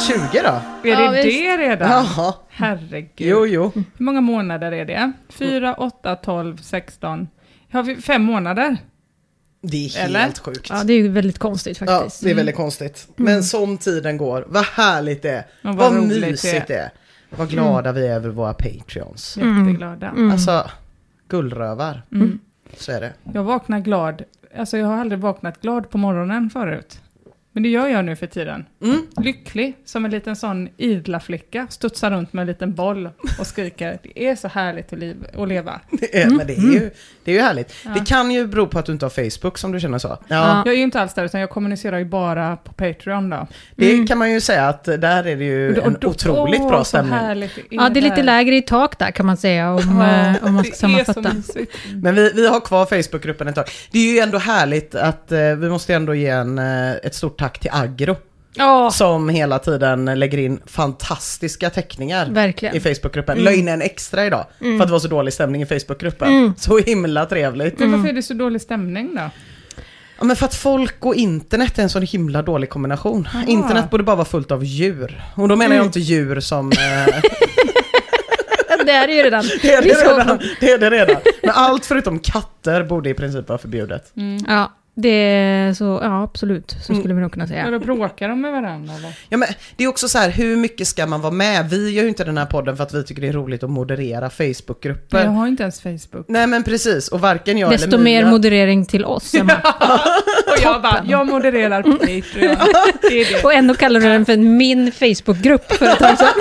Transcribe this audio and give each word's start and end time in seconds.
20 0.00 0.18
då? 0.32 0.88
Är 0.88 0.92
Ja, 0.92 1.10
det 1.12 1.22
visst. 1.22 1.38
det 1.38 1.56
redan? 1.56 1.90
Jaha. 1.90 2.34
Herregud. 2.48 3.10
Jo, 3.16 3.46
jo. 3.46 3.72
Hur 3.74 3.84
många 4.04 4.20
månader 4.20 4.72
är 4.72 4.84
det? 4.84 5.12
4, 5.28 5.74
8, 5.74 6.16
12, 6.16 6.56
16. 6.56 7.28
Har 7.72 7.82
vi 7.82 7.96
fem 7.96 8.22
månader? 8.22 8.76
Det 9.62 9.76
är 9.76 9.98
helt 9.98 10.08
Eller? 10.16 10.32
sjukt. 10.42 10.66
Ja, 10.70 10.84
det 10.84 10.92
är 10.92 10.98
ju 10.98 11.08
väldigt 11.08 11.38
konstigt 11.38 11.80
Ja, 11.80 11.86
faktiskt. 11.86 12.24
det 12.24 12.30
är 12.30 12.34
väldigt 12.34 12.56
konstigt. 12.56 13.08
Men 13.16 13.42
som 13.44 13.78
tiden 13.78 14.16
går, 14.16 14.44
vad 14.48 14.64
härligt 14.64 15.22
det 15.22 15.30
är. 15.30 15.44
vad 15.62 15.76
vad 15.76 15.92
mysigt 15.94 16.66
det 16.68 16.74
är. 16.76 16.90
Vad 17.36 17.48
glada 17.50 17.92
vi 17.92 18.06
är 18.06 18.14
över 18.14 18.28
våra 18.28 18.54
Patreons. 18.54 19.36
Jätteglada. 19.36 20.14
Alltså, 20.32 20.70
guldrövar. 21.28 22.02
Så 22.76 22.92
är 22.92 23.00
det. 23.00 23.12
Jag 23.32 23.44
vaknar 23.44 23.80
glad. 23.80 24.22
Alltså 24.58 24.78
jag 24.78 24.86
har 24.86 24.94
aldrig 24.96 25.20
vaknat 25.20 25.60
glad 25.62 25.90
på 25.90 25.98
morgonen 25.98 26.50
förut. 26.50 27.00
Men 27.52 27.62
det 27.62 27.68
gör 27.68 27.88
jag 27.88 28.04
nu 28.04 28.16
för 28.16 28.26
tiden. 28.26 28.64
Mm. 28.84 29.06
Lycklig, 29.20 29.76
som 29.84 30.04
en 30.04 30.10
liten 30.10 30.36
sån 30.36 30.68
idla 30.76 31.20
flicka. 31.20 31.66
Studsar 31.70 32.10
runt 32.10 32.32
med 32.32 32.40
en 32.42 32.46
liten 32.46 32.74
boll 32.74 33.10
och 33.38 33.46
skriker. 33.46 33.98
Det 34.02 34.28
är 34.28 34.36
så 34.36 34.48
härligt 34.48 34.92
att, 34.92 34.98
liv, 34.98 35.16
att 35.38 35.48
leva. 35.48 35.80
Det 35.90 36.22
är, 36.22 36.30
Men 36.30 36.46
det 36.46 36.52
är, 36.58 36.72
ju, 36.72 36.90
det 37.24 37.30
är 37.30 37.34
ju 37.34 37.40
härligt. 37.40 37.74
Det 37.94 38.06
kan 38.06 38.30
ju 38.30 38.46
bero 38.46 38.66
på 38.66 38.78
att 38.78 38.86
du 38.86 38.92
inte 38.92 39.04
har 39.04 39.30
Facebook 39.30 39.58
som 39.58 39.72
du 39.72 39.80
känner 39.80 39.98
så. 39.98 40.18
Ja, 40.28 40.62
Jag 40.64 40.72
är 40.74 40.76
ju 40.78 40.82
inte 40.82 41.00
alls 41.00 41.14
där, 41.14 41.24
utan 41.24 41.40
jag 41.40 41.50
kommunicerar 41.50 41.98
ju 41.98 42.04
bara 42.04 42.56
på 42.56 42.72
Patreon 42.72 43.30
då. 43.30 43.46
det 43.76 44.06
kan 44.08 44.18
man 44.18 44.30
ju 44.30 44.40
säga 44.40 44.68
att 44.68 44.84
där 44.84 45.24
är 45.26 45.36
det 45.36 45.44
ju 45.44 45.78
Och 45.80 45.86
en 45.86 45.96
då- 46.00 46.08
otroligt 46.08 46.60
åh, 46.60 46.68
bra 46.68 46.84
stämning. 46.84 47.12
härligt 47.14 47.58
Ja, 47.70 47.88
det 47.88 48.00
är 48.00 48.02
lite 48.02 48.22
lägre 48.22 48.56
i 48.56 48.62
tak 48.62 48.98
där 48.98 49.10
kan 49.10 49.26
man 49.26 49.36
säga 49.36 49.72
om, 49.74 49.98
Ja, 50.00 50.30
eh, 50.36 50.44
om 50.44 50.54
man 50.54 50.64
ska 50.64 50.74
sammanfatta. 50.74 51.32
Men 51.94 52.14
vi, 52.14 52.32
vi 52.34 52.46
har 52.48 52.60
kvar 52.60 52.86
Facebookgruppen 52.86 53.48
ett 53.48 53.54
tag. 53.54 53.64
Det 53.92 53.98
är 53.98 54.12
ju 54.12 54.18
ändå 54.18 54.38
härligt 54.38 54.94
att 54.94 55.32
eh, 55.32 55.38
vi 55.38 55.68
måste 55.68 55.94
ändå 55.94 56.14
ge 56.14 56.26
en, 56.28 56.58
eh, 56.58 56.90
ett 56.92 57.14
stort 57.14 57.39
tack 57.40 57.58
till 57.58 57.70
Agro. 57.72 58.16
Ja, 58.54 58.90
Som 58.90 59.28
hela 59.28 59.58
tiden 59.58 60.04
lägger 60.04 60.38
in 60.38 60.60
fantastiska 60.66 61.70
teckningar 61.70 62.30
verkligen. 62.30 62.76
i 62.76 62.80
Facebookgruppen. 62.80 63.38
La 63.38 63.52
in 63.52 63.68
en 63.68 63.82
extra 63.82 64.26
idag 64.26 64.46
för 64.58 64.80
att 64.80 64.86
det 64.86 64.92
var 64.92 64.98
så 64.98 65.08
dålig 65.08 65.32
stämning 65.32 65.62
i 65.62 65.66
Facebookgruppen. 65.66 66.28
Mm. 66.28 66.54
Så 66.58 66.78
himla 66.78 67.26
trevligt. 67.26 67.78
Men 67.78 67.92
varför 67.92 68.08
är 68.08 68.12
det 68.12 68.22
så 68.22 68.34
dålig 68.34 68.60
stämning 68.60 69.14
då? 69.14 69.30
Ja, 70.18 70.24
men 70.24 70.36
för 70.36 70.46
att 70.46 70.54
folk 70.54 71.04
och 71.06 71.14
internet 71.14 71.78
är 71.78 71.82
en 71.82 71.90
sån 71.90 72.02
himla 72.02 72.42
dålig 72.42 72.70
kombination. 72.70 73.28
Internet 73.46 73.90
borde 73.90 74.04
bara 74.04 74.16
vara 74.16 74.24
fullt 74.24 74.50
av 74.50 74.64
djur. 74.64 75.22
Och 75.34 75.48
då 75.48 75.56
menar 75.56 75.76
jag 75.76 75.84
inte 75.84 76.00
djur 76.00 76.40
som... 76.40 76.72
Eh, 76.72 77.20
Det 78.86 78.92
är 78.92 79.06
det 79.06 79.12
ju 79.12 79.22
redan. 79.22 79.44
det, 79.62 79.72
är 79.72 79.82
det, 79.82 79.88
redan, 79.88 80.38
det 80.60 80.72
är 80.72 80.78
det 80.78 80.90
redan. 80.90 81.16
Men 81.42 81.50
allt 81.50 81.86
förutom 81.86 82.18
katter 82.18 82.82
borde 82.82 83.10
i 83.10 83.14
princip 83.14 83.48
vara 83.48 83.58
förbjudet. 83.58 84.12
Ja, 84.46 84.72
det 84.94 85.08
är 85.08 85.74
så, 85.74 85.98
ja 86.02 86.22
absolut, 86.22 86.76
så 86.82 86.94
skulle 86.94 87.14
vi 87.14 87.20
nog 87.20 87.32
kunna 87.32 87.44
Ja, 87.44 87.48
säga. 87.48 87.70
då 87.70 87.78
bråkar 87.78 88.28
de 88.28 88.40
med 88.40 88.52
varandra 88.52 88.94
eller? 88.94 89.18
Ja, 89.28 89.36
men 89.36 89.48
det 89.76 89.84
är 89.84 89.88
också 89.88 90.08
så 90.08 90.18
här, 90.18 90.30
hur 90.30 90.56
mycket 90.56 90.86
ska 90.88 91.06
man 91.06 91.20
vara 91.20 91.32
med? 91.32 91.70
Vi 91.70 91.90
gör 91.90 92.02
ju 92.02 92.08
inte 92.08 92.24
den 92.24 92.38
här 92.38 92.46
podden 92.46 92.76
för 92.76 92.84
att 92.84 92.94
vi 92.94 93.04
tycker 93.04 93.22
det 93.22 93.28
är 93.28 93.32
roligt 93.32 93.62
att 93.62 93.70
moderera 93.70 94.30
Facebookgrupper. 94.30 95.24
Jag 95.24 95.30
har 95.30 95.46
inte 95.46 95.62
ens 95.62 95.80
Facebook. 95.80 96.24
Nej 96.28 96.46
men 96.46 96.62
precis, 96.64 97.08
och 97.08 97.20
varken 97.20 97.58
jag 97.58 97.70
Desto 97.70 97.86
eller 97.88 97.98
mer 97.98 98.22
Mia... 98.22 98.30
moderering 98.30 98.86
till 98.86 99.04
oss, 99.04 99.34
Emma. 99.40 99.52
Och 100.46 100.62
jag 100.62 100.82
bara, 100.82 101.02
jag 101.08 101.26
modererar 101.26 101.82
på 101.82 101.90
Patreon. 101.98 102.56
Det 103.02 103.20
är 103.20 103.32
det. 103.36 103.44
Och 103.44 103.52
ändå 103.54 103.74
kallar 103.74 104.00
du 104.00 104.06
den 104.08 104.26
för 104.26 104.36
min 104.36 104.92
Facebookgrupp 104.92 105.72
för 105.72 105.86
ett 105.86 105.98
tag 105.98 106.18
sedan. 106.18 106.28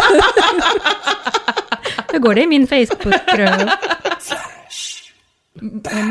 Hur 2.11 2.19
går 2.19 2.35
det 2.35 2.41
i 2.41 2.47
min 2.47 2.67
Facebookgrupp? 2.67 3.69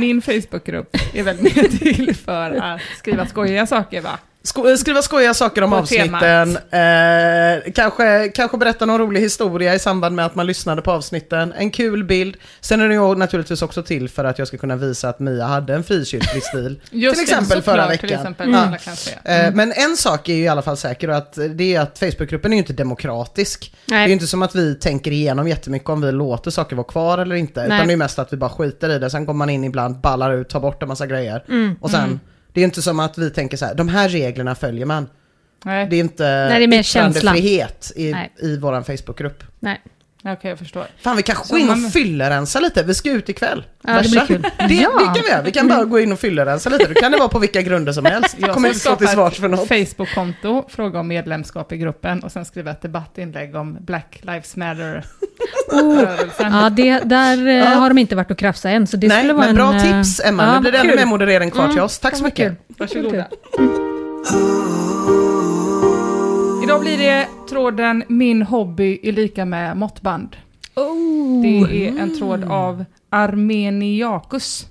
Min 0.00 0.22
Facebookgrupp 0.22 0.97
är 1.14 1.22
väl 1.22 1.42
mer 1.42 1.78
till 1.78 2.14
för 2.16 2.50
att 2.50 2.81
skriva 2.98 3.26
skojiga 3.26 3.66
saker 3.66 4.00
va? 4.00 4.19
Sko- 4.43 4.76
skriva 4.76 5.03
skojiga 5.03 5.34
saker 5.34 5.62
om 5.62 5.71
På 5.71 5.76
avsnitten, 5.76 6.56
eh, 6.56 7.72
kanske, 7.75 8.28
kanske 8.34 8.57
berätta 8.57 8.86
någon 8.86 8.98
rolig 8.98 9.21
historia 9.21 9.74
i 9.74 9.78
samband 9.78 10.16
med 10.16 10.27
att 10.27 10.34
man 10.34 10.47
lyssnade 10.47 10.83
på 10.83 10.91
avsnitten, 10.92 11.53
en 11.59 11.71
kul 11.71 12.04
bild. 12.04 12.36
Sen 12.60 12.80
är 12.80 12.89
det 12.89 12.95
ju 12.95 13.15
naturligtvis 13.15 13.63
också 13.63 13.83
till 13.83 14.09
för 14.09 14.24
att 14.24 14.39
jag 14.39 14.48
ska 14.48 14.57
kunna 14.57 14.77
visa 14.77 15.09
att 15.09 15.18
Mia 15.21 15.45
hade 15.47 15.74
en 15.74 15.84
frikyrklig 15.84 16.42
stil. 16.42 16.80
Just 16.91 17.15
till 17.15 17.22
exempel 17.22 17.63
förra 17.63 17.89
veckan. 17.89 18.09
Till 18.09 18.16
exempel, 18.18 18.54
alla 18.54 18.78
kan 18.78 18.97
se. 18.97 19.10
Eh, 19.24 19.54
Men 19.54 19.72
en 19.72 19.97
sak 19.97 20.28
är 20.28 20.34
ju 20.34 20.42
i 20.42 20.48
alla 20.48 20.63
fall 20.63 20.77
säker 20.77 21.10
och 21.10 21.16
att 21.16 21.39
det 21.51 21.74
är 21.74 21.80
att 21.80 21.98
Facebookgruppen 21.98 22.53
är 22.53 22.57
ju 22.57 22.60
inte 22.63 22.72
demokratisk. 22.72 23.74
Det 23.86 23.95
är 23.95 23.98
ju 23.98 24.04
Nej, 24.04 24.13
inte 24.13 24.27
som 24.27 24.42
att 24.42 24.54
vi 24.54 24.74
tänker 24.74 25.10
igenom 25.10 25.48
jättemycket 25.48 25.89
om 25.89 26.01
vi 26.01 26.13
låter 26.13 26.51
saker 26.51 26.77
vara 26.77 26.86
kvar 26.86 27.18
eller 27.18 27.36
inte. 27.36 27.60
Nej. 27.68 27.77
Utan 27.77 27.86
det 27.86 27.92
är 27.92 27.97
mest 27.97 28.18
att 28.18 28.33
vi 28.33 28.36
bara 28.36 28.51
skiter 28.51 28.91
i 28.91 28.98
det. 28.98 29.10
Sen 29.10 29.27
kommer 29.27 29.39
man 29.39 29.51
in 29.51 29.65
ibland, 29.65 30.01
ballar 30.01 30.33
ut, 30.33 30.48
tar 30.48 30.60
bort 30.60 30.83
en 30.83 30.89
massa 30.89 31.07
grejer. 31.07 31.45
Mm, 31.48 31.77
Och 31.80 31.91
sen, 31.91 32.21
det 32.53 32.60
är 32.60 32.65
inte 32.65 32.83
som 32.83 33.00
att 33.00 33.18
vi 33.18 33.30
tänker 33.30 33.56
så 33.56 33.66
här, 33.66 33.74
de 33.74 33.89
här 33.89 34.09
reglerna 34.09 34.54
följer 34.54 34.86
man. 34.86 35.09
Nej. 35.65 35.86
Det 35.91 35.97
är 35.97 36.00
inte 36.00 36.24
Nej, 36.24 36.59
det 36.59 36.65
är 36.65 36.68
mer 36.68 36.80
yttrandefrihet 36.80 37.92
i, 37.97 38.12
Nej. 38.12 38.33
i 38.39 38.56
våran 38.56 38.84
Facebookgrupp. 38.84 39.42
nej. 39.60 39.80
Okej, 40.24 40.50
jag 40.50 40.59
förstår. 40.59 40.86
Fan 41.03 41.16
vi 41.16 41.22
kanske 41.22 41.44
Så 41.47 41.53
går 41.54 41.60
in 41.60 41.70
och 41.70 41.78
man- 41.78 41.91
fyllerensa 41.91 42.60
lite, 42.60 42.82
vi 42.82 42.94
ska 42.94 43.10
ut 43.10 43.28
ikväll. 43.28 43.65
Ja, 43.86 44.03
det 44.03 44.10
blir 44.10 44.26
kul. 44.26 44.42
Det, 44.42 44.74
Ja. 44.74 44.91
det 44.98 45.04
kan 45.04 45.22
vi 45.24 45.28
göra, 45.30 45.42
vi 45.42 45.50
kan 45.50 45.68
bara 45.68 45.84
gå 45.84 46.00
in 46.00 46.12
och 46.12 46.18
fyllerensa 46.20 46.70
lite. 46.70 46.84
Då 46.86 46.94
kan 46.94 47.12
det 47.12 47.18
vara 47.18 47.28
på 47.28 47.38
vilka 47.38 47.62
grunder 47.62 47.92
som 47.92 48.04
helst. 48.04 48.36
Jag 48.38 48.54
kommer 48.54 48.68
inte 48.68 48.80
stå 48.80 48.97
till 48.97 49.09
svars 49.09 49.41
för 49.41 49.48
något. 49.48 49.68
Facebook-konto, 49.68 50.65
fråga 50.68 51.00
om 51.00 51.09
medlemskap 51.09 51.72
i 51.72 51.76
gruppen 51.76 52.22
och 52.22 52.32
sen 52.32 52.44
skriva 52.44 52.70
ett 52.70 52.82
debattinlägg 52.82 53.54
om 53.56 53.76
Black 53.80 54.18
Lives 54.22 54.56
Matter-rörelsen. 54.56 56.53
Ja, 56.53 56.70
det, 56.70 56.98
där 56.98 57.47
eh, 57.47 57.54
Ja. 57.54 57.65
har 57.65 57.88
de 57.88 57.98
inte 57.98 58.16
varit 58.16 58.30
och 58.30 58.38
krafsa 58.38 58.70
än, 58.70 58.86
så 58.86 58.97
det 58.97 59.09
Nej, 59.09 59.18
skulle 59.18 59.32
vara 59.32 59.47
men 59.47 59.54
bra 59.54 59.72
en... 59.72 59.76
eh, 59.76 60.03
tips 60.03 60.20
Emma, 60.24 60.42
ja, 60.44 60.54
nu 60.54 60.60
blir 60.60 60.72
det 60.72 60.78
ännu 60.78 60.97
mer 60.97 61.06
moderering 61.06 61.50
kvar 61.50 61.65
till 61.65 61.72
Mm. 61.72 61.84
oss. 61.84 61.98
Tack 61.98 62.16
så 62.16 62.24
mycket. 62.24 62.53
Varsågoda. 62.78 63.24
Idag 66.68 66.80
blir 66.80 66.98
det 66.98 67.28
tråden 67.48 68.04
Min 68.09 68.42
hobby 68.42 69.00
är 69.03 69.12
lika 69.12 69.44
med 69.44 69.76
måttband. 69.76 70.36
Oh. 70.74 71.42
Det 71.42 71.86
är 71.86 71.98
en 71.98 72.18
tråd 72.18 72.44
av 72.44 72.84
Armeniakus. 73.10 74.66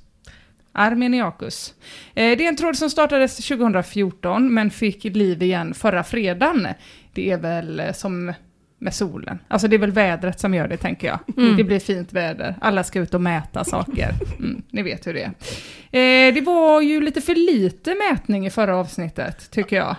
Armeniakus. 0.71 1.73
Eh, 2.15 2.37
Det 2.37 2.43
är 2.45 2.47
en 2.49 2.55
tråd 2.55 2.77
som 2.77 2.89
startades 2.89 3.37
2014 3.37 4.53
men 4.53 4.69
fick 4.71 5.03
liv 5.03 5.41
igen 5.43 5.73
förra 5.73 6.03
fredagen. 6.03 6.67
Det 7.13 7.31
är 7.31 7.37
väl 7.37 7.79
eh, 7.79 7.91
som 7.93 8.33
med 8.79 8.93
solen. 8.93 9.39
Alltså 9.47 9.67
det 9.67 9.75
är 9.75 9.79
väl 9.79 9.91
vädret 9.91 10.39
som 10.39 10.53
gör 10.53 10.67
det 10.67 10.77
tänker 10.77 11.07
jag. 11.07 11.19
Mm. 11.37 11.57
Det 11.57 11.63
blir 11.63 11.79
fint 11.79 12.13
väder, 12.13 12.55
alla 12.61 12.83
ska 12.83 12.99
ut 12.99 13.13
och 13.13 13.21
mäta 13.21 13.63
saker. 13.63 14.09
Mm, 14.39 14.61
ni 14.71 14.83
vet 14.83 15.07
hur 15.07 15.13
det 15.13 15.21
är. 15.21 15.31
Eh, 16.27 16.33
Det 16.33 16.41
var 16.41 16.81
ju 16.81 17.01
lite 17.01 17.21
för 17.21 17.35
lite 17.35 17.95
mätning 18.11 18.45
i 18.47 18.49
förra 18.49 18.75
avsnittet 18.77 19.51
tycker 19.51 19.75
jag. 19.75 19.95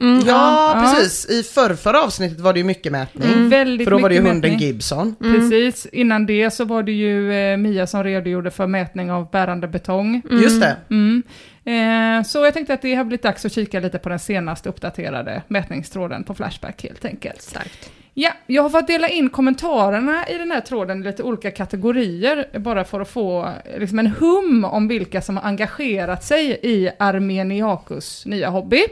Mm, 0.00 0.22
Ja, 0.26 0.72
Ja. 0.74 0.80
precis. 0.80 1.30
I 1.30 1.42
förr, 1.42 1.74
förra 1.74 2.02
avsnittet 2.02 2.40
var 2.40 2.52
det 2.52 2.58
ju 2.58 2.64
mycket 2.64 2.92
mätning. 2.92 3.48
Väldigt 3.48 3.84
För 3.86 3.90
då 3.90 3.98
var 3.98 4.08
det 4.08 4.14
ju 4.14 4.20
hunden 4.20 4.52
mätning. 4.52 4.58
Gibson. 4.58 5.14
Precis, 5.20 5.86
innan 5.92 6.26
det 6.26 6.50
så 6.50 6.64
var 6.64 6.82
det 6.82 6.92
ju 6.92 7.32
eh, 7.32 7.56
Mia 7.56 7.86
som 7.86 8.04
redogjorde 8.04 8.50
för 8.50 8.66
mätning 8.66 9.10
av 9.12 9.30
bärande 9.30 9.68
betong. 9.68 10.22
Just 10.30 10.60
det. 10.60 10.76
Mm. 10.90 11.22
Eh, 11.64 12.24
så 12.24 12.44
jag 12.44 12.54
tänkte 12.54 12.74
att 12.74 12.82
det 12.82 12.94
har 12.94 13.04
blivit 13.04 13.22
dags 13.22 13.44
att 13.44 13.52
kika 13.52 13.80
lite 13.80 13.98
på 13.98 14.08
den 14.08 14.18
senaste 14.18 14.68
uppdaterade 14.68 15.42
mätningstråden 15.48 16.24
på 16.24 16.34
Flashback 16.34 16.82
helt 16.82 17.04
enkelt. 17.04 17.42
Starkt. 17.42 17.90
Ja, 18.14 18.30
jag 18.46 18.62
har 18.62 18.70
fått 18.70 18.86
dela 18.86 19.08
in 19.08 19.30
kommentarerna 19.30 20.28
i 20.28 20.38
den 20.38 20.50
här 20.50 20.60
tråden 20.60 21.00
i 21.00 21.04
lite 21.04 21.22
olika 21.22 21.50
kategorier, 21.50 22.58
bara 22.58 22.84
för 22.84 23.00
att 23.00 23.08
få 23.08 23.48
liksom 23.78 23.98
en 23.98 24.06
hum 24.06 24.64
om 24.64 24.88
vilka 24.88 25.22
som 25.22 25.36
har 25.36 25.44
engagerat 25.44 26.24
sig 26.24 26.58
i 26.62 26.90
Armeniakus 26.98 28.26
nya 28.26 28.48
hobby. 28.48 28.84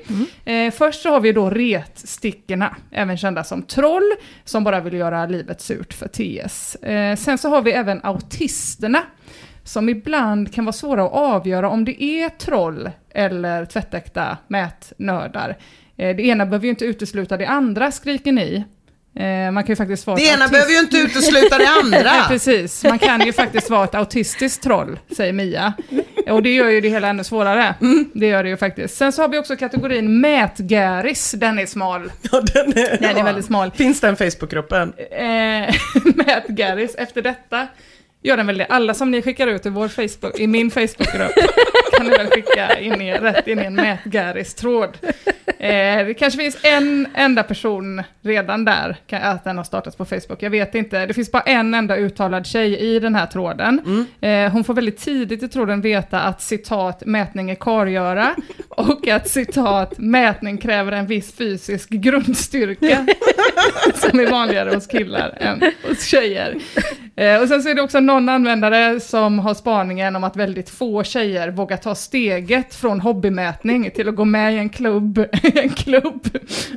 Eh, 0.44 0.70
först 0.70 1.02
så 1.02 1.10
har 1.10 1.20
vi 1.20 1.32
då 1.32 1.50
retstickorna, 1.50 2.76
även 2.90 3.16
kända 3.16 3.44
som 3.44 3.62
troll, 3.62 4.12
som 4.44 4.64
bara 4.64 4.80
vill 4.80 4.94
göra 4.94 5.26
livet 5.26 5.60
surt 5.60 5.92
för 5.94 6.08
TS. 6.08 6.74
Eh, 6.74 7.16
sen 7.16 7.38
så 7.38 7.48
har 7.48 7.62
vi 7.62 7.72
även 7.72 8.00
autisterna, 8.02 9.02
som 9.64 9.88
ibland 9.88 10.54
kan 10.54 10.64
vara 10.64 10.72
svåra 10.72 11.04
att 11.04 11.12
avgöra 11.12 11.68
om 11.70 11.84
det 11.84 12.02
är 12.02 12.28
troll 12.28 12.90
eller 13.14 13.64
tvättäkta 13.64 14.36
mätnördar. 14.48 15.56
Eh, 15.96 16.16
Det 16.16 16.22
ena 16.22 16.46
behöver 16.46 16.64
ju 16.64 16.70
inte 16.70 16.84
utesluta 16.84 17.36
det 17.36 17.46
andra, 17.46 17.90
skriker 17.92 18.32
ni. 18.32 18.64
Eh, 19.18 19.50
Man 19.52 19.64
kan 19.64 19.72
ju 19.72 19.76
faktiskt 19.76 20.06
vara 20.06 20.16
Det 20.16 20.22
ena 20.26 20.44
autist- 20.44 20.50
behöver 20.52 20.72
ju 20.72 20.78
inte 20.78 20.96
utesluta 20.98 21.58
det 21.58 21.68
andra. 21.68 22.10
Precis, 22.28 22.84
man 22.84 22.98
kan 22.98 23.20
ju 23.26 23.32
faktiskt 23.32 23.70
vara 23.70 23.84
ett 23.84 23.94
autistiskt 23.94 24.62
troll, 24.62 24.98
säger 25.16 25.32
Mia. 25.32 25.72
Och 26.30 26.42
det 26.42 26.54
gör 26.54 26.68
ju 26.68 26.80
det 26.80 26.88
hela 26.88 27.08
ännu 27.08 27.24
svårare. 27.24 27.74
Mm. 27.80 28.10
Det 28.14 28.26
gör 28.26 28.42
det 28.42 28.48
ju 28.48 28.56
faktiskt. 28.56 28.96
Sen 28.96 29.12
så 29.12 29.22
har 29.22 29.28
vi 29.28 29.38
också 29.38 29.56
kategorin 29.56 30.20
mätgäris, 30.20 31.30
den 31.32 31.58
är 31.58 31.66
smal. 31.66 32.12
Ja, 32.32 32.40
den 32.54 32.68
är, 32.78 32.98
Den 33.00 33.16
är 33.16 33.24
väldigt 33.24 33.44
smal. 33.44 33.70
Finns 33.70 34.00
den 34.00 34.16
Facebookgruppen? 34.16 34.92
Eh, 35.10 35.74
mätgäris, 36.26 36.94
efter 36.94 37.22
detta 37.22 37.66
gör 38.22 38.36
den 38.36 38.46
väl 38.46 38.58
det. 38.58 38.66
Alla 38.66 38.94
som 38.94 39.10
ni 39.10 39.22
skickar 39.22 39.46
ut 39.46 39.66
i, 39.66 39.68
vår 39.68 39.88
Facebook, 39.88 40.38
i 40.40 40.46
min 40.46 40.70
Facebookgrupp 40.70 41.32
kan 41.98 42.06
ni 42.06 42.16
väl 42.16 42.26
skicka 42.26 42.78
in 42.78 43.00
i, 43.00 43.12
rätt 43.12 43.46
in 43.48 43.58
i 43.58 43.64
en 43.64 43.74
mätgäris-tråd. 43.74 44.98
Eh, 45.60 46.06
det 46.06 46.14
kanske 46.18 46.38
finns 46.40 46.58
en 46.62 47.08
enda 47.14 47.42
person 47.42 48.02
redan 48.22 48.64
där, 48.64 48.96
kan- 49.06 49.22
att 49.22 49.44
den 49.44 49.56
har 49.56 49.64
startats 49.64 49.96
på 49.96 50.04
Facebook, 50.04 50.42
jag 50.42 50.50
vet 50.50 50.74
inte. 50.74 51.06
Det 51.06 51.14
finns 51.14 51.32
bara 51.32 51.42
en 51.42 51.74
enda 51.74 51.96
uttalad 51.96 52.46
tjej 52.46 52.78
i 52.78 52.98
den 52.98 53.14
här 53.14 53.26
tråden. 53.26 54.06
Eh, 54.20 54.52
hon 54.52 54.64
får 54.64 54.74
väldigt 54.74 54.98
tidigt 54.98 55.42
i 55.42 55.48
tråden 55.48 55.80
veta 55.80 56.20
att 56.20 56.42
citat 56.42 57.02
mätning 57.06 57.50
är 57.50 57.54
kargöra 57.54 58.34
och 58.68 59.08
att 59.08 59.28
citat 59.28 59.98
mätning 59.98 60.58
kräver 60.58 60.92
en 60.92 61.06
viss 61.06 61.34
fysisk 61.34 61.90
grundstyrka 61.90 63.06
som 63.94 64.20
är 64.20 64.30
vanligare 64.30 64.74
hos 64.74 64.86
killar 64.86 65.36
än 65.40 65.62
hos 65.88 66.04
tjejer. 66.04 66.54
Eh, 67.18 67.42
och 67.42 67.48
sen 67.48 67.62
så 67.62 67.68
är 67.68 67.74
det 67.74 67.82
också 67.82 68.00
någon 68.00 68.28
användare 68.28 69.00
som 69.00 69.38
har 69.38 69.54
spaningen 69.54 70.16
om 70.16 70.24
att 70.24 70.36
väldigt 70.36 70.70
få 70.70 71.02
tjejer 71.02 71.50
vågar 71.50 71.76
ta 71.76 71.94
steget 71.94 72.74
från 72.74 73.00
hobbymätning 73.00 73.90
till 73.90 74.08
att 74.08 74.14
gå 74.14 74.24
med 74.24 74.54
i 74.54 74.58
en 74.58 74.68
klubb, 74.68 75.18
en 75.54 75.68
klubb 75.68 76.28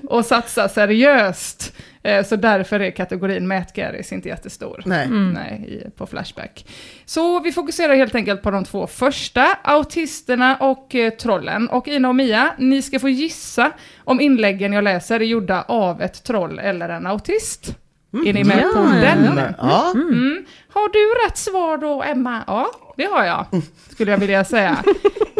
och 0.09 0.25
satsa 0.25 0.69
seriöst. 0.69 1.73
Eh, 2.03 2.25
så 2.25 2.35
därför 2.35 2.79
är 2.79 2.91
kategorin 2.91 3.47
mätgäris 3.47 4.11
inte 4.11 4.29
jättestor. 4.29 4.81
Nej. 4.85 5.07
Nej, 5.09 5.65
i, 5.67 5.89
på 5.89 6.05
Flashback. 6.07 6.65
Så 7.05 7.39
vi 7.39 7.51
fokuserar 7.51 7.95
helt 7.95 8.15
enkelt 8.15 8.41
på 8.41 8.51
de 8.51 8.63
två 8.63 8.87
första, 8.87 9.57
autisterna 9.63 10.55
och 10.55 10.95
eh, 10.95 11.09
trollen. 11.09 11.69
Och 11.69 11.87
Ina 11.87 12.09
och 12.09 12.15
Mia, 12.15 12.53
ni 12.57 12.81
ska 12.81 12.99
få 12.99 13.09
gissa 13.09 13.71
om 13.97 14.21
inläggen 14.21 14.73
jag 14.73 14.83
läser 14.83 15.19
är 15.19 15.25
gjorda 15.25 15.61
av 15.61 16.01
ett 16.01 16.23
troll 16.23 16.59
eller 16.59 16.89
en 16.89 17.07
autist. 17.07 17.75
Är 18.13 18.33
ni 18.33 18.43
med 18.43 18.63
på 18.73 18.79
Ja, 18.79 19.01
den? 19.01 19.39
Ja. 19.57 19.91
Mm. 19.93 20.45
Har 20.73 20.89
du 20.89 21.25
rätt 21.27 21.37
svar 21.37 21.77
då, 21.77 22.03
Emma? 22.03 22.43
Ja, 22.47 22.71
det 22.97 23.05
har 23.05 23.25
jag, 23.25 23.45
skulle 23.91 24.11
jag 24.11 24.17
vilja 24.17 24.43
säga. 24.45 24.77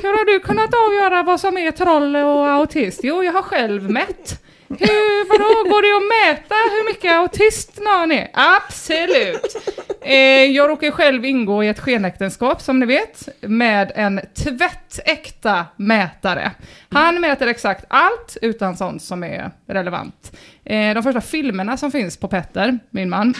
Hur 0.04 0.18
har 0.18 0.26
du 0.26 0.40
kunnat 0.40 0.70
avgöra 0.74 1.24
vad 1.24 1.40
som 1.40 1.58
är 1.58 1.72
troll 1.72 2.16
och 2.16 2.50
autist? 2.50 3.00
Jo, 3.04 3.24
jag 3.24 3.34
har 3.34 3.42
själv 3.42 3.90
mätt. 3.90 4.42
Hur, 4.80 5.30
vadå, 5.30 5.70
går 5.70 5.82
det 5.82 5.98
att 5.98 6.36
mäta 6.38 6.56
hur 6.56 6.86
mycket 6.86 7.12
autist 7.12 7.80
någon 7.82 8.12
är? 8.12 8.30
Absolut! 8.34 9.56
Eh, 10.02 10.18
jag 10.46 10.70
råkar 10.70 10.92
själv 10.92 11.26
ingå 11.26 11.64
i 11.64 11.68
ett 11.68 11.80
skenäktenskap, 11.80 12.62
som 12.62 12.80
ni 12.80 12.86
vet, 12.86 13.30
med 13.42 13.92
en 13.96 14.22
tvättäkta 14.44 15.66
mätare. 15.76 16.52
Han 16.90 17.22
mäter 17.22 17.48
exakt 17.48 17.86
allt, 17.88 18.38
utan 18.42 18.78
sånt 18.78 19.04
som 19.04 19.24
är 19.24 19.52
relevant. 19.68 20.32
Eh, 20.66 20.94
de 20.94 21.04
första 21.04 21.22
filmerna 21.22 21.78
som 21.78 21.92
finns 21.92 22.18
på 22.18 22.28
Petter, 22.28 22.80
min 22.90 23.10
man, 23.10 23.34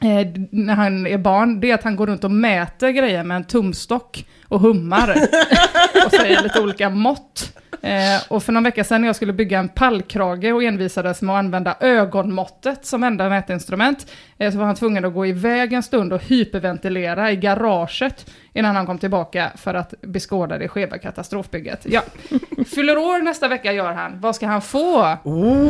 eh, 0.00 0.26
när 0.50 0.74
han 0.74 1.06
är 1.06 1.18
barn, 1.18 1.60
det 1.60 1.70
är 1.70 1.74
att 1.74 1.84
han 1.84 1.96
går 1.96 2.06
runt 2.06 2.24
och 2.24 2.30
mäter 2.30 2.90
grejer 2.90 3.24
med 3.24 3.36
en 3.36 3.44
tumstock 3.44 4.26
och 4.48 4.60
hummar 4.60 5.10
och 6.06 6.12
säger 6.12 6.42
lite 6.42 6.60
olika 6.60 6.90
mått. 6.90 7.58
Eh, 7.82 8.22
och 8.28 8.42
för 8.42 8.52
någon 8.52 8.64
vecka 8.64 8.84
sedan 8.84 9.00
när 9.00 9.08
jag 9.08 9.16
skulle 9.16 9.32
bygga 9.32 9.58
en 9.58 9.68
pallkrage 9.68 10.52
och 10.54 10.62
envisades 10.62 11.22
med 11.22 11.34
att 11.34 11.38
använda 11.38 11.76
ögonmåttet 11.80 12.86
som 12.86 13.04
enda 13.04 13.28
mätinstrument, 13.28 14.06
eh, 14.38 14.52
så 14.52 14.58
var 14.58 14.66
han 14.66 14.74
tvungen 14.74 15.04
att 15.04 15.14
gå 15.14 15.26
iväg 15.26 15.72
en 15.72 15.82
stund 15.82 16.12
och 16.12 16.22
hyperventilera 16.22 17.32
i 17.32 17.36
garaget 17.36 18.30
innan 18.54 18.76
han 18.76 18.86
kom 18.86 18.98
tillbaka 18.98 19.52
för 19.56 19.74
att 19.74 19.94
beskåda 20.00 20.58
det 20.58 20.68
skeva 20.68 20.98
katastrofbygget. 20.98 21.86
Ja. 21.88 22.02
Fyller 22.74 22.98
år 22.98 23.18
nästa 23.18 23.48
vecka 23.48 23.72
gör 23.72 23.92
han. 23.92 24.20
Vad 24.20 24.36
ska 24.36 24.46
han 24.46 24.62
få? 24.62 25.16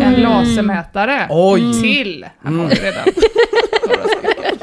En 0.03 0.15
lasermätare. 0.15 1.27
Oj. 1.31 1.83
Till. 1.83 2.27
Han 2.43 2.61
har 2.61 2.71
ju 2.71 2.75
redan 2.75 3.05
några 3.89 4.09
stycken. 4.09 4.59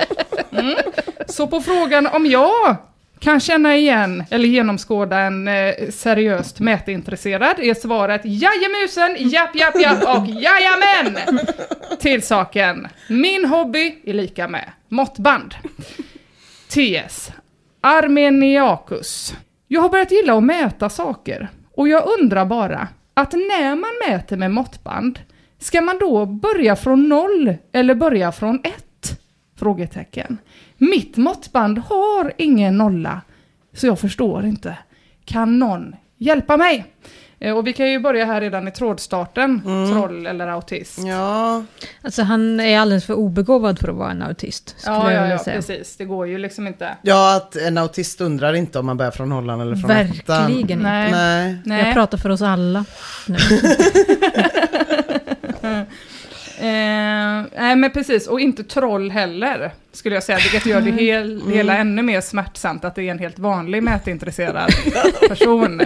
Mm. 0.51 0.75
Så 1.27 1.47
på 1.47 1.61
frågan 1.61 2.07
om 2.07 2.25
jag 2.25 2.77
kan 3.25 3.39
känna 3.39 3.75
igen 3.75 4.23
eller 4.29 4.47
genomskåda 4.47 5.19
en 5.19 5.47
eh, 5.47 5.73
seriöst 5.89 6.59
mätintresserad 6.59 7.59
är 7.59 7.73
svaret 7.73 8.21
Jajamusen, 8.23 9.29
japp, 9.29 9.55
japp, 9.55 9.81
japp 9.81 10.03
och 10.03 10.27
jajamän! 10.27 11.37
Till 11.99 12.21
saken. 12.21 12.87
Min 13.09 13.45
hobby 13.45 14.01
är 14.05 14.13
lika 14.13 14.47
med 14.47 14.71
måttband. 14.89 15.55
TS. 16.69 17.31
Armeniakus. 17.81 19.35
Jag 19.67 19.81
har 19.81 19.89
börjat 19.89 20.11
gilla 20.11 20.37
att 20.37 20.43
mäta 20.43 20.89
saker 20.89 21.49
och 21.73 21.87
jag 21.87 22.03
undrar 22.19 22.45
bara 22.45 22.87
att 23.13 23.33
när 23.33 23.75
man 23.75 24.09
mäter 24.09 24.37
med 24.37 24.51
måttband, 24.51 25.19
ska 25.59 25.81
man 25.81 25.99
då 25.99 26.25
börja 26.25 26.75
från 26.75 27.09
noll 27.09 27.55
eller 27.73 27.95
börja 27.95 28.31
från 28.31 28.59
ett? 28.63 29.19
Frågetecken. 29.59 30.37
Mitt 30.77 31.17
måttband 31.17 31.77
har 31.77 32.33
ingen 32.37 32.77
nolla, 32.77 33.21
så 33.73 33.87
jag 33.87 33.99
förstår 33.99 34.45
inte. 34.45 34.77
Kan 35.25 35.59
någon 35.59 35.95
hjälpa 36.17 36.57
mig? 36.57 36.85
Eh, 37.39 37.57
Och 37.57 37.67
vi 37.67 37.73
kan 37.73 37.91
ju 37.91 37.99
börja 37.99 38.25
här 38.25 38.41
redan 38.41 38.67
i 38.67 38.71
trådstarten, 38.71 39.61
troll 39.93 40.25
eller 40.27 40.47
autist. 40.47 40.99
Ja. 41.07 41.63
Alltså 42.01 42.21
han 42.23 42.59
är 42.59 42.79
alldeles 42.79 43.05
för 43.05 43.13
obegåvad 43.13 43.79
för 43.79 43.87
att 43.89 43.95
vara 43.95 44.11
en 44.11 44.21
autist, 44.21 44.75
Ja, 44.85 45.11
jag 45.11 45.23
ja, 45.25 45.29
ja, 45.31 45.39
säga. 45.39 45.55
precis. 45.55 45.97
Det 45.97 46.05
går 46.05 46.27
ju 46.27 46.37
liksom 46.37 46.67
inte. 46.67 46.97
ja, 47.01 47.35
att 47.35 47.55
en 47.55 47.77
autist 47.77 48.21
undrar 48.21 48.53
inte 48.53 48.79
om 48.79 48.85
man 48.85 48.97
börjar 48.97 49.11
från 49.11 49.29
nollan 49.29 49.61
eller 49.61 49.75
från 49.75 49.91
ettan. 49.91 50.07
Verkligen 50.25 50.59
inte. 50.61 50.75
Nej. 50.75 51.11
Nej. 51.11 51.57
Nej. 51.65 51.85
Jag 51.85 51.93
pratar 51.93 52.17
för 52.17 52.29
oss 52.29 52.41
alla 52.41 52.85
nu. 53.27 53.37
Eh, 56.59 57.45
nej 57.57 57.75
men 57.75 57.91
precis, 57.91 58.27
och 58.27 58.39
inte 58.39 58.63
troll 58.63 59.11
heller, 59.11 59.71
skulle 59.91 60.15
jag 60.15 60.23
säga, 60.23 60.37
vilket 60.37 60.65
gör 60.65 60.81
det 60.81 60.91
hel, 60.91 61.39
det 61.47 61.53
hela 61.55 61.77
ännu 61.77 62.01
mer 62.01 62.21
smärtsamt 62.21 62.85
att 62.85 62.95
det 62.95 63.03
är 63.03 63.11
en 63.11 63.19
helt 63.19 63.39
vanlig 63.39 63.83
mätintresserad 63.83 64.69
person. 65.29 65.81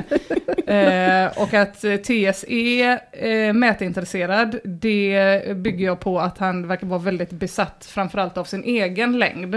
Eh, 0.68 1.42
och 1.42 1.54
att 1.54 1.84
eh, 1.84 1.96
TS 1.96 2.46
är 2.48 3.00
eh, 3.12 3.54
mätintresserad, 3.54 4.60
det 4.64 5.44
bygger 5.58 5.86
jag 5.86 6.00
på 6.00 6.20
att 6.20 6.38
han 6.38 6.68
verkar 6.68 6.88
vara 6.88 7.00
väldigt 7.00 7.32
besatt, 7.32 7.86
framförallt 7.92 8.38
av 8.38 8.44
sin 8.44 8.64
egen 8.64 9.20
längd. 9.20 9.56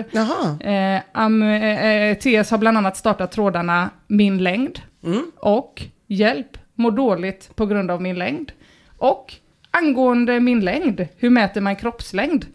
Eh, 0.61 1.03
am, 1.13 1.43
eh, 1.43 1.87
eh, 1.87 2.17
TS 2.19 2.51
har 2.51 2.59
bland 2.59 2.79
annat 2.79 2.97
startat 2.97 3.33
trådarna 3.33 3.91
Min 4.07 4.39
längd 4.39 4.79
Mm. 5.05 5.23
och 5.37 5.83
Hjälp, 6.07 6.59
mår 6.75 6.91
dåligt 6.91 7.51
på 7.57 7.67
grund 7.67 7.91
av 7.91 8.03
min 8.03 8.19
längd. 8.19 8.53
Och 8.99 9.35
angående 9.73 10.41
min 10.41 10.61
längd, 10.61 11.07
hur 11.17 11.31
mäter 11.31 11.61
man 11.61 11.77
kroppslängd? 11.77 12.47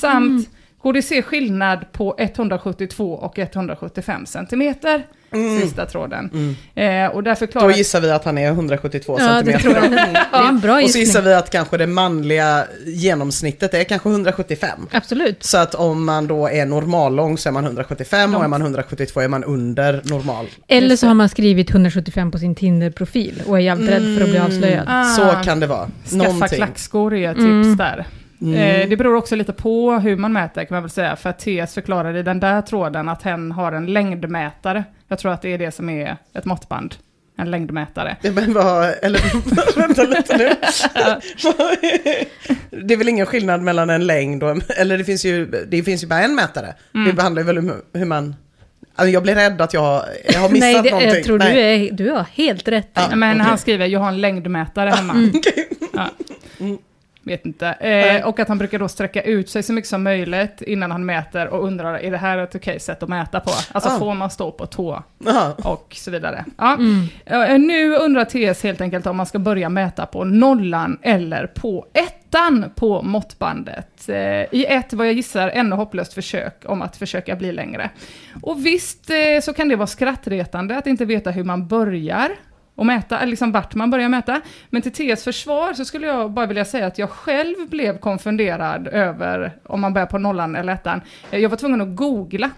Samt, 0.00 0.50
går 0.82 0.92
det 0.92 1.02
se 1.02 1.22
skillnad 1.22 1.92
på 1.92 2.14
172 2.18 3.12
och 3.12 3.38
175 3.38 4.26
centimeter? 4.26 5.06
Sista 5.62 5.86
tråden. 5.86 6.56
Eh, 6.74 7.06
och 7.06 7.22
där 7.22 7.30
Då 7.30 7.36
förklarar... 7.36 7.70
gissar 7.70 8.00
vi 8.00 8.10
att 8.10 8.24
han 8.24 8.38
är 8.38 8.46
172 8.48 9.16
Ja, 9.20 9.42
det 9.42 9.52
centimeter. 9.52 9.60
tror 9.60 9.74
jag. 9.74 9.90
Det 9.92 10.36
är 10.38 10.48
en 10.48 10.60
bra 10.60 10.80
Och 10.82 10.90
så 10.90 10.98
gissar 10.98 11.22
vi 11.22 11.34
att 11.34 11.50
kanske 11.50 11.76
det 11.76 11.86
manliga 11.86 12.64
genomsnittet 12.86 13.74
är 13.74 13.84
kanske 13.84 14.08
175. 14.08 14.70
Absolut. 14.92 15.44
Så 15.44 15.58
att 15.58 15.74
om 15.74 16.04
man 16.04 16.26
då 16.26 16.48
är 16.48 16.66
normallång 16.66 17.38
så 17.38 17.48
är 17.48 17.52
man 17.52 17.64
175 17.64 18.34
och 18.34 18.44
är 18.44 18.48
man 18.48 18.62
172 18.62 19.20
är 19.20 19.28
man 19.28 19.44
under 19.44 20.02
normal. 20.04 20.46
Eller 20.68 20.96
så 20.96 21.06
har 21.06 21.14
man 21.14 21.28
skrivit 21.28 21.70
175 21.70 22.30
på 22.30 22.38
sin 22.38 22.54
Tinder-profil 22.54 23.42
och 23.46 23.56
är 23.56 23.62
jävligt 23.62 23.90
rädd 23.90 24.16
för 24.18 24.24
att 24.24 24.30
bli 24.30 24.38
avslöjad. 24.38 24.84
Ah. 24.88 25.04
Så 25.04 25.44
kan 25.44 25.60
det 25.60 25.66
vara. 25.66 25.86
Skaffa 26.04 26.16
Någonting. 26.16 26.56
klackskor 26.56 27.14
är 27.14 27.30
ett 27.30 27.36
tips 27.36 27.44
Mm. 27.44 27.76
där. 27.76 28.06
Eh, 28.40 28.88
det 28.88 28.96
beror 28.96 29.14
också 29.14 29.36
lite 29.36 29.52
på 29.52 29.92
hur 29.92 30.16
man 30.16 30.32
mäter 30.32 30.64
kan 30.64 30.74
man 30.74 30.82
väl 30.82 30.90
säga, 30.90 31.16
för 31.16 31.30
att 31.30 31.38
TS 31.38 31.74
förklarar 31.74 32.16
i 32.16 32.22
den 32.22 32.40
där 32.40 32.62
tråden 32.62 33.08
att 33.08 33.22
hen 33.22 33.52
har 33.52 33.72
en 33.72 33.86
längdmätare. 33.86 34.84
Jag 35.08 35.18
tror 35.18 35.32
att 35.32 35.42
det 35.42 35.48
är 35.54 35.58
det 35.58 35.72
som 35.72 35.88
är 35.88 36.16
ett 36.34 36.44
måttband. 36.44 36.94
En 37.38 37.50
längdmätare. 37.50 38.16
Ja, 38.22 38.30
Men 38.32 38.52
vad, 38.52 38.94
eller 39.02 39.20
vänta 39.78 40.02
lite 40.02 40.36
nu. 40.36 40.48
det 42.86 42.94
är 42.94 42.98
väl 42.98 43.08
ingen 43.08 43.26
skillnad 43.26 43.62
mellan 43.62 43.90
en 43.90 44.06
längd 44.06 44.42
och 44.42 44.50
en, 44.50 44.62
eller 44.76 44.98
det 44.98 45.04
finns 45.04 45.24
ju, 45.24 45.46
det 45.68 45.82
finns 45.82 46.02
ju 46.02 46.06
bara 46.06 46.20
en 46.20 46.34
mätare. 46.34 46.74
Mm. 46.94 47.16
Det 47.16 47.22
handlar 47.22 47.42
ju 47.42 47.46
väl 47.46 47.58
om 47.58 47.72
hur 47.92 48.04
man, 48.04 48.36
alltså 48.94 49.12
jag 49.12 49.22
blir 49.22 49.34
rädd 49.34 49.60
att 49.60 49.74
jag, 49.74 50.02
jag 50.32 50.40
har 50.40 50.48
missat 50.48 50.60
Nej, 50.60 50.74
det, 50.82 50.90
någonting. 50.90 51.14
jag 51.14 51.24
tror 51.24 51.38
du, 51.38 51.44
Nej. 51.44 51.88
är, 51.88 51.92
du 51.92 52.10
har 52.10 52.26
helt 52.32 52.68
rätt. 52.68 52.90
Ja. 52.94 53.16
Men 53.16 53.36
okej. 53.36 53.46
han 53.48 53.58
skriver, 53.58 53.86
jag 53.86 54.00
har 54.00 54.08
en 54.08 54.20
längdmätare 54.20 54.90
hemma. 54.90 55.14
Ja. 55.92 56.10
Vet 57.28 57.46
inte. 57.46 57.68
Eh, 57.68 58.26
och 58.26 58.40
att 58.40 58.48
han 58.48 58.58
brukar 58.58 58.78
då 58.78 58.88
sträcka 58.88 59.22
ut 59.22 59.50
sig 59.50 59.62
så 59.62 59.72
mycket 59.72 59.88
som 59.88 60.02
möjligt 60.02 60.62
innan 60.62 60.90
han 60.90 61.06
mäter 61.06 61.46
och 61.48 61.64
undrar, 61.66 61.94
är 61.98 62.10
det 62.10 62.16
här 62.16 62.38
ett 62.38 62.54
okej 62.54 62.80
sätt 62.80 63.02
att 63.02 63.08
mäta 63.08 63.40
på? 63.40 63.50
Alltså 63.72 63.90
Ah. 63.90 63.98
får 63.98 64.14
man 64.14 64.30
stå 64.30 64.50
på 64.52 64.66
tå? 64.66 65.02
Jaha. 65.18 65.52
och 65.64 65.92
så 65.96 66.10
vidare. 66.10 66.44
Ja. 66.58 66.78
Eh, 67.26 67.58
Nu 67.58 67.94
undrar 67.96 68.24
TS 68.24 68.62
helt 68.62 68.80
enkelt 68.80 69.06
om 69.06 69.16
man 69.16 69.26
ska 69.26 69.38
börja 69.38 69.68
mäta 69.68 70.06
på 70.06 70.24
nollan 70.24 70.98
eller 71.02 71.46
på 71.46 71.86
ettan 71.92 72.64
på 72.74 73.02
måttbandet. 73.02 74.08
Eh, 74.08 74.16
I 74.54 74.66
ett, 74.68 74.92
vad 74.92 75.06
jag 75.06 75.14
gissar, 75.14 75.48
ännu 75.48 75.76
hopplöst 75.76 76.12
försök 76.14 76.62
om 76.66 76.82
att 76.82 76.96
försöka 76.96 77.36
bli 77.36 77.52
längre. 77.52 77.90
Och 78.42 78.66
visst 78.66 79.10
eh, 79.10 79.40
så 79.42 79.52
kan 79.52 79.68
det 79.68 79.76
vara 79.76 79.86
skrattretande 79.86 80.76
att 80.78 80.86
inte 80.86 81.04
veta 81.04 81.30
hur 81.30 81.44
man 81.44 81.68
börjar 81.68 82.28
och 82.78 82.86
mäta, 82.86 83.24
liksom 83.24 83.52
vart 83.52 83.74
man 83.74 83.90
börjar 83.90 84.08
mäta. 84.08 84.40
Men 84.70 84.82
till 84.82 84.92
TS 84.92 85.24
försvar 85.24 85.72
så 85.74 85.84
skulle 85.84 86.06
jag 86.06 86.30
bara 86.30 86.46
vilja 86.46 86.64
säga 86.64 86.86
att 86.86 86.98
jag 86.98 87.10
själv 87.10 87.54
blev 87.68 87.98
konfunderad 87.98 88.86
över 88.88 89.52
om 89.64 89.80
man 89.80 89.92
börjar 89.94 90.06
på 90.06 90.18
nollan 90.18 90.56
eller 90.56 90.72
ettan. 90.72 91.00
Eh, 91.30 91.40
Jag 91.40 91.48
var 91.48 91.56
tvungen 91.56 91.80
att 91.80 91.96
googla. 91.96 92.50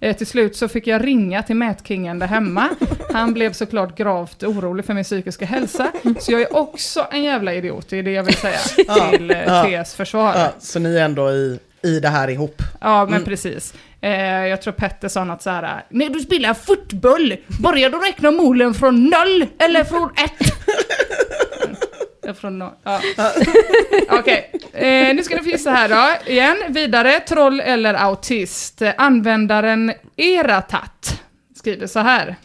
Eh, 0.00 0.16
till 0.16 0.26
slut 0.26 0.56
så 0.56 0.68
fick 0.68 0.86
jag 0.86 1.04
ringa 1.06 1.42
till 1.42 1.56
mätkingen 1.56 2.18
där 2.18 2.26
hemma. 2.26 2.68
Han 3.12 3.32
blev 3.34 3.52
såklart 3.52 3.98
gravt 3.98 4.42
orolig 4.42 4.84
för 4.84 4.94
min 4.94 5.04
psykiska 5.04 5.46
hälsa. 5.46 5.92
Så 6.20 6.32
jag 6.32 6.40
är 6.40 6.56
också 6.56 7.06
en 7.10 7.22
jävla 7.22 7.54
idiot, 7.54 7.86
det 7.90 7.96
är 7.98 8.02
det 8.02 8.10
jag 8.12 8.22
vill 8.22 8.34
säga 8.36 8.58
till 9.10 9.30
eh. 9.30 9.82
TS 9.82 9.94
försvar. 9.94 10.32
Ja, 10.36 10.48
så 10.58 10.78
ni 10.78 10.96
är 10.96 11.04
ändå 11.04 11.30
i, 11.30 11.58
i 11.86 12.00
det 12.00 12.08
här 12.08 12.30
ihop. 12.30 12.62
Ja, 12.80 13.06
men 13.06 13.24
precis. 13.24 13.74
Eh, 14.00 14.46
jag 14.46 14.62
tror 14.62 14.72
Petter 14.72 15.08
sa 15.08 15.24
något 15.24 15.42
så 15.42 15.50
här. 15.50 15.84
När 15.90 16.08
du 16.08 16.20
spelar 16.20 16.54
fotboll, 16.54 17.36
börjar 17.62 17.90
du 17.90 17.98
räkna 17.98 18.30
målen 18.30 18.74
från 18.74 19.04
noll 19.04 19.46
eller 19.58 19.84
från 19.84 20.10
ett? 20.10 20.52
Ja, 22.26 22.34
från 22.34 22.58
noll. 22.58 22.72
Ja. 22.82 23.00
Okej, 24.10 24.52
eh, 24.72 25.14
nu 25.14 25.22
ska 25.22 25.36
ni 25.36 25.50
gissa 25.50 25.70
här 25.70 25.88
då. 25.88 26.30
Igen, 26.32 26.56
vidare. 26.68 27.20
Troll 27.20 27.60
eller 27.60 27.94
autist? 27.94 28.82
Användaren 28.96 29.92
Eratat 30.16 31.20
skriver 31.56 31.86
så 31.86 31.98
här. 31.98 32.36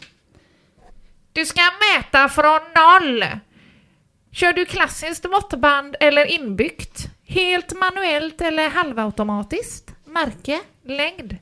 Du 1.32 1.46
ska 1.46 1.60
mäta 1.94 2.28
från 2.28 2.60
noll. 2.76 3.24
Kör 4.32 4.52
du 4.52 4.64
klassiskt 4.64 5.24
måttband 5.30 5.96
eller 6.00 6.26
inbyggt? 6.26 7.06
Helt 7.34 7.72
manuellt 7.72 8.40
eller 8.40 8.68
halvautomatiskt? 8.68 9.94
Märke? 10.04 10.60
Längd? 10.84 11.36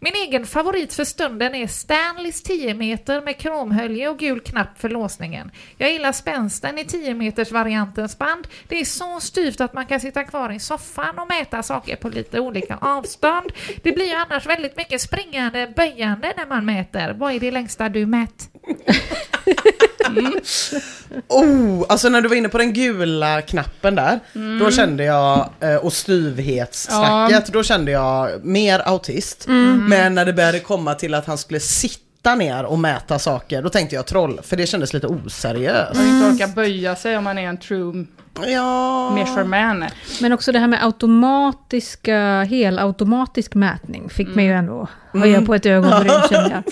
Min 0.00 0.14
egen 0.14 0.46
favorit 0.46 0.94
för 0.94 1.04
stunden 1.04 1.54
är 1.54 1.66
Stanleys 1.66 2.42
10 2.42 2.74
meter 2.74 3.20
med 3.20 3.38
kromhölje 3.38 4.08
och 4.08 4.18
gul 4.18 4.40
knapp 4.40 4.78
för 4.78 4.88
låsningen. 4.88 5.50
Jag 5.78 5.92
gillar 5.92 6.12
spänsten 6.12 6.78
i 6.78 6.84
10 6.84 7.14
meters 7.14 7.52
variantens 7.52 8.18
band. 8.18 8.48
Det 8.68 8.80
är 8.80 8.84
så 8.84 9.20
styvt 9.20 9.60
att 9.60 9.72
man 9.72 9.86
kan 9.86 10.00
sitta 10.00 10.24
kvar 10.24 10.52
i 10.52 10.60
soffan 10.60 11.18
och 11.18 11.28
mäta 11.28 11.62
saker 11.62 11.96
på 11.96 12.08
lite 12.08 12.40
olika 12.40 12.76
avstånd. 12.80 13.52
Det 13.82 13.92
blir 13.92 14.06
ju 14.06 14.14
annars 14.14 14.46
väldigt 14.46 14.76
mycket 14.76 15.00
springande, 15.00 15.72
böjande 15.76 16.34
när 16.36 16.46
man 16.46 16.64
mäter. 16.64 17.14
Vad 17.18 17.32
är 17.32 17.40
det 17.40 17.50
längsta 17.50 17.88
du 17.88 18.06
mätt? 18.06 18.50
mät? 20.14 20.72
Oh, 21.28 21.84
alltså 21.88 22.08
när 22.08 22.20
du 22.20 22.28
var 22.28 22.36
inne 22.36 22.48
på 22.48 22.58
den 22.58 22.72
gula 22.72 23.42
knappen 23.42 23.94
där, 23.94 24.20
Mm. 24.34 24.58
då 24.58 24.70
kände 24.70 25.04
jag, 25.04 25.48
eh, 25.60 25.74
och 25.76 25.92
styvhetssnacket, 25.92 27.46
då 27.52 27.62
kände 27.62 27.90
jag 27.90 28.44
mer 28.44 28.78
autist. 28.88 29.46
Mm. 29.46 29.88
Men 29.88 30.14
när 30.14 30.24
det 30.24 30.32
började 30.32 30.60
komma 30.60 30.94
till 30.94 31.14
att 31.14 31.26
han 31.26 31.38
skulle 31.38 31.60
sitta 31.60 32.34
ner 32.34 32.64
och 32.64 32.78
mäta 32.78 33.18
saker, 33.18 33.62
då 33.62 33.68
tänkte 33.68 33.94
jag 33.96 34.06
troll, 34.06 34.40
för 34.42 34.56
det 34.56 34.66
kändes 34.66 34.92
lite 34.94 35.06
oseriöst. 35.06 35.94
Man 35.94 36.06
inte 36.08 36.26
orkar 36.44 36.54
böja 36.54 36.96
sig 36.96 37.16
om 37.18 37.24
man 37.24 37.38
är 37.38 37.48
en 37.48 37.56
true 37.58 38.04
Ja, 38.46 39.10
measurement. 39.14 39.84
Men 40.20 40.32
också 40.32 40.52
det 40.52 40.58
här 40.58 40.66
med 40.68 40.84
automatiska, 40.84 42.42
helautomatisk 42.42 43.54
mätning 43.54 44.08
fick 44.10 44.34
mig 44.34 44.44
ju 44.44 44.52
ändå 44.52 44.88
höja 45.12 45.42
på 45.42 45.54
ett 45.54 45.66
ögonbryn 45.66 46.12
känner 46.30 46.50
jag. 46.50 46.62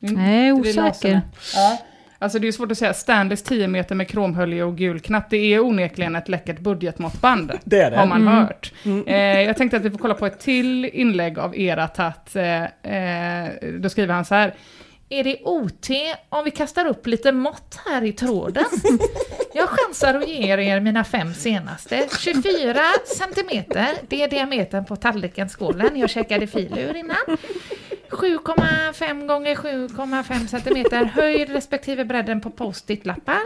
Nej, 0.12 0.52
laserna. 0.52 0.88
osäker. 0.90 1.20
Ja. 1.54 1.78
Alltså 2.24 2.38
det 2.38 2.48
är 2.48 2.52
svårt 2.52 2.72
att 2.72 2.78
säga, 2.78 2.94
Stanleys 2.94 3.42
10 3.42 3.68
meter 3.68 3.94
med 3.94 4.08
kromhölje 4.08 4.64
och 4.64 4.76
gul 4.76 5.00
knapp, 5.00 5.30
det 5.30 5.36
är 5.36 5.60
onekligen 5.60 6.16
ett 6.16 6.28
läckert 6.28 6.58
budgetmåttband. 6.58 7.52
Det 7.64 7.80
är 7.80 7.90
det. 7.90 7.96
Har 7.96 8.06
man 8.06 8.28
hört. 8.28 8.72
Eh, 9.06 9.16
jag 9.16 9.56
tänkte 9.56 9.76
att 9.76 9.82
vi 9.82 9.90
får 9.90 9.98
kolla 9.98 10.14
på 10.14 10.26
ett 10.26 10.40
till 10.40 10.84
inlägg 10.84 11.38
av 11.38 11.56
Eratat. 11.56 12.36
Eh, 12.36 12.64
eh, 12.64 13.50
då 13.78 13.88
skriver 13.88 14.14
han 14.14 14.24
så 14.24 14.34
här. 14.34 14.54
Är 15.08 15.24
det 15.24 15.38
OT 15.42 15.90
om 16.28 16.44
vi 16.44 16.50
kastar 16.50 16.86
upp 16.86 17.06
lite 17.06 17.32
mått 17.32 17.80
här 17.86 18.04
i 18.04 18.12
tråden? 18.12 18.64
Jag 19.54 19.68
chansar 19.68 20.14
att 20.14 20.28
ge 20.28 20.52
er 20.52 20.80
mina 20.80 21.04
fem 21.04 21.34
senaste. 21.34 22.08
24 22.20 22.74
centimeter, 23.18 23.88
det 24.08 24.22
är 24.22 24.28
diametern 24.28 24.84
på 24.84 24.96
tallriken, 24.96 25.48
skålen. 25.48 25.96
Jag 25.96 26.10
käkade 26.10 26.46
filur 26.46 26.96
innan. 26.96 27.38
7,5 28.14 29.26
gånger 29.26 29.54
7,5 29.54 30.46
centimeter 30.46 31.04
höjd 31.04 31.50
respektive 31.50 32.04
bredden 32.04 32.40
på 32.40 32.50
post-it-lappar. 32.50 33.42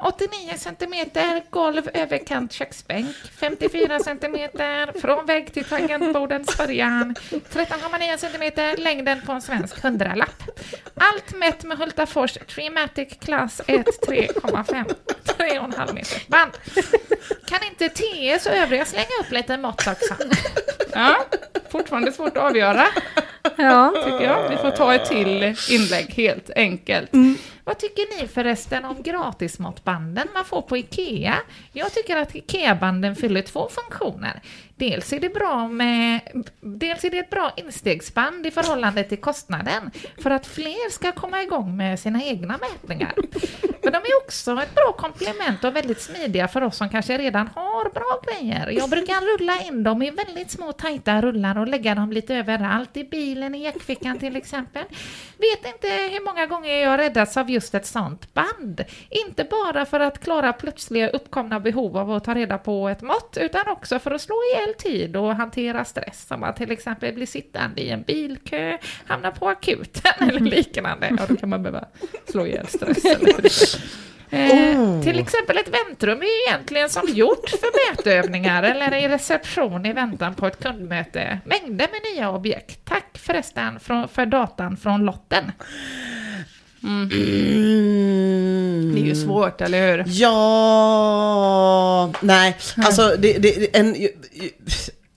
89 0.00 0.52
centimeter 0.56 1.42
golv 1.50 1.88
överkant 1.94 2.52
köksbänk. 2.52 3.16
54 3.40 3.98
centimeter 3.98 5.00
från 5.00 5.26
vägg 5.26 5.52
till 5.52 5.64
tangentbordens 5.64 6.56
början. 6.58 7.14
13,9 7.30 8.16
centimeter 8.16 8.76
längden 8.76 9.20
på 9.26 9.32
en 9.32 9.42
svensk 9.42 9.82
hundralapp. 9.82 10.42
Allt 10.94 11.34
mätt 11.36 11.64
med 11.64 11.78
Hultafors 11.78 12.32
Trimatic 12.32 13.18
Class 13.20 13.60
1 13.66 13.86
3,5. 14.08 14.94
3,5 15.24 15.94
meter 15.94 16.22
band. 16.28 16.52
Kan 17.46 17.58
inte 17.70 17.88
TS 17.88 18.46
och 18.46 18.52
övriga 18.52 18.84
slänga 18.84 19.10
upp 19.20 19.30
lite 19.30 19.56
mått 19.56 19.86
också? 19.86 20.14
Ja, 20.92 21.24
fortfarande 21.70 22.12
svårt 22.12 22.36
att 22.36 22.42
avgöra 22.42 22.86
Ja. 23.56 23.92
tycker 24.04 24.22
jag. 24.24 24.48
Vi 24.50 24.56
får 24.56 24.70
ta 24.70 24.94
ett 24.94 25.04
till 25.04 25.54
inlägg 25.70 26.14
helt 26.14 26.50
enkelt. 26.56 27.10
Vad 27.64 27.78
tycker 27.78 28.20
ni 28.22 28.28
förresten 28.28 28.84
om 28.84 29.02
gratismåttbanden 29.02 30.28
man 30.34 30.44
får 30.44 30.62
på 30.62 30.76
IKEA? 30.76 31.34
Jag 31.72 31.92
tycker 31.94 32.16
att 32.16 32.34
IKEA-banden 32.34 33.16
fyller 33.16 33.42
två 33.42 33.68
funktioner. 33.68 34.42
Dels 34.82 35.12
är 35.12 35.20
det 35.20 35.28
bra 35.28 35.68
med, 35.68 36.20
dels 36.60 37.04
är 37.04 37.10
det 37.10 37.18
ett 37.18 37.30
bra 37.30 37.52
instegsband 37.56 38.46
i 38.46 38.50
förhållande 38.50 39.04
till 39.04 39.18
kostnaden 39.18 39.90
för 40.22 40.30
att 40.30 40.46
fler 40.46 40.90
ska 40.90 41.12
komma 41.12 41.42
igång 41.42 41.76
med 41.76 42.00
sina 42.00 42.22
egna 42.22 42.58
mätningar. 42.58 43.14
Men 43.82 43.92
de 43.92 43.98
är 43.98 44.16
också 44.24 44.62
ett 44.62 44.74
bra 44.74 44.92
komplement 44.92 45.64
och 45.64 45.76
väldigt 45.76 46.00
smidiga 46.00 46.48
för 46.48 46.62
oss 46.62 46.76
som 46.76 46.88
kanske 46.88 47.18
redan 47.18 47.48
har 47.54 47.90
bra 47.90 48.22
grejer. 48.26 48.68
Jag 48.68 48.90
brukar 48.90 49.38
rulla 49.38 49.60
in 49.62 49.82
dem 49.82 50.02
i 50.02 50.10
väldigt 50.10 50.50
små 50.50 50.72
tajta 50.72 51.22
rullar 51.22 51.58
och 51.58 51.68
lägga 51.68 51.94
dem 51.94 52.12
lite 52.12 52.34
överallt, 52.34 52.96
i 52.96 53.04
bilen, 53.04 53.54
i 53.54 53.64
jackfickan 53.64 54.18
till 54.18 54.36
exempel. 54.36 54.84
Vet 55.42 55.74
inte 55.74 55.88
hur 55.88 56.24
många 56.24 56.46
gånger 56.46 56.74
jag 56.74 56.98
räddats 56.98 57.36
av 57.36 57.50
just 57.50 57.74
ett 57.74 57.86
sånt 57.86 58.34
band. 58.34 58.84
Inte 59.10 59.44
bara 59.44 59.86
för 59.86 60.00
att 60.00 60.18
klara 60.18 60.52
plötsliga 60.52 61.08
uppkomna 61.08 61.60
behov 61.60 61.96
av 61.96 62.10
att 62.10 62.24
ta 62.24 62.34
reda 62.34 62.58
på 62.58 62.88
ett 62.88 63.02
mått, 63.02 63.38
utan 63.40 63.68
också 63.68 63.98
för 63.98 64.10
att 64.10 64.20
slå 64.20 64.34
ihjäl 64.34 64.74
tid 64.74 65.16
och 65.16 65.34
hantera 65.34 65.84
stress, 65.84 66.26
som 66.28 66.42
att 66.42 66.56
till 66.56 66.70
exempel 66.70 67.14
bli 67.14 67.26
sittande 67.26 67.80
i 67.80 67.90
en 67.90 68.02
bilkö, 68.02 68.78
hamna 69.06 69.30
på 69.30 69.48
akuten 69.48 70.12
eller 70.28 70.40
liknande. 70.40 71.16
Ja, 71.18 71.26
då 71.28 71.36
kan 71.36 71.48
man 71.48 71.62
behöva 71.62 71.84
slå 72.26 72.46
ihjäl 72.46 72.66
stressen 72.66 73.20
Eh, 74.32 75.02
Till 75.02 75.18
exempel 75.18 75.58
ett 75.58 75.68
väntrum 75.68 76.18
är 76.18 76.24
ju 76.24 76.42
egentligen 76.48 76.90
som 76.90 77.08
gjort 77.08 77.50
för 77.50 77.90
mätövningar 77.96 78.62
eller 78.62 78.94
i 78.94 79.08
reception 79.08 79.86
i 79.86 79.92
väntan 79.92 80.34
på 80.34 80.46
ett 80.46 80.62
kundmöte. 80.62 81.38
Mängder 81.44 81.88
med 81.92 82.00
nya 82.14 82.30
objekt. 82.30 82.80
Tack 82.84 83.18
förresten 83.18 83.80
för, 83.80 84.06
för 84.06 84.26
datan 84.26 84.76
från 84.76 85.04
lotten. 85.04 85.52
Mm. 86.82 87.08
Det 88.94 89.00
är 89.00 89.04
ju 89.04 89.14
svårt, 89.14 89.60
eller 89.60 89.90
hur? 89.90 90.04
Ja, 90.06 90.32
nej, 92.20 92.56
alltså 92.76 93.16
det, 93.18 93.38
det, 93.38 93.76
en, 93.76 93.96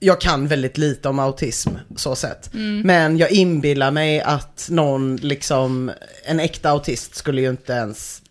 jag 0.00 0.20
kan 0.20 0.46
väldigt 0.48 0.78
lite 0.78 1.08
om 1.08 1.18
autism 1.18 1.70
så 1.96 2.14
sett. 2.16 2.50
Men 2.84 3.18
jag 3.18 3.30
inbillar 3.30 3.90
mig 3.90 4.20
att 4.20 4.68
någon 4.70 5.16
liksom, 5.16 5.90
en 6.24 6.40
äkta 6.40 6.70
autist 6.70 7.14
skulle 7.14 7.40
ju 7.40 7.50
inte 7.50 7.72
ens, 7.72 8.22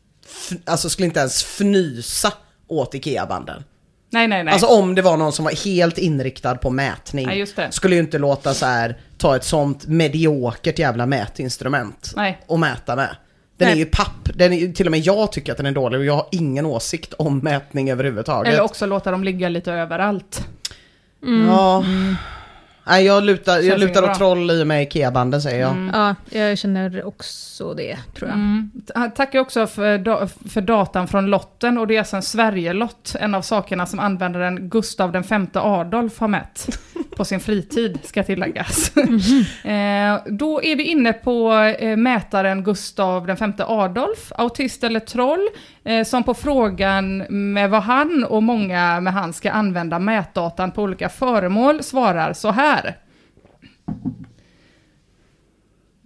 alltså 0.65 0.89
skulle 0.89 1.05
inte 1.05 1.19
ens 1.19 1.43
fnysa 1.43 2.33
åt 2.67 2.95
IKEA-banden. 2.95 3.63
Nej, 4.09 4.27
nej, 4.27 4.43
nej. 4.43 4.51
Alltså 4.51 4.67
om 4.67 4.95
det 4.95 5.01
var 5.01 5.17
någon 5.17 5.33
som 5.33 5.45
var 5.45 5.65
helt 5.65 5.97
inriktad 5.97 6.55
på 6.55 6.69
mätning. 6.69 7.25
Ja, 7.25 7.33
just 7.33 7.55
det. 7.55 7.71
Skulle 7.71 7.95
ju 7.95 8.01
inte 8.01 8.17
låta 8.17 8.53
så 8.53 8.65
här 8.65 8.97
ta 9.17 9.35
ett 9.35 9.43
sånt 9.43 9.87
mediokert 9.87 10.79
jävla 10.79 11.05
mätinstrument 11.05 12.13
Nej. 12.15 12.41
och 12.47 12.59
mäta 12.59 12.95
med. 12.95 13.15
Den 13.57 13.67
Nej. 13.67 13.73
är 13.73 13.77
ju 13.77 13.85
papp, 13.85 14.29
den 14.35 14.53
är, 14.53 14.73
till 14.73 14.87
och 14.87 14.91
med 14.91 14.99
jag 14.99 15.31
tycker 15.31 15.51
att 15.51 15.57
den 15.57 15.65
är 15.65 15.71
dålig 15.71 15.99
och 15.99 16.05
jag 16.05 16.13
har 16.13 16.27
ingen 16.31 16.65
åsikt 16.65 17.13
om 17.13 17.39
mätning 17.39 17.91
överhuvudtaget. 17.91 18.53
Eller 18.53 18.63
också 18.63 18.85
låta 18.85 19.11
dem 19.11 19.23
ligga 19.23 19.49
lite 19.49 19.71
överallt. 19.71 20.47
Ja. 21.47 21.83
Nej, 22.87 23.05
jag 23.05 23.23
lutar, 23.23 23.59
jag 23.59 23.79
lutar 23.79 24.03
åt 24.03 24.13
troll 24.17 24.51
i 24.51 24.63
och 24.63 24.67
med 24.67 24.83
IKEA-banden 24.83 25.41
säger 25.41 25.59
jag. 25.61 25.89
Ja, 25.93 26.15
jag 26.39 26.57
känner 26.57 27.07
också 27.07 27.73
det, 27.73 27.97
tror 28.15 28.29
jag. 28.29 28.37
Mm. 28.37 28.71
Ta- 28.93 29.09
Tackar 29.09 29.39
också 29.39 29.67
för, 29.67 29.97
da- 29.97 30.27
för 30.49 30.61
datan 30.61 31.07
från 31.07 31.25
lotten 31.25 31.77
och 31.77 31.87
det 31.87 31.95
är 31.95 31.99
alltså 31.99 32.15
en 32.15 32.21
Sverigelott, 32.21 33.15
en 33.19 33.35
av 33.35 33.41
sakerna 33.41 33.85
som 33.85 33.99
användaren 33.99 34.69
Gustav 34.69 35.11
den 35.11 35.23
femte 35.23 35.59
Adolf 35.59 36.19
har 36.19 36.27
mätt 36.27 36.79
på 37.15 37.25
sin 37.25 37.39
fritid, 37.39 37.99
ska 38.03 38.23
tilläggas. 38.23 38.97
eh, 39.63 40.17
då 40.25 40.63
är 40.63 40.75
vi 40.75 40.83
inne 40.83 41.13
på 41.13 41.53
eh, 41.53 41.97
mätaren 41.97 42.63
Gustav 42.63 43.27
den 43.27 43.37
femte 43.37 43.65
Adolf, 43.67 44.31
autist 44.35 44.83
eller 44.83 44.99
troll, 44.99 45.47
eh, 45.83 46.03
som 46.03 46.23
på 46.23 46.33
frågan 46.33 47.17
med 47.53 47.69
vad 47.69 47.83
han 47.83 48.23
och 48.23 48.43
många 48.43 48.99
med 48.99 49.13
han 49.13 49.33
ska 49.33 49.51
använda 49.51 49.99
mätdatan 49.99 50.71
på 50.71 50.81
olika 50.81 51.09
föremål 51.09 51.83
svarar 51.83 52.33
så 52.33 52.51
här. 52.51 52.95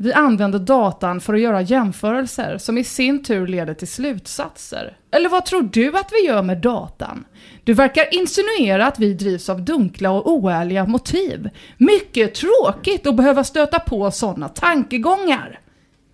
Vi 0.02 0.14
använder 0.14 0.60
datan 0.60 1.22
för 1.22 1.34
att 1.34 1.40
göra 1.40 1.62
jämförelser 1.62 2.58
som 2.58 2.78
i 2.78 2.84
sin 2.84 3.24
tur 3.24 3.48
leder 3.48 3.74
till 3.74 3.88
slutsatser. 3.88 4.98
Eller 5.12 5.30
vad 5.30 5.46
tror 5.46 5.62
du 5.62 5.98
att 5.98 6.12
vi 6.12 6.28
gör 6.28 6.42
med 6.42 6.58
datan? 6.58 7.26
Du 7.64 7.74
verkar 7.74 8.16
insinuera 8.16 8.88
att 8.88 9.00
vi 9.00 9.14
drivs 9.14 9.50
av 9.50 9.62
dunkla 9.62 10.12
och 10.12 10.32
oärliga 10.32 10.86
motiv. 10.86 11.50
Mycket 11.78 12.36
tråkigt 12.36 13.08
att 13.08 13.16
behöva 13.16 13.44
stöta 13.44 13.80
på 13.80 14.12
sådana 14.12 14.50
tankegångar. 14.50 15.60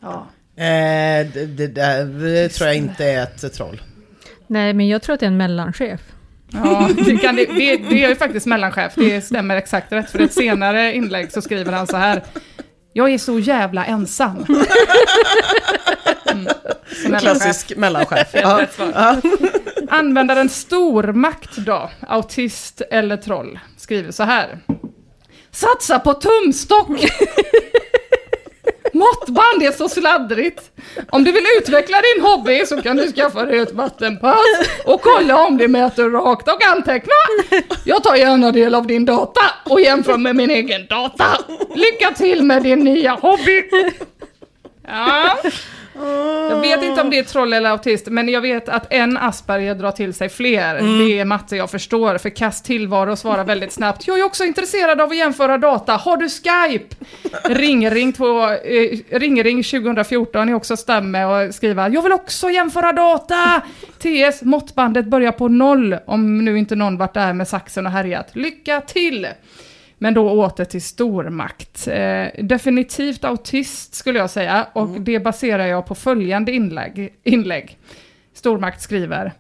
Ja. 0.02 0.28
Eh, 0.56 1.28
det, 1.34 1.46
det, 1.46 1.68
det, 1.68 2.04
det 2.20 2.50
tror 2.50 2.68
jag 2.68 2.78
inte 2.78 3.06
är 3.06 3.24
ett 3.24 3.54
troll. 3.54 3.82
Nej, 4.48 4.74
men 4.74 4.88
jag 4.88 5.02
tror 5.02 5.14
att 5.14 5.20
det 5.20 5.26
är 5.26 5.32
en 5.32 5.38
mellanchef. 5.38 6.02
Ja, 6.52 6.90
det, 7.06 7.18
kan, 7.18 7.36
det, 7.36 7.46
det, 7.46 7.78
det 7.78 8.04
är 8.04 8.10
ju 8.10 8.16
faktiskt 8.16 8.46
mellanchef, 8.46 8.94
det 8.96 9.22
stämmer 9.22 9.56
exakt 9.56 9.92
rätt. 9.92 10.10
För 10.10 10.20
ett 10.20 10.34
senare 10.34 10.94
inlägg 10.94 11.32
så 11.32 11.42
skriver 11.42 11.72
han 11.72 11.88
så 11.88 11.98
här. 11.98 12.24
Jag 12.98 13.14
är 13.14 13.18
så 13.18 13.40
jävla 13.40 13.86
ensam. 13.86 14.46
Mm. 17.06 17.20
Klassisk 17.20 17.76
mellanchef. 17.78 18.28
Ja. 18.34 18.66
Användaren 19.90 20.50
stormakt 20.50 21.58
då, 21.58 21.90
autist 22.08 22.82
eller 22.92 23.18
troll, 23.18 23.60
skriver 23.78 24.12
så 24.12 24.24
här. 24.24 24.60
Satsa 25.52 26.00
på 26.00 26.14
tumstock! 26.14 26.90
Måttband 28.96 29.64
är 29.64 29.72
så 29.72 29.90
sladdrigt. 29.90 30.72
Om 31.10 31.24
du 31.24 31.32
vill 31.32 31.44
utveckla 31.60 31.98
din 32.02 32.26
hobby 32.26 32.66
så 32.66 32.82
kan 32.82 32.98
du 32.98 33.12
skaffa 33.12 33.46
dig 33.46 33.60
ett 33.60 33.74
vattenpass 33.74 34.38
och 34.86 35.02
kolla 35.02 35.46
om 35.46 35.58
det 35.58 35.68
mäter 35.68 36.10
rakt 36.10 36.48
och 36.48 36.64
anteckna. 36.64 37.14
Jag 37.86 38.04
tar 38.04 38.16
gärna 38.16 38.52
del 38.52 38.76
av 38.76 38.88
din 38.88 39.06
data 39.06 39.42
och 39.64 39.82
jämför 39.82 40.18
med 40.18 40.36
min 40.36 40.50
egen 40.50 40.86
data. 40.88 41.26
Lycka 41.76 42.12
till 42.18 42.44
med 42.44 42.64
din 42.64 42.80
nya 42.80 43.12
hobby! 43.12 43.70
Ja. 44.88 45.38
Jag 46.50 46.62
vet 46.62 46.84
inte 46.84 47.02
om 47.02 47.10
det 47.10 47.20
är 47.20 47.24
troll 47.24 47.54
eller 47.54 47.70
autist, 47.70 48.08
men 48.08 48.30
jag 48.30 48.42
vet 48.42 48.70
att 48.70 48.94
en 48.94 49.18
Asperger 49.18 49.76
drar 49.76 49.92
till 49.92 50.14
sig 50.14 50.30
fler. 50.30 50.76
Det 50.76 51.20
är 51.20 51.26
matte 51.26 51.56
jag 51.56 51.72
förstår, 51.72 52.18
för 52.18 52.30
kast 52.30 52.66
tillvaro 52.66 53.16
svarar 53.16 53.44
väldigt 53.44 53.72
snabbt. 53.72 54.08
Jag 54.08 54.20
är 54.20 54.24
också 54.24 54.44
intresserad 54.44 55.02
av 55.02 55.10
att 55.10 55.18
jämföra 55.18 55.58
data. 55.58 55.94
Har 55.94 56.18
du 56.18 56.30
Skype? 56.30 56.96
Ringring, 57.44 58.14
två, 58.14 58.44
eh, 58.44 59.00
Ringring 59.10 59.64
2014 59.64 60.50
är 60.50 60.54
också 60.54 60.78
stämme 60.78 61.26
och 61.26 61.56
skriva 61.56 61.90
Jag 61.90 62.02
vill 62.02 62.14
också 62.14 62.50
jämföra 62.50 62.94
data! 62.94 63.62
TS, 64.00 64.42
måttbandet 64.42 65.06
börjar 65.06 65.32
på 65.32 65.48
noll, 65.48 65.96
om 66.06 66.46
nu 66.46 66.58
inte 66.58 66.76
någon 66.76 66.98
varit 66.98 67.14
där 67.14 67.34
med 67.34 67.48
saxen 67.48 67.86
och 67.86 67.92
härjat. 67.92 68.36
Lycka 68.36 68.82
till! 68.82 69.28
Men 69.98 70.14
då 70.14 70.30
åter 70.30 70.66
till 70.66 70.82
stormakt. 70.82 71.88
Eh, 71.88 72.28
definitivt 72.44 73.24
autist 73.24 73.96
skulle 73.96 74.20
jag 74.20 74.30
säga, 74.30 74.68
och 74.74 74.88
det 74.88 75.20
baserar 75.20 75.66
jag 75.66 75.86
på 75.86 75.96
följande 75.96 76.52
inlägg. 76.52 77.14
inlägg. 77.24 77.78
Stormakt 78.34 78.82
skriver. 78.82 79.32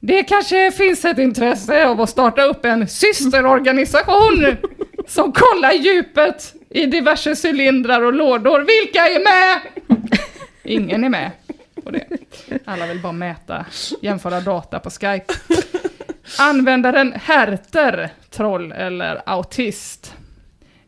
Det 0.00 0.22
kanske 0.22 0.72
finns 0.72 1.04
ett 1.04 1.18
intresse 1.18 1.86
av 1.86 2.00
att 2.00 2.10
starta 2.10 2.42
upp 2.42 2.64
en 2.64 2.88
systerorganisation 2.88 4.56
som 5.06 5.32
kollar 5.32 5.72
djupet 5.72 6.54
i 6.70 6.86
diverse 6.86 7.34
cylindrar 7.46 8.02
och 8.02 8.12
lådor. 8.12 8.58
Vilka 8.58 9.00
är 9.00 9.24
med? 9.24 9.60
Ingen 10.64 11.04
är 11.04 11.08
med 11.08 11.30
på 11.84 11.90
det. 11.90 12.06
Alla 12.64 12.86
vill 12.86 13.02
bara 13.02 13.12
mäta, 13.12 13.66
jämföra 14.02 14.40
data 14.40 14.78
på 14.78 14.90
Skype. 14.90 15.34
Användaren 16.38 17.12
Herter, 17.24 18.10
troll 18.30 18.72
eller 18.72 19.22
autist. 19.26 20.14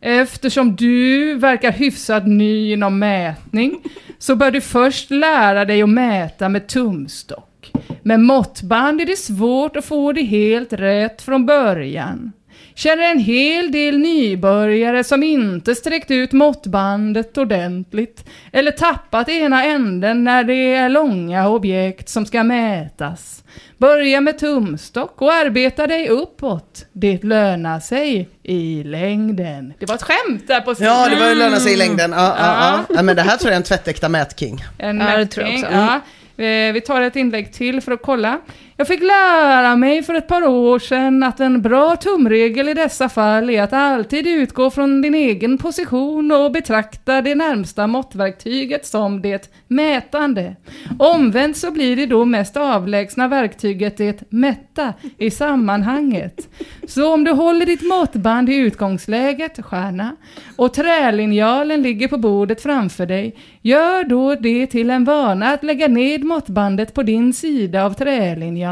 Eftersom 0.00 0.76
du 0.76 1.34
verkar 1.34 1.72
hyfsat 1.72 2.26
ny 2.26 2.72
inom 2.72 2.98
mätning 2.98 3.82
så 4.18 4.36
bör 4.36 4.50
du 4.50 4.60
först 4.60 5.10
lära 5.10 5.64
dig 5.64 5.82
att 5.82 5.88
mäta 5.88 6.48
med 6.48 6.66
tumstock. 6.66 7.72
Med 8.02 8.20
måttband 8.20 9.00
är 9.00 9.06
det 9.06 9.18
svårt 9.18 9.76
att 9.76 9.84
få 9.84 10.12
det 10.12 10.22
helt 10.22 10.72
rätt 10.72 11.22
från 11.22 11.46
början. 11.46 12.32
Känner 12.74 13.10
en 13.10 13.18
hel 13.18 13.72
del 13.72 13.98
nybörjare 13.98 15.04
som 15.04 15.22
inte 15.22 15.74
sträckt 15.74 16.10
ut 16.10 16.32
måttbandet 16.32 17.38
ordentligt 17.38 18.24
eller 18.52 18.70
tappat 18.70 19.28
ena 19.28 19.64
änden 19.64 20.24
när 20.24 20.44
det 20.44 20.74
är 20.74 20.88
långa 20.88 21.48
objekt 21.48 22.08
som 22.08 22.26
ska 22.26 22.44
mätas. 22.44 23.44
Börja 23.78 24.20
med 24.20 24.38
tumstock 24.38 25.22
och 25.22 25.32
arbeta 25.32 25.86
dig 25.86 26.08
uppåt. 26.08 26.86
Det 26.92 27.24
lönar 27.24 27.80
sig 27.80 28.28
i 28.42 28.82
längden. 28.84 29.74
Det 29.78 29.86
var 29.86 29.94
ett 29.94 30.02
skämt 30.02 30.48
där 30.48 30.60
på 30.60 30.74
Ja, 30.78 31.08
det 31.08 31.16
var 31.20 31.28
ju 31.28 31.34
löna 31.34 31.56
sig 31.56 31.72
i 31.72 31.74
Mm. 31.74 31.88
längden. 31.88 32.12
Ja, 32.12 32.36
ja, 32.38 32.56
ja. 32.88 32.94
ja, 32.96 33.02
men 33.02 33.16
det 33.16 33.22
här 33.22 33.36
tror 33.36 33.48
jag 33.50 33.52
är 33.52 33.56
en 33.56 33.62
tvättäkta 33.62 34.08
mätking. 34.08 34.64
En 34.78 35.00
Ja, 35.00 35.16
det 35.16 35.26
tror 35.26 35.46
jag 35.46 35.52
mätning, 35.60 35.64
också. 35.80 36.00
Ja. 36.36 36.44
Eh, 36.44 36.72
Vi 36.72 36.80
tar 36.80 37.00
ett 37.00 37.16
inlägg 37.16 37.52
till 37.52 37.80
för 37.80 37.92
att 37.92 38.02
kolla. 38.02 38.38
Jag 38.80 38.86
fick 38.86 39.02
lära 39.02 39.76
mig 39.76 40.02
för 40.02 40.14
ett 40.14 40.28
par 40.28 40.46
år 40.46 40.78
sedan 40.78 41.22
att 41.22 41.40
en 41.40 41.62
bra 41.62 41.96
tumregel 41.96 42.68
i 42.68 42.74
dessa 42.74 43.08
fall 43.08 43.50
är 43.50 43.62
att 43.62 43.72
alltid 43.72 44.26
utgå 44.26 44.70
från 44.70 45.02
din 45.02 45.14
egen 45.14 45.58
position 45.58 46.32
och 46.32 46.52
betrakta 46.52 47.22
det 47.22 47.34
närmsta 47.34 47.86
måttverktyget 47.86 48.86
som 48.86 49.22
det 49.22 49.52
mätande. 49.68 50.56
Omvänt 50.98 51.56
så 51.56 51.70
blir 51.70 51.96
det 51.96 52.06
då 52.06 52.24
mest 52.24 52.56
avlägsna 52.56 53.28
verktyget 53.28 53.96
det 53.96 54.32
mätta 54.32 54.94
i 55.18 55.30
sammanhanget. 55.30 56.48
Så 56.88 57.14
om 57.14 57.24
du 57.24 57.30
håller 57.30 57.66
ditt 57.66 57.82
måttband 57.82 58.48
i 58.48 58.56
utgångsläget, 58.56 59.64
stjärna, 59.64 60.16
och 60.56 60.74
trälinjalen 60.74 61.82
ligger 61.82 62.08
på 62.08 62.18
bordet 62.18 62.62
framför 62.62 63.06
dig, 63.06 63.36
gör 63.62 64.04
då 64.04 64.34
det 64.34 64.66
till 64.66 64.90
en 64.90 65.04
vana 65.04 65.48
att 65.48 65.64
lägga 65.64 65.88
ned 65.88 66.24
måttbandet 66.24 66.94
på 66.94 67.02
din 67.02 67.32
sida 67.32 67.84
av 67.84 67.94
trälinjalen. 67.94 68.69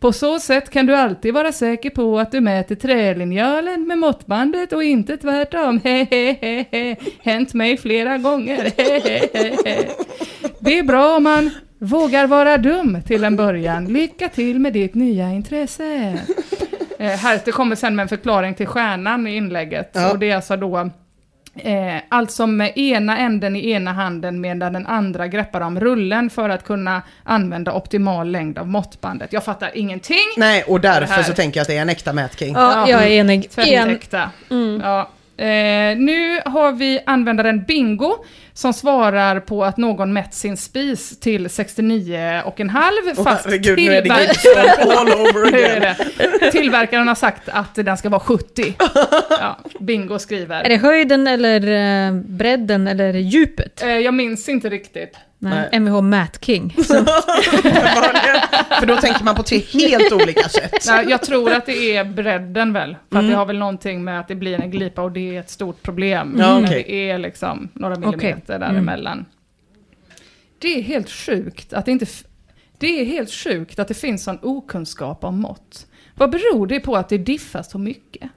På 0.00 0.12
så 0.12 0.38
sätt 0.38 0.70
kan 0.70 0.86
du 0.86 0.96
alltid 0.96 1.34
vara 1.34 1.52
säker 1.52 1.90
på 1.90 2.18
att 2.18 2.32
du 2.32 2.40
mäter 2.40 2.74
trälinjalen 2.74 3.86
med 3.86 3.98
måttbandet 3.98 4.72
och 4.72 4.84
inte 4.84 5.16
tvärtom. 5.16 5.80
Hehehe. 5.84 6.96
Hänt 7.22 7.54
mig 7.54 7.76
flera 7.76 8.18
gånger. 8.18 8.72
Hehehe. 8.76 9.88
Det 10.60 10.78
är 10.78 10.82
bra 10.82 11.16
om 11.16 11.22
man 11.22 11.50
vågar 11.78 12.26
vara 12.26 12.58
dum 12.58 13.02
till 13.06 13.24
en 13.24 13.36
början. 13.36 13.84
Lycka 13.84 14.28
till 14.28 14.60
med 14.60 14.72
ditt 14.72 14.94
nya 14.94 15.30
intresse. 15.30 16.18
Eh, 16.98 17.10
Herter 17.10 17.52
kommer 17.52 17.76
sen 17.76 17.96
med 17.96 18.02
en 18.02 18.08
förklaring 18.08 18.54
till 18.54 18.66
stjärnan 18.66 19.26
i 19.26 19.36
inlägget. 19.36 19.90
Ja. 19.92 20.12
Och 20.12 20.18
det 20.18 20.30
är 20.30 20.36
alltså 20.36 20.56
då 20.56 20.90
Eh, 21.54 21.96
alltså 22.08 22.46
med 22.46 22.78
ena 22.78 23.18
änden 23.18 23.56
i 23.56 23.70
ena 23.70 23.92
handen 23.92 24.40
medan 24.40 24.72
den 24.72 24.86
andra 24.86 25.28
greppar 25.28 25.60
om 25.60 25.80
rullen 25.80 26.30
för 26.30 26.48
att 26.48 26.64
kunna 26.64 27.02
använda 27.24 27.72
optimal 27.72 28.30
längd 28.30 28.58
av 28.58 28.68
måttbandet. 28.68 29.32
Jag 29.32 29.44
fattar 29.44 29.70
ingenting. 29.74 30.26
Nej, 30.36 30.62
och 30.62 30.80
därför 30.80 31.22
så 31.22 31.32
tänker 31.32 31.60
jag 31.60 31.62
att 31.62 31.68
det 31.68 31.76
är 31.76 31.82
en 31.82 31.88
äkta 31.88 32.12
Mät 32.12 32.38
King. 32.38 32.54
Ja, 32.54 32.88
jag 32.88 33.02
är 33.02 33.08
enig. 33.08 33.44
En. 33.44 33.50
Tvättäkta. 33.50 34.30
Ja. 34.82 35.10
Eh, 35.36 35.96
nu 35.96 36.40
har 36.44 36.72
vi 36.72 37.00
användaren 37.06 37.64
Bingo 37.64 38.24
som 38.60 38.72
svarar 38.72 39.40
på 39.40 39.64
att 39.64 39.76
någon 39.76 40.12
mätt 40.12 40.34
sin 40.34 40.56
spis 40.56 41.20
till 41.20 41.50
69 41.50 42.42
och 42.44 42.60
en 42.60 42.70
halv 42.70 43.02
Åh, 43.16 43.24
fast 43.24 43.44
herregud, 43.44 43.78
nu 43.78 43.92
är 43.92 44.02
det 44.02 44.34
tillver-. 44.34 46.50
Tillverkaren 46.50 47.08
har 47.08 47.14
sagt 47.14 47.48
att 47.48 47.74
den 47.74 47.96
ska 47.96 48.08
vara 48.08 48.20
70. 48.20 48.74
Ja, 49.30 49.58
Bingo 49.80 50.18
skriver. 50.18 50.62
Är 50.62 50.68
det 50.68 50.76
höjden 50.76 51.26
eller 51.26 51.60
eh, 52.06 52.12
bredden 52.14 52.88
eller 52.88 53.14
djupet? 53.14 53.82
Eh, 53.82 53.88
jag 53.88 54.14
minns 54.14 54.48
inte 54.48 54.68
riktigt. 54.68 55.16
Nej. 55.42 55.68
Mvh 55.80 56.00
Matt 56.02 56.44
King. 56.44 56.70
För 58.80 58.86
då 58.86 58.96
tänker 58.96 59.24
man 59.24 59.34
på 59.34 59.42
tre 59.42 59.58
helt 59.58 60.12
olika 60.12 60.48
sätt. 60.48 60.84
Nej, 60.88 61.06
jag 61.08 61.22
tror 61.22 61.52
att 61.52 61.66
det 61.66 61.96
är 61.96 62.04
bredden 62.04 62.72
väl. 62.72 62.96
För 63.10 63.16
Mm. 63.16 63.26
att 63.26 63.32
det 63.32 63.36
har 63.36 63.46
väl 63.46 63.58
någonting 63.58 64.04
med 64.04 64.20
att 64.20 64.28
det 64.28 64.34
blir 64.34 64.60
en 64.60 64.70
glipa 64.70 65.02
och 65.02 65.12
det 65.12 65.36
är 65.36 65.40
ett 65.40 65.50
stort 65.50 65.82
problem. 65.82 66.36
Ja, 66.38 66.58
när 66.58 66.66
okej. 66.66 66.84
det 66.88 67.10
är 67.10 67.18
liksom 67.18 67.68
några 67.74 67.96
millimeter 67.98 68.54
Mm. 68.56 68.60
däremellan. 68.74 69.24
Det 70.58 70.78
är 70.78 70.82
helt 70.82 71.10
sjukt 71.10 71.72
att 71.72 71.84
det 71.86 71.92
inte... 71.92 72.06
Det 72.78 73.00
är 73.00 73.04
helt 73.04 73.30
sjukt 73.30 73.78
att 73.78 73.88
det 73.88 73.94
finns 73.94 74.24
sån 74.24 74.38
okunskap 74.42 75.24
om 75.24 75.40
mått. 75.40 75.86
Vad 76.14 76.30
beror 76.30 76.66
det 76.66 76.80
på 76.80 76.96
att 76.96 77.08
det 77.08 77.18
diffar 77.18 77.62
så 77.62 77.78
mycket? 77.78 78.30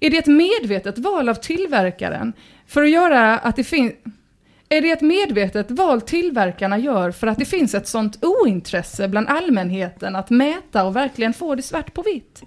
Är 0.00 0.10
det 0.10 0.16
ett 0.18 0.26
medvetet 0.26 0.98
val 0.98 1.28
av 1.28 1.34
tillverkaren 1.34 2.32
för 2.66 2.82
att 2.82 2.90
göra 2.90 3.38
att 3.38 3.56
det 3.56 3.64
finns... 3.64 3.92
Är 4.72 4.80
det 4.80 4.90
ett 4.90 5.00
medvetet 5.00 5.70
val 5.70 6.00
tillverkarna 6.00 6.78
gör 6.78 7.10
för 7.10 7.26
att 7.26 7.38
det 7.38 7.44
finns 7.44 7.74
ett 7.74 7.88
sånt 7.88 8.24
ointresse 8.24 9.08
bland 9.08 9.28
allmänheten 9.28 10.16
att 10.16 10.30
mäta 10.30 10.84
och 10.84 10.96
verkligen 10.96 11.34
få 11.34 11.54
det 11.54 11.62
svart 11.62 11.94
på 11.94 12.02
vitt? 12.02 12.42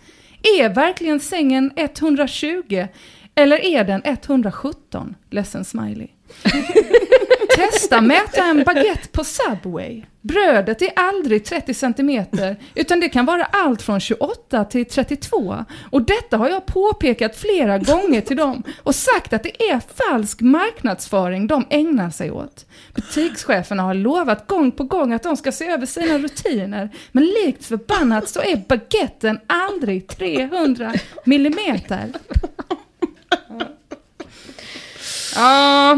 Är 0.60 0.70
verkligen 0.70 1.20
sängen 1.20 1.72
120 1.76 2.88
eller 3.36 3.66
är 3.66 3.84
den 3.84 4.02
117? 4.06 5.16
Ledsen 5.30 5.66
smiley. 5.66 6.08
Testa 7.56 8.02
mäta 8.02 8.44
en 8.44 8.64
baguette 8.64 9.08
på 9.08 9.24
Subway. 9.24 10.04
Brödet 10.22 10.82
är 10.82 10.92
aldrig 10.96 11.46
30 11.46 11.74
cm, 11.74 12.26
utan 12.76 13.00
det 13.00 13.10
kan 13.10 13.26
vara 13.26 13.46
allt 13.46 13.82
från 13.82 14.00
28 14.00 14.66
till 14.66 14.86
32. 14.86 15.66
Och 15.92 16.02
detta 16.02 16.38
har 16.38 16.50
jag 16.50 16.66
påpekat 16.66 17.36
flera 17.36 17.78
gånger 17.78 18.22
till 18.22 18.38
dem 18.38 18.64
och 18.84 18.96
sagt 18.96 19.34
att 19.34 19.44
det 19.44 19.64
är 19.70 19.82
falsk 19.96 20.42
marknadsföring 20.42 21.48
de 21.48 21.66
ägnar 21.70 22.10
sig 22.10 22.32
åt. 22.32 22.66
Butikscheferna 22.96 23.84
har 23.84 23.94
lovat 23.94 24.48
gång 24.48 24.72
på 24.72 24.84
gång 24.84 25.14
att 25.14 25.24
de 25.24 25.38
ska 25.38 25.52
se 25.52 25.68
över 25.68 25.86
sina 25.86 26.18
rutiner, 26.18 26.90
men 27.12 27.26
likt 27.26 27.66
förbannat 27.66 28.30
så 28.30 28.42
är 28.42 28.58
baguetten 28.68 29.40
aldrig 29.48 30.08
300 30.08 30.94
millimeter. 31.26 32.14
Ja, 35.36 35.98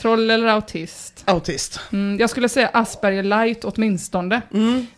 troll 0.00 0.30
eller 0.30 0.46
autist? 0.48 1.22
Autist. 1.24 1.80
Mm, 1.92 2.20
jag 2.20 2.30
skulle 2.30 2.48
säga 2.48 2.70
Asperger 2.72 3.22
light 3.22 3.64
åtminstone. 3.64 4.40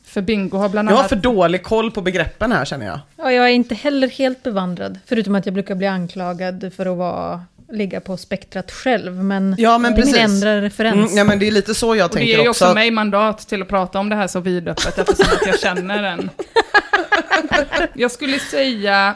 För 0.04 0.20
Bingo 0.20 0.56
har 0.58 0.68
bland 0.68 0.88
Jag 0.88 0.92
har 0.94 0.98
annat... 0.98 1.08
för 1.08 1.16
dålig 1.16 1.62
koll 1.62 1.90
på 1.90 2.00
begreppen 2.00 2.52
här 2.52 2.64
känner 2.64 2.86
jag. 2.86 3.00
Ja, 3.16 3.32
jag 3.32 3.44
är 3.44 3.52
inte 3.52 3.74
heller 3.74 4.08
helt 4.08 4.42
bevandrad. 4.42 4.98
Förutom 5.06 5.34
att 5.34 5.46
jag 5.46 5.54
brukar 5.54 5.74
bli 5.74 5.86
anklagad 5.86 6.70
för 6.76 6.86
att 6.86 6.96
vara, 6.96 7.44
ligga 7.72 8.00
på 8.00 8.16
spektrat 8.16 8.70
själv. 8.72 9.24
Men, 9.24 9.54
Ja, 9.58 9.78
men 9.78 9.94
det 9.94 10.00
är 10.00 10.04
min 10.04 10.14
precis. 10.14 10.34
enda 10.44 10.60
referens. 10.62 10.94
Mm, 11.10 11.16
ja 11.16 11.24
men 11.24 11.38
det 11.38 11.46
är 11.46 11.50
lite 11.50 11.74
så 11.74 11.96
jag 11.96 12.04
och 12.04 12.10
det 12.10 12.16
tänker 12.16 12.32
ger 12.36 12.42
ju 12.42 12.48
också. 12.48 12.64
också 12.64 12.74
mig 12.74 12.90
mandat 12.90 13.48
till 13.48 13.62
att 13.62 13.68
prata 13.68 13.98
om 13.98 14.08
det 14.08 14.16
här 14.16 14.26
så 14.26 14.40
vidöppet 14.40 14.98
eftersom 14.98 15.26
att 15.40 15.46
jag 15.46 15.60
känner 15.60 16.02
den. 16.02 16.30
Jag 17.94 18.10
skulle 18.10 18.38
säga 18.38 19.14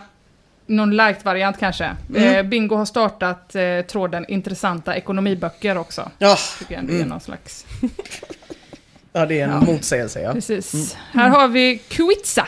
någon 0.66 0.96
light-variant 0.96 1.58
kanske. 1.60 1.96
Mm. 2.10 2.34
Eh, 2.36 2.42
Bingo 2.42 2.76
har 2.76 2.84
startat 2.84 3.54
eh, 3.54 3.80
tråden 3.80 4.24
intressanta 4.28 4.96
ekonomiböcker 4.96 5.78
också. 5.78 6.10
Ja, 6.18 6.36
Tycker 6.58 6.74
jag 6.74 6.80
ändå 6.80 6.94
är 6.94 7.04
någon 7.06 7.20
slags... 7.20 7.66
ja, 9.12 9.26
det 9.26 9.40
är 9.40 9.44
en 9.44 9.50
Ja. 9.50 9.60
motsägelse 9.60 10.20
ja. 10.20 10.32
Precis. 10.32 10.96
Här 11.12 11.28
har 11.28 11.48
vi 11.48 11.78
Kuitsa. 11.88 12.46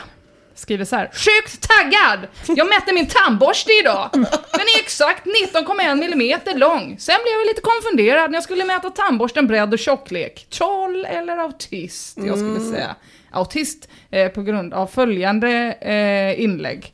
Skriver 0.55 0.85
så 0.85 0.95
här. 0.95 1.09
Sjukt 1.13 1.67
taggad! 1.69 2.27
Jag 2.57 2.69
mätte 2.69 2.93
min 2.93 3.07
tandborste 3.07 3.71
idag. 3.81 4.09
Den 4.13 4.61
är 4.75 4.79
exakt 4.79 5.25
19,1 5.53 5.95
millimeter 5.95 6.55
lång. 6.55 6.95
Sen 6.99 7.15
blev 7.23 7.33
jag 7.39 7.47
lite 7.47 7.61
konfunderad 7.61 8.31
när 8.31 8.37
jag 8.37 8.43
skulle 8.43 8.65
mäta 8.65 8.89
tandborsten 8.89 9.47
bredd 9.47 9.73
och 9.73 9.79
tjocklek. 9.79 10.47
Troll 10.49 11.05
eller 11.05 11.37
autist? 11.37 12.17
Jag 12.17 12.37
skulle 12.37 12.59
säga 12.59 12.95
autist 13.31 13.89
eh, 14.11 14.27
på 14.27 14.41
grund 14.41 14.73
av 14.73 14.87
följande 14.87 15.49
eh, 15.81 16.43
inlägg. 16.43 16.93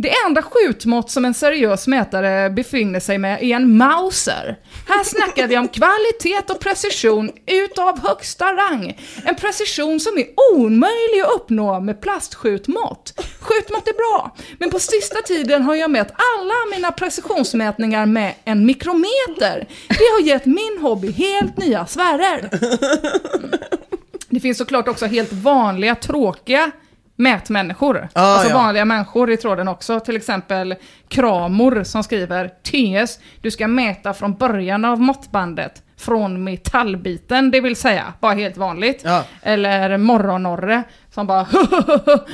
Det 0.00 0.12
enda 0.26 0.42
skjutmått 0.42 1.10
som 1.10 1.24
en 1.24 1.34
seriös 1.34 1.86
mätare 1.86 2.50
befinner 2.50 3.00
sig 3.00 3.18
med 3.18 3.42
är 3.42 3.56
en 3.56 3.76
Mauser. 3.76 4.58
Här 4.88 5.04
snackar 5.04 5.46
vi 5.46 5.58
om 5.58 5.68
kvalitet 5.68 6.52
och 6.52 6.60
precision 6.60 7.30
utav 7.46 8.00
högsta 8.00 8.44
rang. 8.44 8.98
En 9.24 9.34
precision 9.34 10.00
som 10.00 10.18
är 10.18 10.26
omöjlig 10.54 11.20
att 11.20 11.34
uppnå 11.34 11.80
med 11.80 12.00
plastskjutmått. 12.00 13.20
Skjutmått 13.40 13.88
är 13.88 13.92
bra, 13.92 14.36
men 14.58 14.70
på 14.70 14.78
sista 14.78 15.18
tiden 15.22 15.62
har 15.62 15.74
jag 15.74 15.90
mätt 15.90 16.12
alla 16.36 16.76
mina 16.76 16.92
precisionsmätningar 16.92 18.06
med 18.06 18.34
en 18.44 18.66
mikrometer. 18.66 19.68
Det 19.88 20.12
har 20.12 20.20
gett 20.20 20.46
min 20.46 20.78
hobby 20.80 21.12
helt 21.12 21.56
nya 21.56 21.86
sfärer. 21.86 22.50
Det 24.28 24.40
finns 24.40 24.58
såklart 24.58 24.88
också 24.88 25.06
helt 25.06 25.32
vanliga, 25.32 25.94
tråkiga 25.94 26.72
mätmänniskor. 27.18 28.08
Ah, 28.12 28.22
alltså 28.22 28.48
ja. 28.48 28.56
vanliga 28.56 28.84
människor 28.84 29.30
i 29.30 29.36
tråden 29.36 29.68
också. 29.68 30.00
Till 30.00 30.16
exempel 30.16 30.74
Kramor 31.08 31.82
som 31.82 32.04
skriver 32.04 32.48
TS, 32.48 33.18
du 33.42 33.50
ska 33.50 33.68
mäta 33.68 34.14
från 34.14 34.34
början 34.34 34.84
av 34.84 35.00
måttbandet 35.00 35.82
från 35.98 36.44
metallbiten, 36.44 37.50
det 37.50 37.60
vill 37.60 37.76
säga, 37.76 38.12
bara 38.20 38.34
helt 38.34 38.56
vanligt. 38.56 39.02
Ja. 39.04 39.24
Eller 39.42 39.98
Morgonnorre 41.18 41.18
som 41.18 41.26
bara 41.26 41.46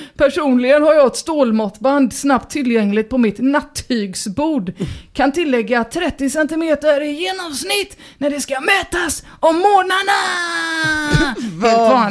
Personligen 0.16 0.82
har 0.82 0.94
jag 0.94 1.06
ett 1.06 1.16
stålmåttband 1.16 2.12
snabbt 2.12 2.50
tillgängligt 2.50 3.08
på 3.08 3.18
mitt 3.18 3.38
nattygsbord. 3.38 4.72
Kan 5.12 5.32
tillägga 5.32 5.84
30 5.84 6.30
cm 6.30 6.62
i 7.02 7.10
genomsnitt 7.10 7.96
när 8.18 8.30
det 8.30 8.40
ska 8.40 8.60
mätas 8.60 9.22
om 9.40 9.56
morgnarna. 9.56 10.14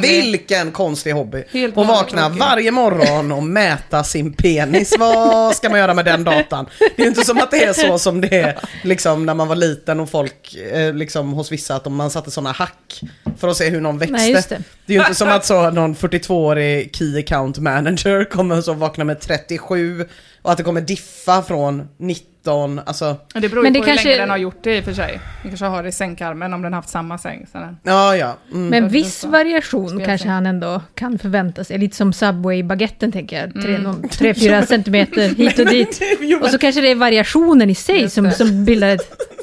Vilken 0.00 0.72
konstig 0.72 1.12
hobby. 1.12 1.44
Helt 1.50 1.76
och 1.76 1.86
vakna 1.86 2.28
varje 2.28 2.70
morgon 2.70 3.32
och 3.32 3.42
mäta 3.42 4.04
sin 4.04 4.32
penis. 4.32 4.94
Vad 4.98 5.56
ska 5.56 5.70
man 5.70 5.78
göra 5.78 5.94
med 5.94 6.04
den 6.04 6.24
datan? 6.24 6.66
Det 6.78 7.02
är 7.02 7.04
ju 7.04 7.08
inte 7.08 7.24
som 7.24 7.38
att 7.38 7.50
det 7.50 7.64
är 7.64 7.72
så 7.72 7.98
som 7.98 8.20
det 8.20 8.36
är 8.36 8.58
liksom, 8.82 9.26
när 9.26 9.34
man 9.34 9.48
var 9.48 9.56
liten 9.56 10.00
och 10.00 10.10
folk, 10.10 10.54
eh, 10.54 10.94
liksom, 10.94 11.32
hos 11.32 11.52
vissa, 11.52 11.74
att 11.76 11.92
man 11.92 12.10
satte 12.10 12.30
sådana 12.30 12.52
hack 12.52 13.00
för 13.38 13.48
att 13.48 13.56
se 13.56 13.68
hur 13.70 13.80
någon 13.80 13.98
växte. 13.98 14.16
Nej, 14.16 14.32
just 14.32 14.48
det. 14.48 14.54
är 14.86 14.92
ju 14.92 14.98
inte 14.98 15.14
som 15.14 15.28
att 15.28 15.44
så 15.44 15.70
någon 15.70 15.94
42-årig 15.94 16.63
key 16.92 17.18
account 17.18 17.58
manager 17.58 18.24
kommer 18.30 18.60
så 18.60 18.72
vakna 18.74 19.04
med 19.04 19.20
37 19.20 20.04
och 20.42 20.52
att 20.52 20.58
det 20.58 20.64
kommer 20.64 20.80
diffa 20.80 21.42
från 21.42 21.88
19, 21.98 22.80
alltså 22.86 23.16
Men 23.34 23.42
det 23.42 23.48
beror 23.48 23.62
Men 23.62 23.74
ju 23.74 23.80
det 23.80 23.84
på 23.84 23.90
hur 23.90 23.92
kanske- 23.96 24.08
länge 24.08 24.20
den 24.20 24.30
har 24.30 24.36
gjort 24.36 24.58
det 24.62 24.76
i 24.76 24.80
och 24.80 24.84
för 24.84 24.92
sig. 24.92 25.20
Den 25.42 25.50
kanske 25.50 25.66
har 25.66 25.82
det 25.82 25.88
i 25.88 25.92
sängkarmen 25.92 26.54
om 26.54 26.62
den 26.62 26.72
haft 26.72 26.88
samma 26.88 27.18
säng. 27.18 27.46
Så 27.52 27.58
den... 27.58 27.76
ja 27.82 28.16
ja. 28.16 28.36
Mm. 28.52 28.68
Men 28.68 28.88
viss 28.88 29.24
variation 29.24 30.04
kanske 30.04 30.28
han 30.28 30.46
ändå 30.46 30.82
kan 30.94 31.18
förvänta 31.18 31.64
sig. 31.64 31.78
Lite 31.78 31.96
som 31.96 32.12
Subway-baguetten 32.12 33.12
tänker 33.12 33.40
jag. 33.40 33.62
Tre, 33.62 33.74
Mm. 33.74 34.66
centimeter 34.66 35.28
hit 35.28 35.58
och 35.58 35.66
dit. 35.66 36.00
Jo, 36.20 36.36
men- 36.38 36.42
Och 36.42 36.50
så 36.50 36.58
kanske 36.58 36.80
det 36.80 36.90
är 36.90 36.94
variationen 36.94 37.70
i 37.70 37.74
sig 37.74 38.10
som, 38.10 38.30
som 38.30 38.64
bildar 38.64 38.88
ett... 38.88 39.12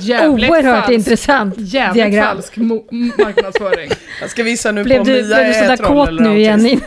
Jävligt 0.00 0.50
Oerhört 0.50 0.84
falsk, 0.84 0.90
intressant 0.90 1.54
Jävligt 1.58 1.94
diagram. 1.94 2.34
falsk 2.36 2.56
marknadsföring. 2.56 3.90
Jag 4.20 4.30
ska 4.30 4.42
visa 4.42 4.72
nu 4.72 4.84
Blev 4.84 4.98
på 4.98 5.04
du, 5.04 5.12
Mia 5.12 5.22
blev 5.22 5.36
du 5.38 5.42
är 5.44 5.52
sådär 5.52 5.76
troll 5.76 5.96
kåt 5.98 6.08
eller 6.08 6.22
nu 6.22 6.38
igen? 6.38 6.62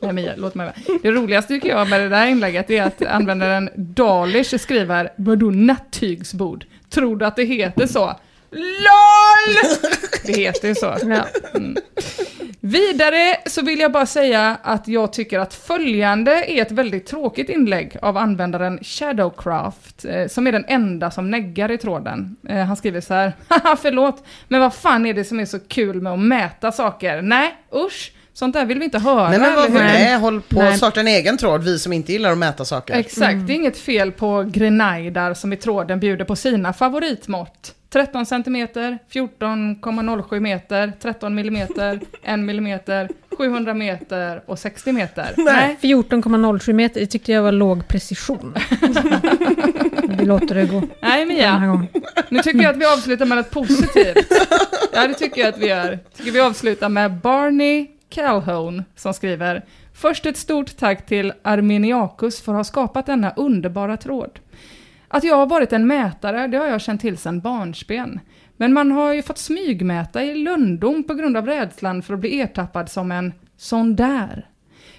Nej 0.00 0.12
Mia, 0.12 0.32
låt 0.36 0.54
mig 0.54 0.66
vara. 0.66 0.98
Det 1.02 1.10
roligaste 1.10 1.54
tycker 1.54 1.68
jag 1.68 1.88
med 1.88 2.00
det 2.00 2.08
där 2.08 2.26
inlägget 2.26 2.70
är 2.70 2.82
att 2.82 3.02
användaren 3.06 3.70
Dalish 3.76 4.58
skriver 4.58 5.12
Vadå 5.16 5.50
nattygsbord? 5.50 6.64
Tror 6.90 7.16
du 7.16 7.26
att 7.26 7.36
det 7.36 7.44
heter 7.44 7.86
så? 7.86 8.14
LOL! 8.50 9.80
Det 10.26 10.32
heter 10.32 10.68
ju 10.68 10.74
så. 10.74 10.96
Ja. 11.02 11.26
Vidare 12.60 13.36
så 13.46 13.62
vill 13.62 13.80
jag 13.80 13.92
bara 13.92 14.06
säga 14.06 14.56
att 14.62 14.88
jag 14.88 15.12
tycker 15.12 15.38
att 15.38 15.54
följande 15.54 16.50
är 16.50 16.62
ett 16.62 16.72
väldigt 16.72 17.06
tråkigt 17.06 17.48
inlägg 17.48 17.96
av 18.02 18.16
användaren 18.16 18.78
Shadowcraft, 18.82 20.04
eh, 20.04 20.26
som 20.26 20.46
är 20.46 20.52
den 20.52 20.64
enda 20.68 21.10
som 21.10 21.30
neggar 21.30 21.70
i 21.70 21.78
tråden. 21.78 22.36
Eh, 22.48 22.64
han 22.64 22.76
skriver 22.76 23.00
så 23.00 23.14
här, 23.14 23.32
haha 23.48 23.76
förlåt, 23.82 24.24
men 24.48 24.60
vad 24.60 24.74
fan 24.74 25.06
är 25.06 25.14
det 25.14 25.24
som 25.24 25.40
är 25.40 25.44
så 25.44 25.58
kul 25.58 26.00
med 26.02 26.12
att 26.12 26.18
mäta 26.18 26.72
saker? 26.72 27.22
Nej, 27.22 27.56
usch, 27.74 28.12
sånt 28.32 28.54
där 28.54 28.64
vill 28.64 28.78
vi 28.78 28.84
inte 28.84 28.98
höra. 28.98 29.28
Nej 29.28 29.38
men 29.38 29.72
hur? 29.72 29.78
nej, 29.78 30.16
håll 30.16 30.40
på 30.40 30.58
Nej. 30.58 30.68
att 30.68 30.76
starta 30.76 31.00
en 31.00 31.08
egen 31.08 31.38
tråd, 31.38 31.64
vi 31.64 31.78
som 31.78 31.92
inte 31.92 32.12
gillar 32.12 32.32
att 32.32 32.38
mäta 32.38 32.64
saker. 32.64 32.94
Exakt, 32.94 33.46
det 33.46 33.52
är 33.52 33.54
inget 33.54 33.78
fel 33.78 34.12
på 34.12 34.44
Grenaidar 34.48 35.34
som 35.34 35.52
i 35.52 35.56
tråden 35.56 36.00
bjuder 36.00 36.24
på 36.24 36.36
sina 36.36 36.72
favoritmått. 36.72 37.75
13 37.90 38.26
cm, 38.26 38.56
14,07 39.10 40.40
meter, 40.40 40.92
13 41.00 41.38
mm, 41.38 41.62
1 41.62 41.70
mm, 42.24 42.78
700 43.38 43.74
meter 43.74 44.42
och 44.46 44.58
60 44.58 44.92
meter. 44.92 45.34
Nej. 45.36 45.76
14,07 45.80 46.72
meter, 46.72 47.00
det 47.00 47.06
tyckte 47.06 47.32
jag 47.32 47.42
var 47.42 47.52
låg 47.52 47.88
precision. 47.88 48.54
Vi 50.18 50.24
låter 50.24 50.54
det 50.54 50.66
gå 50.66 50.82
Nej 51.00 51.26
den 51.26 51.36
här 51.36 51.58
Mia, 51.58 51.66
gången. 51.66 51.86
nu 52.28 52.38
tycker 52.42 52.62
jag 52.62 52.70
att 52.70 52.80
vi 52.80 52.84
avslutar 52.84 53.26
med 53.26 53.36
något 53.38 53.50
positivt. 53.50 54.32
Ja, 54.92 55.06
det 55.08 55.14
tycker 55.14 55.40
jag 55.40 55.48
att 55.48 55.58
vi 55.58 55.66
gör. 55.66 55.98
Tycker 56.16 56.30
vi 56.32 56.40
avslutar 56.40 56.88
med 56.88 57.12
Barney 57.12 57.86
Calhoun 58.10 58.84
som 58.96 59.14
skriver 59.14 59.64
Först 59.94 60.26
ett 60.26 60.36
stort 60.36 60.76
tack 60.76 61.06
till 61.06 61.32
Arminiacus 61.42 62.40
för 62.40 62.52
att 62.52 62.56
ha 62.56 62.64
skapat 62.64 63.06
denna 63.06 63.32
underbara 63.36 63.96
tråd. 63.96 64.38
Att 65.08 65.24
jag 65.24 65.36
har 65.36 65.46
varit 65.46 65.72
en 65.72 65.86
mätare, 65.86 66.46
det 66.46 66.56
har 66.56 66.66
jag 66.66 66.80
känt 66.80 67.00
till 67.00 67.18
sedan 67.18 67.40
barnsben. 67.40 68.20
Men 68.56 68.72
man 68.72 68.92
har 68.92 69.12
ju 69.12 69.22
fått 69.22 69.38
smygmäta 69.38 70.24
i 70.24 70.34
lönndom 70.34 71.04
på 71.04 71.14
grund 71.14 71.36
av 71.36 71.46
rädslan 71.46 72.02
för 72.02 72.14
att 72.14 72.20
bli 72.20 72.40
ertappad 72.40 72.90
som 72.90 73.12
en 73.12 73.32
sån 73.56 73.96
där. 73.96 74.46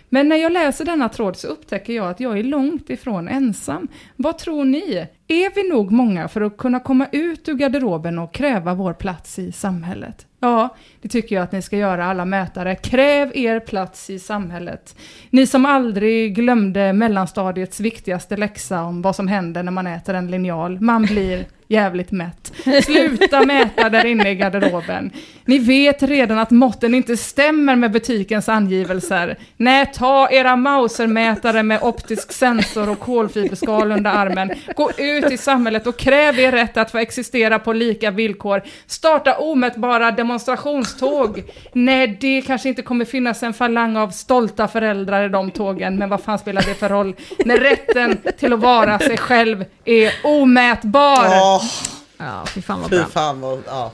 Men 0.09 0.29
när 0.29 0.35
jag 0.35 0.51
läser 0.51 0.85
denna 0.85 1.09
tråd 1.09 1.37
så 1.37 1.47
upptäcker 1.47 1.93
jag 1.93 2.09
att 2.09 2.19
jag 2.19 2.39
är 2.39 2.43
långt 2.43 2.89
ifrån 2.89 3.27
ensam. 3.27 3.87
Vad 4.15 4.37
tror 4.37 4.65
ni? 4.65 5.07
Är 5.29 5.55
vi 5.55 5.69
nog 5.69 5.91
många 5.91 6.27
för 6.27 6.41
att 6.41 6.57
kunna 6.57 6.79
komma 6.79 7.07
ut 7.11 7.49
ur 7.49 7.53
garderoben 7.53 8.19
och 8.19 8.33
kräva 8.33 8.73
vår 8.73 8.93
plats 8.93 9.39
i 9.39 9.51
samhället? 9.51 10.27
Ja, 10.39 10.75
det 11.01 11.09
tycker 11.09 11.35
jag 11.35 11.43
att 11.43 11.51
ni 11.51 11.61
ska 11.61 11.77
göra 11.77 12.05
alla 12.05 12.25
mätare. 12.25 12.75
Kräv 12.75 13.31
er 13.37 13.59
plats 13.59 14.09
i 14.09 14.19
samhället. 14.19 14.95
Ni 15.29 15.47
som 15.47 15.65
aldrig 15.65 16.35
glömde 16.35 16.93
mellanstadiets 16.93 17.79
viktigaste 17.79 18.37
läxa 18.37 18.81
om 18.81 19.01
vad 19.01 19.15
som 19.15 19.27
händer 19.27 19.63
när 19.63 19.71
man 19.71 19.87
äter 19.87 20.15
en 20.15 20.31
linjal. 20.31 20.81
Man 20.81 21.01
blir 21.01 21.45
jävligt 21.67 22.11
mätt. 22.11 22.53
Sluta 22.83 23.45
mäta 23.45 23.89
där 23.89 24.05
inne 24.05 24.29
i 24.29 24.35
garderoben. 24.35 25.11
Ni 25.45 25.59
vet 25.59 26.03
redan 26.03 26.39
att 26.39 26.51
måtten 26.51 26.93
inte 26.93 27.17
stämmer 27.17 27.75
med 27.75 27.91
butikens 27.91 28.49
angivelser. 28.49 29.37
Nej, 29.57 29.91
ta 29.93 30.29
era 30.29 30.55
Mausermätare 30.55 31.63
med 31.63 31.79
optisk 31.81 32.31
sensor 32.31 32.89
och 32.89 32.99
kolfiberskal 32.99 33.91
under 33.91 34.11
armen. 34.11 34.51
Gå 34.75 34.91
ut 34.97 35.16
i 35.25 35.37
samhället 35.37 35.87
och 35.87 35.97
kräv 35.97 36.39
er 36.39 36.51
rätt 36.51 36.77
att 36.77 36.91
få 36.91 36.97
existera 36.97 37.59
på 37.59 37.73
lika 37.73 38.11
villkor. 38.11 38.63
Starta 38.87 39.37
omätbara 39.37 40.11
demonstrationståg. 40.11 41.43
Nej, 41.73 42.17
det 42.21 42.41
kanske 42.41 42.69
inte 42.69 42.81
kommer 42.81 43.05
finnas 43.05 43.43
en 43.43 43.53
falang 43.53 43.97
av 43.97 44.09
stolta 44.09 44.67
föräldrar 44.67 45.25
i 45.25 45.29
de 45.29 45.51
tågen, 45.51 45.97
men 45.97 46.09
vad 46.09 46.21
fan 46.21 46.39
spelar 46.39 46.61
det 46.61 46.73
för 46.73 46.89
roll? 46.89 47.15
När 47.45 47.57
rätten 47.57 48.17
till 48.37 48.53
att 48.53 48.59
vara 48.59 48.99
sig 48.99 49.17
själv 49.17 49.65
är 49.85 50.13
omätbar. 50.23 51.25
Åh, 51.25 51.63
Ja, 52.17 52.45
fy 52.47 52.61
fan 52.61 52.81
vad 52.81 52.89
fy 52.89 52.95
bra. 52.95 53.05
fan 53.05 53.41
vad, 53.41 53.63
ja. 53.67 53.91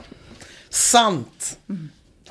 Sant. 0.70 1.58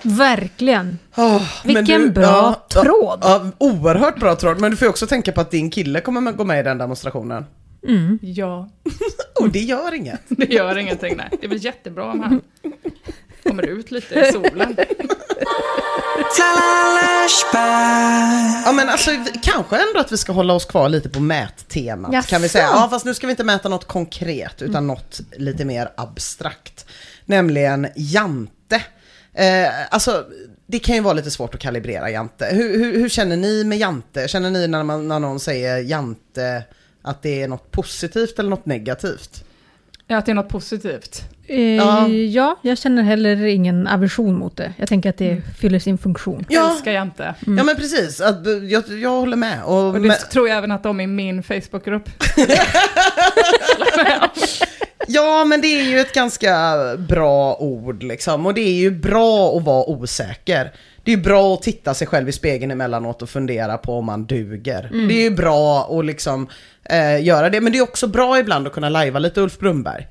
Verkligen. 0.01 0.99
Men 1.15 1.39
Vilken 1.63 2.13
bra 2.13 2.23
ja, 2.23 2.81
tråd. 2.81 3.19
Ja, 3.21 3.51
oerhört 3.57 4.19
bra 4.19 4.35
tråd, 4.35 4.59
men 4.61 4.71
du 4.71 4.77
får 4.77 4.87
också 4.87 5.07
tänka 5.07 5.31
på 5.31 5.41
att 5.41 5.51
din 5.51 5.69
kille 5.71 6.01
kommer 6.01 6.31
gå 6.31 6.43
med 6.43 6.59
i 6.59 6.63
den 6.63 6.77
demonstrationen. 6.77 7.45
Ja, 8.21 8.69
Och 9.39 9.49
det 9.49 9.59
gör 9.59 9.93
inget. 9.93 10.21
det 10.27 10.45
gör 10.45 10.77
ingenting. 10.77 11.17
Nej. 11.17 11.29
Det 11.31 11.45
är 11.45 11.49
väl 11.49 11.65
jättebra 11.65 12.11
om 12.11 12.19
han 12.19 12.41
kommer 13.43 13.63
ut 13.63 13.91
lite 13.91 14.19
i 14.19 14.31
solen. 14.31 14.75
Ja 18.65 18.71
men 18.71 18.89
alltså 18.89 19.11
kanske 19.43 19.77
ändå 19.77 19.99
att 19.99 20.11
vi 20.11 20.17
ska 20.17 20.31
hålla 20.31 20.53
oss 20.53 20.65
kvar 20.65 20.89
lite 20.89 21.09
på 21.09 21.19
mättemat 21.19 22.13
Jaså? 22.13 22.29
kan 22.29 22.41
vi 22.41 22.49
säga. 22.49 22.63
Ja 22.71 22.87
fast 22.91 23.05
nu 23.05 23.13
ska 23.13 23.27
vi 23.27 23.31
inte 23.31 23.43
mäta 23.43 23.69
något 23.69 23.85
konkret 23.87 24.61
utan 24.61 24.87
något 24.87 25.21
lite 25.37 25.65
mer 25.65 25.89
abstrakt. 25.97 26.85
Nämligen 27.25 27.87
jante. 27.95 28.81
Eh, 29.33 29.67
alltså 29.89 30.25
det 30.67 30.79
kan 30.79 30.95
ju 30.95 31.01
vara 31.01 31.13
lite 31.13 31.31
svårt 31.31 31.55
att 31.55 31.61
kalibrera 31.61 32.09
jante. 32.09 32.45
Hur, 32.51 32.77
hur, 32.77 32.93
hur 32.99 33.09
känner 33.09 33.37
ni 33.37 33.63
med 33.63 33.77
jante? 33.77 34.27
Känner 34.27 34.51
ni 34.51 34.67
när, 34.67 34.83
man, 34.83 35.07
när 35.07 35.19
någon 35.19 35.39
säger 35.39 35.77
jante 35.77 36.63
att 37.03 37.21
det 37.21 37.41
är 37.41 37.47
något 37.47 37.71
positivt 37.71 38.39
eller 38.39 38.49
något 38.49 38.65
negativt? 38.65 39.43
Ja, 40.07 40.17
att 40.17 40.25
det 40.25 40.31
är 40.31 40.35
något 40.35 40.49
positivt. 40.49 41.21
Eh, 41.47 41.59
Ja. 41.75 42.07
ja, 42.07 42.59
jag 42.61 42.77
känner 42.77 43.03
heller 43.03 43.45
ingen 43.45 43.87
aversion 43.87 44.35
mot 44.37 44.57
det. 44.57 44.73
Jag 44.77 44.87
tänker 44.89 45.09
att 45.09 45.17
det 45.17 45.41
fyller 45.59 45.79
sin 45.79 45.97
funktion. 45.97 46.45
Ja, 46.49 46.71
Älskar 46.71 46.91
jag 46.91 47.03
inte. 47.03 47.23
ja 47.39 47.63
men 47.63 47.75
precis, 47.75 48.21
att, 48.21 48.35
jag, 48.69 48.83
jag 48.99 49.09
håller 49.09 49.37
med. 49.37 49.63
Och, 49.63 49.83
Och 49.87 49.93
det 49.93 49.99
men- 49.99 50.17
tror 50.31 50.49
jag 50.49 50.57
även 50.57 50.71
att 50.71 50.83
de 50.83 51.01
i 51.01 51.07
min 51.07 51.43
Facebookgrupp. 51.43 52.09
Ja, 55.07 55.45
men 55.45 55.61
det 55.61 55.67
är 55.67 55.83
ju 55.83 55.99
ett 55.99 56.13
ganska 56.13 56.73
bra 56.97 57.55
ord 57.55 58.03
liksom. 58.03 58.45
Och 58.45 58.53
det 58.53 58.61
är 58.61 58.73
ju 58.73 58.91
bra 58.91 59.57
att 59.57 59.63
vara 59.63 59.89
osäker. 59.89 60.73
Det 61.03 61.13
är 61.13 61.17
bra 61.17 61.53
att 61.53 61.61
titta 61.61 61.93
sig 61.93 62.07
själv 62.07 62.29
i 62.29 62.31
spegeln 62.31 62.71
emellanåt 62.71 63.21
och 63.21 63.29
fundera 63.29 63.77
på 63.77 63.97
om 63.97 64.05
man 64.05 64.25
duger. 64.25 64.89
Det 65.07 65.13
är 65.13 65.23
ju 65.23 65.35
bra 65.35 65.99
att 65.99 66.05
liksom 66.05 66.47
eh, 66.83 67.25
göra 67.25 67.49
det. 67.49 67.61
Men 67.61 67.71
det 67.71 67.77
är 67.77 67.83
också 67.83 68.07
bra 68.07 68.39
ibland 68.39 68.67
att 68.67 68.73
kunna 68.73 68.89
lajva 68.89 69.19
lite 69.19 69.41
Ulf 69.41 69.59
Brumberg. 69.59 70.07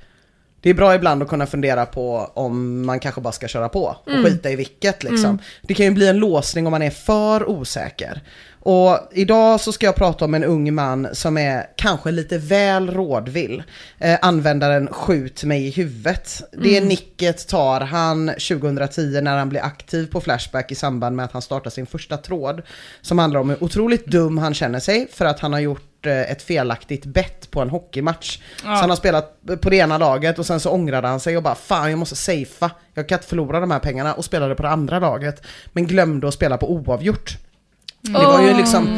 Det 0.61 0.71
är 0.71 0.75
bra 0.75 0.95
ibland 0.95 1.23
att 1.23 1.29
kunna 1.29 1.47
fundera 1.47 1.87
på 1.87 2.31
om 2.35 2.87
man 2.87 3.01
kanske 3.01 3.21
bara 3.21 3.33
ska 3.33 3.49
köra 3.49 3.69
på 3.69 3.97
och 4.05 4.25
skita 4.25 4.51
i 4.51 4.57
vilket 4.57 5.03
liksom. 5.03 5.39
Det 5.63 5.75
kan 5.75 5.87
ju 5.87 5.93
bli 5.93 6.09
en 6.09 6.17
låsning 6.19 6.67
om 6.67 6.71
man 6.71 6.83
är 6.83 6.91
för 6.91 7.49
osäker. 7.49 8.23
Och 8.65 8.99
idag 9.13 9.61
så 9.61 9.73
ska 9.73 9.87
jag 9.87 9.95
prata 9.95 10.25
om 10.25 10.35
en 10.35 10.45
ung 10.45 10.75
man 10.75 11.09
som 11.13 11.39
är 11.39 11.67
kanske 11.77 12.11
lite 12.11 12.39
väl 12.39 12.91
rådvill. 12.91 13.63
Eh, 13.99 14.19
användaren 14.23 14.89
skjut 14.93 15.45
mig 15.45 15.67
i 15.67 15.71
huvudet. 15.71 16.43
Det 16.53 16.81
nicket 16.81 17.49
tar 17.49 17.81
han 17.81 18.29
2010 18.29 19.21
när 19.21 19.37
han 19.37 19.49
blir 19.49 19.61
aktiv 19.61 20.07
på 20.11 20.21
Flashback 20.21 20.73
i 20.73 20.75
samband 20.75 21.17
med 21.17 21.25
att 21.25 21.33
han 21.33 21.43
startar 21.43 21.71
sin 21.71 21.87
första 21.87 22.17
tråd. 22.17 22.63
Som 23.01 23.19
handlar 23.19 23.41
om 23.41 23.51
hur 23.51 23.65
otroligt 23.65 24.07
dum 24.07 24.39
han 24.39 24.55
känner 24.55 24.81
sig 24.81 25.09
för 25.13 25.25
att 25.25 25.41
han 25.41 25.53
har 25.53 25.61
gjort 25.61 26.07
eh, 26.07 26.31
ett 26.31 26.43
felaktigt 26.43 27.05
bett 27.05 27.51
på 27.51 27.61
en 27.61 27.71
hockeymatch. 27.71 28.39
Så 28.61 28.67
han 28.67 28.91
har 28.91 28.97
spelat 28.97 29.41
på 29.61 29.71
det 29.71 29.77
ena 29.77 29.99
laget 29.99 30.39
och 30.39 30.47
sen 30.47 30.61
så 30.61 30.71
ångrade 30.71 31.09
han 31.09 31.21
sig 31.21 31.37
och 31.37 31.43
bara 31.43 31.55
fan 31.55 31.91
jag 31.91 31.99
måste 31.99 32.17
safea. 32.17 32.71
Jag 32.95 33.09
kan 33.09 33.19
inte 33.19 33.29
förlora 33.29 33.61
de 33.61 33.71
här 33.71 33.79
pengarna 33.79 34.15
och 34.15 34.25
spelade 34.25 34.55
på 34.55 34.63
det 34.63 34.71
andra 34.71 34.99
laget. 34.99 35.43
Men 35.73 35.87
glömde 35.87 36.29
att 36.29 36.35
spela 36.35 36.59
på 36.59 36.73
oavgjort. 36.73 37.39
Det 38.03 38.13
var 38.13 38.43
ju 38.43 38.57
liksom, 38.57 38.89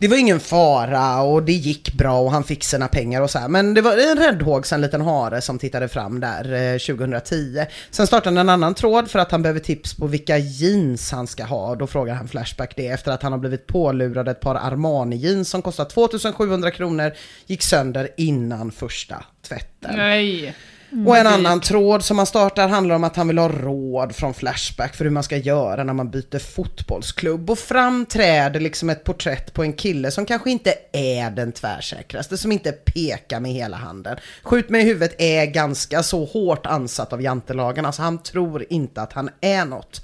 det 0.00 0.08
var 0.08 0.16
ingen 0.16 0.40
fara 0.40 1.22
och 1.22 1.42
det 1.42 1.52
gick 1.52 1.92
bra 1.92 2.20
och 2.20 2.30
han 2.30 2.44
fick 2.44 2.64
sina 2.64 2.88
pengar 2.88 3.22
och 3.22 3.30
så 3.30 3.38
här. 3.38 3.48
Men 3.48 3.74
det 3.74 3.80
var 3.80 4.10
en 4.10 4.18
räddhågsen 4.18 4.80
liten 4.80 5.00
hare 5.00 5.40
som 5.40 5.58
tittade 5.58 5.88
fram 5.88 6.20
där 6.20 6.72
eh, 6.74 6.78
2010. 6.78 7.64
Sen 7.90 8.06
startade 8.06 8.36
han 8.36 8.48
en 8.48 8.48
annan 8.48 8.74
tråd 8.74 9.10
för 9.10 9.18
att 9.18 9.30
han 9.30 9.42
behöver 9.42 9.60
tips 9.60 9.94
på 9.94 10.06
vilka 10.06 10.38
jeans 10.38 11.12
han 11.12 11.26
ska 11.26 11.44
ha. 11.44 11.74
Då 11.74 11.86
frågar 11.86 12.14
han 12.14 12.28
Flashback 12.28 12.76
det 12.76 12.88
efter 12.88 13.12
att 13.12 13.22
han 13.22 13.32
har 13.32 13.38
blivit 13.38 13.66
pålurad 13.66 14.28
ett 14.28 14.40
par 14.40 14.54
Armani 14.54 15.16
jeans 15.16 15.50
som 15.50 15.62
kostar 15.62 15.84
2700 15.84 16.70
kronor. 16.70 17.12
Gick 17.46 17.62
sönder 17.62 18.08
innan 18.16 18.72
första 18.72 19.24
tvätten. 19.48 19.96
Nej. 19.96 20.54
Och 21.06 21.16
en 21.16 21.26
annan 21.26 21.60
tråd 21.60 22.04
som 22.04 22.18
han 22.18 22.26
startar 22.26 22.68
handlar 22.68 22.94
om 22.94 23.04
att 23.04 23.16
han 23.16 23.28
vill 23.28 23.38
ha 23.38 23.48
råd 23.48 24.14
från 24.14 24.34
Flashback 24.34 24.94
för 24.94 25.04
hur 25.04 25.10
man 25.10 25.22
ska 25.22 25.36
göra 25.36 25.84
när 25.84 25.92
man 25.92 26.10
byter 26.10 26.38
fotbollsklubb. 26.38 27.50
Och 27.50 27.58
framträder 27.58 28.60
liksom 28.60 28.90
ett 28.90 29.04
porträtt 29.04 29.54
på 29.54 29.62
en 29.62 29.72
kille 29.72 30.10
som 30.10 30.26
kanske 30.26 30.50
inte 30.50 30.74
är 30.92 31.30
den 31.30 31.52
tvärsäkraste, 31.52 32.38
som 32.38 32.52
inte 32.52 32.72
pekar 32.72 33.40
med 33.40 33.52
hela 33.52 33.76
handen. 33.76 34.16
Skjut 34.42 34.68
mig 34.68 34.82
i 34.82 34.84
huvudet 34.84 35.14
är 35.18 35.46
ganska 35.46 36.02
så 36.02 36.24
hårt 36.24 36.66
ansatt 36.66 37.12
av 37.12 37.22
jantelagen, 37.22 37.84
alltså 37.86 38.02
han 38.02 38.22
tror 38.22 38.64
inte 38.70 39.02
att 39.02 39.12
han 39.12 39.30
är 39.40 39.64
något. 39.64 40.02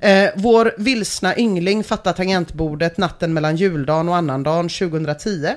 Eh, 0.00 0.30
vår 0.36 0.74
vilsna 0.78 1.36
yngling 1.36 1.84
fattar 1.84 2.12
tangentbordet 2.12 2.98
natten 2.98 3.34
mellan 3.34 3.56
juldagen 3.56 4.08
och 4.08 4.16
annandagen 4.16 4.68
2010 4.68 5.48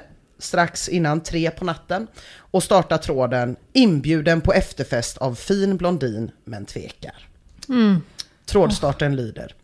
strax 0.45 0.89
innan 0.89 1.23
tre 1.23 1.51
på 1.51 1.65
natten 1.65 2.07
och 2.37 2.63
startar 2.63 2.97
tråden 2.97 3.55
inbjuden 3.73 4.41
på 4.41 4.53
efterfest 4.53 5.17
av 5.17 5.35
fin 5.35 5.77
blondin 5.77 6.31
men 6.43 6.65
tvekar. 6.65 7.27
Trådstarten 8.45 9.15
lyder. 9.15 9.55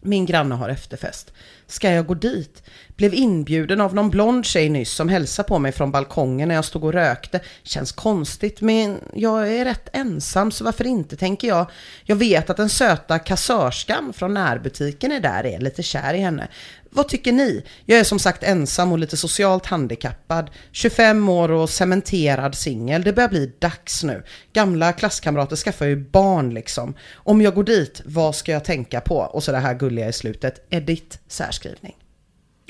Min 0.00 0.26
granne 0.26 0.54
har 0.54 0.68
efterfest. 0.68 1.32
Ska 1.66 1.90
jag 1.90 2.06
gå 2.06 2.14
dit? 2.14 2.62
Blev 3.00 3.14
inbjuden 3.14 3.80
av 3.80 3.94
någon 3.94 4.10
blond 4.10 4.46
tjej 4.46 4.68
nyss 4.68 4.92
som 4.92 5.08
hälsade 5.08 5.48
på 5.48 5.58
mig 5.58 5.72
från 5.72 5.90
balkongen 5.90 6.48
när 6.48 6.54
jag 6.54 6.64
stod 6.64 6.84
och 6.84 6.92
rökte. 6.92 7.40
Känns 7.62 7.92
konstigt 7.92 8.60
men 8.60 9.00
jag 9.14 9.54
är 9.54 9.64
rätt 9.64 9.88
ensam 9.92 10.50
så 10.50 10.64
varför 10.64 10.86
inte 10.86 11.16
tänker 11.16 11.48
jag. 11.48 11.66
Jag 12.04 12.16
vet 12.16 12.50
att 12.50 12.56
den 12.56 12.68
söta 12.68 13.18
kassörskan 13.18 14.12
från 14.12 14.34
närbutiken 14.34 15.12
är 15.12 15.20
där 15.20 15.46
är 15.46 15.58
lite 15.58 15.82
kär 15.82 16.14
i 16.14 16.18
henne. 16.18 16.48
Vad 16.90 17.08
tycker 17.08 17.32
ni? 17.32 17.64
Jag 17.84 17.98
är 17.98 18.04
som 18.04 18.18
sagt 18.18 18.42
ensam 18.42 18.92
och 18.92 18.98
lite 18.98 19.16
socialt 19.16 19.66
handikappad. 19.66 20.50
25 20.72 21.28
år 21.28 21.50
och 21.50 21.70
cementerad 21.70 22.54
singel. 22.54 23.02
Det 23.02 23.12
börjar 23.12 23.28
bli 23.28 23.52
dags 23.58 24.02
nu. 24.02 24.22
Gamla 24.52 24.92
klasskamrater 24.92 25.56
skaffar 25.56 25.86
ju 25.86 25.96
barn 25.96 26.54
liksom. 26.54 26.94
Om 27.14 27.40
jag 27.42 27.54
går 27.54 27.64
dit, 27.64 28.02
vad 28.04 28.34
ska 28.34 28.52
jag 28.52 28.64
tänka 28.64 29.00
på? 29.00 29.16
Och 29.16 29.42
så 29.42 29.52
det 29.52 29.58
här 29.58 29.74
gulliga 29.74 30.08
i 30.08 30.12
slutet. 30.12 30.66
Edit 30.70 31.18
särskrivning. 31.28 31.99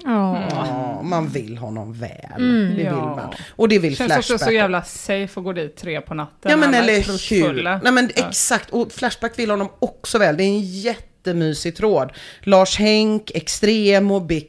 Ja. 0.05 0.43
Ja, 0.51 1.03
man 1.03 1.29
vill 1.29 1.59
honom 1.59 1.93
väl. 1.93 2.09
det 2.39 2.75
vill 2.77 2.85
Ja. 2.85 2.93
man. 3.17 3.35
Och 3.57 3.69
det 3.69 3.79
vill 3.79 3.97
Känns 3.97 4.11
också 4.13 4.23
Flashback. 4.23 4.49
så 4.49 4.55
jävla 4.55 4.83
safe 4.83 5.41
att 5.41 5.45
gå 5.45 5.53
dit 5.53 5.77
tre 5.77 6.01
på 6.01 6.15
natten. 6.15 6.51
Ja 6.51 6.57
men 6.57 6.75
eller 6.75 7.31
hur. 7.31 7.63
Nej 7.83 7.93
men 7.93 8.11
Ja. 8.17 8.29
exakt. 8.29 8.71
Och 8.71 8.93
Flashback 8.93 9.39
vill 9.39 9.51
honom 9.51 9.69
också 9.79 10.19
väl. 10.19 10.37
Det 10.37 10.43
är 10.43 10.47
en 10.49 10.61
jättemysig 10.61 11.77
tråd. 11.77 12.13
Lars 12.43 12.79
Henk, 12.79 13.31
Extrem 13.35 14.11
och 14.11 14.23
B. 14.23 14.41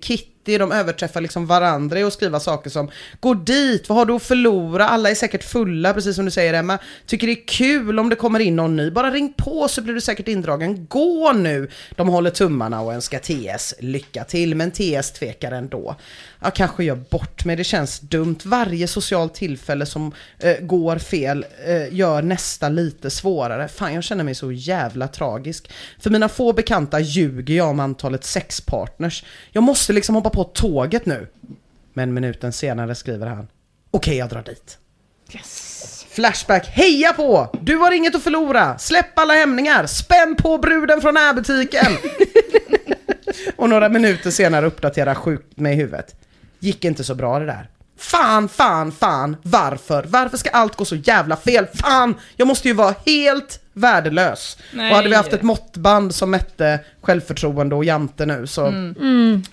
Kitty, 0.45 0.57
de 0.57 0.71
överträffar 0.71 1.21
liksom 1.21 1.45
varandra 1.45 1.99
i 1.99 2.03
att 2.03 2.13
skriva 2.13 2.39
saker 2.39 2.69
som 2.69 2.89
Gå 3.19 3.33
dit, 3.33 3.89
vad 3.89 3.97
har 3.97 4.05
du 4.05 4.13
att 4.13 4.23
förlora? 4.23 4.87
Alla 4.87 5.09
är 5.09 5.15
säkert 5.15 5.43
fulla, 5.43 5.93
precis 5.93 6.15
som 6.15 6.25
du 6.25 6.31
säger 6.31 6.53
Emma. 6.53 6.77
Tycker 7.05 7.27
det 7.27 7.33
är 7.33 7.47
kul 7.47 7.99
om 7.99 8.09
det 8.09 8.15
kommer 8.15 8.39
in 8.39 8.55
någon 8.55 8.75
ny. 8.75 8.91
Bara 8.91 9.11
ring 9.11 9.33
på 9.37 9.67
så 9.67 9.81
blir 9.81 9.93
du 9.93 10.01
säkert 10.01 10.27
indragen. 10.27 10.85
Gå 10.85 11.31
nu! 11.31 11.69
De 11.95 12.07
håller 12.07 12.29
tummarna 12.29 12.81
och 12.81 12.93
önskar 12.93 13.19
TS 13.19 13.73
lycka 13.79 14.23
till, 14.23 14.55
men 14.55 14.71
TS 14.71 15.11
tvekar 15.11 15.51
ändå. 15.51 15.95
Jag 16.43 16.55
kanske 16.55 16.83
gör 16.83 16.95
bort 16.95 17.45
mig, 17.45 17.55
det 17.55 17.63
känns 17.63 17.99
dumt. 17.99 18.37
Varje 18.43 18.87
socialt 18.87 19.33
tillfälle 19.33 19.85
som 19.85 20.11
eh, 20.39 20.57
går 20.61 20.97
fel 20.97 21.45
eh, 21.65 21.93
gör 21.93 22.21
nästa 22.21 22.69
lite 22.69 23.09
svårare. 23.09 23.67
Fan, 23.67 23.93
jag 23.93 24.03
känner 24.03 24.23
mig 24.23 24.35
så 24.35 24.51
jävla 24.51 25.07
tragisk. 25.07 25.71
För 25.99 26.09
mina 26.09 26.29
få 26.29 26.53
bekanta 26.53 26.99
ljuger 26.99 27.55
jag 27.55 27.69
om 27.69 27.79
antalet 27.79 28.23
sexpartners. 28.23 29.23
Jag 29.51 29.63
måste 29.63 29.93
liksom 29.93 30.15
hoppa 30.15 30.30
på 30.33 30.43
tåget 30.43 31.05
nu. 31.05 31.27
Men 31.93 32.13
minuten 32.13 32.53
senare 32.53 32.95
skriver 32.95 33.27
han. 33.27 33.47
Okej, 33.91 34.17
jag 34.17 34.29
drar 34.29 34.43
dit. 34.43 34.77
Flashback, 36.09 36.67
heja 36.67 37.13
på! 37.13 37.49
Du 37.61 37.75
har 37.75 37.91
inget 37.91 38.15
att 38.15 38.23
förlora! 38.23 38.77
Släpp 38.77 39.19
alla 39.19 39.33
hämningar! 39.33 39.85
Spänn 39.85 40.35
på 40.35 40.57
bruden 40.57 41.01
från 41.01 41.13
närbutiken! 41.13 41.97
Och 43.55 43.69
några 43.69 43.89
minuter 43.89 44.31
senare 44.31 44.65
uppdaterar 44.65 45.15
sjukt 45.15 45.57
mig 45.57 45.73
i 45.73 45.75
huvudet. 45.75 46.15
Gick 46.59 46.85
inte 46.85 47.03
så 47.03 47.15
bra 47.15 47.39
det 47.39 47.45
där. 47.45 47.69
Fan, 47.97 48.49
fan, 48.49 48.91
fan, 48.91 49.37
varför? 49.43 50.03
Varför 50.07 50.37
ska 50.37 50.49
allt 50.49 50.75
gå 50.75 50.85
så 50.85 50.95
jävla 50.95 51.35
fel? 51.35 51.67
Fan, 51.73 52.15
jag 52.35 52.47
måste 52.47 52.67
ju 52.67 52.73
vara 52.73 52.95
helt 53.05 53.59
värdelös. 53.73 54.57
Nej. 54.73 54.89
Och 54.89 54.95
hade 54.95 55.09
vi 55.09 55.15
haft 55.15 55.33
ett 55.33 55.41
måttband 55.41 56.15
som 56.15 56.31
mätte 56.31 56.79
självförtroende 57.01 57.75
och 57.75 57.85
jante 57.85 58.25
nu 58.25 58.47
så 58.47 58.73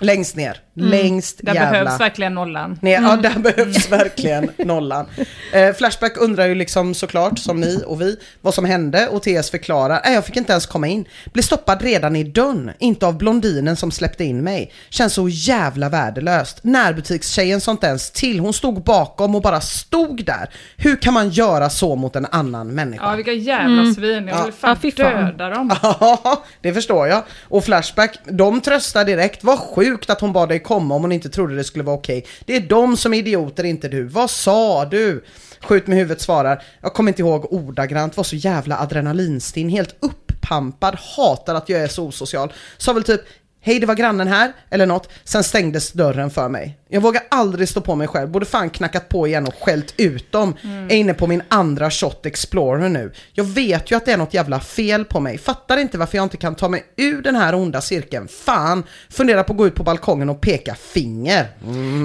längst 0.01 0.37
ner, 0.37 0.61
längst 0.75 1.41
Där 1.43 1.55
jävla 1.55 1.71
behövs 1.71 2.01
verkligen 2.01 2.35
nollan. 2.35 2.79
Nej, 2.83 2.93
ja, 2.93 3.17
där 3.17 3.39
behövs 3.39 3.93
verkligen 3.93 4.51
nollan. 4.59 5.07
Eh, 5.53 5.75
Flashback 5.75 6.17
undrar 6.17 6.47
ju 6.47 6.55
liksom 6.55 6.95
såklart, 6.95 7.39
som 7.39 7.61
ni 7.61 7.83
och 7.87 8.01
vi, 8.01 8.17
vad 8.41 8.55
som 8.55 8.65
hände 8.65 9.09
och 9.09 9.23
TS 9.23 9.51
förklarar, 9.51 10.01
nej 10.05 10.15
jag 10.15 10.27
fick 10.27 10.37
inte 10.37 10.53
ens 10.53 10.67
komma 10.67 10.87
in. 10.87 11.05
Blev 11.33 11.43
stoppad 11.43 11.83
redan 11.83 12.17
i 12.17 12.25
dörren, 12.25 12.71
inte 12.79 13.07
av 13.07 13.19
blondinen 13.19 13.77
som 13.77 13.91
släppte 13.91 14.25
in 14.25 14.45
mig. 14.45 14.73
Känns 14.91 15.15
så 15.15 15.29
jävla 15.29 15.89
värdelöst. 15.89 16.65
Närbutikstjejen 16.65 17.61
sa 17.61 17.71
inte 17.71 17.87
ens 17.87 18.11
till, 18.11 18.41
hon 18.41 18.53
stod 18.53 18.83
bakom 18.83 19.35
och 19.35 19.43
bara 19.43 19.61
stod 19.61 20.25
där. 20.25 20.51
Hur 20.77 20.97
kan 20.97 21.15
man 21.15 21.31
göra 21.31 21.71
så 21.71 21.97
mot 21.97 22.17
en 22.17 22.27
annan 22.27 22.69
människa? 22.69 23.11
Ja, 23.11 23.17
vilka 23.17 23.33
jävla 23.33 23.95
svin. 23.95 24.08
Jag 24.15 24.23
vill 24.23 24.29
Ja, 24.29 24.53
fan 24.53 24.77
fy 24.81 24.93
fan. 24.93 25.25
döda 25.27 25.49
dem. 25.49 25.71
Ja, 25.83 26.45
det 26.61 26.73
förstår 26.75 27.09
jag. 27.09 27.23
Och 27.43 27.65
Flashback, 27.65 28.19
de 28.25 28.61
tröstar 28.61 29.05
direkt. 29.05 29.45
Vad 29.45 29.59
sjukt 29.59 30.11
att 30.11 30.21
hon 30.21 30.33
bad 30.33 30.49
dig 30.49 30.59
komma 30.61 30.95
om 30.95 31.03
hon 31.03 31.13
inte 31.13 31.29
trodde 31.29 31.57
det 31.57 31.65
skulle 31.65 31.85
vara 31.85 31.97
okej. 31.97 32.27
Det 32.45 32.57
är 32.57 32.61
de 32.61 32.97
som 32.97 33.15
är 33.15 33.19
idioter, 33.19 33.65
inte 33.65 33.89
du. 33.89 34.03
Vad 34.03 34.31
sa 34.31 34.85
du? 34.85 35.25
Skjut 35.61 35.87
med 35.87 35.99
huvudet 35.99 36.21
svarar, 36.21 36.63
jag 36.83 36.95
kommer 36.95 37.11
inte 37.11 37.23
ihåg 37.23 37.53
ordagrant, 37.53 38.17
var 38.17 38.25
så 38.25 38.37
jävla 38.37 38.79
adrenalinstinn, 38.79 39.69
helt 39.69 39.95
uppampad, 40.01 40.97
hatar 41.17 41.55
att 41.55 41.69
jag 41.69 41.81
är 41.81 41.87
så 41.89 42.05
osocial. 42.07 42.53
Sa 42.77 42.93
väl 42.93 43.03
typ, 43.03 43.21
hej 43.61 43.81
det 43.81 43.87
var 43.87 43.95
grannen 43.95 44.29
här, 44.29 44.53
eller 44.71 44.87
något. 44.87 45.09
Sen 45.25 45.45
stängdes 45.45 45.93
dörren 45.93 46.31
för 46.31 46.49
mig. 46.49 46.79
Jag 46.89 47.01
vågar 47.01 47.23
aldrig 47.31 47.69
stå 47.69 47.81
på 47.81 47.95
mig 47.95 48.09
själv, 48.09 48.29
borde 48.31 48.47
fan 48.47 48.71
knackat 48.71 49.09
på 49.09 49.27
igen 49.27 49.47
och 49.47 49.55
skällt 49.63 49.95
ut 49.97 50.33
dem. 50.33 50.55
Är 50.89 50.97
inne 50.97 51.15
på 51.15 51.27
min 51.27 51.43
andra 51.49 51.91
shot 51.91 52.27
Explorer 52.27 52.89
nu. 52.89 53.13
Jag 53.33 53.45
vet 53.45 53.91
ju 53.91 53.97
att 53.97 54.05
det 54.05 54.13
är 54.13 54.17
något 54.17 54.35
jävla 54.35 54.61
fel 54.61 55.05
på 55.05 55.21
mig. 55.21 55.39
Fattar 55.39 55.77
inte 55.77 55.99
varför 55.99 56.17
jag 56.19 56.23
inte 56.25 56.37
kan 56.37 56.55
ta 56.55 56.69
mig 56.69 56.85
ur 56.97 57.23
den 57.23 57.37
här 57.37 57.55
onda 57.55 57.81
cirkeln. 57.81 58.29
Fan! 58.29 58.85
Funderar 59.11 59.43
på 59.43 59.53
att 59.53 59.57
gå 59.59 59.67
ut 59.67 59.75
på 59.75 59.83
balkongen 59.83 60.29
och 60.29 60.41
peka 60.41 60.75
finger. 60.75 61.47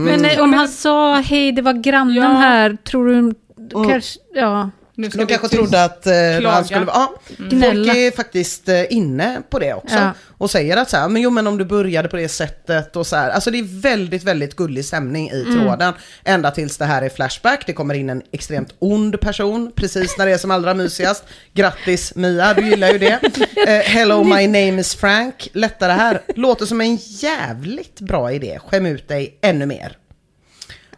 Men 0.05 0.25
eh, 0.25 0.39
om 0.43 0.53
han 0.53 0.67
sa 0.67 1.15
hej, 1.15 1.51
det 1.51 1.61
var 1.61 1.73
grannen 1.73 2.15
Ja. 2.15 2.27
här, 2.27 2.77
tror 2.83 3.07
du 3.07 3.33
kanske, 3.89 4.19
ja. 4.35 4.69
Nu 4.95 5.09
ska 5.09 5.19
De 5.19 5.25
kanske 5.25 5.47
tyst- 5.47 5.55
trodde 5.57 5.83
att 5.83 6.07
eh, 6.07 6.13
han 6.51 6.65
skulle 6.65 6.85
vara... 6.85 6.95
Ja, 6.95 7.13
Gnälla. 7.37 7.83
folk 7.85 7.97
är 7.97 8.11
faktiskt 8.11 8.69
eh, 8.69 8.93
inne 8.93 9.41
på 9.49 9.59
det 9.59 9.73
också. 9.73 9.95
Ja. 9.95 10.11
Och 10.37 10.51
säger 10.51 10.77
att 10.77 10.89
så 10.89 10.97
här, 10.97 11.09
men 11.09 11.21
jo 11.21 11.29
men 11.29 11.47
om 11.47 11.57
du 11.57 11.65
började 11.65 12.09
på 12.09 12.15
det 12.15 12.29
sättet 12.29 12.95
och 12.95 13.07
så 13.07 13.15
här. 13.15 13.29
Alltså 13.29 13.51
det 13.51 13.59
är 13.59 13.81
väldigt, 13.81 14.23
väldigt 14.23 14.55
gullig 14.55 14.85
stämning 14.85 15.29
i 15.31 15.43
tråden. 15.43 15.93
Ända 16.23 16.51
tills 16.51 16.77
det 16.77 16.85
här 16.85 17.01
är 17.01 17.09
Flashback, 17.09 17.63
det 17.65 17.73
kommer 17.73 17.93
in 17.93 18.09
en 18.09 18.21
extremt 18.31 18.73
ond 18.79 19.21
person 19.21 19.71
precis 19.75 20.17
när 20.17 20.25
det 20.25 20.31
är 20.31 20.37
som 20.37 20.51
allra 20.51 20.73
mysigast. 20.73 21.23
Grattis 21.53 22.15
Mia, 22.15 22.53
du 22.53 22.65
gillar 22.69 22.91
ju 22.91 22.97
det. 22.97 23.19
Eh, 23.67 23.79
hello 23.79 24.23
my 24.23 24.47
name 24.47 24.79
is 24.81 24.95
Frank, 24.95 25.49
lättare 25.53 25.91
här. 25.91 26.21
Låter 26.35 26.65
som 26.65 26.81
en 26.81 26.95
jävligt 27.01 27.99
bra 27.99 28.31
idé, 28.31 28.59
skäm 28.67 28.85
ut 28.85 29.07
dig 29.07 29.37
ännu 29.41 29.65
mer. 29.65 29.97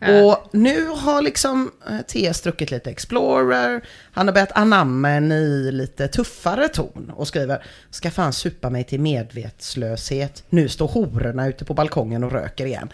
Och 0.01 0.49
nu 0.51 0.87
har 0.87 1.21
liksom 1.21 1.71
eh, 1.89 2.01
TS 2.31 2.41
druckit 2.41 2.71
lite 2.71 2.89
Explorer, 2.89 3.81
han 4.11 4.27
har 4.27 4.33
börjat 4.33 4.51
anamma 4.51 5.09
en 5.09 5.31
i 5.31 5.71
lite 5.71 6.07
tuffare 6.07 6.67
ton 6.67 7.11
och 7.15 7.27
skriver 7.27 7.63
Ska 7.89 8.11
fan 8.11 8.33
supa 8.33 8.69
mig 8.69 8.83
till 8.83 8.99
medvetslöshet, 8.99 10.43
nu 10.49 10.69
står 10.69 10.87
hororna 10.87 11.47
ute 11.47 11.65
på 11.65 11.73
balkongen 11.73 12.23
och 12.23 12.31
röker 12.31 12.65
igen. 12.65 12.89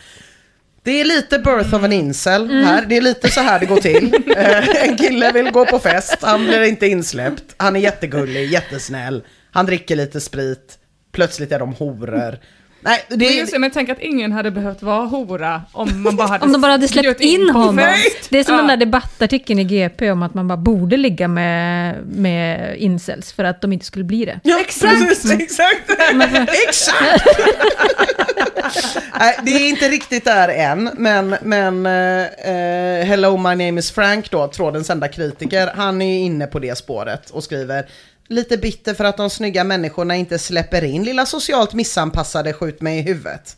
Det 0.83 1.01
är 1.01 1.05
lite 1.05 1.39
birth 1.39 1.75
of 1.75 1.83
an 1.83 1.93
incel 1.93 2.49
här, 2.49 2.85
det 2.85 2.97
är 2.97 3.01
lite 3.01 3.29
så 3.29 3.41
här 3.41 3.59
det 3.59 3.65
går 3.65 3.77
till. 3.77 4.13
Eh, 4.37 4.83
en 4.87 4.97
kille 4.97 5.31
vill 5.31 5.51
gå 5.51 5.65
på 5.65 5.79
fest, 5.79 6.17
han 6.21 6.45
blir 6.45 6.61
inte 6.63 6.87
insläppt, 6.87 7.43
han 7.57 7.75
är 7.75 7.79
jättegullig, 7.79 8.51
jättesnäll, 8.51 9.23
han 9.51 9.65
dricker 9.65 9.95
lite 9.95 10.21
sprit, 10.21 10.77
plötsligt 11.11 11.51
är 11.51 11.59
de 11.59 11.73
horor. 11.73 12.39
Nej, 12.83 13.05
det 13.09 13.17
Men 13.17 13.27
är... 13.27 13.31
just 13.31 13.53
det, 13.53 13.59
men 13.59 13.71
tänk 13.71 13.89
att 13.89 13.99
ingen 13.99 14.31
hade 14.31 14.51
behövt 14.51 14.81
vara 14.81 15.05
hora 15.05 15.61
om 15.71 16.01
man 16.03 16.15
bara 16.15 16.27
hade 16.27 16.43
Om 16.45 16.51
de 16.51 16.61
bara 16.61 16.71
hade 16.71 16.87
släppt 16.87 17.21
in 17.21 17.49
honom. 17.49 17.77
fest. 17.77 18.27
Det 18.29 18.39
är 18.39 18.43
som 18.43 18.53
Ja. 18.53 18.57
den 18.57 18.67
där 18.67 18.77
debattartikeln 18.77 19.59
i 19.59 19.63
GP 19.63 20.11
om 20.11 20.23
att 20.23 20.33
man 20.33 20.47
bara 20.47 20.57
borde 20.57 20.97
ligga 20.97 21.27
med, 21.27 21.95
med 22.07 22.77
incels 22.77 23.33
för 23.33 23.43
att 23.43 23.61
de 23.61 23.73
inte 23.73 23.85
skulle 23.85 24.05
bli 24.05 24.25
det. 24.25 24.39
Ja, 24.43 24.59
Precis, 24.65 25.31
exakt! 25.31 25.89
exakt! 26.67 27.25
Nej, 29.19 29.39
det 29.43 29.51
är 29.51 29.69
inte 29.69 29.89
riktigt 29.89 30.25
där 30.25 30.49
än, 30.49 30.89
men, 30.97 31.35
men 31.41 31.85
eh, 31.85 33.05
Hello 33.05 33.37
My 33.37 33.49
Name 33.49 33.79
Is 33.79 33.91
Frank 33.91 34.31
då, 34.31 34.47
trådens 34.47 34.89
enda 34.89 35.07
kritiker, 35.07 35.69
han 35.75 36.01
är 36.01 36.19
inne 36.19 36.47
på 36.47 36.59
det 36.59 36.77
spåret 36.77 37.29
och 37.29 37.43
skriver 37.43 37.85
Lite 38.31 38.57
bitter 38.57 38.93
för 38.93 39.03
att 39.03 39.17
de 39.17 39.29
snygga 39.29 39.63
människorna 39.63 40.15
inte 40.15 40.39
släpper 40.39 40.83
in 40.83 41.03
lilla 41.03 41.25
socialt 41.25 41.73
missanpassade 41.73 42.53
skjut 42.53 42.81
mig 42.81 42.99
i 42.99 43.01
huvudet. 43.01 43.57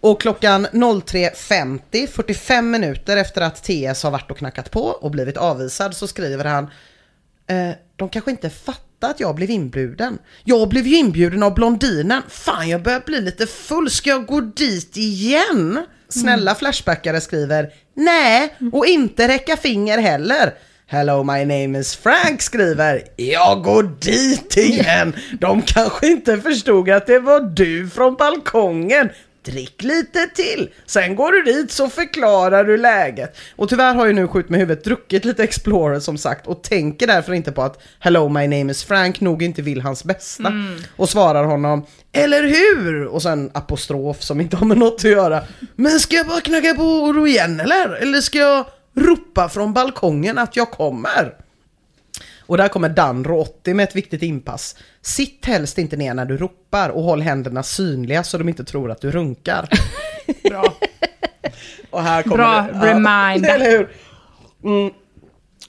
Och 0.00 0.20
klockan 0.20 0.66
03.50, 0.66 2.06
45 2.06 2.70
minuter 2.70 3.16
efter 3.16 3.40
att 3.40 3.64
TS 3.64 4.02
har 4.02 4.10
varit 4.10 4.30
och 4.30 4.38
knackat 4.38 4.70
på 4.70 4.82
och 4.82 5.10
blivit 5.10 5.36
avvisad 5.36 5.96
så 5.96 6.06
skriver 6.06 6.44
han 6.44 6.64
eh, 7.46 7.70
De 7.96 8.08
kanske 8.08 8.30
inte 8.30 8.50
fattar 8.50 9.10
att 9.10 9.20
jag 9.20 9.34
blev 9.34 9.50
inbjuden. 9.50 10.18
Jag 10.44 10.68
blev 10.68 10.86
ju 10.86 10.96
inbjuden 10.96 11.42
av 11.42 11.54
blondinen. 11.54 12.22
Fan, 12.28 12.68
jag 12.68 12.82
börjar 12.82 13.02
bli 13.06 13.20
lite 13.20 13.46
full. 13.46 13.90
Ska 13.90 14.10
jag 14.10 14.26
gå 14.26 14.40
dit 14.40 14.96
igen? 14.96 15.86
Snälla 16.08 16.54
Flashbackare 16.54 17.20
skriver 17.20 17.72
Nej, 17.94 18.54
och 18.72 18.86
inte 18.86 19.28
räcka 19.28 19.56
finger 19.56 19.98
heller. 19.98 20.54
Hello 20.90 21.22
my 21.22 21.44
name 21.44 21.78
is 21.78 21.96
Frank 21.96 22.42
skriver 22.42 23.02
Jag 23.16 23.62
går 23.62 23.82
dit 24.00 24.56
igen. 24.56 25.16
De 25.40 25.62
kanske 25.62 26.06
inte 26.06 26.40
förstod 26.40 26.90
att 26.90 27.06
det 27.06 27.18
var 27.18 27.40
du 27.40 27.88
från 27.88 28.14
balkongen. 28.14 29.08
Drick 29.44 29.82
lite 29.82 30.26
till, 30.34 30.70
sen 30.86 31.16
går 31.16 31.32
du 31.32 31.42
dit 31.42 31.70
så 31.70 31.88
förklarar 31.88 32.64
du 32.64 32.76
läget. 32.76 33.36
Och 33.56 33.68
tyvärr 33.68 33.94
har 33.94 34.06
ju 34.06 34.12
nu 34.12 34.28
Skjut 34.28 34.48
med 34.48 34.60
huvudet 34.60 34.84
druckit 34.84 35.24
lite 35.24 35.44
Explorer 35.44 36.00
som 36.00 36.18
sagt 36.18 36.46
och 36.46 36.62
tänker 36.62 37.06
därför 37.06 37.32
inte 37.32 37.52
på 37.52 37.62
att 37.62 37.82
Hello 37.98 38.28
my 38.28 38.46
name 38.48 38.72
is 38.72 38.84
Frank 38.84 39.20
nog 39.20 39.42
inte 39.42 39.62
vill 39.62 39.80
hans 39.80 40.04
bästa. 40.04 40.52
Och 40.96 41.08
svarar 41.08 41.44
honom 41.44 41.86
Eller 42.12 42.42
hur? 42.42 43.04
Och 43.04 43.22
sen 43.22 43.50
apostrof 43.54 44.22
som 44.22 44.40
inte 44.40 44.56
har 44.56 44.66
med 44.66 44.78
något 44.78 44.94
att 44.94 45.10
göra. 45.10 45.42
Men 45.76 46.00
ska 46.00 46.16
jag 46.16 46.26
bara 46.26 46.40
knacka 46.40 46.74
på 46.74 46.82
oro 46.82 47.26
igen 47.26 47.60
eller? 47.60 47.94
Eller 47.94 48.20
ska 48.20 48.38
jag 48.38 48.64
ropa 49.00 49.48
från 49.48 49.72
balkongen 49.72 50.38
att 50.38 50.56
jag 50.56 50.70
kommer? 50.70 51.34
Och 52.48 52.56
där 52.56 52.68
kommer 52.68 52.88
Danro 52.88 53.40
80 53.40 53.74
med 53.74 53.84
ett 53.84 53.96
viktigt 53.96 54.22
inpass. 54.22 54.76
Sitt 55.02 55.44
helst 55.44 55.78
inte 55.78 55.96
ner 55.96 56.14
när 56.14 56.24
du 56.24 56.36
ropar 56.36 56.88
och 56.88 57.02
håll 57.02 57.20
händerna 57.20 57.62
synliga 57.62 58.24
så 58.24 58.38
de 58.38 58.48
inte 58.48 58.64
tror 58.64 58.90
att 58.90 59.00
du 59.00 59.10
runkar. 59.10 59.68
Bra. 60.48 60.74
Och 61.90 62.02
här 62.02 62.22
kommer 62.22 62.36
Bra 62.36 62.68
det, 62.72 62.92
remind. 62.92 63.46
Ja, 63.46 63.50
eller 63.54 63.70
hur? 63.70 63.88
Mm. 64.64 64.92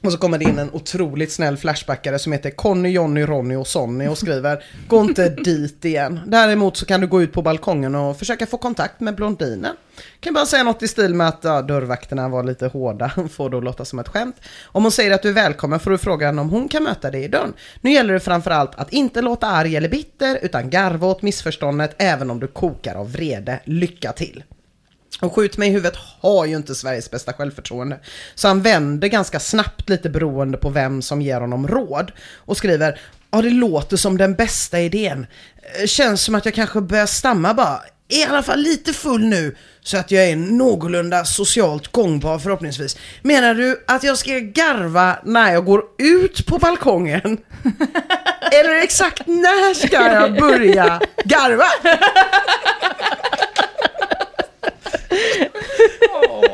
Och 0.01 0.11
så 0.11 0.17
kommer 0.17 0.37
det 0.37 0.45
in 0.45 0.59
en 0.59 0.69
otroligt 0.73 1.31
snäll 1.31 1.57
flashbackare 1.57 2.19
som 2.19 2.31
heter 2.31 2.49
Conny, 2.49 2.89
Jonny, 2.89 3.25
Ronny 3.25 3.55
och 3.55 3.67
Sonny 3.67 4.07
och 4.07 4.17
skriver 4.17 4.63
Gå 4.87 5.01
inte 5.01 5.29
dit 5.29 5.85
igen. 5.85 6.19
Däremot 6.25 6.77
så 6.77 6.85
kan 6.85 7.01
du 7.01 7.07
gå 7.07 7.21
ut 7.21 7.33
på 7.33 7.41
balkongen 7.41 7.95
och 7.95 8.17
försöka 8.17 8.45
få 8.45 8.57
kontakt 8.57 8.99
med 8.99 9.15
blondinen. 9.15 9.75
Kan 10.19 10.33
bara 10.33 10.45
säga 10.45 10.63
något 10.63 10.83
i 10.83 10.87
stil 10.87 11.13
med 11.13 11.27
att 11.27 11.39
ja, 11.43 11.61
dörrvakterna 11.61 12.29
var 12.29 12.43
lite 12.43 12.67
hårda, 12.67 13.11
får 13.31 13.49
då 13.49 13.59
låta 13.59 13.85
som 13.85 13.99
ett 13.99 14.07
skämt. 14.07 14.35
Om 14.65 14.83
hon 14.83 14.91
säger 14.91 15.11
att 15.11 15.21
du 15.21 15.29
är 15.29 15.33
välkommen 15.33 15.79
får 15.79 15.91
du 15.91 15.97
fråga 15.97 16.25
henne 16.25 16.41
om 16.41 16.49
hon 16.49 16.67
kan 16.67 16.83
möta 16.83 17.11
dig 17.11 17.23
i 17.23 17.27
dörren. 17.27 17.53
Nu 17.81 17.91
gäller 17.91 18.13
det 18.13 18.19
framförallt 18.19 18.75
att 18.75 18.93
inte 18.93 19.21
låta 19.21 19.47
arg 19.47 19.75
eller 19.75 19.89
bitter 19.89 20.39
utan 20.41 20.69
garva 20.69 21.07
åt 21.07 21.21
missförståndet 21.21 21.95
även 21.97 22.31
om 22.31 22.39
du 22.39 22.47
kokar 22.47 22.95
av 22.95 23.11
vrede. 23.11 23.59
Lycka 23.65 24.11
till! 24.11 24.43
Och 25.19 25.35
Skjut 25.35 25.57
mig 25.57 25.69
i 25.69 25.71
huvudet 25.71 25.95
har 26.21 26.45
ju 26.45 26.55
inte 26.55 26.75
Sveriges 26.75 27.11
bästa 27.11 27.33
självförtroende. 27.33 27.99
Så 28.35 28.47
han 28.47 28.61
vänder 28.61 29.07
ganska 29.07 29.39
snabbt 29.39 29.89
lite 29.89 30.09
beroende 30.09 30.57
på 30.57 30.69
vem 30.69 31.01
som 31.01 31.21
ger 31.21 31.41
honom 31.41 31.67
råd. 31.67 32.11
Och 32.35 32.57
skriver 32.57 32.99
Ja, 33.31 33.41
det 33.41 33.49
låter 33.49 33.97
som 33.97 34.17
den 34.17 34.33
bästa 34.35 34.79
idén. 34.79 35.27
Eh, 35.81 35.85
Känns 35.87 36.21
som 36.21 36.35
att 36.35 36.45
jag 36.45 36.53
kanske 36.53 36.81
börjar 36.81 37.05
stamma 37.05 37.53
bara. 37.53 37.81
Är 38.11 38.19
i 38.19 38.23
alla 38.23 38.43
fall 38.43 38.59
lite 38.59 38.93
full 38.93 39.25
nu 39.25 39.55
så 39.81 39.97
att 39.97 40.11
jag 40.11 40.23
är 40.29 40.35
någorlunda 40.35 41.25
socialt 41.25 41.87
gångbar 41.87 42.39
förhoppningsvis. 42.39 42.97
Menar 43.21 43.53
du 43.53 43.83
att 43.87 44.03
jag 44.03 44.17
ska 44.17 44.31
garva 44.39 45.19
när 45.23 45.53
jag 45.53 45.65
går 45.65 45.83
ut 45.97 46.45
på 46.45 46.57
balkongen? 46.57 47.21
Eller 48.51 48.83
exakt 48.83 49.27
när 49.27 49.73
ska 49.73 50.13
jag 50.13 50.37
börja 50.39 51.01
garva? 51.25 51.65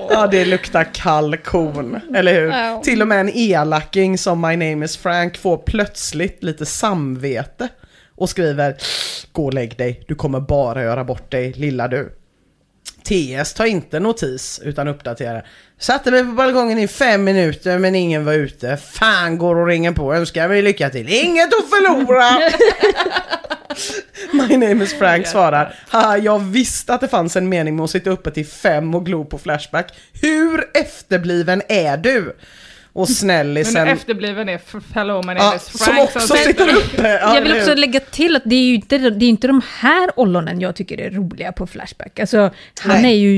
Ja, 0.09 0.27
det 0.27 0.45
luktar 0.45 0.93
kalkon, 0.93 1.99
eller 2.15 2.33
hur? 2.33 2.47
Ja. 2.47 2.81
Till 2.83 3.01
och 3.01 3.07
med 3.07 3.19
en 3.19 3.29
elaking 3.33 4.17
som 4.17 4.41
My 4.41 4.55
name 4.55 4.85
is 4.85 4.97
Frank 4.97 5.37
får 5.37 5.57
plötsligt 5.57 6.43
lite 6.43 6.65
samvete 6.65 7.67
och 8.15 8.29
skriver 8.29 8.75
Gå 9.31 9.45
och 9.45 9.53
lägg 9.53 9.77
dig, 9.77 10.03
du 10.07 10.15
kommer 10.15 10.39
bara 10.39 10.83
göra 10.83 11.03
bort 11.03 11.31
dig, 11.31 11.53
lilla 11.53 11.87
du. 11.87 12.11
TS 13.05 13.53
tar 13.53 13.65
inte 13.65 13.99
notis 13.99 14.61
utan 14.63 14.87
uppdaterar. 14.87 15.47
Satte 15.79 16.11
mig 16.11 16.23
på 16.25 16.31
balkongen 16.31 16.79
i 16.79 16.87
fem 16.87 17.23
minuter 17.23 17.77
men 17.77 17.95
ingen 17.95 18.25
var 18.25 18.33
ute. 18.33 18.77
Fan 18.77 19.37
går 19.37 19.55
och 19.55 19.67
ringer 19.67 19.91
på, 19.91 20.13
önskar 20.13 20.47
mig 20.47 20.61
lycka 20.61 20.89
till. 20.89 21.09
Inget 21.09 21.47
att 21.47 21.69
förlora! 21.69 22.51
My 24.47 24.57
name 24.57 24.83
is 24.83 24.93
Frank 24.93 25.27
svarar. 25.27 25.75
Haha, 25.89 26.17
jag 26.17 26.39
visste 26.39 26.93
att 26.93 27.01
det 27.01 27.07
fanns 27.07 27.35
en 27.35 27.49
mening 27.49 27.75
med 27.75 27.83
att 27.83 27.89
sitta 27.89 28.09
uppe 28.09 28.31
till 28.31 28.45
fem 28.45 28.95
och 28.95 29.05
glo 29.05 29.25
på 29.25 29.37
Flashback. 29.37 29.93
Hur 30.21 30.63
efterbliven 30.73 31.61
är 31.69 31.97
du? 31.97 32.35
Och 32.95 33.07
Men 33.09 33.15
snällisen... 33.15 33.87
efterbliven 33.87 34.49
är 34.49 34.61
Hello 34.93 35.21
my 35.21 35.27
name 35.27 35.39
Ja, 35.39 35.55
is 35.55 35.63
som 35.63 35.79
Frank. 35.93 35.99
också 36.15 36.19
sitter 36.37 36.75
uppe. 36.75 37.19
Ja, 37.21 37.35
jag 37.35 37.41
vill 37.41 37.57
också 37.57 37.75
lägga 37.75 37.99
till 37.99 38.35
att 38.35 38.41
det 38.45 38.55
är 38.55 38.63
ju 38.63 38.75
inte, 38.75 38.97
det 38.97 39.25
är 39.25 39.29
inte 39.29 39.47
de 39.47 39.61
här 39.79 40.09
ollonen 40.19 40.59
jag 40.59 40.75
tycker 40.75 41.01
är 41.01 41.09
roliga 41.11 41.51
på 41.51 41.67
Flashback. 41.67 42.19
Alltså, 42.19 42.37
han 42.79 43.01
Nej. 43.01 43.05
är 43.13 43.17
ju 43.17 43.37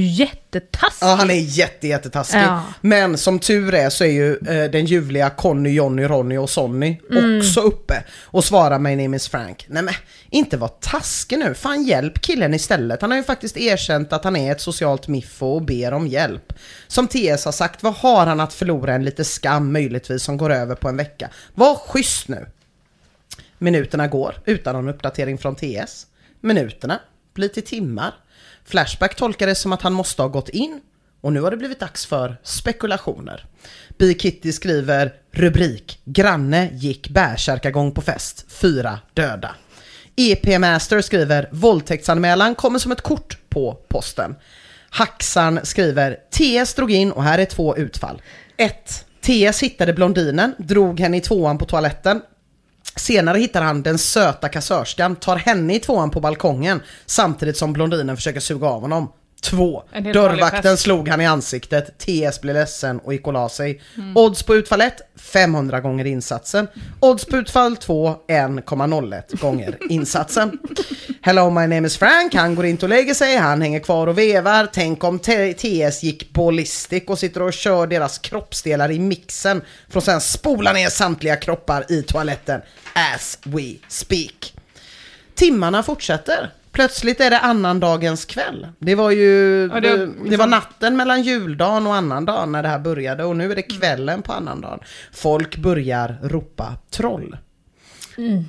jättetaskig. 0.53 1.07
Ja, 1.07 1.15
han 1.15 1.29
är 1.29 1.39
jätte, 1.39 1.87
jättetaskig. 1.87 2.37
Ja. 2.39 2.63
Men 2.81 3.17
som 3.17 3.39
tur 3.39 3.73
är 3.73 3.89
så 3.89 4.03
är 4.03 4.07
ju 4.11 4.31
eh, 4.37 4.71
den 4.71 4.85
ljuvliga 4.85 5.29
Conny, 5.29 5.69
Jonny, 5.73 6.03
Ronny 6.03 6.37
och 6.37 6.49
Sonny 6.49 6.99
Mm. 7.11 7.37
också 7.39 7.61
uppe 7.61 8.03
och 8.25 8.43
svarar 8.43 8.79
My 8.79 8.95
name 8.95 9.17
is 9.17 9.27
Frank. 9.29 9.65
Nej 9.69 9.83
men, 9.83 9.93
inte 10.29 10.57
var 10.57 10.67
taskig 10.67 11.39
nu. 11.39 11.53
Fan 11.53 11.83
hjälp 11.83 12.21
killen 12.21 12.53
istället. 12.53 13.01
Han 13.01 13.11
har 13.11 13.17
ju 13.17 13.23
faktiskt 13.23 13.57
erkänt 13.57 14.13
att 14.13 14.23
han 14.23 14.35
är 14.35 14.51
ett 14.51 14.61
socialt 14.61 15.07
miffo 15.07 15.45
och 15.45 15.61
ber 15.61 15.91
om 15.93 16.07
hjälp. 16.07 16.53
Som 16.87 17.07
TS 17.07 17.45
har 17.45 17.51
sagt, 17.51 17.83
vad 17.83 17.93
har 17.93 18.25
han 18.25 18.39
att 18.39 18.53
förlora 18.53 18.93
en 18.93 19.05
lite 19.05 19.23
skam 19.23 19.71
möjligtvis 19.73 20.23
som 20.23 20.37
går 20.37 20.49
över 20.53 20.75
på 20.75 20.89
en 20.89 20.97
vecka? 20.97 21.29
Var 21.53 21.75
schysst 21.75 22.27
nu. 22.27 22.45
Minuterna 23.57 24.07
går 24.07 24.41
utan 24.45 24.75
någon 24.75 24.89
uppdatering 24.89 25.37
från 25.37 25.55
TS. 25.55 26.07
Minuterna 26.41 26.99
blir 27.33 27.47
till 27.49 27.63
timmar. 27.65 28.13
Flashback 28.67 29.15
tolkar 29.15 29.47
det 29.47 29.55
som 29.55 29.73
att 29.73 29.81
han 29.81 29.93
måste 29.93 30.21
ha 30.21 30.29
gått 30.29 30.49
in 30.49 30.81
och 31.21 31.33
nu 31.33 31.41
har 31.41 31.51
det 31.51 31.57
blivit 31.57 31.79
dags 31.79 32.05
för 32.05 32.37
spekulationer. 32.43 33.45
Bi 33.97 34.13
Kitty 34.19 34.51
skriver 34.51 35.13
rubrik 35.31 35.99
Granne 36.05 36.69
gick 36.73 37.09
bärsärkagång 37.09 37.91
på 37.91 38.01
fest, 38.01 38.45
fyra 38.49 38.99
döda. 39.13 39.55
EP 40.15 40.59
Master 40.59 41.01
skriver 41.01 41.49
våldtäktsanmälan 41.51 42.55
kommer 42.55 42.79
som 42.79 42.91
ett 42.91 43.01
kort 43.01 43.37
på 43.49 43.77
posten. 43.87 44.35
Haxan 44.89 45.59
skriver 45.63 46.17
TS 46.31 46.73
drog 46.73 46.91
in 46.91 47.11
och 47.11 47.23
här 47.23 47.39
är 47.39 47.45
två 47.45 47.77
utfall. 47.77 48.21
1. 48.57 49.05
TS 49.21 49.63
hittade 49.63 49.93
blondinen, 49.93 50.55
drog 50.57 50.99
henne 50.99 51.17
i 51.17 51.21
tvåan 51.21 51.57
på 51.57 51.65
toaletten, 51.65 52.21
Senare 52.95 53.37
hittar 53.37 53.61
han 53.61 53.81
den 53.81 53.97
söta 53.97 54.49
kassörskan, 54.49 55.15
tar 55.15 55.35
henne 55.35 55.75
i 55.75 55.79
tvåan 55.79 56.11
på 56.11 56.19
balkongen 56.19 56.81
samtidigt 57.05 57.57
som 57.57 57.73
blondinen 57.73 58.15
försöker 58.15 58.39
suga 58.39 58.67
av 58.67 58.81
honom. 58.81 59.11
2. 59.49 59.83
En 59.91 60.05
helt 60.05 60.15
vanlig 60.15 60.39
Dörrvakten 60.39 60.77
slog 60.77 61.09
han 61.09 61.21
i 61.21 61.25
ansiktet, 61.25 61.97
TS 61.97 62.41
blev 62.41 62.55
ledsen 62.55 62.99
och 62.99 63.13
gick 63.13 63.27
och 63.27 63.33
la 63.33 63.49
sig. 63.49 63.81
Mm. 63.97 64.17
Odds 64.17 64.43
på 64.43 64.55
utfall 64.55 64.81
1, 64.81 64.93
500 65.15 65.81
gånger 65.81 66.05
insatsen. 66.05 66.67
Odds 66.99 67.25
på 67.25 67.37
utfall 67.37 67.77
2, 67.77 68.15
1,01 68.27 69.41
gånger 69.41 69.77
insatsen. 69.89 70.59
Hello 71.21 71.49
my 71.49 71.61
name 71.67 71.87
is 71.87 71.97
Frank, 71.97 72.35
han 72.35 72.55
går 72.55 72.65
inte 72.65 72.85
och 72.85 72.89
lägger 72.89 73.13
sig, 73.13 73.35
han 73.35 73.61
hänger 73.61 73.79
kvar 73.79 74.07
och 74.07 74.17
vevar. 74.17 74.67
Tänk 74.73 75.03
om 75.03 75.19
TS 75.19 76.03
gick 76.03 76.33
ballistic 76.33 77.03
och 77.07 77.19
sitter 77.19 77.41
och 77.41 77.53
kör 77.53 77.87
deras 77.87 78.17
kroppsdelar 78.17 78.91
i 78.91 78.99
mixen 78.99 79.61
för 79.89 79.99
att 79.99 80.05
sen 80.05 80.21
spola 80.21 80.73
ner 80.73 80.89
samtliga 80.89 81.35
kroppar 81.35 81.85
i 81.91 82.03
toaletten 82.03 82.61
as 82.93 83.39
we 83.43 83.75
speak. 83.87 84.53
Timmarna 85.35 85.83
fortsätter. 85.83 86.51
Plötsligt 86.71 87.21
är 87.21 87.29
det 87.29 87.39
annandagens 87.39 88.25
kväll. 88.25 88.67
Det 88.79 88.95
var 88.95 89.11
ju 89.11 89.61
Ja, 89.73 89.79
det- 89.79 89.97
det, 89.97 90.29
det 90.29 90.37
var 90.37 90.47
natten 90.47 90.97
mellan 90.97 91.23
juldagen 91.23 91.87
och 91.87 91.95
annandagen 91.95 92.51
när 92.51 92.63
det 92.63 92.69
här 92.69 92.79
började 92.79 93.23
och 93.23 93.35
nu 93.35 93.51
är 93.51 93.55
det 93.55 93.61
kvällen 93.61 94.21
på 94.21 94.33
annandagen. 94.33 94.79
Folk 95.13 95.57
börjar 95.57 96.17
ropa 96.23 96.73
troll. 96.91 97.37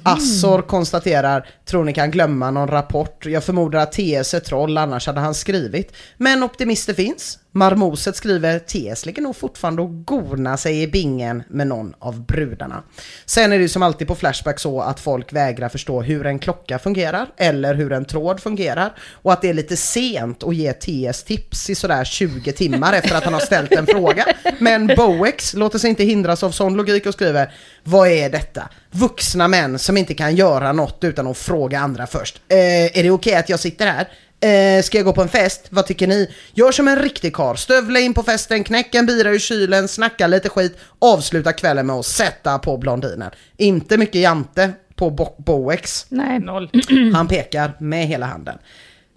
Assor 0.03 0.62
konstaterar, 0.62 1.49
tror 1.64 1.85
ni 1.85 1.93
kan 1.93 2.11
glömma 2.11 2.51
någon 2.51 2.69
rapport? 2.69 3.27
Jag 3.27 3.45
förmodar 3.45 3.79
att 3.81 3.93
TS 3.93 4.35
är 4.35 4.41
troll, 4.41 4.79
annars 4.79 5.07
hade 5.07 5.21
han 5.21 5.35
skrivit. 5.35 5.93
Men 6.16 6.43
optimister 6.43 6.95
finns. 6.95 7.39
Marmoset 7.53 8.16
skriver, 8.16 8.59
TS 8.59 9.07
ligger 9.07 9.22
nog 9.22 9.36
fortfarande 9.36 9.82
och 9.82 10.05
gona 10.05 10.57
sig 10.57 10.82
i 10.82 10.86
bingen 10.86 11.42
med 11.49 11.66
någon 11.66 11.94
av 11.99 12.26
brudarna. 12.26 12.82
Sen 13.26 13.53
är 13.53 13.57
det 13.57 13.62
ju 13.62 13.68
som 13.68 13.82
alltid 13.82 14.09
på 14.09 14.14
Flashback 14.14 14.61
så 14.61 14.80
att 14.80 15.01
folk 15.01 15.32
vägrar 15.32 15.68
förstå 15.68 16.03
hur 16.03 16.26
en 16.26 16.38
klocka 16.38 16.78
fungerar, 16.78 17.26
eller 17.36 17.74
hur 17.74 17.92
en 17.92 18.05
tråd 18.05 18.40
fungerar. 18.40 18.94
Och 19.12 19.32
att 19.32 19.42
det 19.42 19.49
är 19.49 19.55
lite 19.55 19.76
sent 19.76 20.42
att 20.42 20.57
ge 20.57 20.72
TS 20.72 21.24
tips 21.24 21.70
i 21.70 21.74
sådär 21.74 22.05
20 22.05 22.53
timmar 22.53 22.92
efter 22.92 23.14
att 23.14 23.24
han 23.24 23.34
har 23.34 23.40
ställt 23.40 23.72
en 23.72 23.86
fråga. 23.86 24.26
Men 24.59 24.86
Boex 24.86 25.55
låter 25.55 25.78
sig 25.78 25.90
inte 25.90 26.05
hindras 26.05 26.42
av 26.42 26.51
sån 26.51 26.74
logik 26.74 27.07
och 27.07 27.14
skriver, 27.14 27.53
vad 27.84 28.09
är 28.09 28.30
detta? 28.30 28.68
Vuxna 28.90 29.49
män 29.49 29.78
som 29.78 29.96
inte 29.96 30.14
kan 30.14 30.36
göra 30.36 30.72
något 30.72 31.05
utan 31.05 31.26
att 31.26 31.38
fråga 31.38 31.80
andra 31.80 32.07
först. 32.07 32.40
Eh, 32.49 32.99
är 32.99 33.03
det 33.03 33.11
okej 33.11 33.34
att 33.34 33.49
jag 33.49 33.61
sitter 33.61 33.86
här? 33.86 34.09
Eh, 34.41 34.82
ska 34.82 34.99
jag 34.99 35.05
gå 35.05 35.12
på 35.12 35.22
en 35.22 35.28
fest? 35.28 35.66
Vad 35.70 35.86
tycker 35.86 36.07
ni? 36.07 36.30
Gör 36.55 36.72
som 36.72 36.89
en 36.89 36.99
riktig 36.99 37.34
karl. 37.34 37.57
Stövla 37.57 38.01
in 38.01 38.14
på 38.14 38.22
festen, 38.22 38.64
knäck 38.64 38.95
en 38.95 39.07
bira 39.07 39.30
ur 39.30 39.39
kylen, 39.39 39.89
snacka 39.89 40.26
lite 40.26 40.49
skit, 40.49 40.78
avsluta 40.99 41.53
kvällen 41.53 41.86
med 41.86 41.97
att 41.97 42.07
sätta 42.07 42.59
på 42.59 42.76
blondinen. 42.76 43.30
Inte 43.57 43.97
mycket 43.97 44.20
jante 44.20 44.72
på 44.95 45.11
Bo- 45.11 45.34
Boex. 45.39 46.07
Nej. 46.09 46.39
Noll. 46.39 46.70
Han 47.14 47.28
pekar 47.28 47.72
med 47.78 48.07
hela 48.07 48.26
handen. 48.26 48.59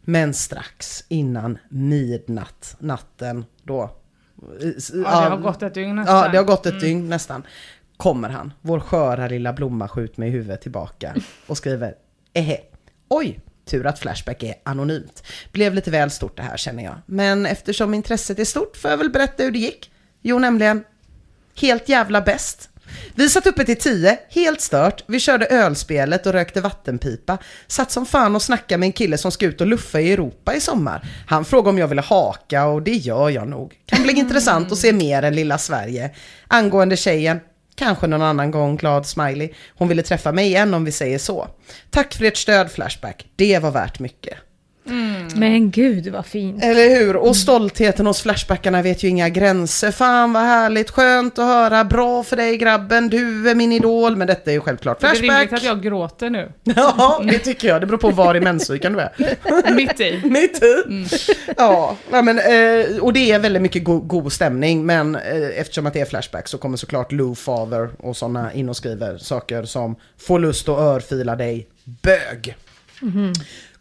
Men 0.02 0.34
strax 0.34 1.04
innan 1.08 1.58
midnatt, 1.70 2.76
natten 2.80 3.46
då. 3.64 3.90
Ja, 4.62 4.72
det 4.94 5.06
har 5.30 5.38
gått 5.38 5.64
ett 5.64 5.74
dygn 5.74 5.96
nästan. 5.96 6.18
Ja, 6.18 6.28
det 6.28 6.38
har 6.38 6.46
gått 6.46 6.66
ett 6.66 6.80
dygn 6.80 7.10
nästan. 7.10 7.44
Kommer 7.98 8.30
han, 8.30 8.54
vår 8.62 8.80
sköra 8.80 9.28
lilla 9.28 9.54
blomma 9.54 9.88
skjut 9.88 10.18
mig 10.18 10.30
i 10.30 10.32
huvudet 10.32 10.62
tillbaka 10.62 11.16
och 11.48 11.58
skriver 11.58 11.94
Ehe, 12.34 12.58
oj, 13.10 13.40
Tur 13.66 13.88
att 13.88 14.00
Flashback 14.00 14.44
är 14.44 14.56
anonymt. 14.64 15.24
Blev 15.52 15.74
lite 15.74 15.92
väl 15.92 16.12
stort 16.12 16.38
det 16.38 16.44
här 16.44 16.58
känner 16.58 16.84
jag. 16.84 16.96
Men 17.06 17.46
eftersom 17.46 17.94
intresset 17.94 18.40
är 18.40 18.46
stort 18.46 18.78
får 18.78 18.92
jag 18.92 18.98
väl 18.98 19.10
berätta 19.10 19.44
hur 19.44 19.52
det 19.52 19.60
gick. 19.60 19.92
Jo, 20.22 20.40
nämligen 20.40 20.84
helt 21.56 21.90
jävla 21.90 22.22
bäst. 22.22 22.70
Vi 23.16 23.30
satt 23.30 23.48
uppe 23.48 23.66
till 23.66 23.78
tio, 23.78 24.20
helt 24.30 24.62
stört. 24.62 25.04
Vi 25.08 25.20
körde 25.20 25.46
ölspelet 25.46 26.26
och 26.26 26.34
rökte 26.34 26.62
vattenpipa. 26.62 27.38
Satt 27.68 27.92
som 27.92 28.06
fan 28.06 28.36
och 28.36 28.42
snackade 28.42 28.78
med 28.78 28.88
en 28.88 28.94
kille 28.94 29.18
som 29.18 29.32
ska 29.32 29.46
ut 29.46 29.62
och 29.62 29.68
luffa 29.68 30.02
i 30.02 30.14
Europa 30.14 30.56
i 30.56 30.62
sommar. 30.62 31.06
Han 31.28 31.46
frågade 31.46 31.70
om 31.70 31.78
jag 31.78 31.88
ville 31.88 32.02
haka 32.02 32.66
och 32.66 32.82
det 32.82 32.96
gör 32.96 33.30
jag 33.30 33.48
nog. 33.48 33.74
Kan 33.86 34.04
bli 34.04 34.14
intressant 34.14 34.72
att 34.72 34.78
se 34.78 34.94
mer 34.94 35.24
än 35.24 35.36
lilla 35.36 35.58
Sverige. 35.58 36.12
Angående 36.48 36.98
tjejen, 36.98 37.40
Kanske 37.76 38.08
någon 38.08 38.22
annan 38.22 38.52
gång, 38.52 38.76
glad 38.76 39.06
smiley. 39.06 39.50
Hon 39.70 39.88
ville 39.88 40.04
träffa 40.04 40.32
mig 40.32 40.46
igen 40.46 40.74
om 40.74 40.86
vi 40.86 40.92
säger 40.92 41.18
så. 41.18 41.48
Tack 41.90 42.14
för 42.14 42.26
ert 42.26 42.38
stöd 42.38 42.72
Flashback, 42.72 43.26
det 43.36 43.60
var 43.60 43.72
värt 43.72 44.00
mycket. 44.00 44.38
Men 45.36 45.72
gud 45.72 46.08
vad 46.08 46.26
fint. 46.26 46.64
Eller 46.64 46.90
hur? 47.00 47.16
Och 47.16 47.36
stoltheten 47.36 48.06
hos 48.08 48.22
Flashbackarna 48.22 48.82
vet 48.82 49.04
ju 49.04 49.08
inga 49.08 49.30
gränser. 49.30 49.92
Fan 49.92 50.34
vad 50.34 50.44
härligt, 50.44 50.90
skönt 50.90 51.40
att 51.40 51.46
höra. 51.46 51.84
Bra 51.84 52.24
för 52.24 52.36
dig 52.36 52.58
grabben, 52.58 53.10
du 53.10 53.50
är 53.50 53.56
min 53.56 53.72
idol. 53.72 54.16
Men 54.16 54.28
detta 54.28 54.50
är 54.52 54.56
ju 54.56 54.60
självklart 54.62 55.00
Det 55.00 55.08
är 55.08 55.12
rimligt 55.14 55.32
Flashback. 55.32 55.54
att 55.60 55.64
jag 55.64 55.82
gråter 55.84 56.30
nu. 56.30 56.52
Ja, 56.64 57.22
det 57.32 57.40
tycker 57.40 57.68
jag. 57.68 57.82
Det 57.82 57.88
beror 57.88 57.98
på 57.98 58.10
var 58.10 58.36
i 58.36 58.40
menscykeln 58.40 58.94
du 58.96 59.00
är. 59.02 59.74
Mitt 59.76 60.00
i. 60.00 60.22
Mitt 60.26 60.64
i. 60.64 61.06
Ja, 61.58 61.98
nej, 62.12 62.24
men, 62.24 62.40
eh, 62.40 62.98
och 63.04 63.14
det 63.14 63.32
är 63.32 63.40
väldigt 63.40 63.62
mycket 63.62 63.84
go- 63.84 64.00
god 64.00 64.34
stämning. 64.34 64.86
Men 64.86 65.16
eh, 65.16 65.60
eftersom 65.60 65.86
att 65.88 65.94
det 65.94 66.02
är 66.02 66.06
Flashback 66.06 66.48
så 66.48 66.58
kommer 66.58 66.78
såklart 66.78 67.12
Lou 67.12 67.36
Father 67.36 67.90
och 68.00 68.18
sådana 68.18 68.54
in 68.54 68.70
och 68.70 68.78
skriver 68.78 69.18
saker 69.18 69.64
som 69.64 69.96
Får 70.18 70.40
lust 70.40 70.70
att 70.70 70.80
örfila 70.80 71.36
dig, 71.36 71.68
bög. 71.84 72.56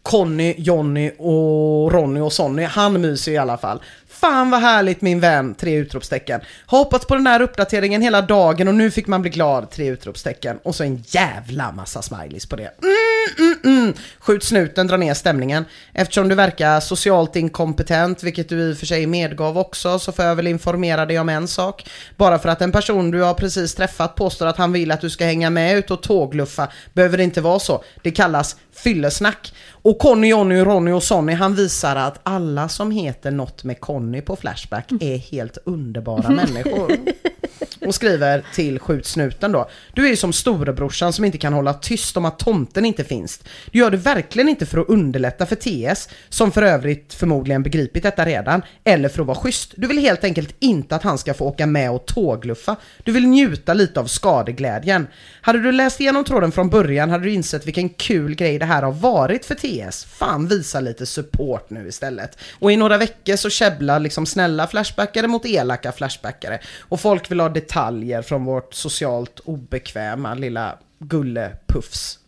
Conny, 0.03 0.55
Jonny 0.57 1.11
och 1.17 1.91
Ronny 1.91 2.19
och 2.19 2.33
Sonny, 2.33 2.63
han 2.63 3.01
myser 3.01 3.31
i 3.31 3.37
alla 3.37 3.57
fall. 3.57 3.81
Fan 4.21 4.49
vad 4.51 4.61
härligt 4.61 5.01
min 5.01 5.19
vän, 5.19 5.55
tre 5.55 5.75
utropstecken. 5.75 6.41
Har 6.65 6.77
hoppats 6.77 7.05
på 7.05 7.15
den 7.15 7.27
här 7.27 7.41
uppdateringen 7.41 8.01
hela 8.01 8.21
dagen 8.21 8.67
och 8.67 8.75
nu 8.75 8.91
fick 8.91 9.07
man 9.07 9.21
bli 9.21 9.31
glad, 9.31 9.69
tre 9.69 9.87
utropstecken. 9.87 10.59
Och 10.63 10.75
så 10.75 10.83
en 10.83 11.03
jävla 11.07 11.71
massa 11.71 12.01
smileys 12.01 12.45
på 12.45 12.55
det. 12.55 12.71
Mm, 12.81 13.55
mm, 13.63 13.77
mm. 13.79 13.93
Skjut 14.19 14.43
snuten, 14.43 14.87
dra 14.87 14.97
ner 14.97 15.13
stämningen. 15.13 15.65
Eftersom 15.93 16.29
du 16.29 16.35
verkar 16.35 16.79
socialt 16.79 17.35
inkompetent, 17.35 18.23
vilket 18.23 18.49
du 18.49 18.59
i 18.59 18.73
och 18.73 18.77
för 18.77 18.85
sig 18.85 19.07
medgav 19.07 19.57
också, 19.57 19.99
så 19.99 20.11
får 20.11 20.25
jag 20.25 20.35
väl 20.35 20.47
informera 20.47 21.05
dig 21.05 21.19
om 21.19 21.29
en 21.29 21.47
sak. 21.47 21.89
Bara 22.17 22.39
för 22.39 22.49
att 22.49 22.61
en 22.61 22.71
person 22.71 23.11
du 23.11 23.21
har 23.21 23.33
precis 23.33 23.75
träffat 23.75 24.15
påstår 24.15 24.47
att 24.47 24.57
han 24.57 24.71
vill 24.71 24.91
att 24.91 25.01
du 25.01 25.09
ska 25.09 25.25
hänga 25.25 25.49
med 25.49 25.77
ut 25.77 25.91
och 25.91 26.03
tågluffa, 26.03 26.67
behöver 26.93 27.17
det 27.17 27.23
inte 27.23 27.41
vara 27.41 27.59
så. 27.59 27.83
Det 28.01 28.11
kallas 28.11 28.55
fyllesnack. 28.73 29.53
Och 29.83 29.97
Conny, 29.99 30.27
Jonny, 30.27 30.59
Ronny 30.59 30.91
och 30.91 31.03
Sonny, 31.03 31.33
han 31.33 31.55
visar 31.55 31.95
att 31.95 32.19
alla 32.23 32.69
som 32.69 32.91
heter 32.91 33.31
något 33.31 33.63
med 33.63 33.79
Conny 33.79 34.21
på 34.21 34.35
Flashback 34.35 34.91
är 34.99 35.17
helt 35.17 35.57
underbara 35.65 36.29
människor. 36.29 36.91
Och 37.85 37.95
skriver 37.95 38.43
till 38.53 38.79
skjutsnuten 38.79 39.51
då. 39.51 39.69
Du 39.93 40.05
är 40.05 40.09
ju 40.09 40.15
som 40.15 40.33
storebrorsan 40.33 41.13
som 41.13 41.25
inte 41.25 41.37
kan 41.37 41.53
hålla 41.53 41.73
tyst 41.73 42.17
om 42.17 42.25
att 42.25 42.39
tomten 42.39 42.85
inte 42.85 43.03
finns. 43.03 43.39
Du 43.71 43.79
gör 43.79 43.91
det 43.91 43.97
verkligen 43.97 44.49
inte 44.49 44.65
för 44.65 44.77
att 44.77 44.89
underlätta 44.89 45.45
för 45.45 45.55
TS, 45.55 46.09
som 46.29 46.51
för 46.51 46.61
övrigt 46.61 47.13
förmodligen 47.13 47.63
begripit 47.63 48.03
detta 48.03 48.25
redan, 48.25 48.61
eller 48.83 49.09
för 49.09 49.21
att 49.21 49.27
vara 49.27 49.37
schysst. 49.37 49.73
Du 49.75 49.87
vill 49.87 49.97
helt 49.97 50.23
enkelt 50.23 50.55
inte 50.59 50.95
att 50.95 51.03
han 51.03 51.17
ska 51.17 51.33
få 51.33 51.45
åka 51.45 51.65
med 51.65 51.91
och 51.91 52.05
tågluffa. 52.05 52.75
Du 53.03 53.11
vill 53.11 53.27
njuta 53.27 53.73
lite 53.73 53.99
av 53.99 54.05
skadeglädjen. 54.05 55.07
Hade 55.41 55.59
du 55.59 55.71
läst 55.71 56.01
igenom 56.01 56.23
tråden 56.23 56.51
från 56.51 56.69
början 56.69 57.09
hade 57.09 57.23
du 57.23 57.31
insett 57.31 57.67
vilken 57.67 57.89
kul 57.89 58.35
grej 58.35 58.59
det 58.59 58.65
här 58.65 58.83
har 58.83 58.91
varit 58.91 59.45
för 59.45 59.55
TS. 59.55 60.05
Fan, 60.05 60.47
visa 60.47 60.79
lite 60.79 61.05
support 61.05 61.69
nu 61.69 61.87
istället. 61.87 62.37
Och 62.59 62.71
i 62.71 62.75
några 62.75 62.97
veckor 62.97 63.35
så 63.35 63.49
käbblar 63.49 63.99
liksom 63.99 64.25
snälla 64.25 64.67
flashbackare 64.67 65.27
mot 65.27 65.45
elaka 65.45 65.91
flashbackare. 65.91 66.59
Och 66.79 66.99
folk 66.99 67.31
vill 67.31 67.39
ha 67.39 67.49
det 67.49 67.70
detaljer 67.71 68.21
från 68.21 68.45
vårt 68.45 68.73
socialt 68.73 69.39
obekväma 69.39 70.33
lilla 70.33 70.77
gullepuffs 70.99 72.19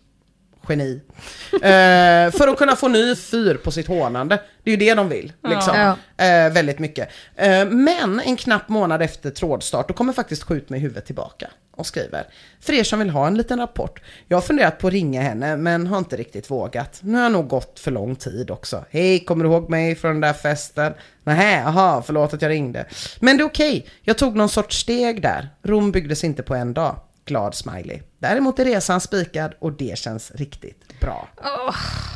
geni. 0.70 1.02
Eh, 1.54 2.32
för 2.32 2.48
att 2.48 2.58
kunna 2.58 2.76
få 2.76 2.88
ny 2.88 3.16
fyr 3.16 3.56
på 3.56 3.72
sitt 3.72 3.88
hånande. 3.88 4.42
Det 4.64 4.70
är 4.70 4.72
ju 4.72 4.78
det 4.78 4.94
de 4.94 5.10
vill. 5.10 5.34
Liksom. 5.48 5.76
Ja. 6.18 6.26
Eh, 6.26 6.54
väldigt 6.54 6.80
mycket. 6.80 7.10
Eh, 7.36 7.66
men 7.66 8.20
en 8.20 8.38
knapp 8.38 8.70
månad 8.70 9.02
efter 9.02 9.30
trådstart, 9.30 9.88
då 9.88 9.94
kommer 9.94 10.14
faktiskt 10.14 10.44
Skjut 10.44 10.70
med 10.70 10.82
huvudet 10.82 11.06
tillbaka 11.06 11.50
och 11.76 11.86
skriver. 11.86 12.28
För 12.60 12.74
er 12.74 12.84
som 12.84 13.00
vill 13.00 13.10
ha 13.10 13.28
en 13.28 13.38
liten 13.38 13.60
rapport. 13.60 14.02
Jag 14.28 14.38
har 14.38 14.42
funderat 14.42 14.80
på 14.80 14.88
att 14.88 14.94
ringa 14.94 15.22
henne, 15.22 15.58
men 15.58 15.88
har 15.88 15.98
inte 15.98 16.18
riktigt 16.18 16.52
vågat. 16.52 17.00
Nu 17.04 17.16
har 17.16 17.24
jag 17.24 17.32
nog 17.32 17.48
gått 17.48 17.80
för 17.80 17.92
lång 17.92 18.16
tid 18.16 18.52
också. 18.52 18.86
Hej, 18.90 19.26
kommer 19.26 19.46
du 19.46 19.52
ihåg 19.52 19.70
mig 19.70 19.96
från 19.96 20.12
den 20.12 20.22
där 20.22 20.34
festen? 20.34 20.94
Nähä, 21.24 21.66
aha, 21.66 22.04
förlåt 22.06 22.34
att 22.34 22.42
jag 22.42 22.50
ringde. 22.50 22.86
Men 23.20 23.38
det 23.38 23.44
är 23.44 23.46
okej, 23.46 23.88
jag 24.02 24.18
tog 24.18 24.36
någon 24.36 24.50
sorts 24.50 24.78
steg 24.78 25.22
där. 25.22 25.50
Rom 25.64 25.92
byggdes 25.92 26.24
inte 26.24 26.44
på 26.44 26.56
en 26.56 26.74
dag. 26.74 26.96
Glad 27.26 27.56
smiley. 27.56 28.02
Däremot 28.20 28.60
är 28.60 28.66
resan 28.66 29.02
spikad 29.02 29.54
och 29.60 29.72
det 29.72 29.98
känns 29.98 30.32
riktigt 30.32 31.00
bra. 31.00 31.28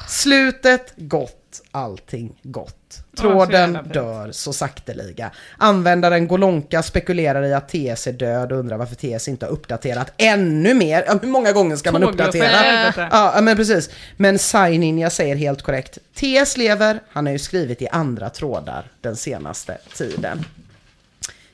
Slutet 0.08 0.93
gott, 0.97 1.47
allting 1.72 2.39
gott. 2.43 2.76
Tråden 3.18 3.76
fint. 3.76 3.93
dör 3.93 4.32
så 4.32 4.53
sakteliga. 4.53 5.32
Användaren 5.58 6.28
Golonka 6.28 6.84
spekulerar 6.84 7.43
i 7.43 7.53
att 7.53 7.70
TS 7.70 8.08
är 8.08 8.12
död 8.12 8.51
och 8.51 8.60
undrar 8.60 8.78
varför 8.78 8.95
TS 8.95 9.28
inte 9.28 9.45
har 9.45 9.51
uppdaterat 9.51 10.14
ännu 10.18 10.74
mer. 10.74 11.03
Ja, 11.08 11.20
hur 11.22 11.28
många 11.28 11.51
gånger 11.51 11.76
ska 11.76 11.91
man 11.91 12.03
uppdatera? 12.03 12.93
Ja, 13.12 13.39
men 13.41 13.55
precis. 13.58 13.89
Men 14.18 14.39
Sign 14.39 14.99
jag 14.99 15.12
säger 15.12 15.36
helt 15.36 15.62
korrekt. 15.62 15.97
TS 16.14 16.58
lever, 16.58 16.99
han 17.10 17.26
har 17.26 17.34
ju 17.34 17.39
skrivit 17.39 17.82
i 17.82 17.88
andra 17.88 18.30
trådar 18.30 18.86
den 19.01 19.16
senaste 19.16 19.78
tiden. 19.95 20.45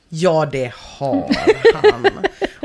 Ja, 0.08 0.48
det 0.52 0.72
har 0.74 1.36
han. 1.74 2.06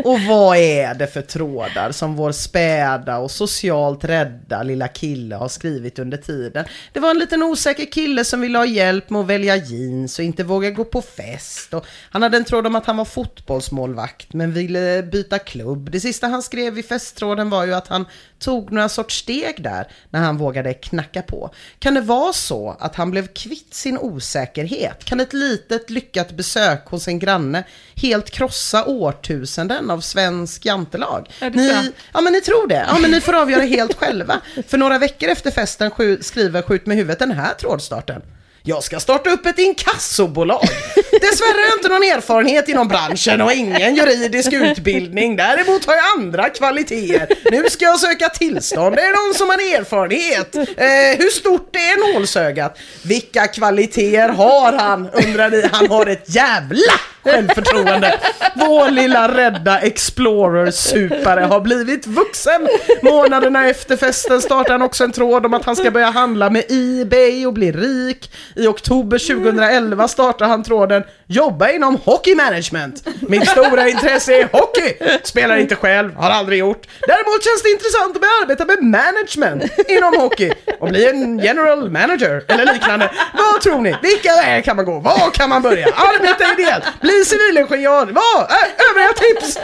Och 0.04 0.22
vad 0.22 0.58
är 0.58 0.94
det 0.94 1.08
för 1.08 1.22
trådar 1.22 1.92
som 1.92 2.16
vår 2.16 2.32
späda 2.32 3.18
och 3.18 3.32
socialt 3.32 4.06
rädda 4.06 4.64
lilla 4.64 4.88
kille 4.88 5.36
har 5.36 5.48
skrivit 5.48 6.00
under 6.00 6.18
tiden? 6.18 6.66
Det 6.94 7.00
var 7.00 7.10
en 7.10 7.20
liten 7.20 7.44
osäker 7.44 7.86
kille 7.86 8.26
som 8.26 8.42
ville 8.42 8.58
ha 8.58 8.66
hjälp 8.66 9.10
med 9.10 9.22
att 9.22 9.28
välja 9.28 9.56
jeans 9.56 10.20
och 10.20 10.26
inte 10.26 10.44
våga 10.44 10.70
gå 10.70 10.86
på 10.86 11.02
fest. 11.02 11.74
Och 11.74 11.86
han 12.12 12.24
hade 12.24 12.38
en 12.38 12.46
tråd 12.46 12.68
om 12.68 12.76
att 12.76 12.86
han 12.86 12.98
var 12.98 13.06
fotbollsmålvakt 13.06 14.34
men 14.34 14.54
ville 14.54 15.04
byta 15.04 15.40
klubb. 15.40 15.92
Det 15.92 16.00
sista 16.00 16.28
han 16.28 16.44
skrev 16.44 16.80
i 16.80 16.84
festtråden 16.84 17.50
var 17.50 17.66
ju 17.66 17.74
att 17.74 17.88
han 17.88 18.06
tog 18.40 18.72
några 18.72 18.90
sorts 18.90 19.20
steg 19.20 19.64
där 19.64 19.88
när 20.10 20.20
han 20.20 20.38
vågade 20.38 20.74
knacka 20.74 21.22
på. 21.22 21.50
Kan 21.80 21.94
det 21.94 22.02
vara 22.02 22.34
så 22.34 22.78
att 22.80 22.96
han 22.96 23.12
blev 23.12 23.28
kvitt 23.28 23.74
sin 23.74 23.98
osäkerhet? 23.98 25.06
Kan 25.06 25.20
ett 25.20 25.34
litet 25.34 25.90
lyckat 25.90 26.32
besök 26.32 26.86
hos 26.86 27.08
en 27.08 27.20
granne 27.20 27.64
helt 27.96 28.30
krossa 28.30 28.86
årtusenden 28.86 29.90
av 29.90 30.02
svensk 30.02 30.66
jantelag? 30.66 31.30
Ni, 31.54 31.92
ja 32.14 32.22
men 32.22 32.34
ni 32.34 32.42
tror 32.42 32.68
det? 32.68 32.86
Ja 32.88 32.98
men 33.00 33.12
ni 33.12 33.22
får 33.22 33.34
avgöra 33.34 33.64
helt 33.64 33.94
själva. 33.94 34.42
För 34.68 34.78
några 34.78 34.98
veckor 34.98 35.30
efter 35.30 35.52
festen 35.52 35.92
skriver 36.22 36.62
Skjut 36.62 36.86
med 36.86 36.98
huvudet 36.98 37.20
den 37.20 37.32
här 37.32 37.54
trådstarten. 37.54 38.22
Jag 38.64 38.84
ska 38.84 39.00
starta 39.00 39.30
upp 39.30 39.46
ett 39.46 39.60
inkassobolag. 39.60 40.62
Dessvärre 40.96 41.54
har 41.54 41.70
jag 41.70 41.78
inte 41.78 41.90
någon 41.90 42.04
erfarenhet 42.04 42.70
inom 42.70 42.88
branschen 42.88 43.42
och 43.42 43.54
ingen 43.54 43.96
juridisk 43.96 44.54
utbildning. 44.54 45.36
Däremot 45.36 45.86
har 45.86 45.94
jag 45.94 46.04
andra 46.18 46.50
kvaliteter. 46.50 47.52
Nu 47.52 47.70
ska 47.70 47.86
jag 47.86 48.00
söka 48.00 48.30
tillstånd. 48.30 48.96
Det 48.96 49.02
Är 49.02 49.28
någon 49.28 49.36
som 49.36 49.50
har 49.50 49.80
erfarenhet? 49.80 50.56
Eh, 50.56 51.24
hur 51.24 51.30
stort 51.30 51.76
är 51.76 52.14
nålsögat? 52.14 52.78
Vilka 53.04 53.48
kvaliteter 53.48 54.30
har 54.30 54.74
han? 54.74 55.10
Undrar 55.10 55.50
ni. 55.50 55.70
Han 55.72 55.88
har 55.90 56.06
ett 56.06 56.36
jävla 56.36 56.92
självförtroende. 57.32 58.20
Vår 58.56 58.92
lilla 58.92 59.38
rädda 59.38 59.80
Explorer-supare 59.80 61.42
har 61.42 61.60
blivit 61.60 62.08
vuxen. 62.08 62.68
Månaderna 63.02 63.70
efter 63.70 63.98
festen 63.98 64.42
startar 64.42 64.72
han 64.72 64.82
också 64.82 65.04
en 65.04 65.12
tråd 65.12 65.46
om 65.46 65.54
att 65.54 65.66
han 65.66 65.76
ska 65.76 65.92
börja 65.92 66.10
handla 66.10 66.50
med 66.50 66.64
Ebay 66.70 67.46
och 67.46 67.54
bli 67.54 67.72
rik. 67.72 68.32
I 68.56 68.68
oktober 68.68 69.18
2011 69.18 70.08
startar 70.08 70.46
han 70.46 70.64
tråden 70.64 71.04
Jobba 71.32 71.70
inom 71.70 71.96
hockey 71.96 72.36
management. 72.36 73.08
Mitt 73.22 73.50
stora 73.50 73.90
intresse 73.90 74.34
är 74.34 74.50
hockey. 74.52 75.20
Spelar 75.24 75.58
inte 75.58 75.76
själv, 75.76 76.16
har 76.16 76.30
aldrig 76.30 76.60
gjort. 76.60 76.88
Däremot 77.08 77.44
känns 77.44 77.64
det 77.64 77.70
intressant 77.70 78.16
att 78.16 78.22
börja 78.22 78.34
arbeta 78.42 78.66
med 78.66 78.84
management 78.84 79.64
inom 79.88 80.14
hockey 80.22 80.52
och 80.80 80.88
bli 80.90 81.10
en 81.10 81.40
general 81.40 81.90
manager 81.90 82.44
eller 82.48 82.74
liknande. 82.74 83.12
Vad 83.34 83.62
tror 83.62 83.82
ni? 83.82 83.96
Vilka 84.02 84.36
vägar 84.36 84.62
kan 84.62 84.76
man 84.76 84.86
gå? 84.86 85.00
Var 85.00 85.32
kan 85.32 85.50
man 85.50 85.62
börja? 85.62 85.88
Arbeta 85.88 86.44
ideellt, 86.54 86.84
bli 87.02 87.19
bli 87.20 87.26
civilingenjör, 87.26 88.06
va? 88.06 88.48
Äh, 88.50 88.90
övriga 88.90 89.14
tips! 89.14 89.60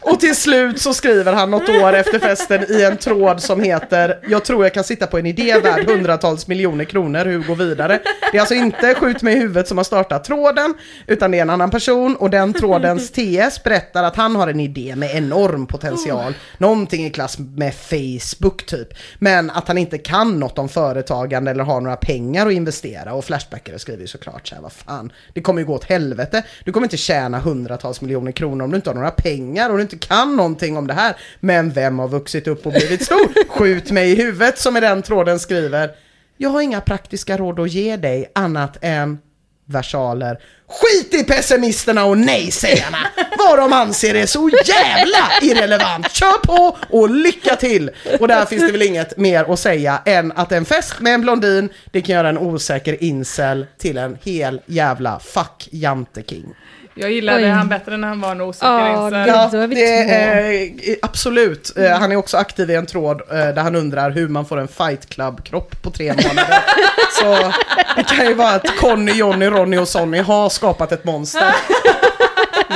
Och 0.00 0.20
till 0.20 0.36
slut 0.36 0.80
så 0.80 0.94
skriver 0.94 1.32
han 1.32 1.50
något 1.50 1.68
år 1.68 1.92
efter 1.92 2.18
festen 2.18 2.64
i 2.68 2.82
en 2.82 2.96
tråd 2.96 3.42
som 3.42 3.60
heter 3.60 4.18
Jag 4.28 4.44
tror 4.44 4.64
jag 4.64 4.74
kan 4.74 4.84
sitta 4.84 5.06
på 5.06 5.18
en 5.18 5.26
idé 5.26 5.58
värd 5.58 5.90
hundratals 5.90 6.46
miljoner 6.46 6.84
kronor, 6.84 7.24
hur 7.24 7.38
går 7.38 7.54
vidare? 7.56 8.00
Det 8.32 8.36
är 8.36 8.40
alltså 8.40 8.54
inte 8.54 8.94
Skjut 8.94 9.22
mig 9.22 9.34
i 9.34 9.38
huvudet 9.38 9.68
som 9.68 9.76
har 9.76 9.84
startat 9.84 10.24
tråden, 10.24 10.74
utan 11.06 11.30
det 11.30 11.38
är 11.38 11.42
en 11.42 11.50
annan 11.50 11.70
person 11.70 12.16
och 12.16 12.30
den 12.30 12.52
trådens 12.52 13.10
TS 13.10 13.62
berättar 13.64 14.04
att 14.04 14.16
han 14.16 14.36
har 14.36 14.48
en 14.48 14.60
idé 14.60 14.96
med 14.96 15.16
enorm 15.16 15.66
potential, 15.66 16.34
någonting 16.58 17.06
i 17.06 17.10
klass 17.10 17.38
med 17.38 17.74
Facebook 17.74 18.66
typ, 18.66 18.88
men 19.18 19.50
att 19.50 19.68
han 19.68 19.78
inte 19.78 19.98
kan 19.98 20.40
något 20.40 20.58
om 20.58 20.68
företagande 20.68 21.50
eller 21.50 21.64
har 21.64 21.80
några 21.80 21.96
pengar 21.96 22.46
att 22.46 22.52
investera 22.52 23.12
och 23.12 23.24
Flashbackare 23.24 23.78
skriver 23.78 24.00
ju 24.00 24.06
såklart 24.06 24.48
så 24.48 24.54
här, 24.54 24.62
vad 24.62 24.72
fan, 24.72 25.12
det 25.32 25.40
kommer 25.40 25.60
ju 25.60 25.66
gå 25.66 25.74
åt 25.74 25.84
helvete, 25.84 26.42
du 26.64 26.72
kommer 26.76 26.86
inte 26.86 26.96
tjäna 26.96 27.38
hundratals 27.38 28.00
miljoner 28.00 28.32
kronor 28.32 28.64
om 28.64 28.70
du 28.70 28.76
inte 28.76 28.90
har 28.90 28.94
några 28.94 29.10
pengar 29.10 29.70
och 29.70 29.76
du 29.76 29.82
inte 29.82 29.98
kan 29.98 30.36
någonting 30.36 30.76
om 30.76 30.86
det 30.86 30.94
här, 30.94 31.16
men 31.40 31.70
vem 31.70 31.98
har 31.98 32.08
vuxit 32.08 32.46
upp 32.46 32.66
och 32.66 32.72
blivit 32.72 33.04
stor? 33.04 33.48
Skjut 33.48 33.90
mig 33.90 34.12
i 34.12 34.14
huvudet 34.14 34.58
som 34.58 34.76
i 34.76 34.80
den 34.80 35.02
tråden 35.02 35.38
skriver, 35.38 35.90
jag 36.36 36.50
har 36.50 36.60
inga 36.60 36.80
praktiska 36.80 37.36
råd 37.36 37.60
att 37.60 37.70
ge 37.70 37.96
dig 37.96 38.30
annat 38.34 38.76
än 38.80 39.18
versaler. 39.66 40.38
Skit 40.68 41.14
i 41.14 41.24
pessimisterna 41.24 42.04
och 42.04 42.18
nej-sägarna! 42.18 42.98
Vad 43.38 43.58
de 43.58 43.72
anser 43.72 44.14
är 44.14 44.26
så 44.26 44.50
jävla 44.64 45.30
irrelevant. 45.42 46.12
Kör 46.12 46.38
på 46.46 46.76
och 46.90 47.10
lycka 47.10 47.56
till! 47.56 47.90
Och 48.20 48.28
där 48.28 48.46
finns 48.46 48.62
det 48.62 48.72
väl 48.72 48.82
inget 48.82 49.16
mer 49.16 49.52
att 49.52 49.60
säga 49.60 50.02
än 50.04 50.32
att 50.32 50.52
en 50.52 50.64
fest 50.64 51.00
med 51.00 51.14
en 51.14 51.20
blondin, 51.20 51.68
det 51.92 52.00
kan 52.00 52.14
göra 52.14 52.28
en 52.28 52.38
osäker 52.38 53.04
incel 53.04 53.66
till 53.78 53.98
en 53.98 54.18
hel 54.22 54.60
jävla 54.66 55.18
fuck 55.18 55.68
Jante-king. 55.70 56.54
Jag 56.98 57.10
gillade 57.12 57.38
Oj. 57.38 57.48
han 57.48 57.68
bättre 57.68 57.96
när 57.96 58.08
han 58.08 58.20
var 58.20 58.30
en 58.30 58.40
osäker 58.40 58.66
Ja, 58.66 59.10
det 59.10 59.50
två. 59.50 59.74
är, 59.74 60.96
absolut. 61.02 61.72
Eh, 61.76 61.90
Han 61.90 62.12
är 62.12 62.16
också 62.16 62.36
aktiv 62.36 62.70
i 62.70 62.74
en 62.74 62.86
tråd 62.86 63.20
eh, 63.30 63.36
där 63.36 63.62
han 63.62 63.74
undrar 63.76 64.10
hur 64.10 64.28
man 64.28 64.46
får 64.46 64.56
en 64.60 64.68
fight 64.68 65.08
club-kropp 65.08 65.82
på 65.82 65.90
tre 65.90 66.12
månader. 66.12 66.58
Så 67.20 67.52
det 67.96 68.02
kan 68.04 68.26
ju 68.26 68.34
vara 68.34 68.50
att 68.50 68.76
Conny, 68.80 69.12
Johnny, 69.12 69.46
Ronny 69.46 69.76
och 69.78 69.88
Sonny 69.88 70.18
har 70.18 70.48
skapat 70.48 70.92
ett 70.92 71.04
monster. 71.04 71.54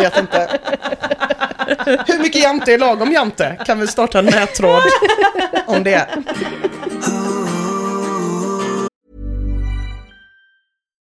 Vet 0.00 0.18
inte. 0.18 0.48
Hur 2.06 2.18
mycket 2.22 2.42
jante 2.42 2.72
är 2.74 2.78
lagom 2.78 3.12
jante? 3.12 3.56
Kan 3.66 3.80
vi 3.80 3.86
starta 3.86 4.18
en 4.18 4.24
nättråd 4.24 4.82
om 5.66 5.84
det? 5.84 6.06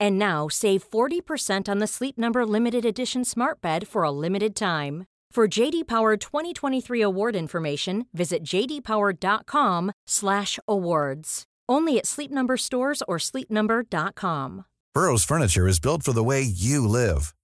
And 0.00 0.18
now 0.18 0.48
save 0.48 0.82
40% 0.88 1.68
on 1.68 1.78
the 1.78 1.86
Sleep 1.86 2.18
Number 2.18 2.44
limited 2.46 2.84
edition 2.84 3.24
Smart 3.24 3.60
Bed 3.60 3.86
for 3.86 4.02
a 4.02 4.10
limited 4.10 4.56
time. 4.56 5.04
For 5.32 5.46
JD 5.48 5.86
Power 5.88 6.16
2023 6.16 7.00
award 7.00 7.34
information, 7.34 8.06
visit 8.12 8.44
jdpower.com/awards. 8.44 11.44
Only 11.68 11.98
at 11.98 12.06
Sleep 12.06 12.30
Number 12.30 12.56
stores 12.56 13.02
or 13.08 13.18
sleepnumber.com. 13.18 14.64
Burrow's 14.94 15.24
furniture 15.24 15.66
is 15.66 15.80
built 15.80 16.04
for 16.04 16.12
the 16.12 16.22
way 16.22 16.40
you 16.40 16.86
live. 16.86 17.34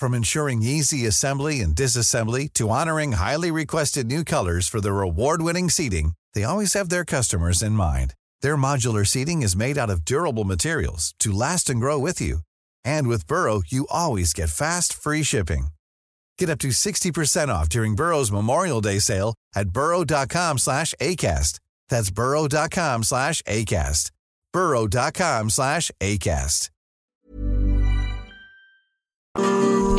From 0.00 0.14
ensuring 0.14 0.62
easy 0.62 1.06
assembly 1.06 1.60
and 1.60 1.76
disassembly 1.76 2.50
to 2.54 2.70
honoring 2.70 3.12
highly 3.12 3.50
requested 3.50 4.06
new 4.06 4.24
colors 4.24 4.66
for 4.66 4.80
their 4.80 5.02
award-winning 5.02 5.68
seating, 5.68 6.14
they 6.32 6.44
always 6.44 6.72
have 6.72 6.88
their 6.88 7.04
customers 7.04 7.62
in 7.62 7.72
mind. 7.72 8.14
Their 8.44 8.58
modular 8.58 9.06
seating 9.06 9.40
is 9.40 9.56
made 9.56 9.78
out 9.78 9.88
of 9.88 10.04
durable 10.04 10.44
materials 10.44 11.14
to 11.20 11.32
last 11.32 11.70
and 11.70 11.80
grow 11.80 11.98
with 11.98 12.20
you. 12.20 12.40
And 12.84 13.08
with 13.08 13.26
Burrow, 13.26 13.62
you 13.66 13.86
always 13.90 14.34
get 14.34 14.50
fast, 14.50 14.92
free 14.92 15.22
shipping. 15.22 15.68
Get 16.38 16.50
up 16.50 16.58
to 16.58 16.68
60% 16.68 17.48
off 17.48 17.70
during 17.70 17.96
Burrow's 17.96 18.30
Memorial 18.30 18.82
Day 18.82 19.00
sale 19.00 19.34
at 19.56 19.70
burrow.com 19.70 20.58
slash 20.58 20.94
ACAST. 21.00 21.58
That's 21.88 22.10
burrow.com 22.10 23.04
slash 23.04 23.40
ACAST. 23.42 24.10
burrow.com 24.52 25.50
slash 25.50 25.90
ACAST. 26.00 26.70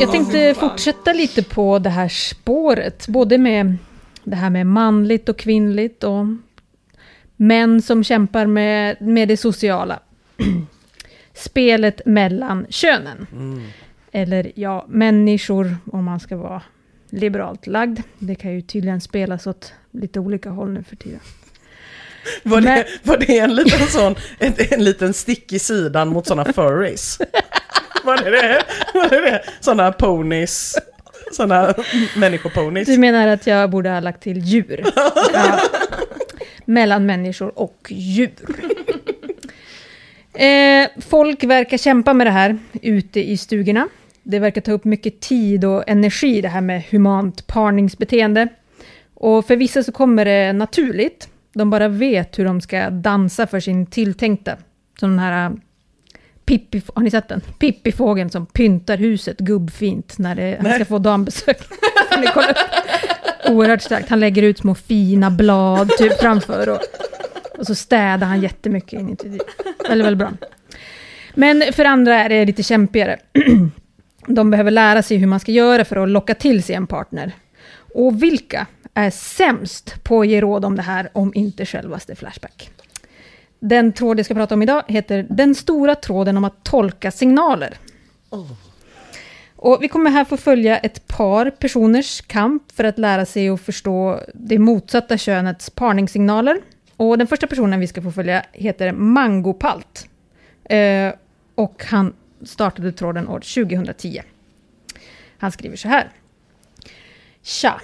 Jag 0.00 0.10
tänkte 0.10 0.54
fortsätta 0.54 1.12
lite 1.12 1.42
på 1.42 1.78
det 1.78 1.90
här 1.90 2.08
spåret. 2.08 3.08
Både 3.08 3.38
med 3.38 3.76
det 4.24 4.36
här 4.36 4.50
med 4.50 4.66
manligt 4.66 5.28
och 5.28 5.38
kvinnligt 5.38 6.04
och 6.04 6.26
män 7.36 7.82
som 7.82 8.04
kämpar 8.04 8.46
med, 8.46 8.96
med 9.00 9.28
det 9.28 9.36
sociala. 9.36 10.00
Spelet 11.34 12.00
mellan 12.06 12.66
könen. 12.68 13.26
Eller 14.12 14.52
ja, 14.54 14.84
människor 14.88 15.76
om 15.92 16.04
man 16.04 16.20
ska 16.20 16.36
vara 16.36 16.62
liberalt 17.10 17.66
lagd. 17.66 18.00
Det 18.18 18.34
kan 18.34 18.52
ju 18.54 18.60
tydligen 18.62 19.00
spelas 19.00 19.46
åt 19.46 19.72
lite 19.90 20.20
olika 20.20 20.50
håll 20.50 20.70
nu 20.72 20.82
för 20.82 20.96
tiden. 20.96 21.20
Var 22.42 22.60
Men- 22.60 22.64
det, 22.78 22.86
var 23.02 23.16
det 23.16 23.38
en 23.38 23.54
liten 23.54 23.86
sån, 23.86 24.14
en, 24.38 24.52
en 24.70 24.84
liten 24.84 25.12
stick 25.14 25.52
i 25.52 25.58
sidan 25.58 26.08
mot 26.08 26.26
sådana 26.26 26.52
furries? 26.52 27.18
Var 28.04 28.16
det 28.16 28.30
det? 28.30 28.62
Var 28.94 29.08
det 29.08 29.20
det? 29.20 29.42
Sådana 29.60 29.92
ponies? 29.92 30.74
Sådana 31.32 31.74
människoponies? 32.16 32.86
Du 32.88 32.98
menar 32.98 33.28
att 33.28 33.46
jag 33.46 33.70
borde 33.70 33.90
ha 33.90 34.00
lagt 34.00 34.22
till 34.22 34.38
djur? 34.38 34.84
Ja. 35.32 35.60
Mellan 36.66 37.06
människor 37.06 37.58
och 37.58 37.86
djur. 37.88 38.30
Eh, 40.38 40.88
folk 41.00 41.44
verkar 41.44 41.78
kämpa 41.78 42.14
med 42.14 42.26
det 42.26 42.30
här 42.30 42.58
ute 42.82 43.30
i 43.30 43.36
stugorna. 43.36 43.88
Det 44.22 44.38
verkar 44.38 44.60
ta 44.60 44.72
upp 44.72 44.84
mycket 44.84 45.20
tid 45.20 45.64
och 45.64 45.88
energi 45.88 46.40
det 46.40 46.48
här 46.48 46.60
med 46.60 46.82
humant 46.90 47.46
parningsbeteende. 47.46 48.48
Och 49.14 49.46
för 49.46 49.56
vissa 49.56 49.82
så 49.82 49.92
kommer 49.92 50.24
det 50.24 50.52
naturligt. 50.52 51.28
De 51.52 51.70
bara 51.70 51.88
vet 51.88 52.38
hur 52.38 52.44
de 52.44 52.60
ska 52.60 52.90
dansa 52.90 53.46
för 53.46 53.60
sin 53.60 53.86
tilltänkta. 53.86 54.56
Som 55.00 55.10
den 55.10 55.18
här 55.18 55.56
Pippi, 56.46 56.82
har 56.94 57.02
ni 57.02 57.10
sett 57.10 57.28
den? 57.28 57.40
Pippifågeln 57.58 58.30
som 58.30 58.46
pyntar 58.46 58.96
huset 58.96 59.38
gubbfint 59.38 60.18
när 60.18 60.34
det, 60.34 60.58
han 60.62 60.74
ska 60.74 60.84
få 60.84 60.98
dambesök. 60.98 61.58
Oerhört 63.48 63.82
starkt. 63.82 64.08
Han 64.08 64.20
lägger 64.20 64.42
ut 64.42 64.58
små 64.58 64.74
fina 64.74 65.30
blad 65.30 65.90
typ 65.98 66.20
framför 66.20 66.68
och, 66.68 66.80
och 67.58 67.66
så 67.66 67.74
städar 67.74 68.26
han 68.26 68.40
jättemycket 68.40 69.00
inuti. 69.00 69.38
Väldigt, 69.88 70.06
väldigt 70.06 70.18
bra. 70.18 70.32
Men 71.34 71.62
för 71.72 71.84
andra 71.84 72.14
är 72.14 72.28
det 72.28 72.44
lite 72.44 72.62
kämpigare. 72.62 73.18
De 74.26 74.50
behöver 74.50 74.70
lära 74.70 75.02
sig 75.02 75.16
hur 75.16 75.26
man 75.26 75.40
ska 75.40 75.52
göra 75.52 75.84
för 75.84 75.96
att 75.96 76.08
locka 76.08 76.34
till 76.34 76.62
sig 76.62 76.74
en 76.74 76.86
partner. 76.86 77.32
Och 77.94 78.22
vilka 78.22 78.66
är 78.94 79.10
sämst 79.10 80.04
på 80.04 80.20
att 80.20 80.28
ge 80.28 80.40
råd 80.40 80.64
om 80.64 80.76
det 80.76 80.82
här, 80.82 81.08
om 81.12 81.32
inte 81.34 81.66
självaste 81.66 82.16
Flashback. 82.16 82.70
Den 83.68 83.92
tråd 83.92 84.18
jag 84.18 84.24
ska 84.24 84.34
prata 84.34 84.54
om 84.54 84.62
idag 84.62 84.82
heter 84.88 85.26
Den 85.30 85.54
stora 85.54 85.94
tråden 85.94 86.36
om 86.36 86.44
att 86.44 86.64
tolka 86.64 87.10
signaler. 87.10 87.74
Och 89.56 89.78
vi 89.82 89.88
kommer 89.88 90.10
här 90.10 90.24
få 90.24 90.36
följa 90.36 90.78
ett 90.78 91.08
par 91.08 91.50
personers 91.50 92.20
kamp 92.20 92.72
för 92.72 92.84
att 92.84 92.98
lära 92.98 93.26
sig 93.26 93.48
att 93.48 93.60
förstå 93.60 94.20
det 94.34 94.58
motsatta 94.58 95.18
könets 95.18 95.70
parningssignaler. 95.70 96.58
Och 96.96 97.18
den 97.18 97.26
första 97.26 97.46
personen 97.46 97.80
vi 97.80 97.86
ska 97.86 98.02
få 98.02 98.12
följa 98.12 98.44
heter 98.52 98.92
Mangopalt. 98.92 100.08
Eh, 100.64 101.12
och 101.54 101.84
han 101.84 102.12
startade 102.42 102.92
tråden 102.92 103.28
år 103.28 103.40
2010. 103.40 104.20
Han 105.38 105.52
skriver 105.52 105.76
så 105.76 105.88
här. 105.88 106.10
Tja! 107.42 107.80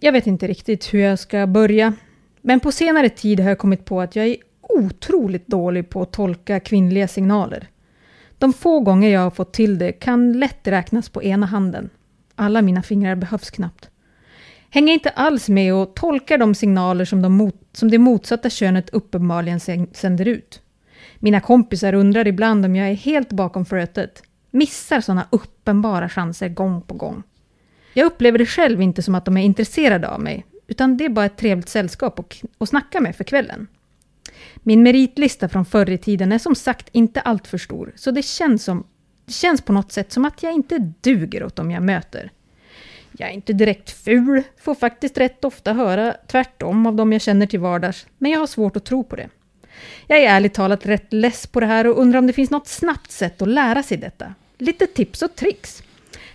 Jag 0.00 0.12
vet 0.12 0.26
inte 0.26 0.46
riktigt 0.46 0.94
hur 0.94 1.00
jag 1.00 1.18
ska 1.18 1.46
börja. 1.46 1.92
Men 2.40 2.60
på 2.60 2.72
senare 2.72 3.08
tid 3.08 3.40
har 3.40 3.48
jag 3.48 3.58
kommit 3.58 3.84
på 3.84 4.00
att 4.00 4.16
jag 4.16 4.26
är 4.26 4.36
otroligt 4.62 5.46
dålig 5.46 5.90
på 5.90 6.02
att 6.02 6.12
tolka 6.12 6.60
kvinnliga 6.60 7.08
signaler. 7.08 7.68
De 8.38 8.52
få 8.52 8.80
gånger 8.80 9.08
jag 9.10 9.20
har 9.20 9.30
fått 9.30 9.52
till 9.52 9.78
det 9.78 9.92
kan 9.92 10.32
lätt 10.32 10.68
räknas 10.68 11.08
på 11.08 11.22
ena 11.22 11.46
handen. 11.46 11.90
Alla 12.34 12.62
mina 12.62 12.82
fingrar 12.82 13.14
behövs 13.14 13.50
knappt. 13.50 13.88
Hänger 14.70 14.92
inte 14.92 15.10
alls 15.10 15.48
med 15.48 15.74
och 15.74 15.94
tolkar 15.94 16.38
de 16.38 16.54
signaler 16.54 17.04
som, 17.04 17.22
de 17.22 17.32
mot, 17.32 17.54
som 17.72 17.90
det 17.90 17.98
motsatta 17.98 18.50
könet 18.50 18.90
uppenbarligen 18.90 19.60
sänder 19.92 20.28
ut. 20.28 20.62
Mina 21.18 21.40
kompisar 21.40 21.92
undrar 21.92 22.26
ibland 22.26 22.64
om 22.64 22.76
jag 22.76 22.90
är 22.90 22.94
helt 22.94 23.32
bakom 23.32 23.64
flötet. 23.64 24.22
Missar 24.50 25.00
sådana 25.00 25.26
uppenbara 25.30 26.08
chanser 26.08 26.48
gång 26.48 26.82
på 26.82 26.94
gång. 26.94 27.22
Jag 27.94 28.06
upplever 28.06 28.38
det 28.38 28.46
själv 28.46 28.82
inte 28.82 29.02
som 29.02 29.14
att 29.14 29.24
de 29.24 29.36
är 29.36 29.42
intresserade 29.42 30.08
av 30.08 30.20
mig, 30.20 30.46
utan 30.66 30.96
det 30.96 31.04
är 31.04 31.08
bara 31.08 31.26
ett 31.26 31.36
trevligt 31.36 31.68
sällskap 31.68 32.18
att, 32.18 32.42
att 32.58 32.68
snacka 32.68 33.00
med 33.00 33.16
för 33.16 33.24
kvällen. 33.24 33.66
Min 34.62 34.82
meritlista 34.82 35.48
från 35.48 35.64
förr 35.64 35.90
i 35.90 35.98
tiden 35.98 36.32
är 36.32 36.38
som 36.38 36.54
sagt 36.54 36.88
inte 36.92 37.20
alltför 37.20 37.58
stor, 37.58 37.92
så 37.96 38.10
det 38.10 38.22
känns, 38.22 38.64
som, 38.64 38.86
det 39.26 39.32
känns 39.32 39.62
på 39.62 39.72
något 39.72 39.92
sätt 39.92 40.12
som 40.12 40.24
att 40.24 40.42
jag 40.42 40.52
inte 40.52 40.92
duger 41.00 41.44
åt 41.44 41.56
dem 41.56 41.70
jag 41.70 41.82
möter. 41.82 42.30
Jag 43.18 43.28
är 43.28 43.32
inte 43.32 43.52
direkt 43.52 43.90
ful, 43.90 44.42
får 44.62 44.74
faktiskt 44.74 45.18
rätt 45.18 45.44
ofta 45.44 45.72
höra 45.72 46.16
tvärtom 46.26 46.86
av 46.86 46.94
dem 46.94 47.12
jag 47.12 47.22
känner 47.22 47.46
till 47.46 47.60
vardags, 47.60 48.06
men 48.18 48.30
jag 48.30 48.38
har 48.38 48.46
svårt 48.46 48.76
att 48.76 48.84
tro 48.84 49.04
på 49.04 49.16
det. 49.16 49.28
Jag 50.06 50.18
är 50.18 50.28
ärligt 50.28 50.54
talat 50.54 50.86
rätt 50.86 51.12
less 51.12 51.46
på 51.46 51.60
det 51.60 51.66
här 51.66 51.86
och 51.86 52.00
undrar 52.00 52.18
om 52.18 52.26
det 52.26 52.32
finns 52.32 52.50
något 52.50 52.68
snabbt 52.68 53.10
sätt 53.10 53.42
att 53.42 53.48
lära 53.48 53.82
sig 53.82 53.96
detta. 53.96 54.34
Lite 54.58 54.86
tips 54.86 55.22
och 55.22 55.34
tricks. 55.34 55.82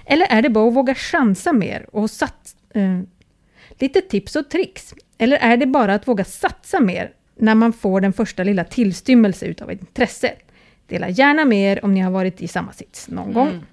Eller 0.06 0.28
är 0.28 0.41
det 0.41 0.50
bara 0.50 0.68
att 0.68 0.76
våga 0.76 0.95
chansa 0.95 1.54
mer 1.54 1.86
och 1.91 2.10
satsa... 2.10 2.58
Eh, 2.74 3.00
lite 3.80 4.02
tips 4.02 4.36
och 4.36 4.50
tricks. 4.50 4.93
Eller 5.18 5.38
är 5.38 5.58
det 5.58 5.66
bara 5.66 5.93
att 5.93 6.08
våga 6.08 6.24
satsa 6.24 6.80
mer 6.80 7.12
när 7.40 7.56
man 7.56 7.74
får 7.74 8.02
den 8.02 8.14
första 8.14 8.44
lilla 8.44 8.64
tillstymmelse 8.64 9.46
utav 9.46 9.72
ett 9.72 9.82
intresse? 9.82 10.32
Dela 10.88 11.10
gärna 11.10 11.46
med 11.46 11.72
er 11.72 11.86
om 11.86 11.94
ni 11.94 12.00
har 12.00 12.12
varit 12.12 12.42
i 12.42 12.48
samma 12.48 12.74
sits 12.74 13.08
någon 13.08 13.34
gång. 13.34 13.64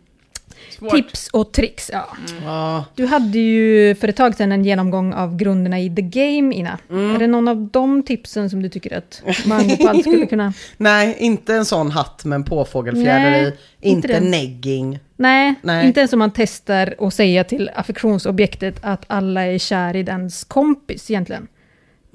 Svårt. 0.78 0.90
Tips 0.90 1.28
och 1.28 1.52
tricks, 1.52 1.90
ja. 1.92 2.08
Ja, 2.44 2.84
Du 2.94 3.06
hade 3.06 3.38
ju 3.38 3.94
för 3.94 4.08
ett 4.08 4.16
tag 4.16 4.34
sedan 4.34 4.52
en 4.52 4.64
genomgång 4.64 5.12
av 5.12 5.36
grunderna 5.36 5.80
i 5.80 5.94
The 5.96 6.02
Game, 6.02 6.54
Ina. 6.54 6.78
Är 6.90 7.18
det 7.18 7.26
någon 7.26 7.48
av 7.48 7.68
de 7.72 8.02
tipsen 8.02 8.50
som 8.50 8.62
du 8.62 8.68
tycker 8.68 8.98
att 8.98 9.22
Mangopal 9.46 10.00
skulle 10.00 10.26
kunna... 10.26 10.52
nej, 10.76 11.16
inte 11.18 11.54
en 11.54 11.64
sån 11.64 11.90
hatt 11.90 12.24
med 12.24 12.36
en 12.36 12.44
påfågelfjäder 12.44 13.30
Nej, 13.30 13.56
i. 13.80 13.88
inte 13.90 14.08
Inte 14.08 14.20
negging. 14.20 14.98
Nej, 15.16 15.54
Nej. 15.62 15.86
inte 15.86 16.00
ens 16.00 16.12
om 16.12 16.18
man 16.18 16.30
testar 16.30 16.94
och 17.00 17.12
säga 17.12 17.44
till 17.44 17.70
affektionsobjektet 17.74 18.78
att 18.82 19.04
alla 19.06 19.42
är 19.42 19.58
kär 19.58 19.96
i 19.96 20.02
dens 20.02 20.44
kompis 20.44 21.10
egentligen. 21.10 21.48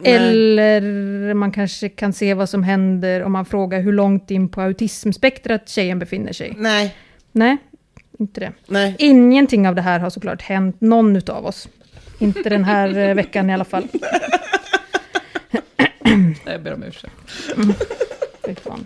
Nej. 0.02 0.14
Eller 0.14 1.34
man 1.34 1.52
kanske 1.52 1.89
kan 1.89 2.14
se 2.14 2.34
vad 2.34 2.50
som 2.50 2.64
händer 2.64 3.24
om 3.24 3.32
man 3.32 3.45
frågar 3.45 3.82
hur 3.82 3.93
långt 3.93 4.32
in 4.32 4.50
på 4.50 4.62
autismspektrat 4.62 5.70
tjejen 5.70 6.00
befinner 6.00 6.34
sig. 6.34 6.54
Nej, 6.58 6.95
Nej, 7.32 7.58
inte 8.20 8.39
det. 8.39 8.52
nej. 8.68 8.95
Ingenting 9.00 9.68
av 9.68 9.76
det 9.76 9.82
här 9.82 10.00
har 10.00 10.10
såklart 10.10 10.41
hänt 10.41 10.82
någon 10.82 11.16
utav 11.16 11.45
oss. 11.45 11.68
Inte 12.20 12.50
den 12.50 12.64
här 12.64 12.97
eh, 12.97 13.16
veckan 13.16 13.50
i 13.50 13.54
alla 13.54 13.66
fall. 13.66 13.88
Jag 16.45 16.62
ber 16.64 16.74
om 16.74 16.84
ursäkt. 16.84 17.14
Fy 18.45 18.56
fan. 18.56 18.86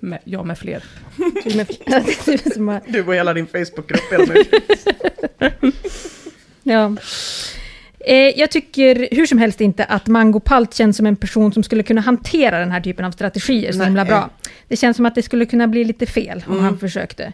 Med, 0.00 0.18
jag 0.24 0.46
med 0.46 0.58
fler. 0.58 0.84
Du 1.44 1.56
med- 1.56 1.68
som 2.54 2.68
har- 2.68 2.80
Du 2.86 3.04
och 3.06 3.14
hela 3.14 3.34
din 3.34 3.46
Facebookgrupp 3.46 4.12
hela 4.12 4.26
tiden. 4.26 5.72
Ja. 6.62 6.96
Eh, 8.04 8.16
jag 8.16 8.50
tycker 8.50 9.08
hur 9.10 9.26
som 9.26 9.38
helst 9.38 9.60
inte 9.60 9.84
att 9.84 10.06
Mango 10.06 10.40
Palt 10.40 10.74
känns 10.74 10.96
som 10.96 11.06
en 11.06 11.16
person 11.16 11.52
som 11.52 11.62
skulle 11.62 11.82
kunna 11.82 12.00
hantera 12.00 12.58
den 12.58 12.70
här 12.70 12.80
typen 12.80 13.04
av 13.04 13.10
strategier 13.10 13.72
så 13.72 13.78
Nej. 13.78 13.86
himla 13.86 14.04
bra. 14.04 14.30
Det 14.68 14.76
känns 14.76 14.96
som 14.96 15.06
att 15.06 15.14
det 15.14 15.22
skulle 15.22 15.46
kunna 15.46 15.66
bli 15.66 15.84
lite 15.84 16.06
fel 16.06 16.44
om 16.46 16.60
han 16.60 16.78
försökte. 16.78 17.32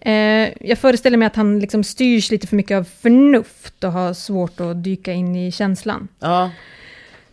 Eh, 0.00 0.48
jag 0.60 0.78
föreställer 0.78 1.16
mig 1.16 1.26
att 1.26 1.36
han 1.36 1.60
liksom 1.60 1.84
styrs 1.84 2.30
lite 2.30 2.46
för 2.46 2.56
mycket 2.56 2.76
av 2.76 2.84
förnuft 2.84 3.84
och 3.84 3.92
har 3.92 4.14
svårt 4.14 4.60
att 4.60 4.84
dyka 4.84 5.12
in 5.12 5.36
i 5.36 5.52
känslan. 5.52 6.08
Ja, 6.20 6.50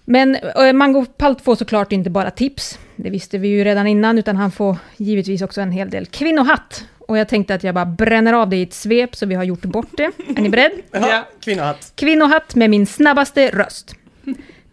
Men 0.05 0.37
Mango 0.73 1.05
Palt 1.05 1.41
får 1.41 1.55
såklart 1.55 1.91
inte 1.91 2.09
bara 2.09 2.31
tips, 2.31 2.79
det 2.95 3.09
visste 3.09 3.37
vi 3.37 3.47
ju 3.47 3.63
redan 3.63 3.87
innan, 3.87 4.17
utan 4.17 4.35
han 4.35 4.51
får 4.51 4.77
givetvis 4.97 5.41
också 5.41 5.61
en 5.61 5.71
hel 5.71 5.89
del 5.89 6.05
kvinnohatt. 6.05 6.85
Och 7.07 7.17
jag 7.17 7.27
tänkte 7.27 7.55
att 7.55 7.63
jag 7.63 7.75
bara 7.75 7.85
bränner 7.85 8.33
av 8.33 8.49
det 8.49 8.55
i 8.55 8.63
ett 8.63 8.73
svep 8.73 9.15
så 9.15 9.25
vi 9.25 9.35
har 9.35 9.43
gjort 9.43 9.61
bort 9.61 9.97
det. 9.97 10.11
Är 10.37 10.41
ni 10.41 10.49
beredd? 10.49 10.71
ja. 10.91 11.27
kvinnohatt. 11.39 11.93
Kvinnohatt 11.95 12.55
med 12.55 12.69
min 12.69 12.85
snabbaste 12.85 13.49
röst. 13.49 13.95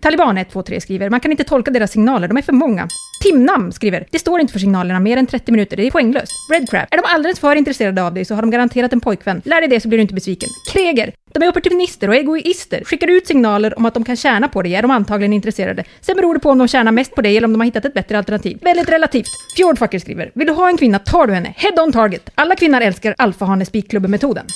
Taliban 0.00 0.36
123 0.36 0.80
skriver, 0.80 1.10
man 1.10 1.20
kan 1.20 1.30
inte 1.30 1.44
tolka 1.44 1.70
deras 1.70 1.90
signaler, 1.90 2.28
de 2.28 2.36
är 2.36 2.42
för 2.42 2.52
många. 2.52 2.88
Timnam 3.22 3.72
skriver, 3.72 4.06
det 4.10 4.18
står 4.18 4.40
inte 4.40 4.52
för 4.52 4.60
signalerna 4.60 5.00
mer 5.00 5.16
än 5.16 5.26
30 5.26 5.52
minuter, 5.52 5.76
det 5.76 5.86
är 5.86 5.90
poänglöst. 5.90 6.32
Redcrab, 6.52 6.86
är 6.90 6.96
de 6.96 7.02
alldeles 7.06 7.40
för 7.40 7.56
intresserade 7.56 8.02
av 8.02 8.14
dig 8.14 8.24
så 8.24 8.34
har 8.34 8.42
de 8.42 8.50
garanterat 8.50 8.92
en 8.92 9.00
pojkvän. 9.00 9.42
Lär 9.44 9.60
dig 9.60 9.68
det 9.68 9.80
så 9.80 9.88
blir 9.88 9.98
du 9.98 10.02
inte 10.02 10.14
besviken. 10.14 10.48
Kreger, 10.72 11.12
de 11.32 11.42
är 11.42 11.48
opportunister 11.48 12.08
och 12.08 12.14
egoister. 12.14 12.84
Skickar 12.84 13.06
du 13.06 13.16
ut 13.16 13.26
signaler 13.26 13.78
om 13.78 13.86
att 13.86 13.94
de 13.94 14.04
kan 14.04 14.16
tjäna 14.16 14.48
på 14.48 14.62
dig 14.62 14.74
är 14.74 14.82
de 14.82 14.90
antagligen 14.90 15.32
intresserade. 15.32 15.84
Sen 16.00 16.16
beror 16.16 16.34
det 16.34 16.40
på 16.40 16.50
om 16.50 16.58
de 16.58 16.68
tjänar 16.68 16.92
mest 16.92 17.14
på 17.14 17.22
dig 17.22 17.36
eller 17.36 17.46
om 17.46 17.52
de 17.52 17.60
har 17.60 17.64
hittat 17.64 17.84
ett 17.84 17.94
bättre 17.94 18.18
alternativ. 18.18 18.58
Väldigt 18.62 18.88
relativt. 18.88 19.30
Fjordfucker 19.56 19.98
skriver, 19.98 20.30
vill 20.34 20.46
du 20.46 20.52
ha 20.52 20.68
en 20.68 20.76
kvinna 20.76 20.98
tar 20.98 21.26
du 21.26 21.34
henne. 21.34 21.54
Head 21.56 21.82
on 21.82 21.92
target. 21.92 22.30
Alla 22.34 22.56
kvinnor 22.56 22.80
älskar 22.80 23.14
alfahane-spikklubbe-metoden. 23.18 24.46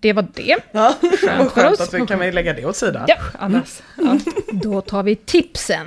Det 0.00 0.12
var 0.12 0.26
det. 0.34 0.56
Ja, 0.72 0.94
vad 1.00 1.18
för 1.20 1.48
skönt 1.48 1.80
att 1.80 1.94
vi 1.94 2.06
kan 2.06 2.20
vi 2.20 2.32
lägga 2.32 2.52
det 2.52 2.64
åt 2.64 2.76
sidan. 2.76 3.04
Ja. 3.08 3.16
Andas. 3.38 3.82
Ja. 3.96 4.18
Då 4.52 4.80
tar 4.80 5.02
vi 5.02 5.16
tipsen. 5.16 5.86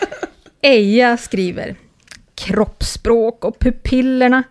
Eja 0.62 1.16
skriver 1.16 1.76
kroppsspråk 2.34 3.44
och 3.44 3.58
pupillerna. 3.58 4.42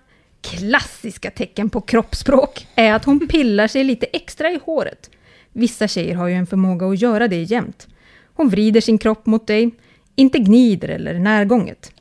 Klassiska 0.42 1.32
tecken 1.32 1.70
på 1.70 1.82
kroppsspråk 1.82 2.68
är 2.76 2.94
att 2.94 3.06
hon 3.06 3.28
pillar 3.28 3.68
sig 3.68 3.84
lite 3.84 4.06
extra 4.06 4.52
i 4.52 4.60
håret. 4.66 5.10
Vissa 5.54 5.88
tjejer 5.88 6.16
har 6.16 6.28
ju 6.28 6.34
en 6.34 6.48
förmåga 6.48 6.88
att 6.88 7.02
göra 7.02 7.28
det 7.28 7.44
jämt. 7.44 7.88
Hon 8.34 8.50
vrider 8.50 8.82
sin 8.82 8.98
kropp 8.98 9.26
mot 9.26 9.48
dig, 9.48 9.72
inte 10.16 10.40
gnider 10.40 10.90
eller 10.90 11.14
närgånget. 11.14 11.92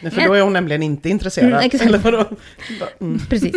Nej, 0.00 0.12
För 0.12 0.20
då 0.20 0.34
är 0.34 0.42
hon 0.42 0.52
nämligen 0.52 0.82
inte 0.82 1.08
intresserad. 1.08 1.48
Mm, 1.48 1.60
exakt. 1.64 2.06
Mm. 3.00 3.18
Precis. 3.28 3.56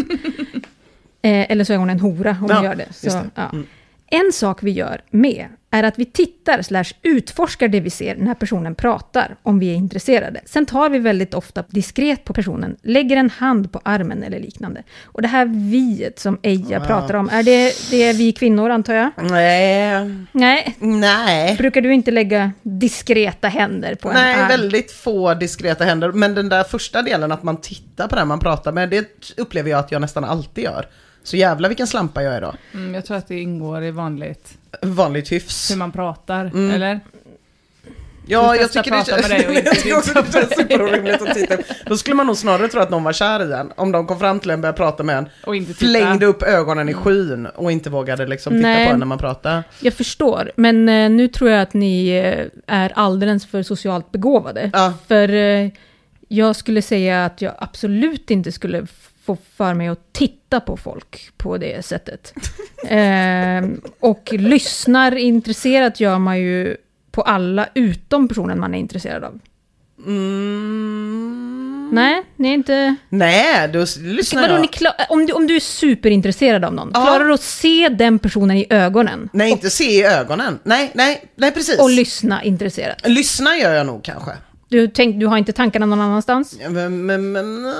Eh, 1.27 1.51
eller 1.51 1.63
så 1.63 1.73
är 1.73 1.77
hon 1.77 1.89
en 1.89 1.99
hora 1.99 2.37
om 2.41 2.47
Ja, 2.49 2.55
hon 2.55 2.63
gör 2.63 2.75
det. 2.75 2.93
Så, 2.93 3.09
det. 3.09 3.29
Ja. 3.35 3.49
Mm. 3.53 3.67
En 4.09 4.31
sak 4.33 4.63
vi 4.63 4.71
gör 4.71 5.01
med 5.09 5.47
är 5.71 5.83
att 5.83 5.99
vi 5.99 6.05
tittar 6.05 6.61
slash 6.61 6.85
utforskar 7.01 7.67
det 7.67 7.79
vi 7.79 7.89
ser 7.89 8.15
när 8.15 8.33
personen 8.33 8.75
pratar, 8.75 9.35
om 9.43 9.59
vi 9.59 9.69
är 9.69 9.73
intresserade. 9.75 10.41
Sen 10.45 10.65
tar 10.65 10.89
vi 10.89 10.99
väldigt 10.99 11.33
ofta 11.33 11.63
diskret 11.67 12.23
på 12.23 12.33
personen, 12.33 12.75
lägger 12.81 13.17
en 13.17 13.29
hand 13.29 13.71
på 13.71 13.81
armen 13.83 14.23
eller 14.23 14.39
liknande. 14.39 14.83
Och 15.05 15.21
det 15.21 15.27
här 15.27 15.45
viet 15.45 16.19
som 16.19 16.39
Eija 16.41 16.79
pratar 16.79 17.13
om, 17.13 17.29
är 17.29 17.43
det, 17.43 17.73
det 17.91 18.03
är 18.03 18.13
vi 18.13 18.31
kvinnor 18.31 18.69
antar 18.69 18.93
jag? 18.93 19.09
Nej, 19.15 20.07
Nej. 20.31 20.75
nej. 20.79 21.55
Brukar 21.57 21.81
du 21.81 21.93
inte 21.93 22.11
lägga 22.11 22.51
diskreta 22.61 23.47
händer 23.47 23.95
på 23.95 24.09
en 24.09 24.15
Nej, 24.15 24.35
arm? 24.35 24.47
väldigt 24.47 24.91
få 24.91 25.33
diskreta 25.33 25.83
händer. 25.83 26.11
Men 26.11 26.35
den 26.35 26.49
där 26.49 26.63
första 26.63 27.01
delen, 27.01 27.31
att 27.31 27.43
man 27.43 27.57
tittar 27.57 28.07
på 28.07 28.15
den 28.15 28.27
man 28.27 28.39
pratar 28.39 28.71
med, 28.71 28.89
det 28.89 29.33
upplever 29.37 29.69
jag 29.69 29.79
att 29.79 29.91
jag 29.91 30.01
nästan 30.01 30.23
alltid 30.23 30.63
gör. 30.63 30.85
Så 31.27 31.37
jävla 31.37 31.67
vilken 31.67 31.87
slampa 31.87 32.23
jag 32.23 32.33
är 32.35 32.41
då. 32.41 32.53
Mm, 32.73 32.93
jag 32.95 33.05
tror 33.05 33.17
att 33.17 33.27
det 33.27 33.39
ingår 33.41 33.83
i 33.83 33.91
vanligt 33.91 34.57
Vanligt 34.81 35.31
hyfs. 35.31 35.71
hur 35.71 35.75
man 35.77 35.91
pratar, 35.91 36.45
Mm. 36.45 36.71
eller? 36.71 36.99
Ja, 38.29 38.55
jag 38.55 38.71
tycker 38.71 38.91
det 38.91 38.97
och 38.97 39.09
inte 39.55 39.61
jag 39.65 39.75
tycker 39.75 39.97
också 39.97 40.13
det 40.13 40.31
känns 40.33 40.49
dig. 40.49 40.57
superorimligt 40.57 41.21
att 41.21 41.33
titta. 41.33 41.57
Då 41.85 41.97
skulle 41.97 42.15
man 42.15 42.27
nog 42.27 42.37
snarare 42.37 42.67
tro 42.67 42.81
att 42.81 42.89
någon 42.89 43.03
var 43.03 43.13
kär 43.13 43.49
i 43.49 43.53
en. 43.53 43.71
Om 43.75 43.91
de 43.91 44.07
kom 44.07 44.19
fram 44.19 44.39
till 44.39 44.49
en, 44.51 44.61
började 44.61 44.77
prata 44.77 45.03
med 45.03 45.17
en, 45.17 45.29
Och 45.45 45.55
inte 45.55 45.73
titta. 45.73 45.85
flängde 45.85 46.25
upp 46.25 46.43
ögonen 46.43 46.89
i 46.89 46.93
skyn 46.93 47.45
och 47.45 47.71
inte 47.71 47.89
vågade 47.89 48.27
liksom 48.27 48.53
titta 48.53 48.67
Nej. 48.67 48.87
på 48.87 48.93
en 48.93 48.99
när 48.99 49.05
man 49.05 49.17
pratar. 49.17 49.63
Jag 49.81 49.93
förstår, 49.93 50.51
men 50.55 50.89
eh, 50.89 51.09
nu 51.09 51.27
tror 51.27 51.49
jag 51.49 51.61
att 51.61 51.73
ni 51.73 52.07
eh, 52.09 52.75
är 52.75 52.91
alldeles 52.95 53.45
för 53.45 53.63
socialt 53.63 54.11
begåvade. 54.11 54.69
Ja. 54.73 54.93
För 55.07 55.33
eh, 55.33 55.69
jag 56.27 56.55
skulle 56.55 56.81
säga 56.81 57.25
att 57.25 57.41
jag 57.41 57.53
absolut 57.57 58.31
inte 58.31 58.51
skulle 58.51 58.85
få 59.27 59.37
för 59.57 59.73
mig 59.73 59.87
att 59.87 60.13
titta 60.13 60.59
på 60.59 60.77
folk 60.77 61.29
på 61.37 61.57
det 61.57 61.85
sättet. 61.85 62.33
Ehm, 62.87 63.81
och 63.99 64.29
lyssnar 64.31 65.15
intresserat 65.15 65.99
gör 65.99 66.19
man 66.19 66.39
ju 66.39 66.77
på 67.11 67.21
alla 67.21 67.67
utom 67.73 68.27
personen 68.27 68.59
man 68.59 68.73
är 68.75 68.79
intresserad 68.79 69.23
av. 69.23 69.39
Mm. 70.07 71.89
Nej, 71.93 72.23
ni 72.35 72.49
är 72.49 72.53
inte... 72.53 72.95
Nej, 73.09 73.67
då 73.67 73.85
lyssnar 73.99 74.41
Vadå, 74.41 74.53
jag. 74.53 74.61
ni 74.61 74.67
kla- 74.67 75.05
om, 75.09 75.25
du, 75.25 75.33
om 75.33 75.47
du 75.47 75.55
är 75.55 75.59
superintresserad 75.59 76.65
av 76.65 76.73
någon, 76.73 76.91
Ja. 76.93 77.01
klarar 77.01 77.25
du 77.25 77.33
att 77.33 77.41
se 77.41 77.89
den 77.89 78.19
personen 78.19 78.57
i 78.57 78.65
ögonen? 78.69 79.29
Nej, 79.33 79.51
inte 79.51 79.69
se 79.69 79.83
i 79.91 80.03
ögonen. 80.03 80.59
Nej, 80.63 80.91
nej, 80.93 81.23
nej 81.35 81.51
precis. 81.51 81.79
Och 81.79 81.89
lyssna 81.89 82.43
intresserat? 82.43 82.97
Lyssna 83.07 83.57
gör 83.57 83.73
jag 83.73 83.85
nog 83.85 84.03
kanske. 84.03 84.31
Du, 84.69 84.87
tänk, 84.87 85.19
du 85.19 85.25
har 85.25 85.37
inte 85.37 85.53
tankarna 85.53 85.85
någon 85.85 86.01
annanstans? 86.01 86.57
Ja, 86.61 86.69
Men, 86.69 87.05
men, 87.05 87.31
men 87.31 87.65
äh, 87.65 87.71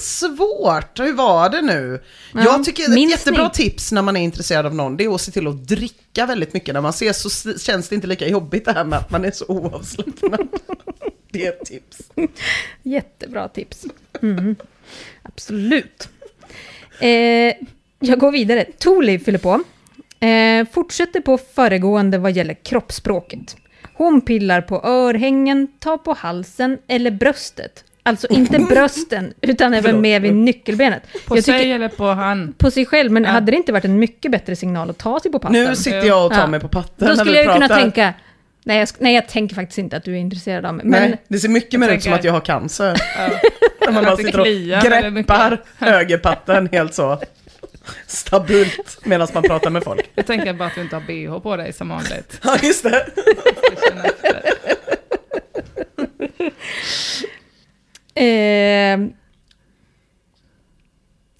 svårt. 0.00 0.98
Hur 1.00 1.12
var 1.12 1.50
det 1.50 1.62
nu? 1.62 2.02
Ja, 2.34 2.42
jag 2.44 2.64
tycker 2.64 2.82
ett 2.82 3.10
jättebra 3.10 3.44
ni? 3.44 3.50
tips 3.50 3.92
när 3.92 4.02
man 4.02 4.16
är 4.16 4.20
intresserad 4.20 4.66
av 4.66 4.74
någon, 4.74 4.96
det 4.96 5.04
är 5.04 5.14
att 5.14 5.20
se 5.20 5.32
till 5.32 5.46
att 5.46 5.68
dricka 5.68 6.26
väldigt 6.26 6.52
mycket. 6.52 6.74
När 6.74 6.80
man 6.80 6.90
ses 6.90 7.42
så 7.42 7.58
känns 7.58 7.88
det 7.88 7.94
inte 7.94 8.06
lika 8.06 8.28
jobbigt 8.28 8.64
det 8.64 8.72
här 8.72 8.84
med 8.84 8.98
att 8.98 9.10
man 9.10 9.24
är 9.24 9.30
så 9.30 9.44
oavslappnad. 9.48 10.48
det 11.30 11.46
är 11.46 11.52
ett 11.52 11.64
tips. 11.64 11.98
Jättebra 12.82 13.48
tips. 13.48 13.84
Mm. 14.22 14.56
Absolut. 15.22 16.08
Eh, 17.00 17.54
jag 17.98 18.18
går 18.18 18.32
vidare. 18.32 18.64
Toli 18.78 19.18
fyller 19.18 19.38
på. 19.38 19.62
Eh, 20.26 20.66
fortsätter 20.72 21.20
på 21.20 21.38
föregående 21.38 22.18
vad 22.18 22.32
gäller 22.32 22.54
kroppsspråket. 22.54 23.56
Hon 23.98 24.20
pillar 24.20 24.60
på 24.60 24.80
örhängen, 24.84 25.68
tar 25.78 25.96
på 25.96 26.12
halsen 26.18 26.78
eller 26.88 27.10
bröstet. 27.10 27.84
Alltså 28.02 28.26
inte 28.30 28.58
brösten, 28.70 29.32
utan 29.40 29.74
även 29.74 30.00
med 30.00 30.22
vid 30.22 30.34
nyckelbenet. 30.34 31.02
På 31.26 31.36
Jag 31.36 31.44
sig 31.44 31.72
eller 31.72 31.88
på 31.88 32.04
han? 32.06 32.52
på 32.58 32.70
sig 32.70 32.86
själv, 32.86 33.12
men 33.12 33.24
Ja. 33.24 33.30
hade 33.30 33.52
det 33.52 33.56
inte 33.56 33.72
varit 33.72 33.84
en 33.84 33.98
mycket 33.98 34.30
bättre 34.32 34.56
signal 34.56 34.90
att 34.90 34.98
ta 34.98 35.20
sig 35.20 35.32
på 35.32 35.38
patten? 35.38 35.64
Nu 35.64 35.76
sitter 35.76 36.02
jag 36.02 36.26
och 36.26 36.32
tar 36.32 36.40
Ja. 36.40 36.46
mig 36.46 36.60
på 36.60 36.68
patten 36.68 37.08
Då 37.08 37.16
skulle 37.16 37.36
jag 37.36 37.44
ju 37.44 37.52
kunna 37.52 37.68
pratar. 37.68 37.82
tänka, 37.82 38.14
nej 38.64 38.78
jag, 38.78 38.88
nej 38.98 39.14
jag 39.14 39.28
tänker 39.28 39.54
faktiskt 39.54 39.78
inte 39.78 39.96
att 39.96 40.04
du 40.04 40.12
är 40.14 40.18
intresserad 40.18 40.66
av 40.66 40.74
mig. 40.74 40.86
Men 40.86 41.02
Nej, 41.10 41.22
det 41.28 41.38
ser 41.38 41.48
mycket 41.48 41.80
mer 41.80 41.88
ut 41.92 42.02
som 42.02 42.12
att 42.12 42.24
jag 42.24 42.32
har 42.32 42.40
cancer. 42.40 42.96
Ja. 43.18 43.28
När 43.86 43.92
man 43.92 44.04
bara 44.04 44.16
sitter 44.16 44.40
och 44.40 44.46
greppar 45.16 45.62
högerpatten 45.78 46.68
helt 46.72 46.94
så 46.94 47.20
stabilt 48.06 48.98
medan 49.04 49.28
man 49.34 49.42
pratar 49.42 49.70
med 49.70 49.84
folk. 49.84 50.10
Jag 50.14 50.26
tänker 50.26 50.52
bara 50.52 50.68
att 50.68 50.74
du 50.74 50.80
inte 50.80 50.96
har 50.96 51.00
bh 51.00 51.42
på 51.42 51.56
dig 51.56 51.72
som 51.72 51.88
vanligt. 51.88 52.40
Ja, 52.42 52.58
just 52.62 52.82
det. 52.82 53.06
Eh, 58.14 58.98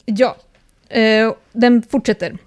ja, 0.04 0.36
eh, 0.88 1.32
den 1.52 1.82
fortsätter. 1.82 2.38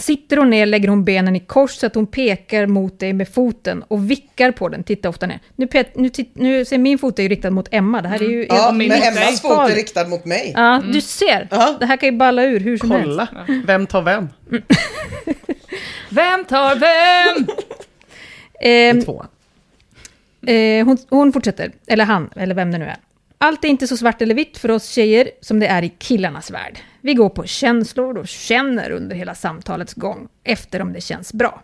Sitter 0.00 0.36
hon 0.36 0.50
ner 0.50 0.66
lägger 0.66 0.88
hon 0.88 1.04
benen 1.04 1.36
i 1.36 1.40
kors 1.40 1.70
så 1.70 1.86
att 1.86 1.94
hon 1.94 2.06
pekar 2.06 2.66
mot 2.66 2.98
dig 2.98 3.12
med 3.12 3.28
foten 3.34 3.82
och 3.82 4.10
vickar 4.10 4.50
på 4.52 4.68
den. 4.68 4.82
Titta 4.84 5.08
ofta 5.08 5.26
ner. 5.26 5.40
Nu, 5.56 5.66
pet, 5.66 5.96
nu, 5.96 6.10
nu 6.34 6.64
ser 6.64 6.78
min 6.78 6.98
fot 6.98 7.18
är 7.18 7.22
ju 7.22 7.28
riktad 7.28 7.50
mot 7.50 7.68
Emma. 7.70 8.02
Det 8.02 8.08
här 8.08 8.22
är 8.22 8.28
ju... 8.28 8.46
Ja, 8.48 8.68
Och 8.68 8.74
min 8.74 8.88
men 8.88 9.02
Emmas 9.02 9.40
fot 9.42 9.70
är 9.70 9.74
riktad 9.74 10.08
mot 10.08 10.24
mig. 10.24 10.52
Ja, 10.56 10.82
du 10.92 11.00
ser. 11.00 11.48
Ja. 11.50 11.76
Det 11.80 11.86
här 11.86 11.96
kan 11.96 12.08
ju 12.08 12.16
balla 12.16 12.44
ur 12.44 12.60
hur 12.60 12.78
som 12.78 12.90
helst. 12.90 13.04
Kolla, 13.06 13.28
vem 13.66 13.86
tar 13.86 14.02
vem? 14.02 14.28
Vem 16.10 16.44
tar 16.44 16.76
vem? 16.76 17.46
Eh, 18.60 19.04
Två. 19.04 19.24
Eh, 20.46 20.84
hon, 20.86 20.98
hon 21.08 21.32
fortsätter, 21.32 21.72
eller 21.86 22.04
han, 22.04 22.30
eller 22.36 22.54
vem 22.54 22.72
det 22.72 22.78
nu 22.78 22.84
är. 22.84 22.96
Allt 23.38 23.64
är 23.64 23.68
inte 23.68 23.86
så 23.86 23.96
svart 23.96 24.22
eller 24.22 24.34
vitt 24.34 24.58
för 24.58 24.70
oss 24.70 24.88
tjejer 24.88 25.30
som 25.40 25.60
det 25.60 25.66
är 25.66 25.82
i 25.82 25.88
killarnas 25.88 26.50
värld. 26.50 26.78
Vi 27.00 27.14
går 27.14 27.28
på 27.28 27.44
känslor 27.44 28.18
och 28.18 28.28
känner 28.28 28.90
under 28.90 29.16
hela 29.16 29.34
samtalets 29.34 29.94
gång, 29.94 30.28
efter 30.44 30.82
om 30.82 30.92
det 30.92 31.00
känns 31.00 31.32
bra. 31.32 31.62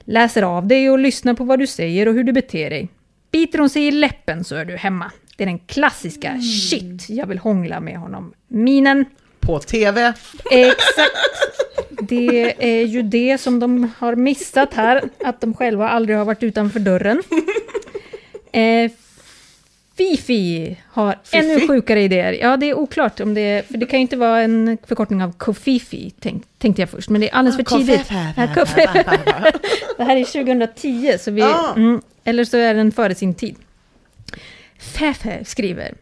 Läser 0.00 0.42
av 0.42 0.66
dig 0.66 0.90
och 0.90 0.98
lyssnar 0.98 1.34
på 1.34 1.44
vad 1.44 1.58
du 1.58 1.66
säger 1.66 2.08
och 2.08 2.14
hur 2.14 2.24
du 2.24 2.32
beter 2.32 2.70
dig. 2.70 2.88
Biter 3.30 3.58
hon 3.58 3.70
sig 3.70 3.86
i 3.86 3.90
läppen 3.90 4.44
så 4.44 4.54
är 4.56 4.64
du 4.64 4.76
hemma. 4.76 5.12
Det 5.36 5.44
är 5.44 5.46
den 5.46 5.58
klassiska 5.58 6.40
shit, 6.40 7.10
jag 7.10 7.26
vill 7.26 7.38
hångla 7.38 7.80
med 7.80 7.98
honom. 7.98 8.32
Minen. 8.48 9.04
På 9.40 9.58
TV. 9.58 10.12
Exakt. 10.50 11.16
Det 12.00 12.54
är 12.58 12.86
ju 12.86 13.02
det 13.02 13.38
som 13.38 13.60
de 13.60 13.92
har 13.98 14.16
missat 14.16 14.74
här, 14.74 15.02
att 15.24 15.40
de 15.40 15.54
själva 15.54 15.88
aldrig 15.88 16.18
har 16.18 16.24
varit 16.24 16.42
utanför 16.42 16.80
dörren. 16.80 17.22
Eh, 18.52 18.90
Fifi 20.00 20.76
har 20.88 21.16
Fifi? 21.24 21.38
ännu 21.38 21.68
sjukare 21.68 22.02
idéer. 22.02 22.32
Ja, 22.32 22.56
det 22.56 22.66
är 22.70 22.74
oklart 22.74 23.20
om 23.20 23.34
det 23.34 23.40
är, 23.40 23.62
för 23.62 23.76
det 23.78 23.86
kan 23.86 23.98
ju 23.98 24.00
inte 24.02 24.16
vara 24.16 24.40
en 24.40 24.78
förkortning 24.86 25.22
av 25.22 25.32
Kofifi, 25.32 26.12
tänk, 26.20 26.42
tänkte 26.58 26.82
jag 26.82 26.90
först, 26.90 27.10
men 27.10 27.20
det 27.20 27.30
är 27.30 27.34
alldeles 27.34 27.56
för 27.56 27.78
tidigt. 27.78 28.06
Ja. 28.10 29.52
Det 29.96 30.04
här 30.04 30.16
är 30.16 30.24
2010, 30.24 31.18
så 31.20 31.30
vi, 31.30 31.42
Ah. 31.42 31.74
mm, 31.76 32.00
eller 32.24 32.44
så 32.44 32.56
är 32.56 32.74
den 32.74 32.92
före 32.92 33.14
sin 33.14 33.34
tid. 33.34 33.56
Fefe 34.78 35.44
skriver, 35.44 35.94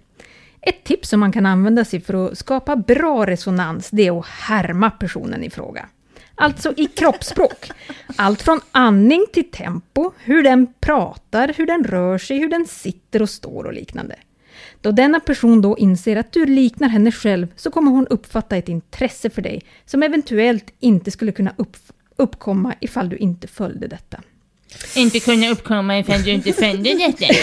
ett 0.60 0.84
tips 0.84 1.08
som 1.08 1.20
man 1.20 1.32
kan 1.32 1.46
använda 1.46 1.84
sig 1.84 2.00
för 2.00 2.26
att 2.26 2.38
skapa 2.38 2.76
bra 2.76 3.26
resonans, 3.26 3.90
det 3.90 4.06
är 4.06 4.18
att 4.20 4.26
härma 4.26 4.90
personen 4.90 5.44
i 5.44 5.50
fråga. 5.50 5.86
Alltså 6.38 6.74
i 6.76 6.86
kroppsspråk. 6.86 7.70
Allt 8.16 8.42
från 8.42 8.60
andning 8.72 9.26
till 9.32 9.50
tempo, 9.50 10.12
hur 10.18 10.42
den 10.42 10.66
pratar, 10.80 11.54
hur 11.56 11.66
den 11.66 11.84
rör 11.84 12.18
sig, 12.18 12.38
hur 12.38 12.48
den 12.48 12.66
sitter 12.66 13.22
och 13.22 13.30
står 13.30 13.64
och 13.64 13.72
liknande. 13.72 14.16
Då 14.80 14.90
denna 14.90 15.20
person 15.20 15.60
då 15.62 15.78
inser 15.78 16.16
att 16.16 16.32
du 16.32 16.46
liknar 16.46 16.88
henne 16.88 17.12
själv 17.12 17.46
så 17.56 17.70
kommer 17.70 17.90
hon 17.90 18.06
uppfatta 18.06 18.56
ett 18.56 18.68
intresse 18.68 19.30
för 19.30 19.42
dig 19.42 19.62
som 19.84 20.02
eventuellt 20.02 20.74
inte 20.78 21.10
skulle 21.10 21.32
kunna 21.32 21.54
upp, 21.56 21.76
uppkomma 22.16 22.74
ifall 22.80 23.08
du 23.08 23.16
inte 23.16 23.48
följde 23.48 23.88
detta. 23.88 24.20
Inte 24.94 25.20
kunna 25.20 25.48
uppkomma 25.50 25.98
ifall 25.98 26.22
du 26.24 26.30
inte 26.30 26.52
följde 26.52 26.94
detta. 26.94 27.34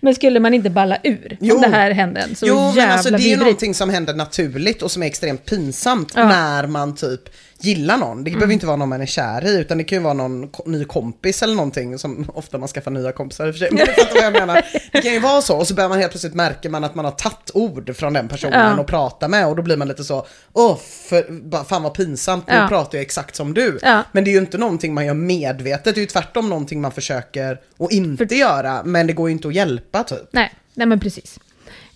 Men 0.00 0.14
skulle 0.14 0.40
man 0.40 0.54
inte 0.54 0.70
balla 0.70 0.98
ur 1.04 1.36
Jo. 1.40 1.54
om 1.54 1.60
det 1.60 1.68
här 1.68 1.90
hände? 1.90 2.28
Så 2.34 2.46
Jo, 2.46 2.56
jävla 2.56 2.82
men 2.82 2.90
alltså 2.90 3.10
det 3.10 3.16
är 3.16 3.18
ju 3.18 3.24
vidrigt. 3.24 3.40
någonting 3.40 3.74
som 3.74 3.90
händer 3.90 4.14
naturligt 4.14 4.82
och 4.82 4.90
som 4.90 5.02
är 5.02 5.06
extremt 5.06 5.44
pinsamt 5.46 6.12
Ja. 6.16 6.28
när 6.28 6.66
man 6.66 6.94
typ 6.96 7.20
gillar 7.60 7.96
någon. 7.96 8.24
Det 8.24 8.30
behöver 8.30 8.52
inte 8.52 8.66
vara 8.66 8.76
någon 8.76 8.88
man 8.88 9.00
är 9.00 9.06
kär 9.06 9.46
i 9.46 9.60
utan 9.60 9.78
det 9.78 9.84
kan 9.84 9.98
ju 9.98 10.02
vara 10.04 10.14
någon 10.14 10.48
ko- 10.48 10.62
ny 10.66 10.84
kompis 10.84 11.42
eller 11.42 11.54
någonting 11.54 11.98
som 11.98 12.30
ofta 12.34 12.58
man 12.58 12.68
skaffar 12.68 12.90
nya 12.90 13.12
kompisar 13.12 13.46
i 13.46 13.50
och 13.50 13.54
för 13.54 13.58
sig. 13.58 13.68
Men 13.72 13.86
du 13.86 14.14
vad 14.14 14.24
jag 14.24 14.32
menar. 14.32 14.62
Det 14.92 15.00
kan 15.00 15.12
ju 15.12 15.18
vara 15.20 15.42
så 15.42 15.56
och 15.56 15.66
så 15.68 15.74
börjar 15.74 15.88
man 15.88 15.98
helt 15.98 16.10
plötsligt 16.12 16.34
märka 16.34 16.70
man 16.70 16.84
att 16.84 16.94
man 16.94 17.04
har 17.04 17.12
tagit 17.12 17.50
ord 17.54 17.96
från 17.96 18.12
den 18.12 18.28
personen 18.28 18.60
Ja. 18.76 18.80
och 18.80 18.86
pratar 18.86 19.28
med 19.28 19.46
och 19.46 19.56
då 19.56 19.62
blir 19.62 19.76
man 19.76 19.88
lite 19.88 20.04
så, 20.04 20.26
åh, 20.52 20.76
för, 20.78 21.64
fan 21.64 21.82
vad 21.82 21.94
pinsamt, 21.94 22.46
nu 22.46 22.54
Ja. 22.54 22.68
pratar 22.68 22.98
jag 22.98 23.02
exakt 23.02 23.36
som 23.36 23.54
du. 23.54 23.78
Ja. 23.82 24.02
Men 24.12 24.24
det 24.24 24.30
är 24.30 24.32
ju 24.32 24.38
inte 24.38 24.58
någonting 24.58 24.94
man 24.94 25.06
gör 25.06 25.14
medvetet, 25.14 25.84
det 25.94 25.98
är 25.98 26.02
ju 26.02 26.06
tvärtom 26.06 26.48
någonting 26.48 26.80
man 26.80 26.92
försöker 26.92 27.60
att 27.78 27.92
inte 27.92 28.34
göra, 28.34 28.82
men 28.84 29.06
det 29.06 29.12
går 29.12 29.28
ju 29.28 29.32
inte 29.32 29.48
att 29.48 29.54
hjälpa 29.54 30.02
typ. 30.04 30.28
Nej, 30.30 30.52
nej 30.74 30.86
men 30.86 31.00
precis. 31.00 31.38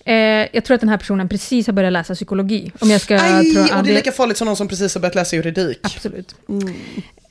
Eh, 0.09 0.49
jag 0.53 0.65
tror 0.65 0.75
att 0.75 0.81
den 0.81 0.91
här 0.91 0.97
personen 0.97 1.29
precis 1.29 1.67
har 1.67 1.75
börjat 1.75 1.93
läsa 1.93 2.15
psykologi. 2.15 2.73
Om 2.81 2.91
jag 2.91 3.01
ska 3.01 3.15
Aj, 3.21 3.53
tro, 3.53 3.63
och 3.79 3.85
det 3.85 3.91
är 3.91 3.95
lika 3.95 4.13
farligt 4.13 4.37
som 4.37 4.47
någon 4.47 4.57
som 4.57 4.69
precis 4.69 4.95
har 4.95 5.01
börjat 5.01 5.15
läsa 5.15 5.37
juridik. 5.37 5.79
Absolut. 5.83 6.35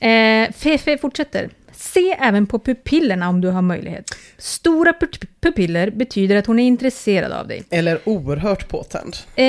Eh, 0.00 0.52
Fefe 0.56 0.98
fortsätter. 0.98 1.50
Se 1.72 2.16
även 2.20 2.46
på 2.46 2.58
pupillerna 2.58 3.28
om 3.28 3.40
du 3.40 3.48
har 3.48 3.62
möjlighet. 3.62 4.10
Stora 4.38 4.92
pu- 4.92 5.26
pupiller 5.40 5.90
betyder 5.90 6.36
att 6.36 6.46
hon 6.46 6.58
är 6.58 6.66
intresserad 6.66 7.32
av 7.32 7.48
dig. 7.48 7.62
Eller 7.70 7.98
oerhört 8.04 8.68
påtänd. 8.68 9.16
Eh, 9.34 9.44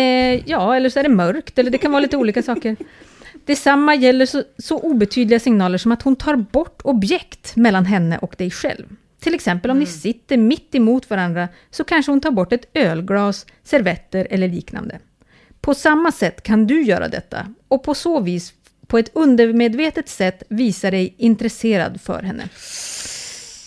ja, 0.50 0.76
eller 0.76 0.90
så 0.90 1.00
är 1.00 1.04
det 1.04 1.10
mörkt, 1.10 1.60
eller 1.60 1.72
det 1.72 1.78
kan 1.78 1.92
vara 1.92 2.00
lite 2.02 2.18
olika 2.18 2.44
saker. 2.44 2.76
Detsamma 3.46 3.96
gäller 3.96 4.26
så, 4.26 4.44
så 4.58 4.80
obetydliga 4.80 5.40
signaler 5.40 5.78
som 5.78 5.92
att 5.92 6.02
hon 6.02 6.16
tar 6.16 6.36
bort 6.36 6.82
objekt 6.84 7.56
mellan 7.56 7.86
henne 7.86 8.18
och 8.18 8.36
dig 8.38 8.52
själv. 8.52 8.86
Till 9.20 9.34
exempel 9.34 9.72
om 9.72 9.80
ni 9.80 9.86
sitter 9.86 10.38
mitt 10.38 10.76
emot 10.76 11.10
varandra 11.10 11.48
så 11.72 11.84
kanske 11.84 12.12
hon 12.12 12.22
tar 12.22 12.32
bort 12.32 12.54
ett 12.54 12.70
ölglas, 12.74 13.46
servetter 13.64 14.28
eller 14.30 14.48
liknande. 14.48 15.00
På 15.62 15.74
samma 15.74 16.12
sätt 16.12 16.44
kan 16.44 16.68
du 16.68 16.84
göra 16.84 17.08
detta 17.08 17.54
och 17.68 17.84
på 17.84 17.94
så 17.96 18.20
vis 18.20 18.54
på 18.88 18.98
ett 18.98 19.12
undermedvetet 19.14 20.10
sätt 20.10 20.44
visa 20.50 20.92
dig 20.92 21.16
intresserad 21.18 22.02
för 22.02 22.24
henne. 22.24 22.50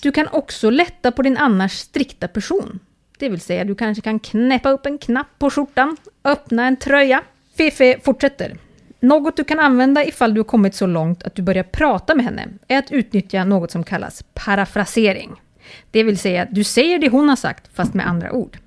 Du 0.02 0.12
kan 0.12 0.28
också 0.32 0.70
lätta 0.70 1.12
på 1.12 1.22
din 1.22 1.36
annars 1.36 1.72
strikta 1.72 2.28
person. 2.28 2.78
Det 3.18 3.28
vill 3.28 3.40
säga, 3.40 3.64
du 3.64 3.74
kanske 3.74 4.02
kan 4.02 4.20
knäppa 4.20 4.70
upp 4.70 4.86
en 4.86 4.98
knapp 4.98 5.38
på 5.38 5.50
skjortan, 5.50 5.96
öppna 6.24 6.66
en 6.66 6.76
tröja. 6.76 7.22
Fefe 7.56 8.00
fortsätter. 8.04 8.56
Något 9.02 9.36
du 9.36 9.44
kan 9.44 9.58
använda 9.58 10.04
ifall 10.04 10.34
du 10.34 10.40
har 10.40 10.44
kommit 10.44 10.74
så 10.74 10.86
långt 10.86 11.22
att 11.22 11.34
du 11.34 11.42
börjar 11.42 11.62
prata 11.62 12.14
med 12.14 12.24
henne 12.24 12.48
är 12.68 12.78
att 12.78 12.90
utnyttja 12.90 13.44
något 13.44 13.70
som 13.70 13.84
kallas 13.84 14.24
parafrasering. 14.34 15.30
Det 15.90 16.02
vill 16.02 16.18
säga, 16.18 16.46
du 16.50 16.64
säger 16.64 16.98
det 16.98 17.08
hon 17.08 17.28
har 17.28 17.36
sagt 17.36 17.70
fast 17.74 17.94
med 17.94 18.06
andra 18.08 18.32
ord. 18.32 18.58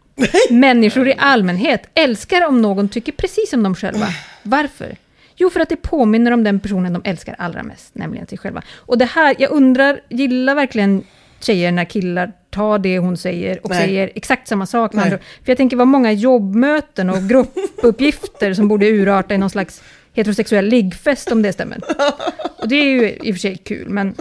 Människor 0.49 1.07
i 1.07 1.15
allmänhet 1.17 1.89
älskar 1.93 2.47
om 2.47 2.61
någon 2.61 2.89
tycker 2.89 3.11
precis 3.11 3.49
som 3.49 3.63
de 3.63 3.75
själva. 3.75 4.07
Varför? 4.43 4.95
Jo, 5.35 5.49
för 5.49 5.59
att 5.59 5.69
det 5.69 5.75
påminner 5.75 6.31
om 6.31 6.43
den 6.43 6.59
personen 6.59 6.93
de 6.93 7.01
älskar 7.05 7.35
allra 7.37 7.63
mest, 7.63 7.95
nämligen 7.95 8.27
sig 8.27 8.37
själva. 8.37 8.61
Och 8.75 8.97
det 8.97 9.05
här, 9.05 9.35
jag 9.39 9.51
undrar, 9.51 9.99
gillar 10.09 10.55
verkligen 10.55 11.03
tjejer 11.39 11.71
när 11.71 11.85
killar 11.85 12.31
tar 12.49 12.79
det 12.79 12.99
hon 12.99 13.17
säger 13.17 13.59
och 13.63 13.69
Nej. 13.69 13.79
säger 13.79 14.11
exakt 14.15 14.47
samma 14.47 14.65
sak. 14.65 14.93
med 14.93 15.05
Nej. 15.05 15.13
andra. 15.13 15.25
För 15.43 15.51
jag 15.51 15.57
tänker 15.57 15.77
vad 15.77 15.87
många 15.87 16.11
jobbmöten 16.11 17.09
och 17.09 17.29
gruppuppgifter 17.29 18.53
som 18.53 18.67
borde 18.67 18.85
urarta 18.85 19.33
i 19.33 19.37
någon 19.37 19.49
slags 19.49 19.83
heterosexuell 20.15 20.65
liggfest 20.65 21.31
om 21.31 21.41
det 21.41 21.53
stämmer. 21.53 21.79
Och 22.57 22.67
det 22.67 22.75
är 22.75 22.83
ju 22.83 23.09
i 23.09 23.31
och 23.31 23.35
för 23.35 23.39
sig 23.39 23.57
kul, 23.57 23.89
men... 23.89 24.15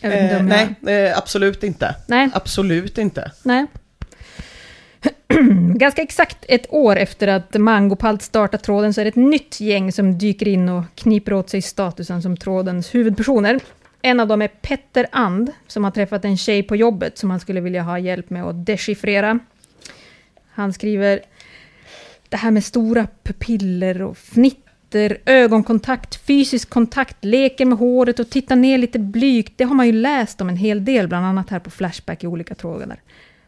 Jag 0.00 0.10
vet 0.10 0.22
inte 0.22 0.34
Eh, 0.34 0.40
om 0.40 0.48
jag... 0.48 0.74
nej, 0.80 1.08
eh, 1.08 1.18
absolut 1.18 1.62
inte. 1.62 1.94
Nej. 2.06 2.30
Absolut 2.34 2.98
inte. 2.98 3.32
Nej. 3.42 3.66
Ganska 5.74 6.02
exakt 6.02 6.44
ett 6.48 6.66
år 6.72 6.96
efter 6.96 7.28
att 7.28 7.54
Mangopalt 7.54 8.22
startat 8.22 8.62
tråden 8.62 8.94
så 8.94 9.00
är 9.00 9.04
det 9.04 9.08
ett 9.08 9.16
nytt 9.16 9.60
gäng 9.60 9.92
som 9.92 10.18
dyker 10.18 10.48
in 10.48 10.68
och 10.68 10.84
kniper 10.94 11.32
åt 11.32 11.50
sig 11.50 11.62
statusen 11.62 12.22
som 12.22 12.36
trådens 12.36 12.94
huvudpersoner. 12.94 13.60
En 14.02 14.20
av 14.20 14.28
dem 14.28 14.42
är 14.42 14.48
Petter 14.48 15.06
And, 15.12 15.52
som 15.66 15.84
har 15.84 15.90
träffat 15.90 16.24
en 16.24 16.36
tjej 16.36 16.62
på 16.62 16.76
jobbet 16.76 17.18
som 17.18 17.30
han 17.30 17.40
skulle 17.40 17.60
vilja 17.60 17.82
ha 17.82 17.98
hjälp 17.98 18.30
med 18.30 18.44
att 18.44 18.66
dechiffrera. 18.66 19.38
Han 20.50 20.72
skriver 20.72 21.20
det 22.28 22.36
här 22.36 22.50
med 22.50 22.64
stora 22.64 23.06
pupiller 23.22 24.02
och 24.02 24.18
fnitter, 24.88 25.18
ögonkontakt, 25.26 26.26
fysisk 26.26 26.70
kontakt, 26.70 27.24
leker 27.24 27.64
med 27.64 27.78
håret 27.78 28.20
och 28.20 28.30
titta 28.30 28.54
ner 28.54 28.78
lite 28.78 28.98
blygt. 28.98 29.52
Det 29.56 29.64
har 29.64 29.74
man 29.74 29.86
ju 29.86 29.92
läst 29.92 30.40
om 30.40 30.48
en 30.48 30.56
hel 30.56 30.84
del, 30.84 31.08
bland 31.08 31.26
annat 31.26 31.50
här 31.50 31.58
på 31.60 31.70
Flashback 31.70 32.24
i 32.24 32.26
olika 32.26 32.54
trådar. 32.54 33.00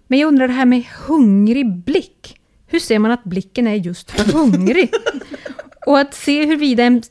Men 0.07 0.19
jag 0.19 0.29
undrar 0.29 0.49
det 0.49 0.55
här 0.55 0.67
med 0.67 0.83
hungrig 1.07 1.77
blick. 1.85 2.37
Hur 2.67 2.79
ser 2.79 2.99
man 2.99 3.11
att 3.11 3.25
blicken 3.25 3.67
är 3.67 3.75
just 3.75 4.11
hungrig? 4.11 4.91
Och 5.87 5.99
att 5.99 6.15
se 6.15 6.47
huruvida 6.47 6.85
en, 6.85 7.03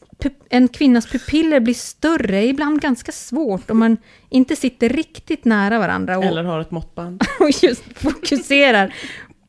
en 0.50 0.68
kvinnas 0.68 1.06
pupiller 1.08 1.60
blir 1.60 1.74
större 1.74 2.38
är 2.38 2.48
ibland 2.48 2.82
ganska 2.82 3.12
svårt 3.12 3.72
om 3.72 3.80
man 3.80 3.98
inte 4.30 4.56
sitter 4.56 4.90
riktigt 4.90 5.46
nära 5.46 5.80
varandra 5.80 6.18
och, 6.18 6.24
Eller 6.24 6.44
har 6.44 6.62
ett 6.62 6.72
måttband. 6.72 7.22
och 7.40 7.64
just 7.64 7.84
fokuserar 7.96 8.94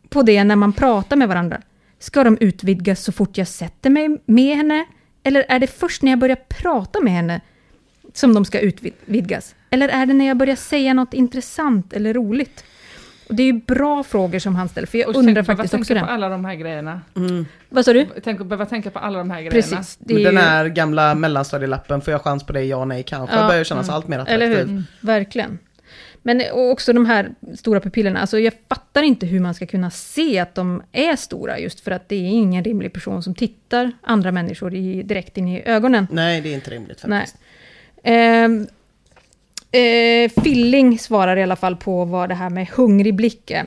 på 0.09 0.23
det 0.23 0.45
när 0.45 0.57
man 0.57 0.73
pratar 0.73 1.17
med 1.17 1.29
varandra. 1.29 1.61
Ska 2.03 2.25
de 2.25 2.39
utvidgas 2.41 3.01
så 3.05 3.13
fort 3.13 3.39
jag 3.39 3.49
sätter 3.49 3.91
mig 3.91 4.21
med 4.27 4.57
henne? 4.57 4.85
Eller 5.23 5.45
är 5.49 5.59
det 5.59 5.67
först 5.67 6.03
när 6.03 6.13
jag 6.13 6.19
börjar 6.19 6.37
prata 6.49 7.01
med 7.01 7.13
henne 7.13 7.41
som 8.15 8.35
de 8.35 8.45
ska 8.45 8.61
utvidgas? 8.61 9.55
Eller 9.71 9.89
är 9.89 10.07
det 10.07 10.13
när 10.15 10.27
jag 10.27 10.37
börjar 10.37 10.57
säga 10.57 10.95
något 10.95 11.15
intressant 11.15 11.93
eller 11.93 12.15
roligt? 12.15 12.65
Och 13.29 13.35
det 13.37 13.43
är 13.43 13.47
ju 13.47 13.53
bra 13.53 14.03
frågor 14.05 14.39
som 14.39 14.57
han 14.57 14.69
ställer, 14.69 14.87
för 14.87 14.99
jag 14.99 15.09
Och 15.09 15.15
undrar 15.17 15.35
tänk, 15.35 15.47
faktiskt 15.47 15.75
också 15.75 15.95
det. 15.95 16.01
på 16.01 16.07
alla 16.07 16.29
de 16.29 16.45
här 16.45 16.55
grejerna. 16.55 17.01
Vad 17.69 17.85
sa 17.85 17.93
du? 17.93 18.07
Tänk 18.25 18.41
att 18.41 18.47
behöva 18.47 18.67
tänka 18.67 18.91
på 18.91 18.99
alla 18.99 19.19
de 19.19 19.31
här 19.31 19.39
grejerna. 19.43 19.77
Precis. 19.77 19.97
Den 20.01 20.19
ju- 20.19 20.37
här 20.39 20.67
gamla 20.67 21.15
mellanstadielappen, 21.15 22.01
får 22.01 22.13
jag 22.13 22.23
chans 22.23 22.45
på 22.45 22.53
det, 22.53 22.63
ja 22.65 22.85
nej 22.85 23.03
kanske, 23.03 23.37
Ja, 23.37 23.47
börjar 23.49 23.65
kännas 23.65 23.87
mm. 23.89 23.97
allt 23.97 24.09
mer 24.09 24.25
Eller 24.29 24.51
attraktiv. 24.51 24.75
hur? 24.77 24.83
Verkligen. 25.01 25.59
Men 26.23 26.43
också 26.53 26.93
de 26.93 27.07
här 27.07 27.31
stora 27.57 27.81
pupillerna, 27.81 28.21
alltså 28.21 28.39
jag 28.39 28.53
fattar 28.69 29.03
inte 29.03 29.27
hur 29.27 29.41
man 29.41 29.55
ska 29.55 29.67
kunna 29.67 29.91
se 29.91 30.39
att 30.39 30.55
de 30.55 30.83
är 30.93 31.17
stora, 31.17 31.59
just 31.59 31.81
för 31.81 31.91
att 31.91 32.09
det 32.09 32.17
är 32.17 32.29
ingen 32.29 32.65
rimlig 32.65 32.93
person 32.93 33.23
som 33.23 33.35
tittar 33.35 33.93
andra 34.03 34.33
människor 34.33 34.75
i, 34.75 35.03
direkt 35.03 35.39
in 35.39 35.49
i 35.49 35.63
ögonen. 35.65 36.07
Nej, 36.11 36.41
det 36.41 36.49
är 36.49 36.55
inte 36.55 36.71
rimligt 36.71 37.05
Nej. 37.07 37.21
faktiskt. 37.21 37.43
Ehm, 38.03 38.67
eh, 39.73 40.43
Filling 40.45 40.99
svarar 40.99 41.37
i 41.37 41.43
alla 41.43 41.57
fall 41.57 41.77
på 41.77 42.05
vad 42.05 42.29
det 42.29 42.35
här 42.35 42.51
med 42.51 42.69
hungrig 42.69 43.15
blick 43.15 43.51
är. 43.51 43.67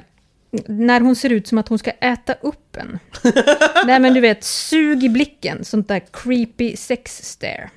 När 0.67 1.01
hon 1.01 1.15
ser 1.15 1.29
ut 1.29 1.47
som 1.47 1.57
att 1.57 1.67
hon 1.67 1.79
ska 1.79 1.91
äta 1.91 2.33
upp 2.33 2.77
en. 2.77 2.99
Nej 3.85 3.99
men 3.99 4.13
du 4.13 4.19
vet, 4.19 4.43
sug 4.43 5.03
i 5.03 5.09
blicken, 5.09 5.65
sånt 5.65 5.87
där 5.87 6.01
creepy 6.11 6.75
sex 6.75 7.23
stare. 7.23 7.69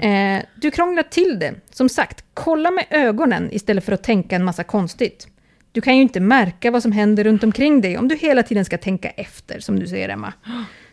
Eh, 0.00 0.42
du 0.54 0.70
krånglar 0.70 1.02
till 1.02 1.38
det. 1.38 1.54
Som 1.70 1.88
sagt, 1.88 2.24
kolla 2.34 2.70
med 2.70 2.86
ögonen 2.90 3.48
istället 3.52 3.84
för 3.84 3.92
att 3.92 4.02
tänka 4.02 4.36
en 4.36 4.44
massa 4.44 4.64
konstigt. 4.64 5.28
Du 5.72 5.80
kan 5.80 5.96
ju 5.96 6.02
inte 6.02 6.20
märka 6.20 6.70
vad 6.70 6.82
som 6.82 6.92
händer 6.92 7.24
runt 7.24 7.44
omkring 7.44 7.80
dig 7.80 7.98
om 7.98 8.08
du 8.08 8.16
hela 8.16 8.42
tiden 8.42 8.64
ska 8.64 8.78
tänka 8.78 9.08
efter, 9.10 9.60
som 9.60 9.78
du 9.80 9.86
säger 9.86 10.08
Emma. 10.08 10.32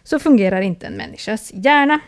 Så 0.03 0.19
fungerar 0.19 0.61
inte 0.61 0.87
en 0.87 0.93
människas 0.93 1.51
hjärna. 1.53 1.99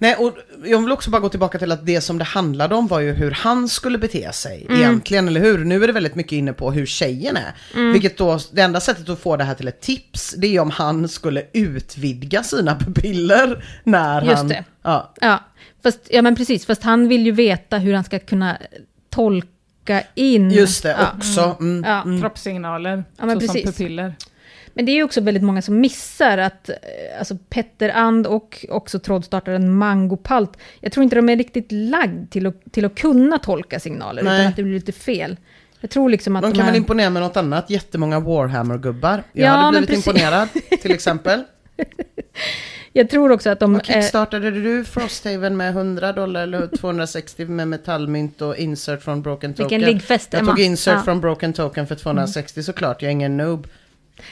Nej, 0.00 0.14
och 0.14 0.36
jag 0.64 0.82
vill 0.82 0.92
också 0.92 1.10
bara 1.10 1.20
gå 1.20 1.28
tillbaka 1.28 1.58
till 1.58 1.72
att 1.72 1.86
det 1.86 2.00
som 2.00 2.18
det 2.18 2.24
handlade 2.24 2.74
om 2.74 2.86
var 2.86 3.00
ju 3.00 3.12
hur 3.12 3.30
han 3.30 3.68
skulle 3.68 3.98
bete 3.98 4.32
sig 4.32 4.66
Mm. 4.68 4.80
egentligen, 4.80 5.28
eller 5.28 5.40
hur? 5.40 5.64
Nu 5.64 5.82
är 5.82 5.86
det 5.86 5.92
väldigt 5.92 6.14
mycket 6.14 6.32
inne 6.32 6.52
på 6.52 6.70
hur 6.72 6.86
tjejen 6.86 7.36
är. 7.36 7.54
Mm. 7.74 7.92
Vilket 7.92 8.16
då, 8.18 8.38
det 8.52 8.62
enda 8.62 8.80
sättet 8.80 9.08
att 9.08 9.20
få 9.20 9.36
det 9.36 9.44
här 9.44 9.54
till 9.54 9.68
ett 9.68 9.80
tips, 9.80 10.34
det 10.38 10.56
är 10.56 10.60
om 10.60 10.70
han 10.70 11.08
skulle 11.08 11.42
utvidga 11.52 12.42
sina 12.42 12.74
pupiller 12.78 13.64
när 13.84 14.22
Just 14.22 14.36
han... 14.36 14.48
det. 14.48 14.64
Ja. 14.82 15.12
Ja, 15.20 15.40
fast, 15.82 16.00
ja 16.10 16.22
men 16.22 16.36
precis, 16.36 16.66
fast 16.66 16.82
han 16.82 17.08
vill 17.08 17.26
ju 17.26 17.32
veta 17.32 17.78
hur 17.78 17.94
han 17.94 18.04
ska 18.04 18.18
kunna 18.18 18.58
tolka 19.10 20.02
in... 20.14 20.50
Just 20.50 20.82
det, 20.82 20.88
ja. 20.90 21.12
också. 21.16 21.56
Mm. 21.60 21.84
Ja. 21.90 22.20
Kroppssignaler, 22.20 23.04
Ja, 23.18 23.26
men 23.26 23.40
såsom 23.40 23.54
precis. 23.54 23.76
pupiller. 23.76 24.14
Men 24.74 24.86
det 24.86 24.92
är 24.92 24.96
ju 24.96 25.02
också 25.02 25.20
väldigt 25.20 25.42
många 25.42 25.62
som 25.62 25.80
missar 25.80 26.38
att 26.38 26.68
eh, 26.68 26.74
alltså 27.18 27.36
Petter 27.48 27.88
And 27.88 28.26
och 28.26 28.66
också 28.68 28.98
trådstartaren 28.98 29.72
Mangopalt, 29.78 30.56
jag 30.80 30.92
tror 30.92 31.04
inte 31.04 31.16
de 31.16 31.28
är 31.28 31.36
riktigt 31.36 31.72
lagd 31.72 32.30
till 32.30 32.46
att, 32.46 32.72
till 32.72 32.84
att 32.84 32.94
kunna 32.94 33.38
tolka 33.38 33.80
signaler, 33.80 34.22
Nej. 34.22 34.40
utan 34.40 34.50
att 34.50 34.56
det 34.56 34.62
blir 34.62 34.74
lite 34.74 34.92
fel. 34.92 35.36
Jag 35.80 35.90
tror 35.90 36.08
liksom 36.10 36.36
att 36.36 36.42
De 36.42 36.50
de, 36.50 36.56
kan 36.56 36.64
här... 36.64 36.72
väl 36.72 36.78
imponera 36.80 37.10
med 37.10 37.22
något 37.22 37.36
annat, 37.36 37.70
jättemånga 37.70 38.20
Warhammer-gubbar. 38.20 39.22
Jag 39.32 39.46
Ja, 39.46 39.50
hade 39.50 39.78
blivit 39.78 40.06
imponerad, 40.06 40.48
till 40.82 40.90
exempel. 40.94 41.44
Jag 42.98 43.10
tror 43.10 43.32
också 43.32 43.50
att 43.50 43.60
de... 43.60 43.72
Vad 43.72 43.90
eh, 43.90 43.94
kickstartade 43.94 44.50
du 44.50 44.84
Frosthaven 44.84 45.56
med 45.56 45.70
100 45.70 46.12
dollar 46.12 46.42
eller 46.42 46.66
260 46.66 47.44
med 47.44 47.68
metallmynt 47.68 48.42
och 48.42 48.56
insert 48.56 49.02
från 49.02 49.22
Broken 49.22 49.54
Token? 49.54 49.68
Vilken 49.80 49.94
liggfest, 49.94 50.28
Jag 50.32 50.40
Emma. 50.40 50.50
tog 50.50 50.60
insert 50.60 50.94
Ja. 50.94 51.02
från 51.02 51.20
Broken 51.20 51.52
Token 51.52 51.86
för 51.86 51.94
260 51.94 52.62
såklart, 52.62 53.02
jag 53.02 53.08
är 53.08 53.12
ingen 53.12 53.36
noob. 53.36 53.66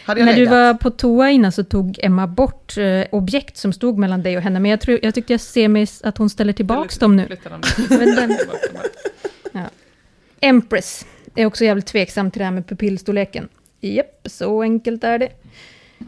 Hade 0.04 0.20
jag 0.20 0.26
När 0.26 0.32
du 0.34 0.38
legat? 0.40 0.52
var 0.52 0.74
på 0.74 0.90
toa 0.90 1.30
innan 1.30 1.52
så 1.52 1.64
tog 1.64 1.98
Emma 2.02 2.26
bort 2.26 2.78
eh, 2.78 3.04
objekt 3.12 3.56
som 3.56 3.72
stod 3.72 3.98
mellan 3.98 4.22
dig 4.22 4.36
och 4.36 4.42
henne, 4.42 4.60
men 4.60 4.70
jag, 4.70 4.80
tror, 4.80 4.98
jag 5.02 5.14
tyckte 5.14 5.32
jag 5.32 5.40
ser 5.40 5.68
mig 5.68 5.86
att 6.02 6.18
hon 6.18 6.30
ställer 6.30 6.52
tillbaks 6.52 6.98
dem 6.98 7.16
nu. 7.16 7.26
Jag 7.88 8.24
inte. 8.24 8.46
Ja. 9.52 9.60
Empress 10.40 11.06
är 11.34 11.46
också 11.46 11.64
jävligt 11.64 11.86
tveksam 11.86 12.30
till 12.30 12.38
det 12.38 12.44
här 12.44 12.52
med 12.52 12.66
pupillstorleken. 12.66 13.48
Japp, 13.80 14.20
så 14.24 14.62
enkelt 14.62 15.04
är 15.04 15.18
det. 15.18 15.28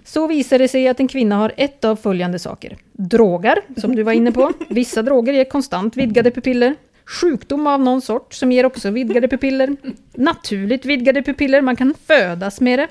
Så 0.04 0.26
visar 0.26 0.58
det 0.58 0.68
sig 0.68 0.88
att 0.88 1.00
en 1.00 1.08
kvinna 1.08 1.36
har 1.36 1.52
ett 1.56 1.84
av 1.84 1.96
följande 1.96 2.38
saker. 2.38 2.76
Drogar, 2.92 3.58
som 3.76 3.96
du 3.96 4.02
var 4.02 4.12
inne 4.12 4.32
på. 4.32 4.52
Vissa 4.68 5.02
droger 5.02 5.32
ger 5.32 5.44
konstant 5.44 5.96
vidgade 5.96 6.30
pupiller. 6.30 6.74
Sjukdom 7.04 7.66
av 7.66 7.80
någon 7.80 8.00
sort 8.00 8.34
som 8.34 8.52
ger 8.52 8.66
också 8.66 8.90
vidgade 8.90 9.28
pupiller. 9.28 9.76
Naturligt 10.14 10.84
vidgade 10.84 11.22
pupiller, 11.22 11.60
man 11.60 11.76
kan 11.76 11.94
födas 12.06 12.60
med 12.60 12.78
det. 12.78 12.88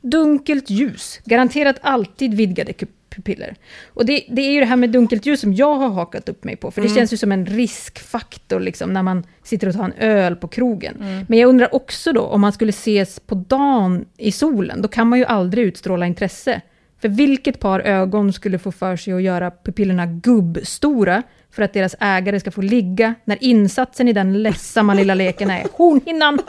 Dunkelt 0.00 0.70
ljus, 0.70 1.20
garanterat 1.24 1.76
alltid 1.82 2.34
vidgade 2.34 2.72
pupiller. 3.16 3.54
Och 3.86 4.06
det, 4.06 4.24
det 4.28 4.42
är 4.42 4.52
ju 4.52 4.60
det 4.60 4.66
här 4.66 4.76
med 4.76 4.90
dunkelt 4.90 5.26
ljus 5.26 5.40
som 5.40 5.54
jag 5.54 5.74
har 5.74 5.88
hakat 5.88 6.28
upp 6.28 6.44
mig 6.44 6.56
på, 6.56 6.70
för 6.70 6.82
det 6.82 6.88
känns 6.88 7.12
ju 7.12 7.16
som 7.16 7.32
en 7.32 7.46
riskfaktor 7.46 8.60
liksom, 8.60 8.92
när 8.92 9.02
man 9.02 9.26
sitter 9.42 9.68
och 9.68 9.74
tar 9.74 9.84
en 9.84 9.92
öl 9.98 10.36
på 10.36 10.48
krogen. 10.48 11.24
Men 11.28 11.38
jag 11.38 11.48
undrar 11.48 11.74
också 11.74 12.12
då, 12.12 12.22
om 12.22 12.40
man 12.40 12.52
skulle 12.52 12.70
ses 12.70 13.20
på 13.20 13.34
dagen 13.34 14.04
i 14.16 14.32
solen, 14.32 14.82
då 14.82 14.88
kan 14.88 15.08
man 15.08 15.18
ju 15.18 15.24
aldrig 15.24 15.66
utstråla 15.66 16.06
intresse. 16.06 16.60
För 17.00 17.08
vilket 17.08 17.60
par 17.60 17.80
ögon 17.80 18.32
skulle 18.32 18.58
få 18.58 18.72
för 18.72 18.96
sig 18.96 19.12
att 19.12 19.22
göra 19.22 19.50
pupillerna 19.50 20.06
gubbstora 20.06 21.22
för 21.50 21.62
att 21.62 21.72
deras 21.72 21.96
ägare 22.00 22.40
ska 22.40 22.50
få 22.50 22.62
ligga 22.62 23.14
när 23.24 23.44
insatsen 23.44 24.08
i 24.08 24.12
den 24.12 24.42
ledsamma 24.42 24.94
lilla 24.94 25.14
leken 25.14 25.50
är 25.50 25.66
hornhinnan? 25.72 26.38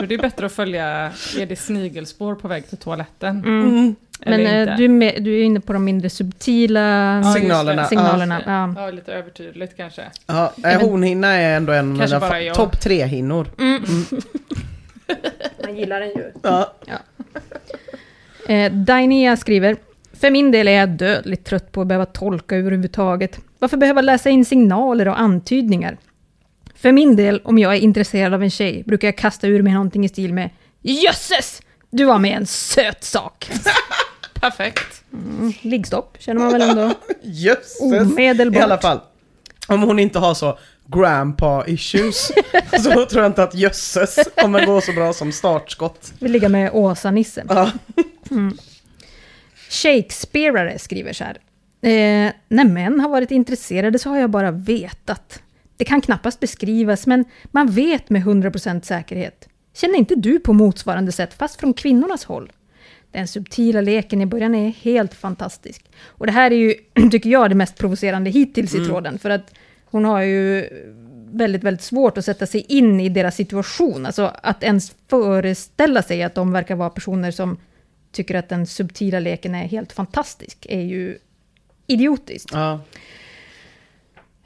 Då 0.00 0.04
är 0.04 0.08
det 0.08 0.18
bättre 0.18 0.46
att 0.46 0.52
följa 0.52 1.10
Edis 1.38 1.64
snigelspår 1.64 2.34
på 2.34 2.48
väg 2.48 2.68
till 2.68 2.78
toaletten. 2.78 3.40
Men 3.40 3.96
Eller 4.34 4.54
eh, 4.54 4.60
inte. 4.62 4.74
du, 4.76 4.84
är 4.84 4.88
med, 4.88 5.22
du 5.22 5.38
är 5.40 5.42
inne 5.44 5.60
på 5.60 5.72
de 5.72 5.84
mindre 5.84 6.10
subtila 6.10 7.22
Signalerna, 7.36 7.84
signalerna. 7.84 8.42
Ja. 8.46 8.74
Ja, 8.84 8.90
lite 8.90 9.12
övertydligt 9.12 9.76
kanske. 9.76 10.02
Ja, 10.26 10.52
eh, 10.64 10.80
hornhinna 10.80 11.28
är 11.28 11.56
ändå 11.56 11.72
en 11.72 11.92
av 11.92 11.98
Kanske 11.98 12.16
mina 12.20 12.28
fa- 12.32 12.38
jag. 12.40 12.54
topp 12.56 12.80
tre 12.80 13.04
hinnor. 13.06 13.46
Man 15.64 15.76
gillar 15.76 16.00
den 16.00 16.08
ju. 16.08 16.32
Ja. 16.42 16.72
Eh, 18.48 18.72
Dainea 18.72 19.36
skriver, 19.36 19.76
för 20.12 20.30
min 20.30 20.50
del 20.50 20.68
är 20.68 20.72
jag 20.72 20.88
dödligt 20.88 21.44
trött 21.44 21.72
på 21.72 21.80
att 21.80 21.86
behöva 21.86 22.06
tolka 22.06 22.56
överhuvudtaget. 22.56 23.38
Varför 23.58 23.76
behöva 23.76 24.00
läsa 24.00 24.30
in 24.30 24.44
signaler 24.44 25.08
och 25.08 25.20
antydningar? 25.20 25.96
För 26.80 26.92
min 26.92 27.16
del, 27.16 27.40
om 27.44 27.58
jag 27.58 27.72
är 27.74 27.78
intresserad 27.78 28.34
av 28.34 28.42
en 28.42 28.50
tjej, 28.50 28.82
brukar 28.86 29.08
jag 29.08 29.18
kasta 29.18 29.46
ur 29.46 29.62
mig 29.62 29.72
någonting 29.72 30.04
i 30.04 30.08
stil 30.08 30.34
med 30.34 30.50
Jösses! 30.82 31.62
Du 31.90 32.04
var 32.04 32.18
med 32.18 32.36
en 32.36 32.46
söt 32.46 33.04
sak. 33.04 33.50
Perfekt. 34.34 35.02
Liggstopp 35.60 36.16
känner 36.20 36.40
man 36.40 36.52
väl 36.52 36.62
ändå. 36.62 36.94
Jösses! 37.22 37.80
Omedelbart. 37.80 38.60
I 38.60 38.62
alla 38.62 38.78
fall. 38.78 39.00
Om 39.66 39.82
hon 39.82 39.98
inte 39.98 40.18
har 40.18 40.34
så 40.34 40.58
grandpa 40.86 41.64
issues 41.66 42.32
så 42.84 43.06
tror 43.06 43.22
jag 43.22 43.26
inte 43.26 43.42
att 43.42 43.54
jösses 43.54 44.18
kommer 44.36 44.66
gå 44.66 44.80
så 44.80 44.92
bra 44.92 45.12
som 45.12 45.32
startskott. 45.32 46.12
Vill 46.18 46.32
ligga 46.32 46.48
med 46.48 46.70
Åsa-Nisse. 46.72 47.44
Ja. 47.48 47.70
Shakespeareare 49.68 50.78
skriver 50.78 51.12
så 51.12 51.24
här. 51.24 51.36
Eh, 51.82 52.32
när 52.48 52.64
män 52.64 53.00
har 53.00 53.08
varit 53.08 53.30
intresserade 53.30 53.98
så 53.98 54.10
har 54.10 54.18
jag 54.18 54.30
bara 54.30 54.50
vetat. 54.50 55.42
Det 55.80 55.84
kan 55.84 56.00
knappast 56.00 56.40
beskrivas, 56.40 57.06
men 57.06 57.24
man 57.50 57.70
vet 57.70 58.10
med 58.10 58.22
100% 58.22 58.82
säkerhet. 58.82 59.48
Känner 59.74 59.98
inte 59.98 60.14
du 60.14 60.40
på 60.40 60.52
motsvarande 60.52 61.12
sätt, 61.12 61.34
fast 61.34 61.60
från 61.60 61.74
kvinnornas 61.74 62.24
håll? 62.24 62.52
Den 63.12 63.28
subtila 63.28 63.80
leken 63.80 64.20
i 64.20 64.26
början 64.26 64.54
är 64.54 64.68
helt 64.68 65.14
fantastisk. 65.14 65.90
Och 66.04 66.26
det 66.26 66.32
här 66.32 66.50
är 66.50 66.56
ju, 66.56 66.74
tycker 67.10 67.30
jag, 67.30 67.50
det 67.50 67.54
mest 67.54 67.78
provocerande 67.78 68.30
hittills 68.30 68.74
i 68.74 68.84
tråden, 68.84 69.18
för 69.18 69.30
att 69.30 69.54
hon 69.84 70.04
har 70.04 70.20
ju 70.20 70.68
väldigt, 71.32 71.64
väldigt 71.64 71.84
svårt 71.84 72.18
att 72.18 72.24
sätta 72.24 72.46
sig 72.46 72.60
in 72.68 73.00
i 73.00 73.08
deras 73.08 73.36
situation. 73.36 74.06
Alltså 74.06 74.34
att 74.42 74.62
ens 74.62 74.94
föreställa 75.08 76.02
sig 76.02 76.22
att 76.22 76.34
de 76.34 76.52
verkar 76.52 76.76
vara 76.76 76.90
personer 76.90 77.30
som 77.30 77.56
tycker 78.12 78.34
att 78.34 78.48
den 78.48 78.66
subtila 78.66 79.20
leken 79.20 79.54
är 79.54 79.68
helt 79.68 79.92
fantastisk, 79.92 80.66
är 80.68 80.82
ju 80.82 81.18
idiotiskt. 81.86 82.50
Ja. 82.52 82.80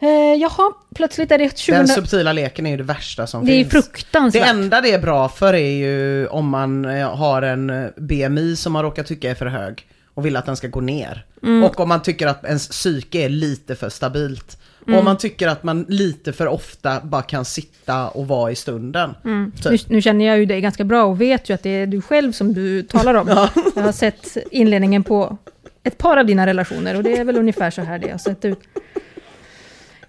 Eh, 0.05 0.41
jaha, 0.41 0.73
plötsligt 0.95 1.33
är 1.33 1.39
det 1.39 1.59
20... 1.59 1.73
Den 1.77 1.89
subtila 1.89 2.33
leken 2.33 2.67
är 2.67 2.71
ju 2.71 2.77
det 2.77 2.83
värsta 2.83 3.27
som 3.27 3.47
det 3.47 3.53
är 3.53 3.57
finns. 3.57 3.69
Det 3.69 3.83
fruktansvärt. 3.83 4.49
enda 4.49 4.81
det 4.81 4.93
är 4.93 4.99
bra 4.99 5.29
för 5.29 5.55
är 5.55 5.71
ju 5.71 6.27
om 6.27 6.49
man 6.49 6.85
eh, 6.85 7.17
har 7.17 7.43
en 7.43 7.71
eh, 7.71 7.87
BMI 7.97 8.57
som 8.57 8.73
man 8.73 8.83
råkar 8.83 9.03
tycka 9.03 9.31
är 9.31 9.35
för 9.35 9.47
hög 9.47 9.87
och 10.15 10.27
vill 10.27 10.37
att 10.37 10.47
den 10.47 10.57
ska 10.57 10.69
gå 10.69 10.81
ner. 10.81 11.25
Mm. 11.43 11.65
Och 11.65 11.81
om 11.81 11.89
man 11.89 12.03
tycker 12.03 12.27
att 12.27 12.45
ens 12.45 12.69
psyke 12.69 13.19
är 13.25 13.29
lite 13.29 13.75
för 13.75 13.89
stabilt. 13.89 14.59
Och 14.81 14.89
Mm. 14.89 14.99
om 14.99 15.05
man 15.05 15.19
tycker 15.19 15.49
att 15.49 15.63
man 15.63 15.85
lite 15.89 16.33
för 16.33 16.47
ofta 16.47 17.01
bara 17.01 17.23
kan 17.23 17.45
sitta 17.45 18.09
och 18.09 18.29
vara 18.29 18.51
i 18.51 18.55
stunden. 18.55 19.15
Mm. 19.25 19.53
Typ. 19.63 19.71
Nu, 19.71 19.79
nu 19.95 20.03
känner 20.03 20.25
jag 20.27 20.39
ju 20.39 20.47
dig 20.47 20.61
ganska 20.61 20.85
bra 20.85 21.05
och 21.05 21.21
vet 21.21 21.51
ju 21.51 21.55
att 21.55 21.63
det 21.63 21.71
är 21.71 21.87
du 21.87 22.01
själv 22.03 22.33
som 22.33 22.55
du 22.55 22.83
talar 22.83 23.15
om. 23.15 23.29
Jag 23.77 23.83
har 23.83 23.93
sett 23.93 24.37
inledningen 24.51 25.05
på 25.05 25.37
ett 25.83 25.99
par 25.99 26.17
av 26.17 26.27
dina 26.27 26.47
relationer 26.47 26.97
och 26.97 27.03
det 27.03 27.17
är 27.17 27.25
väl 27.25 27.37
ungefär 27.37 27.71
så 27.71 27.83
här 27.83 27.99
det 27.99 28.11
har 28.11 28.19
sett 28.19 28.45
ut. 28.45 28.59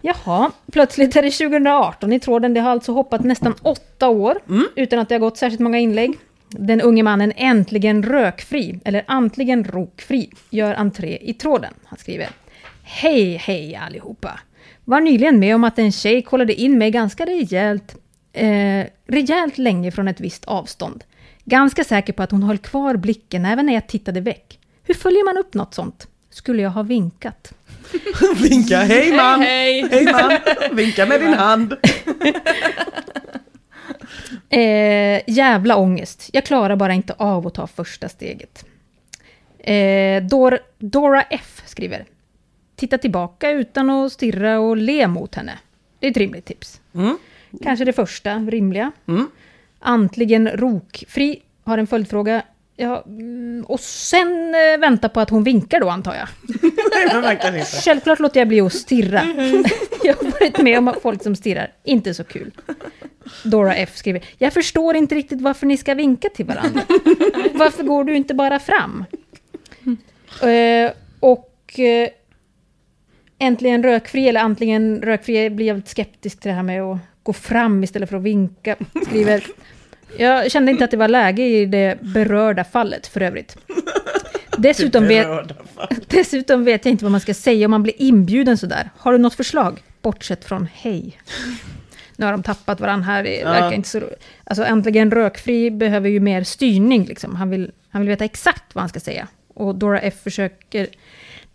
Jaha, 0.05 0.51
plötsligt 0.71 1.15
är 1.15 1.21
det 1.21 1.31
2018 1.31 2.13
i 2.13 2.19
tråden. 2.19 2.53
Det 2.53 2.59
har 2.59 2.71
alltså 2.71 2.91
hoppat 2.91 3.23
nästan 3.23 3.53
åtta 3.61 4.09
år 4.09 4.37
utan 4.75 4.99
att 4.99 5.09
det 5.09 5.15
har 5.15 5.19
gått 5.19 5.37
särskilt 5.37 5.61
många 5.61 5.79
inlägg. 5.79 6.17
Den 6.49 6.81
unge 6.81 7.03
mannen 7.03 7.33
äntligen 7.35 8.03
rökfri, 8.03 8.79
eller 8.85 9.03
antligen 9.07 9.63
rokfri, 9.63 10.31
gör 10.49 10.73
entré 10.73 11.17
i 11.21 11.33
tråden. 11.33 11.73
Han 11.85 11.99
skriver 11.99 12.29
Hej, 12.83 13.35
hej 13.35 13.75
allihopa! 13.75 14.39
Var 14.83 15.01
nyligen 15.01 15.39
med 15.39 15.55
om 15.55 15.63
att 15.63 15.79
en 15.79 15.91
tjej 15.91 16.21
kollade 16.21 16.53
in 16.53 16.77
mig 16.77 16.91
ganska 16.91 17.25
rejält, 17.25 17.95
eh, 18.33 18.85
rejält 19.07 19.57
länge 19.57 19.91
från 19.91 20.07
ett 20.07 20.19
visst 20.19 20.45
avstånd. 20.45 21.03
Ganska 21.43 21.83
säker 21.83 22.13
på 22.13 22.23
att 22.23 22.31
hon 22.31 22.43
höll 22.43 22.57
kvar 22.57 22.95
blicken 22.95 23.45
även 23.45 23.65
när 23.65 23.73
jag 23.73 23.87
tittade 23.87 24.21
väck. 24.21 24.59
Hur 24.83 24.93
följer 24.93 25.25
man 25.25 25.37
upp 25.37 25.53
något 25.53 25.73
sånt? 25.73 26.07
Skulle 26.29 26.61
jag 26.61 26.69
ha 26.69 26.83
vinkat? 26.83 27.53
Vinka, 28.41 28.77
hej 28.77 29.11
man! 29.11 29.41
Hej! 29.41 29.87
Hej 29.91 30.05
man! 30.05 30.31
Vinka 30.71 31.05
med 31.05 31.21
din 31.21 31.33
hand. 31.33 31.75
Eh, 34.49 35.21
jävla 35.27 35.75
ångest. 35.75 36.29
Jag 36.33 36.45
klarar 36.45 36.75
bara 36.75 36.93
inte 36.93 37.13
av 37.17 37.47
att 37.47 37.53
ta 37.53 37.67
första 37.67 38.09
steget. 38.09 38.65
Eh, 39.59 40.23
Dor 40.23 40.59
Dora 40.77 41.21
F 41.21 41.61
skriver. 41.65 42.05
Titta 42.75 42.97
tillbaka 42.97 43.51
utan 43.51 43.89
att 43.89 44.11
stirra 44.11 44.59
och 44.59 44.77
le 44.77 45.07
mot 45.07 45.35
henne. 45.35 45.59
Det 45.99 46.07
är 46.07 46.11
ett 46.11 46.17
rimligt 46.17 46.45
tips. 46.45 46.81
Mm. 46.95 47.17
Kanske 47.63 47.85
det 47.85 47.93
första 47.93 48.35
rimliga. 48.35 48.91
Mm. 49.07 49.27
Antligen 49.79 50.47
rokfri 50.47 51.41
har 51.63 51.77
en 51.77 51.87
följdfråga. 51.87 52.41
Ja, 52.77 53.03
mm, 53.05 53.65
och 53.67 53.79
sen 53.79 54.55
eh, 54.55 54.79
vänta 54.79 55.09
på 55.09 55.19
att 55.19 55.29
hon 55.29 55.43
vinkar 55.43 55.79
då 55.79 55.89
antar 55.89 56.15
jag. 56.15 56.27
Inte. 57.55 57.65
Självklart 57.65 58.19
låter 58.19 58.39
jag 58.39 58.47
bli 58.47 58.61
att 58.61 58.73
stirra. 58.73 59.23
jag 60.03 60.13
har 60.13 60.31
varit 60.31 60.61
med 60.61 60.77
om 60.77 60.95
folk 61.01 61.23
som 61.23 61.35
stirrar. 61.35 61.71
Inte 61.83 62.13
så 62.13 62.23
kul. 62.23 62.51
Dora 63.43 63.75
F 63.75 63.89
skriver, 63.93 64.25
jag 64.37 64.53
förstår 64.53 64.95
inte 64.95 65.15
riktigt 65.15 65.41
varför 65.41 65.65
ni 65.65 65.77
ska 65.77 65.93
vinka 65.93 66.29
till 66.29 66.45
varandra. 66.45 66.81
varför 67.53 67.83
går 67.83 68.03
du 68.03 68.15
inte 68.15 68.33
bara 68.33 68.59
fram? 68.59 69.05
Eh, 70.41 70.91
och 71.19 71.79
eh, 71.79 72.09
äntligen 73.39 73.83
rökfri, 73.83 74.29
eller 74.29 74.41
antingen 74.41 75.01
rökfri, 75.01 75.49
blir 75.49 75.67
jag 75.67 75.75
lite 75.75 75.89
skeptisk 75.89 76.39
till 76.39 76.49
det 76.49 76.55
här 76.55 76.63
med 76.63 76.81
att 76.81 76.97
gå 77.23 77.33
fram 77.33 77.83
istället 77.83 78.09
för 78.09 78.17
att 78.17 78.23
vinka. 78.23 78.75
Skriver, 79.05 79.45
jag 80.17 80.51
kände 80.51 80.71
inte 80.71 80.83
att 80.85 80.91
det 80.91 80.97
var 80.97 81.07
läge 81.07 81.43
i 81.43 81.65
det 81.65 81.97
berörda 82.01 82.63
fallet 82.63 83.07
för 83.07 83.21
övrigt. 83.21 83.57
Dessutom 84.57 85.07
vet. 85.07 85.27
Dessutom 86.07 86.63
vet 86.63 86.85
jag 86.85 86.91
inte 86.91 87.05
vad 87.05 87.11
man 87.11 87.21
ska 87.21 87.33
säga 87.33 87.65
om 87.67 87.71
man 87.71 87.83
blir 87.83 87.93
inbjuden 88.01 88.57
sådär. 88.57 88.89
Har 88.97 89.11
du 89.11 89.17
något 89.17 89.33
förslag? 89.33 89.83
Bortsett 90.01 90.45
från 90.45 90.67
hej. 90.73 91.19
Nu 92.17 92.25
har 92.25 92.31
de 92.33 92.43
tappat 92.43 92.79
varandra 92.79 93.05
här, 93.05 93.23
det 93.23 93.35
Ja. 93.39 93.49
verkar 93.51 93.73
inte 93.73 93.89
så 93.89 93.99
roligt. 93.99 94.23
Alltså 94.43 94.63
äntligen 94.65 95.11
rökfri 95.11 95.71
behöver 95.71 96.09
ju 96.09 96.19
mer 96.19 96.43
styrning 96.43 97.05
liksom. 97.05 97.35
Han 97.35 97.49
vill, 97.49 97.71
han 97.89 98.01
vill 98.01 98.09
veta 98.09 98.25
exakt 98.25 98.75
vad 98.75 98.81
han 98.81 98.89
ska 98.89 98.99
säga. 98.99 99.27
Och 99.53 99.75
Dora 99.75 99.99
F 99.99 100.13
försöker... 100.23 100.87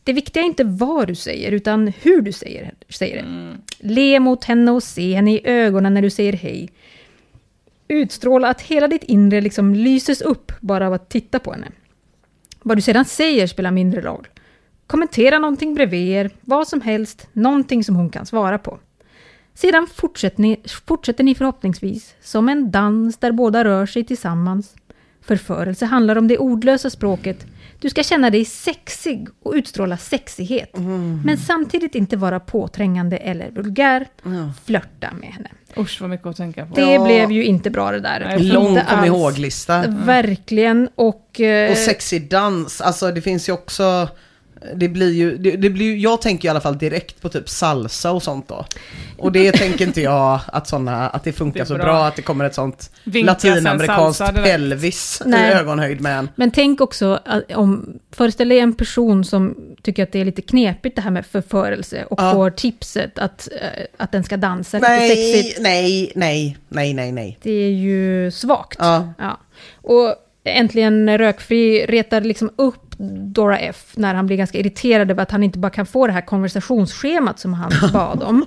Det 0.05 0.13
viktiga 0.13 0.43
är 0.43 0.47
inte 0.47 0.65
vad 0.65 1.07
du 1.09 1.15
säger, 1.15 1.53
utan 1.53 1.93
hur 2.03 2.21
du 2.21 2.33
säger, 2.33 2.73
säger 2.89 3.23
det. 3.23 3.57
Le 3.89 4.21
mot 4.21 4.45
henne 4.45 4.71
och 4.71 4.83
se 4.83 5.15
henne 5.15 5.33
i 5.35 5.41
ögonen 5.45 5.95
när 5.95 6.03
du 6.03 6.11
säger 6.11 6.33
hej. 6.33 6.69
Utstråla 7.91 8.49
att 8.49 8.61
hela 8.61 8.89
ditt 8.89 9.05
inre 9.05 9.41
liksom 9.41 9.75
lyses 9.75 10.21
upp 10.21 10.53
bara 10.61 10.87
av 10.87 10.93
att 10.93 11.09
titta 11.09 11.39
på 11.39 11.53
henne. 11.53 11.69
Vad 12.63 12.77
du 12.77 12.81
sedan 12.81 13.05
säger 13.05 13.47
spelar 13.47 13.71
mindre 13.71 14.01
roll. 14.01 14.29
Kommentera 14.87 15.39
någonting 15.39 15.75
bredvid 15.75 16.09
er, 16.09 16.31
vad 16.41 16.69
som 16.69 16.81
helst, 16.81 17.29
någonting 17.33 17.85
som 17.85 17.97
hon 17.97 18.11
kan 18.11 18.27
svara 18.27 18.59
på. 18.59 18.79
Sedan 19.55 19.87
fortsätter 19.95 20.43
ni, 20.43 20.61
fortsätter 20.87 21.25
ni 21.25 21.35
förhoppningsvis 21.35 22.15
som 22.21 22.49
en 22.49 22.71
dans 22.71 23.17
där 23.17 23.33
båda 23.33 23.65
rör 23.65 23.87
sig 23.87 24.05
tillsammans. 24.05 24.75
Förförelse 25.21 25.87
handlar 25.87 26.19
om 26.19 26.29
det 26.29 26.39
ordlösa 26.39 26.91
språket. 26.91 27.47
Du 27.81 27.91
ska 27.91 28.03
känna 28.03 28.31
dig 28.31 28.45
sexig 28.45 29.29
och 29.43 29.53
utstråla 29.53 29.97
sexighet. 29.97 30.71
Men 31.25 31.39
samtidigt 31.39 31.95
inte 31.95 32.17
vara 32.17 32.41
påträngande 32.41 33.17
eller 33.17 33.51
vulgär. 33.51 34.07
Flörta 34.65 35.11
med 35.21 35.29
henne. 35.29 35.49
Usch 35.79 36.01
vad 36.01 36.11
mycket 36.11 36.27
att 36.27 36.37
tänka 36.37 36.67
på. 36.67 36.75
Det 36.75 36.93
Ja. 36.93 37.05
blev 37.05 37.33
ju 37.33 37.45
inte 37.45 37.71
bra 37.71 37.91
det 37.91 38.01
där. 38.01 38.21
Nej, 38.29 38.39
Lång 38.43 38.79
kom 38.91 39.05
ihåg-lista. 39.05 39.85
Verkligen. 39.89 40.89
Och, 40.95 41.41
eh, 41.41 41.71
Och 41.71 41.77
sexig 41.77 42.31
dans, 42.31 42.81
alltså 42.81 43.11
det 43.13 43.21
finns 43.23 43.49
ju 43.49 43.53
också 43.53 44.09
det 44.75 44.89
blir 44.89 45.13
ju, 45.13 45.37
det, 45.39 45.57
det 45.57 45.71
blir 45.71 45.97
jag 45.97 46.23
tänker 46.23 46.49
i 46.49 46.51
alla 46.51 46.61
fall 46.61 46.79
direkt 46.79 47.21
på 47.23 47.29
typ 47.29 47.49
salsa 47.49 48.13
och 48.13 48.23
sånt 48.23 48.49
då. 48.49 48.65
Och 49.19 49.33
det 49.33 49.53
tänker 49.53 49.87
inte 49.87 50.01
jag 50.01 50.41
att 50.47 50.69
såna, 50.69 51.09
att 51.09 51.25
det 51.25 51.33
funkar 51.33 51.61
Det 51.61 51.67
så 51.67 51.75
bra. 51.75 51.85
bra 51.85 52.07
att 52.07 52.17
det 52.17 52.23
kommer 52.23 52.45
ett 52.45 52.55
sånt 52.55 52.91
Vinka 53.05 53.33
latinamerikanskt 53.33 54.35
pelvis 54.35 55.23
Nej. 55.27 55.51
i 55.51 55.55
ögonhöjd 55.55 56.01
med 56.01 56.19
en. 56.19 56.29
Men 56.37 56.51
tänk 56.51 56.81
också 56.81 57.21
att 57.25 57.53
om, 57.53 57.99
föreställ 58.13 58.49
dig 58.49 58.59
en 58.59 58.73
person 58.73 59.25
som 59.25 59.57
tycker 59.83 60.03
att 60.03 60.13
det 60.13 60.21
är 60.21 60.25
lite 60.25 60.43
knepigt 60.43 60.97
det 60.97 61.03
här 61.03 61.11
med 61.11 61.27
förförelse 61.27 62.05
och 62.11 62.21
Ja. 62.23 62.33
får 62.33 62.51
tipset 62.51 63.19
att, 63.19 63.49
eh, 63.61 63.85
att 63.97 64.13
den 64.13 64.25
ska 64.25 64.37
dansa 64.37 64.77
lite 64.77 64.89
Nej, 64.89 65.09
sexigt. 65.33 65.61
nej, 65.61 66.13
nej, 66.15 66.57
nej, 66.69 66.95
nej, 66.95 67.13
nej. 67.13 67.39
Det 67.43 67.51
är 67.53 67.71
ju 67.71 68.31
svagt. 68.31 68.79
Ja. 68.81 69.13
Ja. 69.19 69.41
Och 69.83 70.15
äntligen 70.45 71.19
rökfri 71.19 71.87
retar 71.87 72.21
liksom 72.21 72.51
upp 72.57 72.90
Dora 73.09 73.59
F 73.59 73.93
när 73.97 74.15
han 74.15 74.27
blir 74.27 74.37
ganska 74.37 74.59
irriterad 74.59 75.11
över 75.11 75.23
att 75.23 75.31
han 75.31 75.43
inte 75.43 75.59
bara 75.59 75.71
kan 75.71 75.87
få 75.87 76.07
det 76.07 76.13
här 76.13 76.21
konversationsschemat 76.21 77.39
som 77.39 77.55
han 77.55 77.73
bad 77.93 78.23
om. 78.23 78.47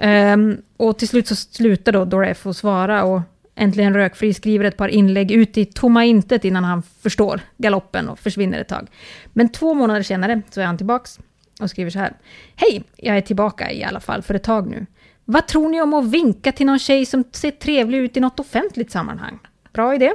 Ehm, 0.00 0.56
och 0.76 0.98
till 0.98 1.08
slut 1.08 1.26
så 1.26 1.36
slutar 1.36 1.92
då 1.92 2.04
Dora 2.04 2.28
F 2.28 2.46
att 2.46 2.56
svara 2.56 3.04
och 3.04 3.20
äntligen 3.54 3.94
rökfri 3.94 4.34
skriver 4.34 4.64
ett 4.64 4.76
par 4.76 4.88
inlägg 4.88 5.32
ut 5.32 5.58
i 5.58 5.64
tomma 5.64 6.04
intet 6.04 6.44
innan 6.44 6.64
han 6.64 6.82
förstår 6.82 7.40
galoppen 7.56 8.08
och 8.08 8.18
försvinner 8.18 8.60
ett 8.60 8.68
tag. 8.68 8.88
Men 9.32 9.48
två 9.48 9.74
månader 9.74 10.02
senare 10.02 10.42
så 10.50 10.60
är 10.60 10.64
han 10.64 10.76
tillbaks 10.76 11.18
och 11.60 11.70
skriver 11.70 11.90
så 11.90 11.98
här. 11.98 12.12
Hej, 12.56 12.84
jag 12.96 13.16
är 13.16 13.20
tillbaka 13.20 13.72
i 13.72 13.84
alla 13.84 14.00
fall 14.00 14.22
för 14.22 14.34
ett 14.34 14.44
tag 14.44 14.70
nu. 14.70 14.86
Vad 15.24 15.46
tror 15.46 15.68
ni 15.68 15.82
om 15.82 15.94
att 15.94 16.04
vinka 16.04 16.52
till 16.52 16.66
någon 16.66 16.78
tjej 16.78 17.06
som 17.06 17.24
ser 17.32 17.50
trevlig 17.50 17.98
ut 17.98 18.16
i 18.16 18.20
något 18.20 18.40
offentligt 18.40 18.90
sammanhang? 18.90 19.38
Bra 19.72 19.94
idé? 19.94 20.12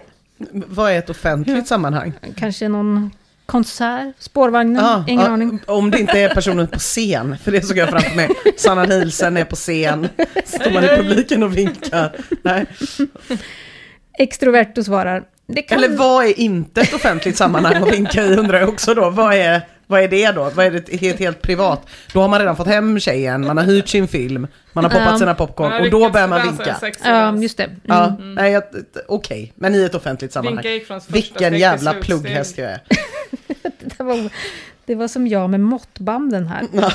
Vad 0.52 0.92
är 0.92 1.00
ett 1.00 1.10
offentligt 1.10 1.68
sammanhang? 1.68 2.14
Kanske 2.36 2.68
någon 2.68 3.12
konsert, 3.50 4.16
spårvagnen, 4.20 4.84
Ah, 4.84 5.04
ingen 5.08 5.28
ah, 5.28 5.30
aning. 5.30 5.60
Om 5.66 5.92
det 5.92 6.00
inte 6.00 6.20
är 6.20 6.30
personen 6.30 6.68
på 6.68 6.80
scen, 6.80 7.38
för 7.44 7.52
det 7.52 7.62
såg 7.62 7.78
jag 7.78 7.90
framför 7.90 8.16
mig. 8.16 8.30
Sanna 8.58 8.84
Nielsen 8.84 9.38
är 9.38 9.46
på 9.46 9.56
scen, 9.56 10.10
står 10.46 10.72
man 10.72 10.84
i 10.84 10.88
publiken 10.88 11.44
och 11.44 11.58
vinkar. 11.58 12.16
Nej. 12.42 12.66
Extroverto 14.20 14.84
svarar. 14.84 15.24
Kan... 15.68 15.78
Eller 15.78 15.98
vad 15.98 16.26
är 16.26 16.40
inte 16.40 16.82
ett 16.82 16.94
offentligt 16.94 17.38
sammanhang 17.38 17.84
att 17.84 17.94
vinka 17.94 18.24
i 18.24 18.36
undrar 18.36 18.60
jag 18.60 18.70
också 18.70 18.94
då. 18.94 19.10
Vad 19.10 19.34
är, 19.34 19.62
vad 19.90 20.02
är 20.02 20.08
det 20.08 20.32
då? 20.32 20.50
Vad 20.56 20.66
är 20.66 20.72
det 20.72 20.96
helt, 21.02 21.20
helt 21.20 21.42
privat? 21.42 21.88
Då 22.14 22.22
har 22.22 22.28
man 22.28 22.40
redan 22.40 22.56
fått 22.56 22.68
hem 22.68 23.00
tjejen, 23.00 23.46
man 23.48 23.58
har 23.58 23.64
hyrt 23.66 23.88
sin 23.88 24.08
film, 24.08 24.48
man 24.74 24.84
har 24.84 24.92
poppat 24.92 25.08
Ja. 25.12 25.18
sina 25.20 25.34
popcorn 25.36 25.74
och 25.82 25.90
då 25.92 26.10
börjar 26.10 26.28
man 26.28 26.42
vinka. 26.42 26.78
Ja, 27.04 27.36
just 27.38 27.58
det. 27.58 27.64
Mm. 27.64 27.80
Ja, 27.84 28.18
nej, 28.20 28.52
jag- 28.52 28.64
okej, 29.08 29.54
men 29.56 29.76
i 29.76 29.84
ett 29.84 29.96
offentligt 29.96 30.34
sammanhang. 30.34 30.66
Vilken 31.08 31.58
jävla 31.58 31.94
plugghäst 31.94 32.58
jag 32.58 32.72
är. 32.72 32.82
Det, 33.98 34.04
var, 34.04 34.30
det 34.86 34.96
var 34.96 35.08
som 35.08 35.28
jag 35.28 35.50
med 35.50 35.60
måttbanden 35.60 36.48
här. 36.48 36.64
Ja. 36.74 36.92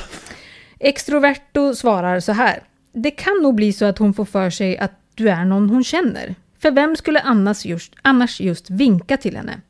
Extroverto 0.80 1.74
svarar 1.74 2.20
så 2.20 2.32
här. 2.32 2.62
det 2.92 3.10
kan 3.10 3.42
nog 3.42 3.54
bli 3.54 3.72
så 3.72 3.84
att 3.84 3.98
hon 3.98 4.14
får 4.14 4.24
för 4.24 4.50
sig 4.50 4.78
att 4.78 4.92
du 5.14 5.28
är 5.28 5.44
någon 5.44 5.70
hon 5.70 5.84
känner. 5.84 6.34
För 6.58 6.70
vem 6.70 6.96
skulle 6.96 7.20
annars 7.20 7.64
just, 7.66 7.92
annars 8.02 8.40
just 8.40 8.70
vinka 8.70 9.16
till 9.16 9.36
henne? 9.36 9.60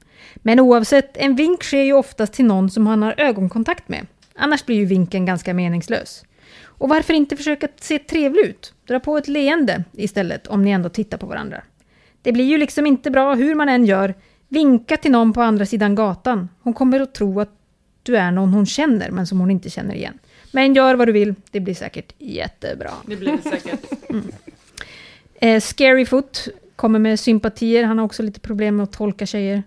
Men 0.47 0.61
oavsett, 0.61 1.17
en 1.17 1.37
vink 1.37 1.63
sker 1.63 1.83
ju 1.83 1.93
oftast 1.93 2.33
till 2.33 2.45
någon 2.45 2.71
som 2.71 2.87
han 2.87 3.03
har 3.03 3.15
ögonkontakt 3.17 3.89
med. 3.89 4.07
Annars 4.35 4.67
blir 4.67 4.77
ju 4.77 4.85
vinken 4.85 5.27
ganska 5.27 5.55
meningslös. 5.55 6.25
Och 6.63 6.89
varför 6.89 7.15
inte 7.15 7.37
försöka 7.37 7.69
se 7.81 7.99
trevlig 7.99 8.45
ut? 8.45 8.75
Dra 8.87 9.01
på 9.01 9.17
ett 9.17 9.29
leende 9.29 9.85
istället 9.93 10.47
om 10.47 10.65
ni 10.65 10.71
ändå 10.71 10.89
tittar 10.89 11.19
på 11.19 11.27
varandra. 11.27 11.63
Det 12.23 12.33
blir 12.33 12.45
ju 12.45 12.59
liksom 12.59 12.87
inte 12.87 13.11
bra 13.11 13.35
hur 13.35 13.55
man 13.55 13.69
än 13.69 13.85
gör. 13.85 14.15
Vinka 14.49 14.97
till 14.97 15.11
någon 15.11 15.33
på 15.33 15.43
andra 15.43 15.67
sidan 15.67 15.95
gatan. 15.95 16.49
Hon 16.63 16.75
kommer 16.75 17.01
att 17.01 17.15
tro 17.15 17.41
att 17.41 17.53
du 18.03 18.17
är 18.17 18.31
någon 18.31 18.53
hon 18.53 18.67
känner 18.67 19.11
men 19.11 19.27
som 19.27 19.41
hon 19.41 19.51
inte 19.51 19.71
känner 19.71 19.95
igen. 19.95 20.19
Men 20.53 20.75
gör 20.75 20.95
vad 20.95 21.09
du 21.09 21.13
vill, 21.13 21.35
det 21.51 21.61
blir 21.61 21.75
säkert 21.75 22.13
jättebra. 22.19 22.91
Det 23.07 23.17
blir 23.17 23.33
det 23.33 23.51
säkert. 23.51 23.81
Eh, 25.39 25.61
Scaryfoot 25.61 26.49
kommer 26.77 26.99
med 26.99 27.21
sympatier, 27.21 27.85
han 27.85 27.99
har 27.99 28.05
också 28.05 28.23
lite 28.23 28.41
problem 28.41 28.77
med 28.77 28.85
att 28.85 28.93
tolka 28.93 29.27
tjejer. 29.27 29.63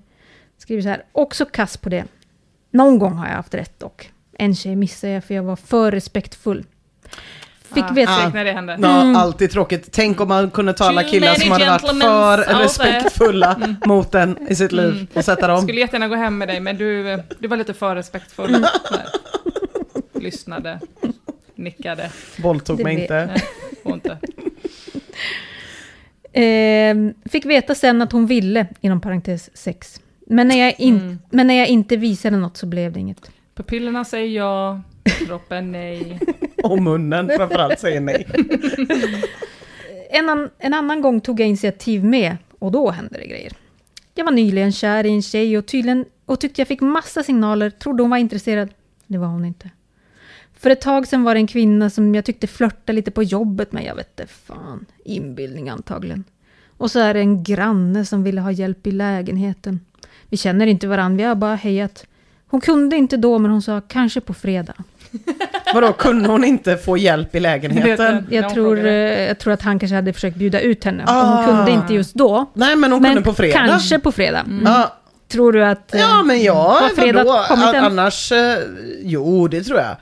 Skriver 0.58 0.82
så 0.82 0.90
här, 0.90 1.04
också 1.12 1.46
kass 1.46 1.78
på 1.78 1.90
det. 1.90 2.06
Någon 2.72 3.00
gång 3.00 3.14
har 3.14 3.28
jag 3.28 3.36
haft 3.36 3.54
rätt 3.54 3.80
dock. 3.80 4.12
En 4.38 4.56
tjej 4.56 4.76
missade 4.76 5.14
jag 5.14 5.24
för 5.24 5.34
jag 5.34 5.44
var 5.44 5.56
för 5.56 5.92
respektfull. 5.92 6.66
Fick 7.74 7.84
Ah, 7.84 7.94
veta... 7.94 8.18
säkert 8.18 8.34
när 8.34 8.46
det 8.46 8.52
händer. 8.52 8.78
Ja, 8.82 9.18
alltid 9.18 9.52
tråkigt. 9.52 9.92
Tänk 9.92 10.22
om 10.22 10.28
man 10.28 10.52
kunde 10.52 10.74
ta 10.74 10.86
alla 10.86 11.04
killar 11.04 11.34
som 11.36 11.52
hade 11.52 11.66
varit 11.66 11.82
för 11.82 12.38
respektfulla 12.60 13.76
mot 13.86 14.16
en 14.16 14.48
i 14.50 14.56
sitt 14.56 14.72
liv 14.72 15.08
och 15.14 15.26
sätta 15.26 15.48
dem. 15.48 15.62
Skulle 15.62 15.80
jättegärna 15.80 16.08
gå 16.08 16.16
hem 16.16 16.38
med 16.38 16.48
dig, 16.48 16.60
men 16.60 16.78
du, 16.78 17.24
du 17.40 17.48
var 17.48 17.58
lite 17.58 17.74
för 17.74 17.96
respektfull. 17.96 18.56
Mm. 18.56 18.66
Lyssnade, 20.14 20.80
nickade. 21.56 22.10
Våldtog 22.38 22.84
mig 22.84 23.02
inte. 23.02 23.26
Nej, 23.26 23.44
inte. 23.94 24.18
Eh, 26.42 27.30
fick 27.32 27.46
veta 27.46 27.76
sen 27.76 28.02
att 28.02 28.12
hon 28.12 28.26
ville, 28.26 28.68
inom 28.82 29.02
parentes 29.02 29.58
sex. 29.58 30.02
Men 30.30 30.48
när, 30.48 30.56
jag 30.58 30.80
in, 30.80 31.00
Mm. 31.00 31.20
men 31.30 31.48
när 31.48 31.54
jag 31.54 31.68
inte 31.68 31.98
visade 31.98 32.38
något 32.38 32.58
så 32.58 32.66
blev 32.66 32.92
det 32.92 33.00
inget. 33.00 33.32
Pupillerna 33.56 34.06
säger 34.06 34.38
ja, 34.38 34.82
kroppen 35.26 35.72
nej. 35.72 36.20
Och 36.64 36.82
munnen 36.82 37.30
framförallt 37.38 37.80
säger 37.80 38.02
nej. 38.02 38.28
En, 40.10 40.30
an, 40.30 40.50
en 40.60 40.74
annan 40.74 41.02
gång 41.02 41.22
tog 41.22 41.40
jag 41.40 41.48
initiativ 41.48 42.04
med 42.06 42.38
och 42.60 42.72
då 42.72 42.92
hände 42.92 43.18
det 43.20 43.28
grejer. 43.28 43.52
Jag 44.16 44.26
var 44.26 44.32
nyligen 44.32 44.72
kär 44.72 45.06
i 45.06 45.10
en 45.10 45.22
tjej 45.22 45.58
och 45.58 45.66
tydligen 45.66 46.06
och 46.26 46.40
tyckte 46.40 46.62
jag 46.62 46.68
fick 46.68 46.82
massa 46.82 47.24
signaler, 47.24 47.70
trodde 47.70 48.04
hon 48.04 48.10
var 48.10 48.18
intresserad. 48.18 48.70
Det 49.08 49.18
var 49.18 49.28
hon 49.28 49.46
inte. 49.46 49.70
För 50.54 50.70
ett 50.70 50.82
tag 50.82 51.08
sedan 51.08 51.24
var 51.24 51.34
det 51.34 51.40
en 51.40 51.48
kvinna 51.48 51.90
som 51.90 52.16
jag 52.16 52.26
tyckte 52.26 52.48
flörtade 52.48 52.94
lite 52.94 53.12
på 53.12 53.24
jobbet 53.24 53.72
med, 53.72 53.84
jag 53.86 53.96
vet 53.96 54.20
inte 54.20 54.34
fan, 54.34 54.86
inbildning 55.06 55.70
antagligen. 55.70 56.24
Och 56.78 56.92
så 56.92 57.00
är 57.00 57.14
det 57.14 57.20
en 57.20 57.44
granne 57.44 58.06
som 58.06 58.24
ville 58.24 58.42
ha 58.42 58.52
hjälp 58.52 58.88
i 58.88 58.92
lägenheten. 58.92 59.80
Vi 60.30 60.38
känner 60.38 60.68
inte 60.68 60.88
varandra, 60.88 61.18
vi 61.18 61.24
har 61.24 61.36
bara 61.36 61.56
hejat. 61.56 62.06
Hon 62.50 62.62
kunde 62.62 62.96
inte 62.96 63.18
då, 63.18 63.40
men 63.40 63.52
hon 63.52 63.62
sa 63.62 63.82
kanske 63.82 64.22
på 64.22 64.34
fredag. 64.34 64.74
Vadå, 65.74 65.94
kunde 65.94 66.30
hon 66.30 66.44
inte 66.44 66.78
få 66.78 66.98
hjälp 66.98 67.36
i 67.36 67.40
lägenheten? 67.40 68.28
Jag 68.30 68.54
tror, 68.54 68.86
eh, 68.86 68.94
jag 69.28 69.40
tror 69.40 69.54
att 69.54 69.62
han 69.62 69.80
kanske 69.80 69.96
hade 69.96 70.14
försökt 70.14 70.38
bjuda 70.38 70.60
ut 70.60 70.84
henne. 70.84 71.04
Ah. 71.08 71.36
hon 71.36 71.46
kunde 71.56 71.72
inte 71.72 71.94
just 71.94 72.14
då. 72.14 72.46
Nej, 72.54 72.76
men 72.76 72.92
hon 72.92 73.02
Men 73.02 73.14
kunde 73.14 73.30
på 73.30 73.34
fredag. 73.34 73.54
kanske 73.54 74.00
på 74.00 74.12
fredag. 74.12 74.40
Mm. 74.40 74.66
Ja, 74.66 74.94
Tror 75.28 75.52
du 75.54 75.66
att... 75.66 75.96
eh, 75.96 76.02
ja 76.02 76.24
men 76.24 76.44
ja, 76.44 76.78
Har 76.82 76.90
fredag 76.90 77.24
vadå? 77.24 77.78
Annars, 77.78 78.32
eh, 78.32 78.58
jo 79.02 79.48
det 79.48 79.64
tror 79.64 79.80
jag. 79.80 79.96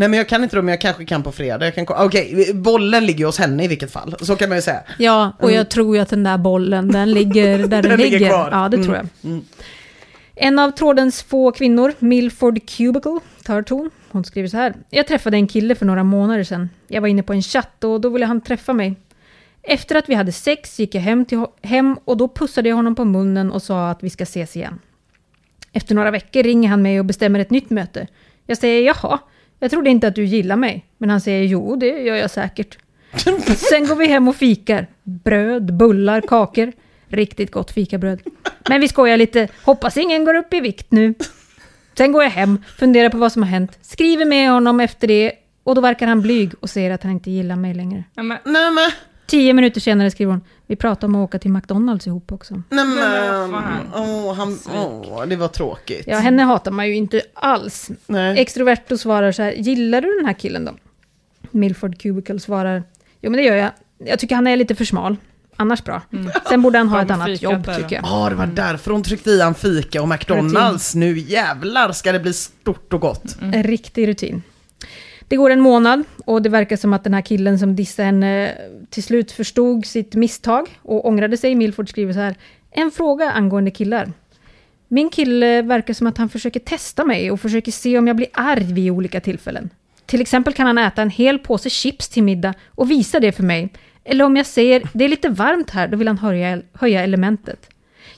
Nej 0.00 0.08
men 0.08 0.16
jag 0.18 0.28
kan 0.28 0.42
inte 0.42 0.56
då, 0.56 0.62
men 0.62 0.72
jag 0.72 0.80
kanske 0.80 1.04
kan 1.04 1.22
på 1.22 1.32
fredag. 1.32 1.64
Jag 1.64 1.74
kan 1.74 1.86
Okej, 1.88 2.54
bollen 2.54 3.06
ligger 3.06 3.26
hos 3.26 3.38
henne 3.38 3.64
i 3.64 3.68
vilket 3.68 3.92
fall. 3.92 4.14
Så 4.20 4.36
kan 4.36 4.48
man 4.48 4.58
ju 4.58 4.62
säga. 4.62 4.82
Ja, 4.98 5.32
och 5.38 5.52
jag 5.52 5.70
tror 5.70 5.96
ju 5.96 6.02
att 6.02 6.08
den 6.08 6.22
där 6.22 6.38
bollen, 6.38 6.88
den 6.92 7.10
ligger 7.10 7.58
där 7.68 7.68
den, 7.68 7.82
Den 7.82 7.98
ligger 8.00 8.18
ligger. 8.18 8.28
kvar. 8.30 8.48
Ja, 8.52 8.68
det 8.68 8.76
Mm, 8.76 8.86
tror 8.86 8.96
jag. 8.96 9.40
En 10.34 10.58
av 10.58 10.70
trådens 10.70 11.22
få 11.22 11.52
kvinnor, 11.52 11.92
Milford 11.98 12.68
Cubicle, 12.70 13.20
tar 13.44 13.62
ton. 13.62 13.90
Hon 14.10 14.24
skriver 14.24 14.48
så 14.48 14.56
här. 14.56 14.74
Jag 14.90 15.06
träffade 15.06 15.36
en 15.36 15.46
kille 15.46 15.74
för 15.74 15.86
några 15.86 16.04
månader 16.04 16.44
sedan. 16.44 16.68
Jag 16.88 17.00
var 17.00 17.08
inne 17.08 17.22
på 17.22 17.32
en 17.32 17.42
chatt 17.42 17.84
och 17.84 18.00
då 18.00 18.08
ville 18.08 18.26
han 18.26 18.40
träffa 18.40 18.72
mig. 18.72 18.94
Efter 19.62 19.96
att 19.96 20.08
vi 20.08 20.14
hade 20.14 20.32
sex 20.32 20.80
gick 20.80 20.94
jag 20.94 21.02
hem, 21.02 21.24
till, 21.24 21.44
hem 21.62 21.96
och 22.04 22.16
då 22.16 22.28
pussade 22.28 22.68
jag 22.68 22.76
honom 22.76 22.94
på 22.94 23.04
munnen 23.04 23.50
och 23.52 23.62
sa 23.62 23.90
att 23.90 24.02
vi 24.02 24.10
ska 24.10 24.22
ses 24.22 24.56
igen. 24.56 24.78
Efter 25.72 25.94
några 25.94 26.10
veckor 26.10 26.42
ringer 26.42 26.68
han 26.68 26.82
mig 26.82 26.98
och 26.98 27.04
bestämmer 27.04 27.40
ett 27.40 27.50
nytt 27.50 27.70
möte. 27.70 28.06
Jag 28.46 28.58
säger 28.58 28.82
jaha, 28.86 29.18
jag 29.60 29.70
trodde 29.70 29.90
inte 29.90 30.08
att 30.08 30.14
du 30.14 30.24
gillar 30.24 30.56
mig. 30.56 30.86
Men 30.98 31.10
han 31.10 31.20
säger 31.20 31.44
jo, 31.44 31.76
det 31.76 31.86
gör 31.86 32.16
jag 32.16 32.30
säkert. 32.30 32.78
Sen 33.56 33.86
går 33.86 33.96
vi 33.96 34.06
hem 34.06 34.28
och 34.28 34.36
fikar. 34.36 34.86
Bröd, 35.02 35.74
bullar, 35.74 36.20
kakor. 36.20 36.72
Riktigt 37.08 37.50
gott 37.50 37.70
fikabröd. 37.70 38.20
Men 38.68 38.80
vi 38.80 38.88
skojar 38.88 39.16
lite. 39.16 39.48
Hoppas 39.64 39.96
ingen 39.96 40.24
går 40.24 40.34
upp 40.34 40.54
i 40.54 40.60
vikt 40.60 40.86
nu. 40.90 41.14
Sen 41.98 42.12
går 42.12 42.22
jag 42.22 42.30
hem, 42.30 42.58
funderar 42.78 43.08
på 43.08 43.18
vad 43.18 43.32
som 43.32 43.42
har 43.42 43.50
hänt, 43.50 43.78
skriver 43.82 44.24
med 44.24 44.50
honom 44.50 44.80
efter 44.80 45.08
det 45.08 45.32
och 45.64 45.74
då 45.74 45.80
verkar 45.80 46.06
han 46.06 46.22
blyg 46.22 46.52
och 46.60 46.70
säger 46.70 46.90
att 46.90 47.02
han 47.02 47.12
inte 47.12 47.30
gillar 47.30 47.56
mig 47.56 47.74
längre. 47.74 48.04
Ja, 48.14 48.22
men, 48.22 48.38
Nej 48.44 48.70
men, 48.70 48.90
Tio 49.30 49.52
minuter 49.52 49.80
senare 49.80 50.10
skriver 50.10 50.32
hon, 50.32 50.40
vi 50.66 50.76
pratar 50.76 51.06
om 51.08 51.14
att 51.14 51.24
åka 51.24 51.38
till 51.38 51.50
McDonalds 51.50 52.06
ihop 52.06 52.32
också. 52.32 52.62
nej 52.68 52.84
men. 52.84 53.54
Åh, 53.94 54.34
han, 54.34 54.58
åh, 54.74 55.26
det 55.26 55.36
var 55.36 55.48
tråkigt. 55.48 56.04
Ja, 56.06 56.18
henne 56.18 56.42
hatar 56.42 56.70
man 56.70 56.88
ju 56.88 56.94
inte 56.94 57.22
alls. 57.34 57.90
Nej. 58.06 58.38
Extroverto 58.38 58.98
svarar 58.98 59.32
så 59.32 59.42
här, 59.42 59.52
gillar 59.52 60.00
du 60.00 60.16
den 60.16 60.26
här 60.26 60.32
killen 60.32 60.64
då? 60.64 60.72
Milford 61.50 61.98
Cubicle 61.98 62.40
svarar, 62.40 62.82
jo 63.20 63.30
men 63.30 63.32
det 63.32 63.42
gör 63.42 63.56
jag. 63.56 63.70
Jag 63.98 64.18
tycker 64.18 64.34
han 64.34 64.46
är 64.46 64.56
lite 64.56 64.74
för 64.74 64.84
smal. 64.84 65.16
Annars 65.56 65.84
bra. 65.84 66.02
Sen 66.48 66.62
borde 66.62 66.78
han 66.78 66.88
ha 66.88 67.02
ett 67.02 67.10
annat 67.10 67.42
jobb 67.42 67.62
där 67.66 67.74
tycker 67.74 67.96
jag. 67.96 68.04
Ja, 68.04 68.28
det 68.30 68.34
var 68.36 68.46
därför 68.46 68.90
hon 68.90 69.02
tryckte 69.02 69.30
i 69.30 69.40
han 69.40 69.54
fika 69.54 70.02
och 70.02 70.08
McDonalds. 70.08 70.94
Nu 70.94 71.18
jävlar 71.18 71.92
ska 71.92 72.12
det 72.12 72.20
bli 72.20 72.32
stort 72.32 72.92
och 72.92 73.00
gott. 73.00 73.36
En 73.40 73.62
riktig 73.62 74.08
rutin. 74.08 74.42
Det 75.30 75.36
går 75.36 75.50
en 75.50 75.60
månad 75.60 76.04
och 76.24 76.42
det 76.42 76.48
verkar 76.48 76.76
som 76.76 76.92
att 76.92 77.04
den 77.04 77.14
här 77.14 77.22
killen 77.22 77.58
som 77.58 77.76
dissade 77.76 78.06
henne 78.06 78.54
till 78.90 79.02
slut 79.02 79.32
förstod 79.32 79.86
sitt 79.86 80.14
misstag 80.14 80.68
och 80.82 81.06
ångrade 81.06 81.36
sig. 81.36 81.54
Milford 81.54 81.88
skriver 81.88 82.12
så 82.12 82.18
här. 82.18 82.34
En 82.70 82.90
fråga 82.90 83.30
angående 83.30 83.70
killar. 83.70 84.12
Min 84.88 85.10
kille 85.10 85.62
verkar 85.62 85.94
som 85.94 86.06
att 86.06 86.18
han 86.18 86.28
försöker 86.28 86.60
testa 86.60 87.04
mig 87.04 87.30
och 87.30 87.40
försöker 87.40 87.72
se 87.72 87.98
om 87.98 88.06
jag 88.06 88.16
blir 88.16 88.28
arg 88.32 88.72
vid 88.72 88.90
olika 88.90 89.20
tillfällen. 89.20 89.70
Till 90.06 90.20
exempel 90.20 90.54
kan 90.54 90.66
han 90.66 90.78
äta 90.78 91.02
en 91.02 91.10
hel 91.10 91.38
påse 91.38 91.70
chips 91.70 92.08
till 92.08 92.22
middag 92.22 92.54
och 92.68 92.90
visa 92.90 93.20
det 93.20 93.32
för 93.32 93.42
mig. 93.42 93.68
Eller 94.04 94.24
om 94.24 94.36
jag 94.36 94.46
säger 94.46 94.82
det 94.92 95.04
är 95.04 95.08
lite 95.08 95.28
varmt 95.28 95.70
här, 95.70 95.88
då 95.88 95.96
vill 95.96 96.08
han 96.08 96.18
höja, 96.18 96.62
höja 96.72 97.02
elementet. 97.02 97.68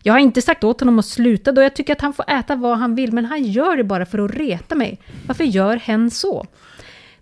Jag 0.02 0.12
har 0.12 0.20
inte 0.20 0.42
sagt 0.42 0.64
åt 0.64 0.80
honom 0.80 0.98
att 0.98 1.06
sluta 1.06 1.52
då 1.52 1.62
jag 1.62 1.74
tycker 1.74 1.92
att 1.92 2.00
han 2.00 2.12
får 2.12 2.30
äta 2.30 2.56
vad 2.56 2.78
han 2.78 2.94
vill, 2.94 3.12
men 3.12 3.24
han 3.24 3.42
gör 3.42 3.76
det 3.76 3.84
bara 3.84 4.06
för 4.06 4.18
att 4.18 4.34
reta 4.34 4.74
mig. 4.74 4.98
Varför 5.26 5.44
gör 5.44 5.76
hen 5.76 6.10
så? 6.10 6.46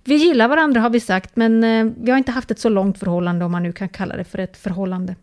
Vi 0.05 0.15
gillar 0.15 0.49
varandra 0.49 0.81
har 0.81 0.91
vi 0.91 1.01
sagt, 1.01 1.37
men 1.37 1.65
eh, 1.65 1.93
vi 1.97 2.11
har 2.11 2.19
inte 2.19 2.33
haft 2.33 2.51
ett 2.51 2.59
så 2.59 2.69
långt 2.69 2.99
förhållande 2.99 3.45
om 3.45 3.53
man 3.53 3.63
nu 3.63 3.73
kan 3.73 3.89
kalla 3.89 4.17
det 4.17 4.25
för 4.25 4.39
ett 4.39 4.57
förhållande. 4.57 5.17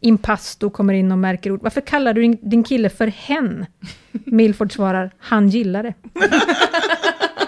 Impasto 0.00 0.70
kommer 0.70 0.94
in 0.94 1.12
och 1.12 1.18
märker 1.18 1.50
ord. 1.50 1.62
Varför 1.62 1.80
kallar 1.80 2.14
du 2.14 2.20
din, 2.20 2.38
din 2.42 2.64
kille 2.64 2.88
för 2.90 3.06
hen? 3.06 3.66
Milford 4.12 4.72
svarar, 4.72 5.10
han 5.18 5.48
gillar 5.48 5.82
det. 5.82 5.94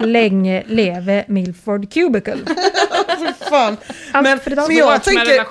Länge 0.00 0.62
leve 0.66 1.24
Milford 1.28 1.92
Cubicle. 1.92 2.38
Fan. 3.50 3.76
Allt 4.12 4.22
Men, 4.24 4.40
för 4.40 4.50
men 4.68 4.76
jag 4.76 5.02
tänker. 5.02 5.46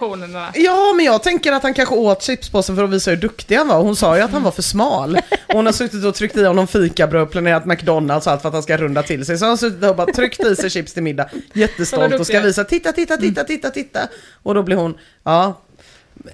Ja, 0.53 0.93
men 0.95 1.05
jag 1.05 1.23
tänker 1.23 1.51
att 1.51 1.63
han 1.63 1.73
kanske 1.73 1.95
åt 1.95 2.23
chipspåsen 2.23 2.75
för 2.75 2.83
att 2.83 2.89
visa 2.89 3.11
hur 3.11 3.17
duktig 3.17 3.55
han 3.55 3.67
var. 3.67 3.81
Hon 3.81 3.95
sa 3.95 4.17
ju 4.17 4.21
att 4.21 4.31
han 4.31 4.43
var 4.43 4.51
för 4.51 4.61
smal. 4.61 5.15
Och 5.47 5.53
hon 5.53 5.65
har 5.65 5.73
suttit 5.73 6.05
och 6.05 6.15
tryckt 6.15 6.37
i 6.37 6.45
honom 6.45 6.67
fikabröd, 6.67 7.31
planerat 7.31 7.65
McDonalds 7.65 8.27
och 8.27 8.33
allt 8.33 8.41
för 8.41 8.49
att 8.49 8.53
han 8.53 8.63
ska 8.63 8.77
runda 8.77 9.03
till 9.03 9.25
sig. 9.25 9.37
Så 9.37 9.45
han 9.45 9.49
har 9.49 9.57
suttit 9.57 9.83
och 9.83 9.95
bara 9.95 10.13
tryckt 10.13 10.45
i 10.45 10.55
sig 10.55 10.69
chips 10.69 10.93
till 10.93 11.03
middag. 11.03 11.29
Jättestolt 11.53 12.19
och 12.19 12.27
ska 12.27 12.39
visa, 12.39 12.63
titta, 12.63 12.91
titta, 12.91 13.17
titta, 13.17 13.43
titta, 13.43 13.69
titta. 13.69 13.99
Och 14.43 14.55
då 14.55 14.63
blir 14.63 14.75
hon, 14.75 14.97
ja, 15.23 15.61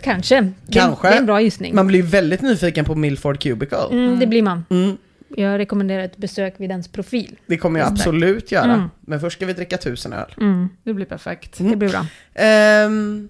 Kanske. 0.02 0.52
Kanske. 0.72 1.08
det 1.08 1.14
är 1.14 1.18
en 1.18 1.26
bra 1.26 1.42
gissning. 1.42 1.76
man 1.76 1.88
blir 1.88 2.04
väldigt 2.04 2.42
nyfiken 2.42 2.86
på 2.86 2.96
Milford 2.96 3.40
Cubicle. 3.40 3.88
Mm, 3.92 4.20
det 4.20 4.28
blir 4.28 4.42
man. 4.42 4.66
Mm, 4.70 4.98
Jag 5.38 5.58
rekommenderar 5.60 6.04
ett 6.04 6.18
besök 6.18 6.54
vid 6.58 6.70
dens 6.70 6.88
profil. 6.88 7.40
det 7.48 7.58
kommer 7.58 7.80
jag 7.80 7.88
absolut 7.90 8.52
göra. 8.52 8.74
Mm. 8.74 8.90
Men 9.02 9.20
först 9.20 9.38
ska 9.38 9.46
vi 9.46 9.54
dricka 9.54 9.78
tusen 9.78 10.14
öl. 10.14 10.34
Mm, 10.42 10.70
Det 10.84 10.94
blir 10.94 11.06
perfekt. 11.06 11.56
det 11.58 11.76
blir 11.76 11.90
bra. 11.90 12.06
Ehm, 12.36 13.30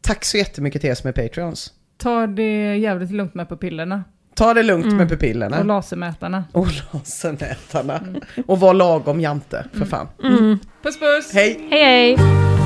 tack 0.00 0.24
så 0.24 0.36
jättemycket 0.36 0.80
till 0.80 0.90
er 0.90 0.94
som 0.94 1.08
är 1.08 1.12
Patreons. 1.12 1.72
Ta 1.98 2.26
det 2.26 2.76
jävligt 2.76 3.10
lugnt 3.10 3.34
med 3.34 3.48
pupillerna. 3.48 4.04
Ta 4.34 4.54
det 4.54 4.62
lugnt 4.62 4.84
Mm. 4.86 4.96
med 4.96 5.08
pupillerna. 5.08 5.58
Och 5.58 5.64
lasermätarna. 5.64 6.44
Och 6.52 6.66
lasermätarna. 6.92 8.00
Och 8.46 8.60
var 8.60 8.74
lagom 8.74 9.20
jante, 9.20 9.64
för 9.72 9.84
fan. 9.84 10.08
Mm. 10.24 10.58
Puss 10.82 10.98
puss! 11.00 11.30
Hej! 11.34 11.66
Hej 11.70 11.84
hej! 12.16 12.65